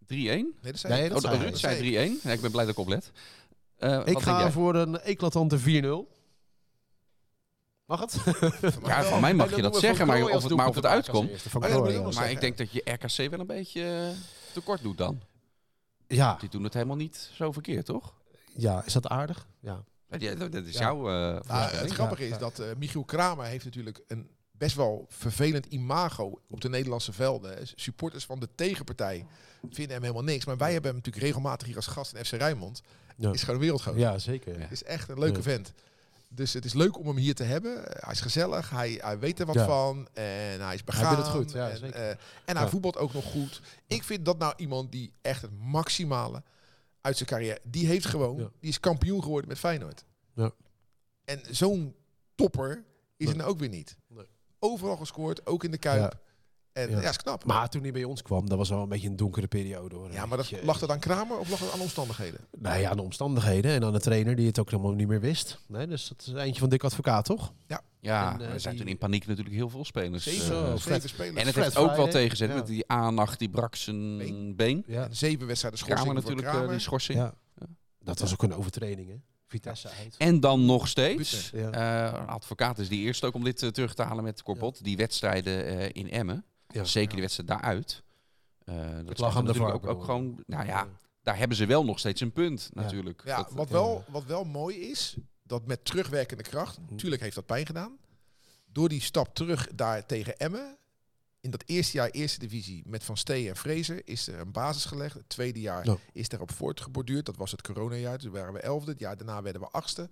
3-1. 0.07 0.09
Nee, 0.09 0.45
dat 0.63 0.79
zei 0.79 0.95
Nee, 0.95 1.09
dat 1.09 1.25
Oh, 1.25 1.31
zei 1.31 1.43
Ruud 1.43 1.51
hij. 1.51 1.59
zei 1.59 1.79
3-1. 1.79 2.21
Ja, 2.23 2.31
ik 2.33 2.41
ben 2.41 2.51
blij 2.51 2.65
dat 2.65 2.73
ik 2.73 2.79
oplet. 2.81 3.11
Eh, 3.77 3.97
wat 3.97 4.09
Ik 4.09 4.19
ga 4.19 4.51
voor 4.51 4.75
een 4.75 5.01
eclatante 5.01 5.59
4-0. 5.59 6.17
Mag 7.85 8.01
het? 8.01 8.17
Ja, 8.87 9.03
van 9.03 9.21
mij 9.21 9.35
mag 9.35 9.57
je 9.57 9.63
dat 9.63 9.79
zeggen, 9.79 10.07
maar 10.07 10.23
of 10.23 10.43
het, 10.43 10.55
maar 10.55 10.69
of 10.69 10.75
het 10.75 10.87
uitkomt. 10.87 11.45
Oh 11.55 12.15
Maar 12.15 12.31
ik 12.31 12.41
denk 12.41 12.59
dat 12.59 12.73
je 12.73 12.81
RKC 12.85 13.31
wel 13.31 13.41
een 13.41 13.47
beetje 13.47 13.83
eh, 13.83 14.53
tekort 14.53 14.83
doet 14.83 14.99
dan. 14.99 15.21
Ja, 16.07 16.37
Die 16.41 16.49
doen 16.49 16.65
het 16.65 16.75
helemaal 16.75 16.97
niet 16.97 17.31
zo 17.35 17.53
verkeerd, 17.53 17.87
toch? 17.87 18.15
ja, 18.55 18.83
is 18.85 18.93
dat 18.93 19.09
aardig? 19.09 19.47
Ja. 19.61 19.85
Ja, 20.11 20.19
die- 20.19 20.49
dat 20.49 20.65
is 20.65 20.73
Ja. 20.75 20.81
jouw 20.81 20.99
eh 20.99 21.41
Nou, 21.49 21.71
het 21.77 21.91
grappige 21.93 22.23
is 22.25 22.31
Ja. 22.31 22.39
dat 22.39 22.59
eh, 22.59 22.67
Michiel 22.79 23.05
Kramer 23.05 23.45
heeft 23.45 23.65
natuurlijk 23.65 24.01
een 24.07 24.29
best 24.51 24.77
wel 24.77 25.07
vervelend 25.09 25.67
imago 25.67 26.41
op 26.49 26.61
de 26.61 26.69
Nederlandse 26.69 27.13
velden. 27.13 27.59
Supporters 27.75 28.25
van 28.25 28.41
de 28.41 28.49
tegenpartij 28.55 29.27
vinden 29.71 29.93
hem 29.95 30.03
helemaal 30.03 30.23
niks. 30.25 30.45
Maar 30.45 30.57
wij 30.57 30.73
hebben 30.73 30.91
hem 30.91 30.97
natuurlijk 31.01 31.25
regelmatig 31.25 31.67
hier 31.67 31.77
als 31.77 31.87
gast 31.87 32.15
in 32.15 32.25
FC 32.25 32.33
Rijnmond. 32.33 32.83
Ja. 33.17 33.33
Is 33.33 33.41
gewoon 33.41 33.55
een 33.55 33.61
wereldgozer. 33.61 33.99
ja, 34.01 34.19
zeker. 34.19 34.59
Ja. 34.61 34.67
Is 34.71 34.83
echt 34.85 35.09
een 35.09 35.19
leuke 35.19 35.37
Ja. 35.37 35.43
vent. 35.43 35.73
Dus 36.31 36.53
het 36.53 36.65
is 36.65 36.73
leuk 36.75 36.99
om 36.99 37.07
hem 37.07 37.17
hier 37.17 37.35
te 37.35 37.43
hebben. 37.43 37.83
Hij 37.85 38.13
is 38.13 38.21
gezellig, 38.21 38.71
hij, 38.71 38.99
hij 39.03 39.19
weet 39.19 39.41
er 39.41 39.47
wat 39.47 39.55
Ja. 39.55 39.67
van 39.67 40.09
en 40.13 40.61
hij 40.65 40.75
is 40.75 40.85
begaan. 40.85 41.17
doet 41.17 41.25
het 41.25 41.35
goed, 41.35 41.53
ja, 41.53 41.69
en, 41.71 41.79
zeker. 41.79 41.95
eh, 42.01 42.09
en 42.45 42.55
hij 42.57 42.63
Ja. 42.63 42.69
voetbalt 42.69 42.97
ook 42.97 43.13
nog 43.13 43.25
goed. 43.25 43.61
Ik 43.87 44.03
vind 44.03 44.25
dat 44.25 44.39
nou 44.39 44.53
iemand 44.57 44.93
die 44.93 45.13
echt 45.23 45.43
het 45.43 45.51
maximale 45.59 46.43
uit 47.01 47.17
zijn 47.17 47.29
carrière... 47.29 47.61
Die 47.65 47.87
heeft 47.87 48.07
gewoon, 48.07 48.37
Ja. 48.37 48.51
die 48.61 48.71
is 48.71 48.81
kampioen 48.81 49.23
geworden 49.23 49.49
met 49.49 49.59
Feyenoord. 49.59 50.05
Ja. 50.35 50.51
En 51.25 51.41
zo'n 51.51 51.95
topper 52.35 52.85
is 53.17 53.27
Nee. 53.27 53.29
er 53.29 53.37
nou 53.37 53.51
ook 53.51 53.59
weer 53.59 53.69
niet. 53.69 53.97
Nee. 54.09 54.27
Overal 54.59 54.97
gescoord, 54.97 55.47
ook 55.47 55.65
in 55.65 55.71
de 55.71 55.79
Kuip. 55.79 56.19
Ja. 56.79 56.85
En 56.87 56.91
Ja. 56.91 57.01
ja, 57.03 57.09
is 57.09 57.17
knap. 57.17 57.45
Maar 57.45 57.69
toen 57.69 57.83
hij 57.83 57.93
bij 57.93 58.05
ons 58.05 58.23
kwam, 58.23 58.49
dat 58.49 58.59
was 58.59 58.69
wel 58.69 58.83
een 58.83 58.89
beetje 58.89 59.09
een 59.09 59.17
donkere 59.17 59.47
periode 59.47 59.95
hoor. 59.97 60.13
ja, 60.13 60.27
maar 60.27 60.37
dat, 60.39 60.53
lag 60.63 60.81
het 60.81 60.91
aan 60.91 60.99
Kramer 60.99 61.39
of 61.39 61.51
lag 61.51 61.59
het 61.59 61.73
aan 61.73 61.81
omstandigheden? 61.81 62.41
Nou 62.59 62.79
ja, 62.81 62.91
aan 62.91 62.97
de 62.97 63.03
omstandigheden 63.03 63.71
en 63.73 63.85
aan 63.85 63.93
de 63.93 64.01
trainer 64.01 64.37
die 64.37 64.47
het 64.47 64.59
ook 64.59 64.71
helemaal 64.71 64.93
niet 64.93 65.09
meer 65.09 65.21
wist. 65.21 65.59
Nee, 65.67 65.87
dus 65.87 66.09
dat 66.09 66.25
is 66.27 66.43
eentje 66.43 66.61
van 66.61 66.69
dik 66.69 66.85
advocaat, 66.85 67.25
toch? 67.25 67.53
Ja, 68.01 68.33
En, 68.35 68.41
eh, 68.41 68.53
er 68.53 68.61
zijn 68.61 68.75
die- 68.75 68.83
toen 68.85 68.93
in 68.93 68.99
paniek 68.99 69.27
natuurlijk 69.27 69.55
heel 69.57 69.69
veel 69.69 69.85
spelers. 69.85 70.23
Zeven, 70.23 70.57
eh, 70.73 70.77
spelers. 70.77 71.13
en 71.19 71.37
het 71.37 71.49
Fred 71.49 71.65
heeft 71.65 71.77
ook 71.77 71.97
wel 71.97 72.09
tegenzet 72.09 72.49
Ja. 72.49 72.55
met 72.55 72.67
die 72.67 72.85
aannacht, 72.89 73.39
die 73.39 73.49
brak 73.51 73.75
zijn 73.77 74.17
Been. 74.19 74.57
been. 74.57 74.85
Ja. 74.87 75.05
En 75.05 75.17
zeven 75.17 75.47
wedstrijden 75.47 75.79
schorsing 75.81 76.05
Kramer 76.09 76.23
voor 76.23 76.31
natuurlijk, 76.31 76.47
eh, 76.49 76.53
Kramer. 76.55 76.71
die 76.71 76.81
schorsing. 76.81 77.19
ja. 77.19 77.35
Dat 78.05 78.19
was 78.19 78.33
ook 78.33 78.43
een 78.43 78.55
overtreding, 78.55 79.09
hè? 79.09 79.15
Vitesse 79.47 79.89
uit. 79.89 80.15
En 80.19 80.41
dan 80.41 80.65
nog 80.67 80.89
steeds, 80.89 81.51
Ja. 81.55 81.71
eh, 81.71 82.19
een 82.21 82.27
advocaat 82.27 82.79
is 82.79 82.89
die 82.89 83.01
eerste 83.01 83.27
ook 83.27 83.35
om 83.35 83.45
dit 83.45 83.59
terug 83.75 83.95
te 83.95 84.03
halen 84.03 84.25
met 84.25 84.43
Corbot, 84.43 84.85
die 84.85 84.97
wedstrijden 84.97 85.67
eh, 85.67 85.89
in 85.93 86.11
Emmen. 86.11 86.45
Ja. 86.69 86.85
Zeker 86.85 87.13
die 87.13 87.21
wedstrijd 87.21 87.49
daaruit. 87.49 88.03
Eh 88.65 88.75
dat 89.05 89.19
lag 89.19 89.29
is 89.35 89.37
de 89.37 89.43
natuurlijk 89.43 89.75
ook, 89.75 89.87
ook 89.87 90.05
gewoon, 90.05 90.43
nou 90.47 90.67
ja, 90.67 90.89
daar 91.23 91.39
hebben 91.39 91.57
ze 91.57 91.67
wel 91.67 91.85
nog 91.85 91.99
steeds 91.99 92.21
een 92.21 92.33
punt 92.33 92.71
Ja. 92.75 92.83
natuurlijk. 92.83 93.23
Ja, 93.25 93.37
Dat- 93.37 93.53
wat, 93.53 93.69
wel, 93.69 94.05
wat 94.09 94.25
wel 94.25 94.45
mooi 94.45 94.77
is, 94.77 95.17
dat 95.43 95.67
met 95.67 95.85
terugwerkende 95.85 96.43
kracht, 96.43 96.79
natuurlijk 96.91 97.23
heeft 97.23 97.35
dat 97.35 97.47
pijn 97.47 97.67
gedaan. 97.67 97.97
Door 98.73 98.89
die 98.89 99.01
stap 99.01 99.35
terug 99.35 99.69
daar 99.75 100.07
tegen 100.07 100.39
Emmen, 100.39 100.77
in 101.41 101.51
dat 101.51 101.63
eerste 101.67 101.97
jaar 101.97 102.09
eerste 102.11 102.39
divisie 102.39 102.83
met 102.87 103.05
Van 103.05 103.17
Stee 103.17 103.49
en 103.49 103.57
Vrezen, 103.57 104.05
is 104.05 104.27
er 104.29 104.39
een 104.41 104.53
basis 104.53 104.85
gelegd. 104.85 105.15
Het 105.15 105.29
tweede 105.29 105.61
jaar 105.61 105.85
Ja. 105.87 105.97
is 106.13 106.29
daarop 106.29 106.53
voortgeborduurd. 106.53 107.27
Dat 107.27 107.37
was 107.37 107.51
het 107.51 107.63
coronajaar, 107.63 108.19
toen 108.19 108.33
waren 108.33 108.53
we 108.53 108.61
elfde. 108.61 108.91
Het 108.91 109.01
jaar 109.01 109.17
daarna 109.17 109.43
werden 109.43 109.63
we 109.63 109.69
achtste. 109.71 110.09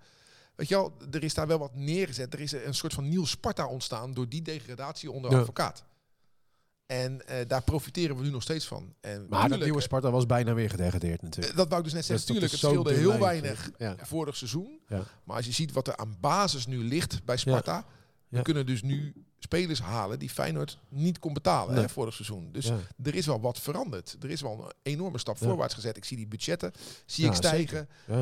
Weet 0.55 0.69
je 0.69 0.75
wel, 0.75 0.93
er 1.11 1.23
is 1.25 1.35
daar 1.35 1.47
wel 1.47 1.59
wat 1.59 1.75
neergezet. 1.75 2.35
Er 2.35 2.41
is 2.41 2.53
een 2.53 2.75
soort 2.75 2.93
van 2.95 3.09
nieuw 3.09 3.25
Sparta 3.25 3.67
ontstaan 3.67 4.15
door 4.15 4.29
die 4.29 4.43
degradatie 4.43 5.11
onder 5.11 5.31
Ja. 5.31 5.39
advocaat. 5.39 5.85
En 6.87 7.27
eh, 7.29 7.37
daar 7.49 7.63
profiteren 7.63 8.17
we 8.17 8.23
nu 8.23 8.31
nog 8.31 8.43
steeds 8.43 8.67
van. 8.67 8.95
En 9.01 9.27
Maar 9.29 9.49
dat 9.49 9.61
nieuwe 9.61 9.81
Sparta 9.81 10.11
was 10.11 10.27
bijna 10.27 10.55
weer 10.55 10.71
gedegradeerd 10.71 11.23
natuurlijk. 11.23 11.53
eh, 11.53 11.59
dat 11.59 11.69
wou 11.69 11.79
ik 11.79 11.85
dus 11.85 11.95
net 11.95 12.05
zeggen. 12.05 12.27
Dus 12.27 12.37
dat 12.37 12.53
Tuurlijk, 12.53 12.53
is 12.53 12.61
het 12.61 12.71
zo'n 12.87 12.95
scheelde 12.95 13.11
heel 13.11 13.27
weinig 13.29 13.71
Ja. 13.79 13.95
vorig 14.07 14.37
seizoen. 14.37 14.81
Ja. 14.89 15.03
Maar 15.25 15.37
als 15.37 15.47
je 15.47 15.53
ziet 15.53 15.73
wat 15.73 15.89
er 15.89 15.97
aan 15.97 16.17
basis 16.21 16.67
nu 16.67 16.79
ligt 16.79 17.25
bij 17.25 17.37
Sparta, 17.37 17.85
we 18.29 18.43
kunnen 18.43 18.67
dus 18.67 18.83
nu 18.83 19.13
spelers 19.39 19.81
halen 19.81 20.19
die 20.19 20.31
Feyenoord 20.31 20.79
niet 20.89 21.19
kon 21.19 21.33
betalen 21.33 21.75
Nee. 21.75 21.83
hè, 21.83 21.89
vorig 21.89 22.15
seizoen. 22.15 22.49
Dus 22.53 22.71
er 23.03 23.15
is 23.15 23.27
wel 23.27 23.41
wat 23.41 23.61
veranderd. 23.61 24.17
Er 24.21 24.31
is 24.31 24.41
wel 24.41 24.65
een 24.65 24.73
enorme 24.93 25.19
stap 25.19 25.39
voorwaarts 25.39 25.75
gezet. 25.75 25.97
Ik 25.97 26.05
zie 26.05 26.17
die 26.17 26.27
budgetten 26.27 26.73
zie 27.07 27.27
ik 27.27 27.35
stijgen. 27.35 27.89
Eh, 28.07 28.15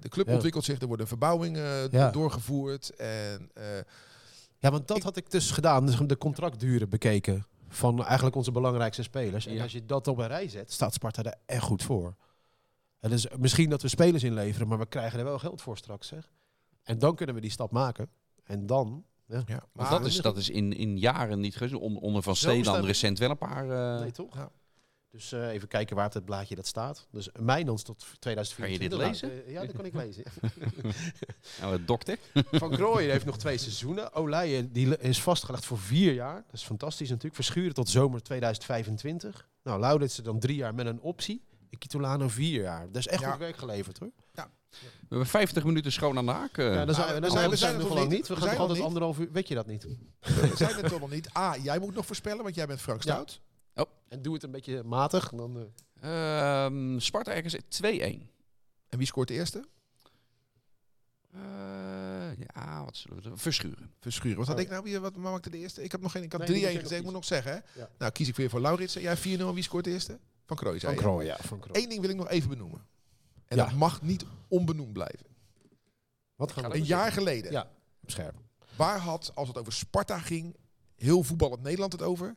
de 0.00 0.08
club 0.08 0.28
ontwikkelt 0.28 0.64
zich. 0.64 0.80
Er 0.80 0.86
worden 0.86 1.06
verbouwingen 1.08 1.90
doorgevoerd. 2.12 2.90
En 2.96 3.50
eh, 3.54 3.64
Ja, 4.60 4.70
want 4.70 4.88
dat 4.88 4.96
Ik- 4.96 5.02
had 5.02 5.16
ik 5.16 5.30
dus 5.30 5.50
gedaan. 5.50 5.86
Dus 5.86 5.96
de 6.06 6.16
contractduren 6.18 6.88
bekeken 6.88 7.46
van 7.68 8.04
eigenlijk 8.04 8.36
onze 8.36 8.52
belangrijkste 8.52 9.02
spelers. 9.02 9.46
En 9.46 9.54
Ja. 9.54 9.62
als 9.62 9.72
je 9.72 9.84
dat 9.84 10.08
op 10.08 10.18
een 10.18 10.26
rij 10.26 10.48
zet, 10.48 10.72
staat 10.72 10.94
Sparta 10.94 11.22
er 11.22 11.34
echt 11.46 11.62
goed 11.62 11.82
voor. 11.82 12.14
En 12.98 13.10
dus 13.10 13.26
misschien 13.38 13.70
dat 13.70 13.82
we 13.82 13.88
spelers 13.88 14.22
inleveren, 14.24 14.68
maar 14.68 14.78
we 14.78 14.86
krijgen 14.86 15.18
er 15.18 15.24
wel 15.24 15.38
geld 15.38 15.62
voor 15.62 15.76
straks, 15.76 16.06
zeg. 16.08 16.30
En 16.82 16.98
dan 16.98 17.14
kunnen 17.14 17.34
we 17.34 17.40
die 17.40 17.50
stap 17.50 17.70
maken. 17.70 18.08
En 18.44 18.66
dan... 18.66 19.04
Ja. 19.26 19.62
Maar 19.72 19.90
dat 19.90 20.06
is, 20.06 20.16
dat 20.16 20.36
is 20.36 20.50
in, 20.50 20.72
in 20.72 20.98
jaren 20.98 21.40
niet 21.40 21.56
gezien. 21.56 21.78
On- 21.78 21.98
Onder 21.98 22.22
Van 22.22 22.34
dat- 22.62 22.84
recent 22.84 23.18
wel 23.18 23.30
een 23.30 23.38
paar... 23.38 23.70
eh, 23.94 24.00
Nee, 24.00 24.10
toch? 24.10 24.34
Ja. 24.34 24.50
Dus 25.10 25.32
eh, 25.32 25.48
even 25.48 25.68
kijken 25.68 25.96
waar 25.96 26.06
op 26.06 26.12
het 26.12 26.24
blaadje 26.24 26.54
dat 26.54 26.66
staat. 26.66 27.06
Dus 27.10 27.28
Mijnans 27.40 27.82
tot 27.82 28.06
2024. 28.18 28.58
Kan 28.58 28.72
je 28.72 28.78
dit 28.78 28.98
Nou, 28.98 29.10
lezen? 29.32 29.46
eh, 29.46 29.52
ja, 29.52 29.66
dat 29.66 29.76
kan 29.76 29.84
ik 29.84 29.94
lezen. 29.94 30.24
nou, 31.60 31.72
het 31.72 31.86
dokter. 31.86 32.18
Van 32.52 32.70
Krooijen 32.70 33.10
heeft 33.10 33.24
nog 33.24 33.38
twee 33.38 33.58
seizoenen. 33.58 34.12
Olijen 34.12 34.72
die 34.72 34.98
is 34.98 35.22
vastgelegd 35.22 35.64
voor 35.64 35.78
vier 35.78 36.12
jaar. 36.12 36.34
Dat 36.46 36.54
is 36.54 36.62
fantastisch 36.62 37.08
natuurlijk. 37.08 37.34
Verschuren 37.34 37.74
tot 37.74 37.88
zomer 37.88 38.22
2025. 38.22 39.48
Nou, 39.62 39.80
Lauritsen 39.80 40.24
dan 40.24 40.38
drie 40.38 40.56
jaar 40.56 40.74
met 40.74 40.86
een 40.86 41.00
optie. 41.00 41.44
Ikitolano 41.70 42.28
vier 42.28 42.60
jaar. 42.62 42.86
Dat 42.86 42.96
is 42.96 43.06
echt 43.06 43.20
Ja. 43.20 43.30
goed 43.30 43.38
werk 43.38 43.56
geleverd 43.56 43.98
hoor. 43.98 44.10
We 44.70 45.14
hebben 45.14 45.26
50 45.26 45.64
minuten 45.64 45.92
schoon 45.92 46.18
aan 46.18 46.26
de 46.26 46.32
haak. 46.32 46.58
eh. 46.58 46.74
Ja, 46.74 46.84
dan 46.84 46.94
zijn 46.94 47.06
we, 47.06 47.12
dan 47.12 47.20
maar 47.20 47.30
zijn 47.30 47.44
we 47.44 47.50
we, 47.50 47.56
zijn 47.56 47.70
zijn 47.80 47.90
er 47.90 47.94
nog 47.96 48.08
niet. 48.08 48.28
We 48.28 48.34
We 48.34 48.40
gaan 48.40 48.48
nog 48.50 48.58
altijd 48.58 48.78
niet. 48.78 48.86
anderhalf 48.86 49.18
uur. 49.18 49.32
Weet 49.32 49.48
je 49.48 49.54
dat 49.54 49.66
niet? 49.66 49.86
we 50.20 50.52
zijn 50.56 50.74
het 50.76 50.88
toch 50.88 51.00
nog 51.00 51.10
niet. 51.10 51.36
A, 51.36 51.56
jij 51.56 51.78
moet 51.78 51.94
nog 51.94 52.06
voorspellen, 52.06 52.42
want 52.42 52.54
jij 52.54 52.66
bent 52.66 52.80
Frank 52.80 53.02
Ja. 53.02 53.24
Stout. 53.80 53.88
En 54.08 54.22
doe 54.22 54.34
het 54.34 54.42
een 54.42 54.50
beetje 54.50 54.82
matig. 54.82 55.28
Dan, 55.30 55.56
eh, 56.00 56.64
Ehm, 56.64 56.98
Sparta 56.98 57.32
ergens 57.32 57.56
2-1. 57.68 58.30
En 58.88 58.98
wie 58.98 59.06
scoort 59.06 59.28
de 59.28 59.34
eerste? 59.34 59.64
Eh, 61.32 61.40
ja, 62.54 62.84
wat 62.84 62.96
zullen 62.96 63.16
we 63.16 63.22
doen? 63.22 63.38
Verschuren. 63.38 63.92
Verschuren. 64.00 64.38
Wat 64.38 64.46
had 64.46 64.56
Oh. 64.56 64.62
ik 64.62 64.68
nou 64.70 64.82
weer? 64.82 65.00
Wat 65.00 65.16
maakte 65.16 65.50
de 65.50 65.58
eerste? 65.58 65.82
Ik 65.82 65.92
heb 65.92 66.00
nog 66.00 66.12
geen. 66.12 66.22
Ik 66.22 66.32
had 66.32 66.40
Nee, 66.40 66.48
3-1 66.48 66.60
die 66.60 66.72
moet 66.72 66.76
je 66.76 66.82
gezegd. 66.82 67.00
Ik 67.00 67.06
moet 67.06 67.14
nog 67.14 67.24
zeggen. 67.24 67.52
Hè? 67.52 67.80
Ja. 67.80 67.90
Nou, 67.98 68.12
kies 68.12 68.28
ik 68.28 68.36
weer 68.36 68.50
voor 68.50 68.60
Laurits. 68.60 68.94
Jij 68.94 69.16
4-0. 69.16 69.54
Wie 69.54 69.62
scoort 69.62 69.84
de 69.84 69.90
eerste? 69.90 70.18
Van 70.46 70.56
Krooi. 70.56 70.78
zei 70.78 70.94
van 70.94 71.02
je. 71.02 71.08
Krooijen, 71.08 71.36
ja. 71.38 71.48
Van 71.48 71.58
Krooijen. 71.58 71.82
Eén 71.84 71.88
ding 71.88 72.00
wil 72.00 72.10
ik 72.10 72.16
nog 72.16 72.28
even 72.28 72.48
benoemen. 72.48 72.86
En 73.46 73.56
Ja. 73.56 73.64
dat 73.64 73.72
mag 73.74 74.02
niet 74.02 74.24
onbenoemd 74.48 74.92
blijven. 74.92 75.26
Wat 76.36 76.52
gaan 76.52 76.70
we 76.70 76.76
Een 76.76 76.84
jaar 76.84 77.12
geleden. 77.12 77.52
Ja, 77.52 77.70
scherp. 78.06 78.34
Waar 78.76 78.98
had, 78.98 79.32
als 79.34 79.48
het 79.48 79.58
over 79.58 79.72
Sparta 79.72 80.18
ging, 80.18 80.56
heel 80.96 81.22
voetballend 81.22 81.62
Nederland 81.62 81.92
het 81.92 82.02
over? 82.02 82.36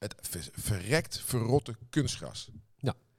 Het 0.00 0.14
ver- 0.20 0.48
verrekt, 0.52 1.20
verrotte 1.20 1.76
kunstgras. 1.90 2.50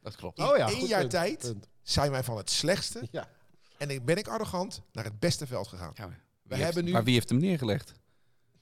Dat 0.03 0.15
klopt. 0.15 0.37
In 0.37 0.45
Oh 0.45 0.57
ja, 0.57 0.67
één 0.69 0.79
goed 0.79 0.89
jaar 0.89 0.99
punt, 0.99 1.11
tijd 1.11 1.37
punt. 1.39 1.67
zijn 1.83 2.11
wij 2.11 2.23
van 2.23 2.37
het 2.37 2.49
slechtste 2.49 3.07
Ja. 3.11 3.29
en 3.77 3.89
ik 3.89 4.05
ben 4.05 4.17
ik 4.17 4.27
arrogant 4.27 4.81
naar 4.91 5.03
het 5.03 5.19
beste 5.19 5.47
veld 5.47 5.67
gegaan. 5.67 5.91
Ja, 5.95 6.07
maar 6.07 6.15
We 6.15 6.23
wie 6.43 6.53
heeft- 6.53 6.63
hebben 6.65 6.83
nu 6.85 6.91
Maar 6.91 7.03
wie 7.03 7.13
heeft 7.13 7.29
hem 7.29 7.37
neergelegd? 7.39 7.93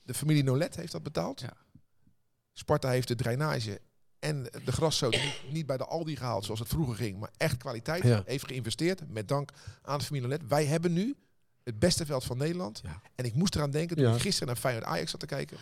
de 0.04 0.14
familie 0.14 0.44
Nolet 0.44 0.76
heeft 0.76 0.92
dat 0.92 1.04
betaald. 1.04 1.40
Ja. 1.40 1.54
Sparta 2.54 2.90
heeft 2.90 3.08
de 3.08 3.16
drainage 3.16 3.82
en 4.20 4.44
de 4.66 4.72
graszoot 4.72 5.12
niet, 5.12 5.42
niet 5.52 5.66
bij 5.66 5.78
de 5.78 5.86
Aldi 5.86 6.16
gehaald 6.16 6.46
zoals 6.46 6.60
het 6.60 6.70
vroeger 6.70 6.96
ging, 6.96 7.20
maar 7.20 7.32
echt 7.38 7.58
kwaliteit. 7.58 8.04
Ja. 8.04 8.24
Heeft 8.26 8.46
geïnvesteerd 8.48 9.10
met 9.10 9.28
dank 9.28 9.52
aan 9.82 9.98
de 10.00 10.06
familie 10.06 10.28
Nolet. 10.28 10.48
Wij 10.48 10.66
hebben 10.66 10.94
nu 10.94 11.16
het 11.64 11.80
beste 11.80 12.06
veld 12.06 12.24
van 12.24 12.38
Nederland. 12.38 12.80
Ja. 12.84 13.02
En 13.16 13.26
ik 13.26 13.34
moest 13.34 13.56
eraan 13.56 13.72
denken 13.72 13.96
toen 13.96 14.06
Ja. 14.06 14.14
ik 14.16 14.22
gisteren 14.22 14.48
naar 14.48 14.58
Feyenoord 14.58 14.86
Ajax 14.86 15.12
zat 15.12 15.20
te 15.20 15.26
kijken. 15.26 15.58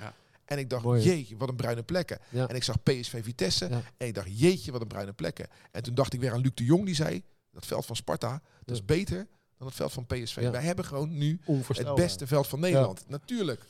En 0.48 0.58
ik 0.58 0.70
dacht, 0.70 0.84
Mooi, 0.84 1.04
jeetje, 1.04 1.38
wat 1.38 1.50
een 1.50 1.56
bruine 1.56 1.84
plekken. 1.84 2.20
Ja. 2.30 2.48
En 2.48 2.56
ik 2.56 2.64
zag 2.64 2.84
PSV 2.84 3.24
Vitesse. 3.24 3.70
Ja. 3.70 3.82
En 3.98 4.08
ik 4.08 4.14
dacht, 4.14 4.39
jeetje, 4.39 4.72
wat 4.72 4.82
een 4.82 4.88
bruine 4.88 5.14
plekken. 5.14 5.48
En 5.72 5.84
toen 5.84 5.93
dacht 5.95 6.14
ik 6.14 6.20
weer 6.20 6.32
aan 6.32 6.39
Luc 6.41 6.52
de 6.54 6.64
Jong, 6.64 6.86
die 6.86 6.95
zei... 6.95 7.24
dat 7.52 7.66
veld 7.66 7.86
van 7.86 7.95
Sparta, 7.95 8.30
dat 8.32 8.41
Ja. 8.66 8.74
is 8.74 8.86
beter 8.86 9.28
dan 9.58 9.68
het 9.68 9.76
veld 9.76 9.91
van 9.93 10.06
PSV. 10.06 10.38
Ja. 10.41 10.52
Wij 10.52 10.62
hebben 10.62 10.86
gewoon 10.86 11.18
nu 11.18 11.39
het 11.68 11.95
beste 11.95 12.28
veld 12.28 12.48
van 12.48 12.60
Nederland. 12.60 13.04
Natuurlijk, 13.08 13.66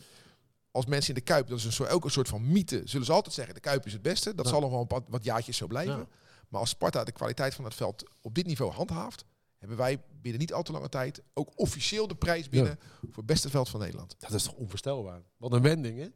als 0.72 0.86
mensen 0.86 1.10
in 1.14 1.16
de 1.20 1.26
Kuip... 1.26 1.48
dat 1.48 1.58
is 1.58 1.66
een 1.66 1.72
soort, 1.72 1.90
ook 1.90 2.04
een 2.04 2.12
soort 2.12 2.28
van 2.28 2.52
mythe... 2.52 2.82
zullen 2.86 3.06
ze 3.06 3.12
altijd 3.12 3.34
zeggen, 3.36 3.54
de 3.54 3.60
Kuip 3.60 3.86
is 3.86 3.94
het 3.94 4.02
beste. 4.02 4.36
Dat 4.36 4.46
Ja. 4.46 4.52
zal 4.52 4.62
nog 4.62 4.70
wel 4.72 4.80
een 4.82 4.88
wat, 4.88 5.04
wat 5.08 5.24
jaartjes 5.24 5.58
zo 5.58 5.68
blijven. 5.68 5.98
Ja. 5.98 6.08
Maar 6.48 6.60
als 6.60 6.70
Sparta 6.70 7.04
de 7.04 7.12
kwaliteit 7.12 7.54
van 7.54 7.64
het 7.64 7.76
veld 7.76 8.04
op 8.22 8.36
dit 8.36 8.46
niveau 8.46 8.72
handhaaft... 8.72 9.26
hebben 9.58 9.78
wij 9.78 10.02
binnen 10.22 10.40
niet 10.42 10.54
al 10.54 10.64
te 10.64 10.72
lange 10.72 10.90
tijd... 10.90 11.22
ook 11.34 11.52
officieel 11.56 12.08
de 12.08 12.16
prijs 12.16 12.50
binnen... 12.50 12.80
voor 13.02 13.14
het 13.18 13.26
beste 13.26 13.50
veld 13.50 13.70
van 13.70 13.80
Nederland. 13.80 14.16
Dat 14.20 14.32
is 14.34 14.44
toch 14.44 14.54
onvoorstelbaar? 14.54 15.22
Wat 15.38 15.54
een 15.54 15.62
wending, 15.62 16.00
hè? 16.00 16.08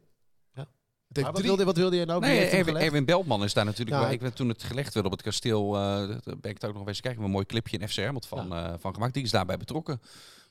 Wat, 1.12 1.34
drie... 1.34 1.46
wilde, 1.46 1.64
wat 1.64 1.76
wilde 1.76 1.96
je 1.96 2.04
nou? 2.04 2.20
Nee, 2.20 2.46
Erwin? 2.46 2.76
Erwin 2.76 3.04
Beltman 3.04 3.44
is 3.44 3.52
daar 3.52 3.64
natuurlijk. 3.64 3.96
Ja. 3.96 4.02
bij. 4.02 4.12
Ik 4.12 4.20
ben 4.20 4.34
toen 4.34 4.48
het 4.48 4.62
gelegd 4.62 4.94
werd 4.94 5.06
op 5.06 5.12
het 5.12 5.22
kasteel. 5.22 5.72
daar 5.72 6.06
ben 6.24 6.50
ik 6.50 6.60
het 6.60 6.64
ook 6.64 6.74
nog 6.74 6.88
eens 6.88 7.00
kijken. 7.00 7.24
Een 7.24 7.30
mooi 7.30 7.46
clipje 7.46 7.78
in 7.78 7.88
FC 7.88 7.96
Hermelt 7.96 8.26
van, 8.26 8.54
eh, 8.54 8.72
van 8.78 8.94
gemaakt. 8.94 9.14
Die 9.14 9.22
is 9.22 9.30
daarbij 9.30 9.56
betrokken 9.56 10.00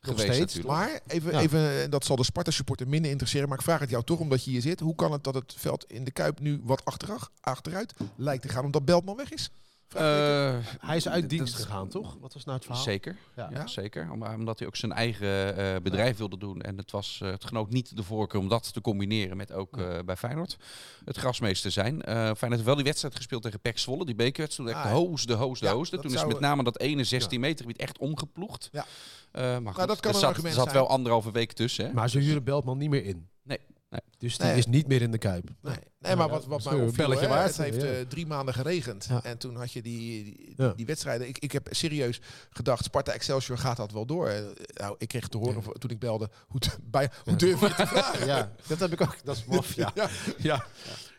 geweest 0.02 0.34
steeds, 0.34 0.56
natuurlijk. 0.56 0.68
Maar 0.68 1.00
even, 1.08 1.32
Ja. 1.32 1.40
even, 1.40 1.82
en 1.82 1.90
dat 1.90 2.06
zal 2.06 2.16
de 2.16 2.24
Sparta 2.24 2.52
supporter 2.52 2.88
minder 2.88 3.12
interesseren. 3.12 3.50
Maar 3.50 3.58
ik 3.58 3.64
vraag 3.64 3.80
het 3.80 3.90
jou 3.90 4.04
toch, 4.04 4.20
omdat 4.20 4.44
je 4.44 4.52
hier 4.52 4.62
zit. 4.62 4.80
Hoe 4.80 4.96
kan 4.96 5.12
het 5.12 5.24
dat 5.24 5.34
het 5.34 5.54
veld 5.58 5.86
in 5.88 6.04
de 6.04 6.12
Kuip 6.12 6.40
nu 6.40 6.62
wat 6.64 6.86
achterag, 6.86 7.32
achteruit 7.40 7.94
lijkt 8.16 8.42
te 8.42 8.50
gaan, 8.50 8.66
omdat 8.66 8.86
Beltman 8.86 9.16
weg 9.16 9.32
is? 9.32 9.50
Eh, 9.96 10.56
Hij 10.80 10.96
is 10.96 11.08
uit 11.08 11.30
dienst 11.30 11.56
gegaan, 11.56 11.88
toch? 11.90 12.18
Wat 12.20 12.34
was 12.34 12.44
nou 12.46 12.58
het 12.58 12.66
verhaal? 12.66 12.84
Zeker, 12.84 13.16
Ja. 13.36 13.68
zeker. 13.68 14.12
Om- 14.12 14.24
Omdat 14.26 14.60
hij 14.60 14.68
ook 14.68 14.76
zijn 14.76 14.92
eigen 14.92 15.58
eh, 15.58 15.82
bedrijf 15.82 16.18
wilde 16.18 16.38
doen. 16.38 16.62
En 16.62 16.78
het, 16.78 16.92
was, 16.92 17.20
eh, 17.24 17.30
het 17.32 17.46
genoot 17.46 17.70
niet 17.70 17.96
de 17.96 18.04
voorkeur 18.04 18.40
om 18.42 18.48
dat 18.48 18.74
te 18.74 18.82
combineren 18.82 19.38
met 19.38 19.52
ook 19.52 19.78
eh, 19.78 20.00
bij 20.06 20.16
Feyenoord 20.18 20.58
het 21.06 21.18
grasmeester 21.18 21.72
zijn. 21.72 22.02
Eh 22.02 22.14
Feyenoord 22.14 22.52
heeft 22.52 22.64
wel 22.64 22.76
die 22.76 22.84
wedstrijd 22.84 23.16
gespeeld 23.16 23.42
tegen 23.42 23.60
PEC 23.60 23.78
Zwolle. 23.78 24.06
Die 24.06 24.16
bekerwedstrijd. 24.16 24.70
Toen 24.70 24.78
echt 24.80 24.88
Ah, 24.88 24.94
de 24.96 25.00
ja. 25.02 25.06
hoosde, 25.08 25.34
hoosde, 25.34 25.66
Ja, 25.66 25.72
hoosde. 25.74 25.96
dat 25.96 26.06
Toen 26.06 26.14
is 26.16 26.26
met 26.26 26.40
name 26.40 26.64
dat 26.64 26.80
ene 26.80 27.04
16 27.04 27.40
meter 27.40 27.66
gebied 27.66 27.78
echt 27.82 27.98
omgeploegd. 27.98 28.70
Ja. 28.72 28.86
Eh, 29.32 29.58
maar 29.58 29.74
goed, 29.74 29.88
dat 29.88 30.00
kan 30.00 30.14
er 30.14 30.52
zat, 30.52 30.72
wel 30.72 30.88
anderhalve 30.90 31.32
week 31.32 31.52
tussen. 31.52 31.94
Maar 31.94 32.10
ze 32.10 32.20
huren 32.20 32.44
Beltman 32.44 32.78
niet 32.78 32.90
meer 32.90 33.06
in. 33.06 33.28
Nee, 33.44 33.60
nee. 33.92 34.02
Dus 34.18 34.38
die 34.38 34.48
Nee. 34.48 34.58
is 34.58 34.66
niet 34.66 34.88
meer 34.88 35.02
in 35.02 35.12
de 35.12 35.18
Kuip. 35.18 35.50
Nee, 35.62 35.76
nee 36.00 36.16
maar 36.16 36.30
wat, 36.30 36.46
wat 36.46 36.64
mij 36.64 36.74
opviel, 36.74 37.10
hè, 37.12 37.28
waard, 37.28 37.58
het 37.58 37.66
heeft 37.66 37.82
ja. 37.82 37.88
eh, 37.88 38.06
drie 38.08 38.26
maanden 38.28 38.54
geregend. 38.54 39.06
Ja. 39.10 39.24
En 39.24 39.38
toen 39.38 39.56
had 39.56 39.72
je 39.72 39.82
die, 39.82 40.24
die, 40.24 40.54
Ja. 40.58 40.74
die 40.76 40.86
wedstrijden. 40.86 41.28
Ik, 41.28 41.38
ik 41.38 41.52
heb 41.52 41.68
serieus 41.72 42.22
gedacht, 42.50 42.84
Sparta 42.84 43.12
Excelsior 43.12 43.58
gaat 43.58 43.78
dat 43.78 43.92
wel 43.92 44.06
door. 44.06 44.28
Eh, 44.28 44.44
Nou, 44.74 44.96
ik 44.98 45.08
kreeg 45.08 45.28
te 45.28 45.38
horen 45.38 45.64
Ja. 45.66 45.72
toen 45.72 45.90
ik 45.90 46.00
belde, 46.00 46.30
hoe, 46.48 46.60
te- 46.60 46.78
bij, 46.92 47.12
hoe 47.24 47.36
durf 47.36 47.60
je 47.60 47.68
te 47.76 47.88
vragen? 47.94 48.26
Ja, 48.28 48.52
dat 48.68 48.80
heb 48.80 48.92
ik 48.92 49.02
ook. 49.02 49.16
Dat 49.24 49.36
is 49.36 49.46
maf, 49.46 49.74
ja. 49.74 49.92
Ja. 49.96 50.10
ja. 50.38 50.66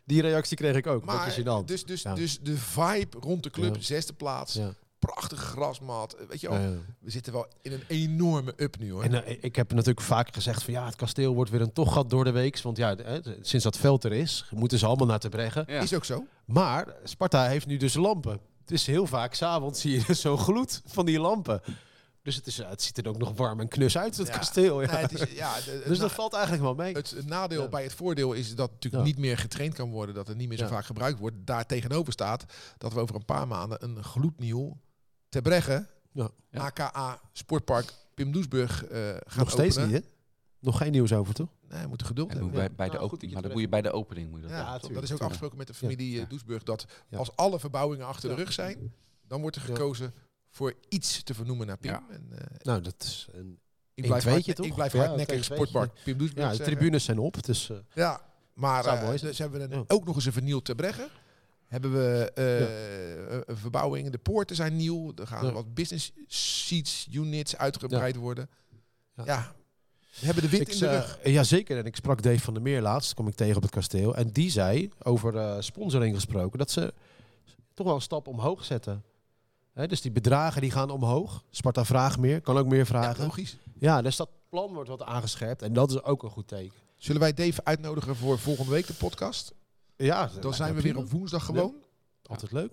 Die 0.05 0.21
reactie 0.23 0.57
kreeg 0.57 0.77
ik 0.77 0.87
ook. 0.87 1.05
Maar 1.05 1.35
dus, 1.67 1.85
dus, 1.85 2.03
Ja. 2.03 2.15
dus 2.15 2.39
de 2.41 2.57
vibe 2.57 3.19
rond 3.21 3.43
de 3.43 3.51
club, 3.51 3.75
Ja. 3.75 3.81
zesde 3.83 4.13
plaats, 4.13 4.55
Ja. 4.55 4.75
Prachtige 5.07 5.45
grasmat. 5.47 6.13
Eh, 6.15 6.27
Weet 6.29 6.41
je 6.41 6.49
wel, 6.49 6.59
we 7.01 7.11
zitten 7.11 7.33
wel 7.33 7.47
in 7.63 7.73
een 7.73 7.83
enorme 7.89 8.53
up 8.57 8.79
nu 8.79 8.93
hoor. 8.93 9.03
En 9.03 9.25
eh, 9.25 9.37
ik 9.41 9.57
heb 9.57 9.71
natuurlijk 9.71 10.01
vaak 10.07 10.35
gezegd 10.35 10.63
van 10.63 10.73
ja, 10.73 10.85
het 10.85 10.97
kasteel 10.97 11.35
wordt 11.35 11.51
weer 11.51 11.61
een 11.61 11.73
toch 11.73 11.93
gat 11.93 12.11
door 12.11 12.25
de 12.25 12.31
week. 12.31 12.61
Want 12.61 12.77
ja, 12.77 12.97
eh, 12.97 13.33
sinds 13.41 13.65
dat 13.65 13.77
veld 13.77 14.05
er 14.05 14.13
is, 14.13 14.47
moeten 14.51 14.79
ze 14.79 14.87
allemaal 14.87 15.07
naar 15.07 15.19
te 15.19 15.29
breggen. 15.29 15.65
Ja. 15.67 15.81
Is 15.81 15.95
ook 15.95 16.05
zo. 16.05 16.25
Maar 16.45 16.95
Sparta 17.05 17.47
heeft 17.47 17.67
nu 17.67 17.77
dus 17.77 17.95
lampen. 17.95 18.41
Het 18.61 18.71
is 18.71 18.87
heel 18.87 19.07
vaak, 19.07 19.35
s'avonds 19.35 19.81
zie 19.81 19.93
je 19.99 20.05
dus 20.07 20.21
zo'n 20.27 20.39
gloed 20.39 20.83
van 20.87 21.07
die 21.07 21.21
lampen. 21.21 21.61
Dus 22.23 22.37
het, 22.37 22.47
is, 22.47 22.57
het 22.57 22.83
ziet 22.83 22.99
er 22.99 23.09
ook 23.09 23.19
nog 23.19 23.33
warm 23.37 23.61
en 23.61 23.69
knus 23.69 23.99
uit, 23.99 24.17
het 24.17 24.27
Ja. 24.27 24.37
kasteel. 24.37 24.83
Ja. 24.83 24.91
Nee, 24.93 25.01
het 25.03 25.13
is, 25.21 25.33
ja, 25.37 25.55
de- 25.65 25.83
dus 25.89 25.99
dat 25.99 26.13
valt 26.13 26.33
eigenlijk 26.33 26.63
wel 26.63 26.75
mee. 26.75 26.95
Het, 26.95 27.11
het 27.11 27.27
nadeel 27.27 27.63
Ja. 27.63 27.69
bij 27.69 27.83
het 27.83 27.95
voordeel 27.95 28.33
is 28.33 28.49
dat 28.55 28.59
het 28.71 28.73
natuurlijk 28.73 29.03
Ja. 29.03 29.09
niet 29.09 29.19
meer 29.19 29.39
getraind 29.39 29.75
kan 29.75 29.91
worden, 29.91 30.15
dat 30.15 30.27
het 30.29 30.37
niet 30.37 30.49
meer 30.49 30.59
zo 30.59 30.65
Ja. 30.65 30.71
vaak 30.71 30.85
gebruikt 30.85 31.19
wordt. 31.19 31.37
Daar 31.39 31.67
tegenover 31.67 32.13
staat 32.13 32.45
dat 32.79 32.93
we 32.93 33.01
over 33.01 33.15
een 33.15 33.25
paar 33.25 33.47
maanden 33.49 33.85
een 33.85 34.05
gloednieuw 34.05 34.77
Ter 35.33 35.43
Breggen, 35.43 35.89
Ja. 36.13 36.31
Ja. 36.51 36.61
AKA 36.61 37.21
Sportpark 37.33 37.93
Pim 38.15 38.33
Doesburg 38.33 38.85
eh 38.85 39.09
gaan 39.09 39.39
Nog 39.39 39.51
steeds 39.51 39.77
openen. 39.79 39.95
niet, 39.95 40.05
hè? 40.05 40.11
Nog 40.61 40.77
geen 40.79 40.93
nieuws 40.93 41.13
over, 41.13 41.35
toch? 41.35 41.49
Nee, 41.69 41.83
we 41.83 41.89
moeten 41.89 42.07
geduld 42.07 42.29
En 42.31 42.35
hebben. 42.37 42.55
bij, 42.55 42.73
bij 42.73 42.87
de 42.87 42.93
Nou, 42.93 43.03
goed 43.05 43.13
opening, 43.13 43.33
maar 43.33 43.43
dan 43.43 43.53
moet 43.53 43.61
je 43.61 43.69
bij 43.69 43.83
de 43.83 43.91
opening 43.93 44.31
moet 44.31 44.41
je 44.41 44.47
dat 44.47 44.57
Ja, 44.57 44.65
doen, 44.65 44.73
dat 44.73 44.83
is 44.83 44.89
ook 44.97 44.99
tuurlijk. 45.01 45.21
afgesproken 45.23 45.59
met 45.59 45.67
de 45.67 45.75
familie 45.75 46.15
Ja. 46.15 46.23
eh, 46.23 46.29
Doesburg 46.29 46.63
dat 46.63 46.87
Ja. 47.09 47.19
als 47.19 47.37
alle 47.37 47.61
verbouwingen 47.61 48.07
achter 48.07 48.29
de 48.29 48.35
Ja. 48.37 48.43
rug 48.43 48.53
zijn, 48.53 48.95
dan 49.27 49.41
wordt 49.41 49.57
er 49.57 49.63
Ja. 49.63 49.69
gekozen 49.75 50.15
voor 50.51 50.75
iets 50.89 51.23
te 51.23 51.35
vernoemen 51.35 51.67
naar 51.67 51.77
Pim. 51.79 51.91
Ja. 51.91 52.03
En, 52.11 52.27
eh, 52.31 52.39
Nou, 52.63 52.81
dat 52.81 52.95
is 52.99 53.29
een... 53.33 53.59
ik 53.95 54.05
Een 54.05 54.21
blijf, 54.21 54.45
toch? 54.55 54.67
ik 54.67 54.75
blijf 54.75 54.93
Ja, 54.93 54.99
hardnekkig. 55.05 55.45
Sportpark 55.45 55.93
Pim 56.05 56.19
Doesburg 56.19 56.45
Ja, 56.45 56.51
de 56.51 56.57
zeggen. 56.57 56.75
tribunes 56.77 57.05
zijn 57.05 57.19
op, 57.19 57.43
dus... 57.45 57.71
eh, 57.71 57.77
Ja, 57.95 58.21
maar 58.55 58.85
eh, 58.87 59.05
zijn. 59.05 59.17
dus 59.19 59.39
hebben 59.39 59.71
Ja. 59.71 59.85
ook 59.87 60.05
nog 60.05 60.15
eens 60.15 60.25
een 60.25 60.33
vernieuwd 60.33 60.65
te 60.65 60.75
breggen. 60.75 61.09
Hebben 61.73 61.93
we 61.93 63.45
verbouwing. 63.49 64.11
De 64.11 64.19
poorten 64.19 64.57
zijn 64.57 64.77
nieuw. 64.77 65.13
Er 65.17 65.27
gaan 65.27 65.47
Ja. 65.47 65.53
wat 65.53 65.75
business 65.75 66.13
seats, 66.27 67.09
units 67.13 67.57
uitgebreid 67.57 68.17
worden. 68.17 68.49
Ja. 69.17 69.25
Ja. 69.25 69.53
we 70.21 70.25
hebben 70.27 70.43
de 70.43 70.49
wind 70.49 70.63
Ik, 70.69 70.73
in 70.75 70.79
de 70.79 70.87
eh, 70.87 70.93
rug. 70.93 71.19
ja, 71.25 71.43
zeker. 71.45 71.79
En 71.79 71.85
ik 71.87 71.97
sprak 71.97 72.23
Dave 72.23 72.39
van 72.41 72.55
der 72.55 72.63
Meer 72.63 72.81
laatst, 72.83 73.15
kom 73.15 73.29
ik 73.29 73.35
tegen 73.35 73.57
op 73.57 73.63
het 73.63 73.71
kasteel. 73.71 74.15
En 74.17 74.31
die 74.31 74.51
zei, 74.51 74.91
over 75.03 75.63
sponsoring 75.65 76.15
gesproken, 76.15 76.59
dat 76.59 76.71
ze 76.71 76.95
toch 77.75 77.87
wel 77.87 77.95
een 77.95 78.01
stap 78.03 78.27
omhoog 78.27 78.65
zetten. 78.65 79.05
Hè, 79.73 79.87
dus 79.87 80.01
die 80.01 80.11
bedragen 80.13 80.61
die 80.61 80.71
gaan 80.71 80.91
omhoog. 80.91 81.45
Sparta 81.51 81.85
vraagt 81.85 82.19
meer, 82.19 82.41
kan 82.41 82.59
ook 82.59 82.67
meer 82.67 82.79
Ja, 82.79 82.85
vragen. 82.85 83.25
logisch. 83.25 83.57
Ja, 83.79 84.03
dus 84.03 84.17
dat 84.17 84.29
plan 84.49 84.73
wordt 84.73 84.89
wat 84.89 85.03
aangescherpt. 85.03 85.63
En 85.63 85.73
dat 85.73 85.91
is 85.91 86.03
ook 86.03 86.23
een 86.23 86.31
goed 86.31 86.49
teken. 86.49 86.73
Zullen 86.97 87.21
wij 87.21 87.33
Dave 87.33 87.65
uitnodigen 87.65 88.17
voor 88.17 88.39
volgende 88.39 88.71
week 88.71 88.87
de 88.87 88.93
podcast? 88.95 89.53
Ja, 90.05 90.31
Dan 90.41 90.55
zijn 90.55 90.75
we 90.75 90.81
weer 90.81 90.97
op 90.97 91.11
woensdag 91.11 91.45
gewoon. 91.45 91.75
Altijd 92.27 92.53
leuk. 92.53 92.73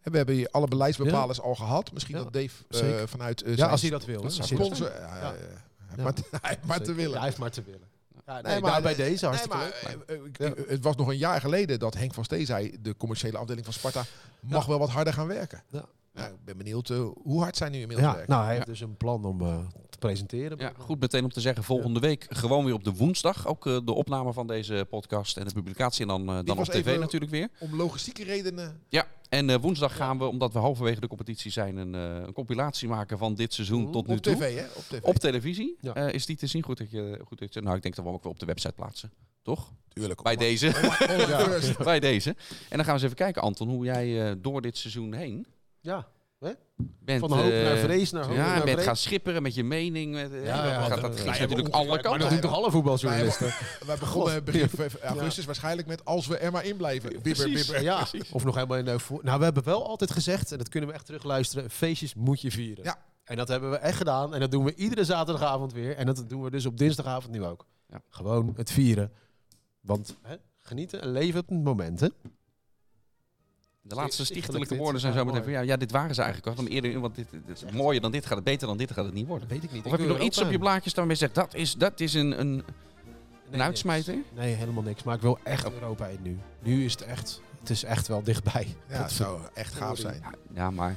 En 0.00 0.10
we 0.12 0.16
hebben 0.16 0.34
hier 0.34 0.48
alle 0.50 0.68
beleidsbepalers 0.68 1.40
al 1.40 1.54
gehad. 1.54 1.92
Misschien 1.92 2.16
Ja, 2.16 2.22
dat 2.22 2.32
Dave 2.32 2.52
eh, 3.00 3.06
vanuit 3.06 3.44
uh, 3.46 3.56
Ja, 3.56 3.66
als 3.68 3.80
hij 3.80 3.90
dat 3.90 4.04
wil. 4.04 4.30
sponsor... 4.30 4.92
ja, 4.92 5.16
Ja. 5.16 5.32
eh, 5.34 5.38
hij 5.86 6.04
heeft 6.04 6.18
Ja. 6.30 6.38
maar, 6.42 6.58
maar 6.66 6.80
te 6.82 6.92
willen. 6.94 7.16
Hij 7.16 7.24
heeft 7.24 7.38
maar 7.38 7.50
te 7.50 7.62
willen. 7.62 7.88
Ja, 8.26 8.32
nee, 8.32 8.42
Nee, 8.42 8.60
maar- 8.60 8.70
nou, 8.70 8.82
bij 8.82 8.94
deze 8.94 9.24
Nee, 9.26 9.34
hartstikke 9.34 9.56
maar, 9.56 9.72
leuk. 10.06 10.38
eh, 10.38 10.46
eh, 10.46 10.68
Het 10.68 10.82
was 10.82 10.96
nog 10.96 11.08
een 11.08 11.16
jaar 11.16 11.40
geleden 11.40 11.78
dat 11.78 11.94
Henk 11.94 12.14
van 12.14 12.24
Stee 12.24 12.44
zei... 12.44 12.76
de 12.80 12.96
commerciële 12.96 13.38
afdeling 13.38 13.64
van 13.64 13.74
Sparta 13.74 14.04
mag 14.40 14.62
Ja. 14.62 14.68
wel 14.68 14.78
wat 14.78 14.88
harder 14.90 15.12
gaan 15.12 15.26
werken. 15.26 15.62
Ja. 15.70 15.84
Nou, 16.12 16.28
ik 16.32 16.44
ben 16.44 16.56
benieuwd 16.56 16.90
eh, 16.90 17.06
hoe 17.22 17.42
hard 17.42 17.56
zijn 17.56 17.72
nu 17.72 17.80
inmiddels 17.80 18.06
Ja, 18.08 18.14
werken. 18.14 18.32
nou, 18.32 18.44
hij 18.44 18.54
heeft 18.54 18.66
dus 18.66 18.80
een 18.80 18.96
plan 18.96 19.24
om 19.24 19.40
eh, 19.40 19.58
presenteren. 20.06 20.58
Ja, 20.58 20.72
goed 20.78 21.00
meteen 21.00 21.24
om 21.24 21.30
te 21.30 21.40
zeggen, 21.40 21.64
volgende 21.64 22.00
week 22.00 22.26
gewoon 22.28 22.64
weer 22.64 22.74
op 22.74 22.84
de 22.84 22.92
woensdag. 22.92 23.46
Ook 23.46 23.66
eh, 23.66 23.78
de 23.84 23.92
opname 23.92 24.32
van 24.32 24.46
deze 24.46 24.86
podcast 24.90 25.36
en 25.36 25.46
de 25.46 25.52
publicatie. 25.52 26.02
En 26.02 26.08
dan, 26.08 26.28
eh, 26.28 26.44
dan 26.44 26.58
op 26.58 26.64
tv 26.64 26.98
natuurlijk 26.98 27.30
weer. 27.30 27.48
Om 27.58 27.76
logistieke 27.76 28.24
redenen... 28.24 28.80
Ja, 28.88 29.06
en 29.28 29.50
eh, 29.50 29.56
woensdag 29.56 29.96
gaan 29.96 30.18
we, 30.18 30.24
omdat 30.24 30.52
we 30.52 30.58
halverwege 30.58 31.00
de 31.00 31.08
competitie 31.08 31.50
zijn, 31.50 31.76
een, 31.76 31.92
een 31.92 32.32
compilatie 32.32 32.88
maken 32.88 33.18
van 33.18 33.34
dit 33.34 33.54
seizoen 33.54 33.92
tot 33.92 34.06
nu 34.06 34.14
op 34.16 34.22
toe. 34.22 34.34
tv, 34.34 34.56
hè? 34.56 34.64
Op 34.74 34.84
tv. 34.88 35.02
Op 35.02 35.14
televisie 35.14 35.76
Ja. 35.80 35.94
is 35.94 36.26
die 36.26 36.36
te 36.36 36.46
zien. 36.46 36.62
Goed 36.62 36.78
dat 36.78 36.90
je, 36.90 37.20
goed 37.24 37.38
dat 37.38 37.54
je, 37.54 37.60
nou, 37.60 37.76
ik 37.76 37.82
denk 37.82 37.94
dat 37.94 38.04
we 38.04 38.10
hem 38.10 38.18
ook 38.18 38.24
wel 38.24 38.32
op 38.32 38.40
de 38.40 38.46
website 38.46 38.72
plaatsen. 38.74 39.12
Toch? 39.42 39.72
Tuurlijk. 39.88 40.22
Bij 40.22 40.36
deze. 40.36 40.72
Bij 41.84 42.00
deze. 42.00 42.30
En 42.30 42.36
dan 42.76 42.78
gaan 42.78 42.86
we 42.86 42.92
eens 42.92 43.02
even 43.02 43.16
kijken, 43.16 43.42
Anton, 43.42 43.68
hoe 43.68 43.84
jij 43.84 44.34
door 44.40 44.62
dit 44.62 44.76
seizoen 44.76 45.14
heen 45.14 45.46
Ja, 45.80 46.06
bent. 47.00 47.20
van 47.20 47.32
hoop 47.32 47.50
eh, 47.50 47.62
naar 47.62 47.76
vrees 47.76 48.10
naar 48.10 48.24
hoop 48.24 48.36
Ja, 48.36 48.46
naar 48.46 48.58
en 48.60 48.64
bent 48.64 48.80
gaan 48.80 48.96
schipperen 48.96 49.42
met 49.42 49.54
je 49.54 49.64
mening. 49.64 50.12
Met, 50.12 50.32
eh, 50.32 50.44
Ja, 50.44 50.66
ja, 50.66 50.80
gaat, 50.82 51.00
dat- 51.00 51.18
hebben 51.18 51.38
natuurlijk 51.38 51.74
alle 51.74 51.86
maar 51.88 52.00
kanten. 52.00 52.20
dat 52.20 52.30
doen 52.30 52.40
toch 52.40 52.54
alle 52.54 52.70
voetbaljournalisten? 52.70 53.54
Wij 53.86 53.96
begonnen 53.96 54.44
begin 54.44 54.68
augustus 55.02 55.44
waarschijnlijk 55.44 55.88
met 55.88 56.04
als 56.04 56.26
we 56.26 56.36
er 56.38 56.52
maar 56.52 56.64
in 56.64 56.76
blijven. 56.76 57.22
Bibber, 57.22 57.50
bibber. 57.50 57.82
Ja, 57.82 58.06
of 58.32 58.44
nog 58.44 58.54
helemaal 58.54 58.78
in 58.78 59.00
voor. 59.00 59.20
Nou, 59.22 59.38
we 59.38 59.44
hebben 59.44 59.64
wel 59.64 59.86
altijd 59.86 60.10
gezegd, 60.10 60.52
en 60.52 60.58
dat 60.58 60.68
kunnen 60.68 60.88
we 60.88 60.94
echt 60.94 61.06
terugluisteren, 61.06 61.70
feestjes 61.70 62.14
moet 62.14 62.40
je 62.40 62.50
vieren. 62.50 62.84
Ja. 62.84 62.98
En 63.24 63.36
dat 63.36 63.48
hebben 63.48 63.70
we 63.70 63.76
echt 63.76 63.96
gedaan. 63.96 64.34
En 64.34 64.40
dat 64.40 64.50
doen 64.50 64.64
we 64.64 64.74
iedere 64.74 65.04
zaterdagavond 65.04 65.72
weer. 65.72 65.96
En 65.96 66.06
dat 66.06 66.24
doen 66.28 66.42
we 66.42 66.50
dus 66.50 66.66
op 66.66 66.78
dinsdagavond 66.78 67.32
nu 67.32 67.44
ook. 67.44 67.66
Ja. 67.88 68.00
Gewoon 68.10 68.52
het 68.56 68.70
vieren. 68.70 69.12
Want 69.80 70.16
hè, 70.22 70.36
genieten 70.60 71.00
en 71.00 71.12
leven 71.12 71.40
op 71.40 71.48
het 71.48 71.64
moment, 71.64 72.00
hè? 72.00 72.08
De 73.88 73.94
laatste 73.94 74.24
Stichtelijk 74.24 74.44
stichtelijke 74.52 74.76
woorden 74.84 75.00
zijn 75.00 75.12
zo 75.12 75.24
meteen 75.24 75.42
van 75.42 75.52
ja, 75.52 75.60
ja, 75.60 75.76
dit 75.76 75.90
waren 75.90 76.14
ze 76.14 76.22
eigenlijk 76.22 76.58
al. 76.58 76.66
Eerder, 76.66 77.00
want 77.00 77.14
dit, 77.14 77.26
dit 77.46 77.62
is 77.64 77.72
mooier 77.72 78.00
dan 78.00 78.10
dit 78.12 78.26
gaat 78.26 78.34
het, 78.34 78.44
beter 78.44 78.66
dan 78.66 78.76
dit 78.76 78.90
gaat 78.92 79.04
het 79.04 79.14
niet 79.14 79.26
worden. 79.26 79.48
weet 79.48 79.62
ik 79.64 79.72
niet. 79.72 79.84
Of 79.84 79.90
heb 79.90 80.00
je 80.00 80.06
nog 80.06 80.18
iets 80.20 80.38
op 80.42 80.50
je 80.50 80.58
blaadjes 80.58 80.94
waarmee 80.94 81.12
je 81.12 81.18
zegt 81.20 81.34
dat 81.34 81.54
is, 81.54 81.74
dat 81.74 82.00
is 82.00 82.14
een, 82.14 82.40
een, 82.40 82.64
een 83.50 83.62
uitsmijter? 83.62 84.16
Nee, 84.34 84.54
helemaal 84.54 84.82
niks. 84.82 85.02
Maar 85.02 85.14
ik 85.14 85.20
wil 85.20 85.38
echt 85.42 85.72
Europa 85.72 86.06
in 86.06 86.18
nu. 86.22 86.38
Nu 86.62 86.84
is 86.84 86.92
het 86.92 87.02
echt, 87.02 87.40
het 87.60 87.70
is 87.70 87.84
echt 87.84 88.08
wel 88.08 88.22
dichtbij. 88.22 88.76
Ja, 88.88 89.02
het 89.02 89.12
zou 89.12 89.40
echt 89.54 89.74
gaaf 89.74 89.98
zijn. 89.98 90.20
Ja, 90.22 90.30
ja, 90.54 90.70
maar 90.70 90.96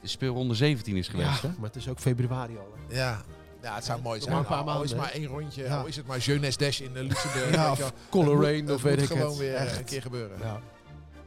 de 0.00 0.08
speelronde 0.08 0.54
17 0.54 0.96
is 0.96 1.08
geweest. 1.08 1.42
Ja, 1.42 1.48
hè? 1.48 1.54
maar 1.58 1.66
het 1.66 1.76
is 1.76 1.88
ook 1.88 1.98
februari 1.98 2.56
al. 2.58 2.74
hè. 2.88 2.96
Ja. 2.96 3.20
Ja, 3.62 3.74
het 3.74 3.84
zou 3.84 4.00
mooi 4.02 4.20
zijn. 4.20 4.32
maar 4.32 4.58
een 4.58 4.64
paar 4.64 4.84
is 4.84 4.94
maar 4.94 5.10
één 5.10 5.26
rondje, 5.26 5.62
Ja. 5.64 5.78
al 5.80 5.86
is 5.86 5.96
het 5.96 6.06
maar 6.06 6.18
Jeunesse 6.18 6.58
Dash 6.58 6.80
in 6.80 6.92
Luxemburg. 6.92 7.54
Ja, 7.54 7.70
of 7.70 7.78
wel. 7.78 7.90
Color 8.10 8.34
Het 8.36 8.42
Rain, 8.44 8.64
moet- 8.64 8.72
of 8.72 8.82
het 8.82 8.82
weet 8.82 8.92
moet 9.00 9.10
ik 9.10 9.16
gewoon 9.16 9.28
het. 9.30 9.38
weer 9.38 9.54
eh, 9.54 9.62
Echt. 9.62 9.78
een 9.78 9.84
keer 9.84 10.02
gebeuren. 10.02 10.38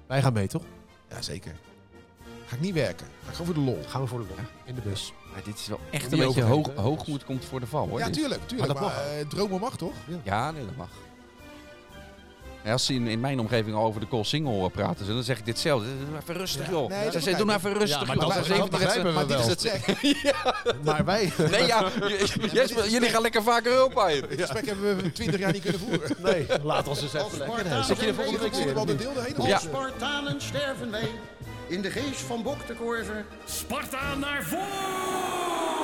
Wij 0.08 0.22
gaan 0.22 0.34
mee, 0.34 0.48
toch? 0.48 0.64
Zeker. 1.20 1.56
Ga 2.48 2.56
ik 2.56 2.62
niet 2.62 2.74
werken. 2.74 3.08
Ga 3.24 3.30
ik 3.30 3.36
gewoon 3.36 3.46
voor 3.46 3.64
de 3.64 3.72
lol. 3.72 3.84
Gaan 3.88 4.02
we 4.02 4.08
voor 4.08 4.20
de 4.20 4.26
lol. 4.28 4.46
In 4.66 4.76
de 4.76 4.82
bus. 4.82 5.14
Maar 5.34 5.44
dit 5.44 5.60
is 5.60 5.68
wel 5.68 5.80
echt 5.92 6.12
een 6.12 6.20
beetje 6.20 6.42
hoog, 6.42 6.70
hoogmoed 6.76 7.24
komt 7.24 7.46
voor 7.46 7.60
de 7.60 7.68
val 7.68 7.88
hoor. 7.88 8.00
Ja, 8.00 8.06
dit. 8.06 8.14
tuurlijk. 8.14 8.48
tuurlijk 8.48 8.74
Maar 8.74 8.82
maar 8.82 8.94
dat 8.94 9.04
mag 9.04 9.20
eh, 9.20 9.28
dromen 9.28 9.60
mag 9.60 9.78
toch? 9.78 9.94
Ja, 10.24 10.52
nee, 10.52 10.66
dat 10.66 10.76
mag. 10.76 10.90
Als 12.66 12.86
ze 12.86 12.94
in, 12.94 13.08
in 13.08 13.20
mijn 13.20 13.40
omgeving 13.40 13.76
al 13.76 13.84
over 13.86 14.00
de 14.00 14.08
call 14.08 14.24
single 14.24 14.64
eh, 14.66 14.72
praten, 14.72 15.08
dan 15.08 15.24
zeg 15.24 15.38
ik 15.38 15.46
ditzelfde. 15.46 15.88
Even 16.22 16.36
rustig 16.36 16.66
Ja, 16.66 16.72
joh. 16.72 16.90
nee, 16.90 16.98
Ze 16.98 17.04
dat 17.12 17.14
zeggen, 17.24 17.38
doe 17.38 17.46
nou 17.46 17.58
even 17.60 17.74
rustig 17.74 18.00
Ja, 18.00 18.06
maar 18.06 18.16
joh. 18.16 18.26
dat- 18.26 18.34
Ze 18.34 18.38
dat 18.40 18.48
zeggen, 18.48 18.70
begrijpen 18.70 19.04
we 19.06 19.12
Maar 19.12 19.28
dit 19.28 19.38
wel. 19.38 19.46
is 19.46 19.52
het 19.52 19.62
zeg. 19.62 19.86
Maar 20.86 21.06
wij... 21.06 21.32
Nee, 21.52 21.66
ja, 21.66 21.90
jullie 22.96 23.10
gaan 23.10 23.22
lekker 23.22 23.44
vaak 23.44 23.66
Europa 23.66 24.08
in. 24.10 24.24
Dit 24.30 24.42
gesprek 24.42 24.66
hebben 24.66 24.98
we 24.98 25.12
20 25.12 25.40
jaar 25.40 25.52
niet 25.52 25.62
kunnen 25.62 25.80
voeren. 25.80 26.16
Nee, 26.24 26.46
laat 26.64 26.88
ons 26.88 27.02
eens 27.02 27.14
even 27.14 27.38
lekker. 27.38 27.58
Spartaan 27.60 27.84
Zit 27.84 28.00
je 28.00 28.08
er 28.08 28.14
zijn 28.14 28.28
volgende 28.28 28.40
week 28.40 28.54
weer? 29.26 29.36
de 29.36 29.48
Ja. 29.48 29.60
Spartanen 29.60 30.42
sterven 30.42 30.92
wij 30.92 31.10
in 31.68 31.82
de 31.82 31.92
geest 31.92 32.22
van 32.22 32.44
Bok 32.44 32.68
de 32.68 32.74
Korver. 32.74 33.26
Sparta 33.46 34.16
naar 34.16 34.44
voren! 34.44 35.77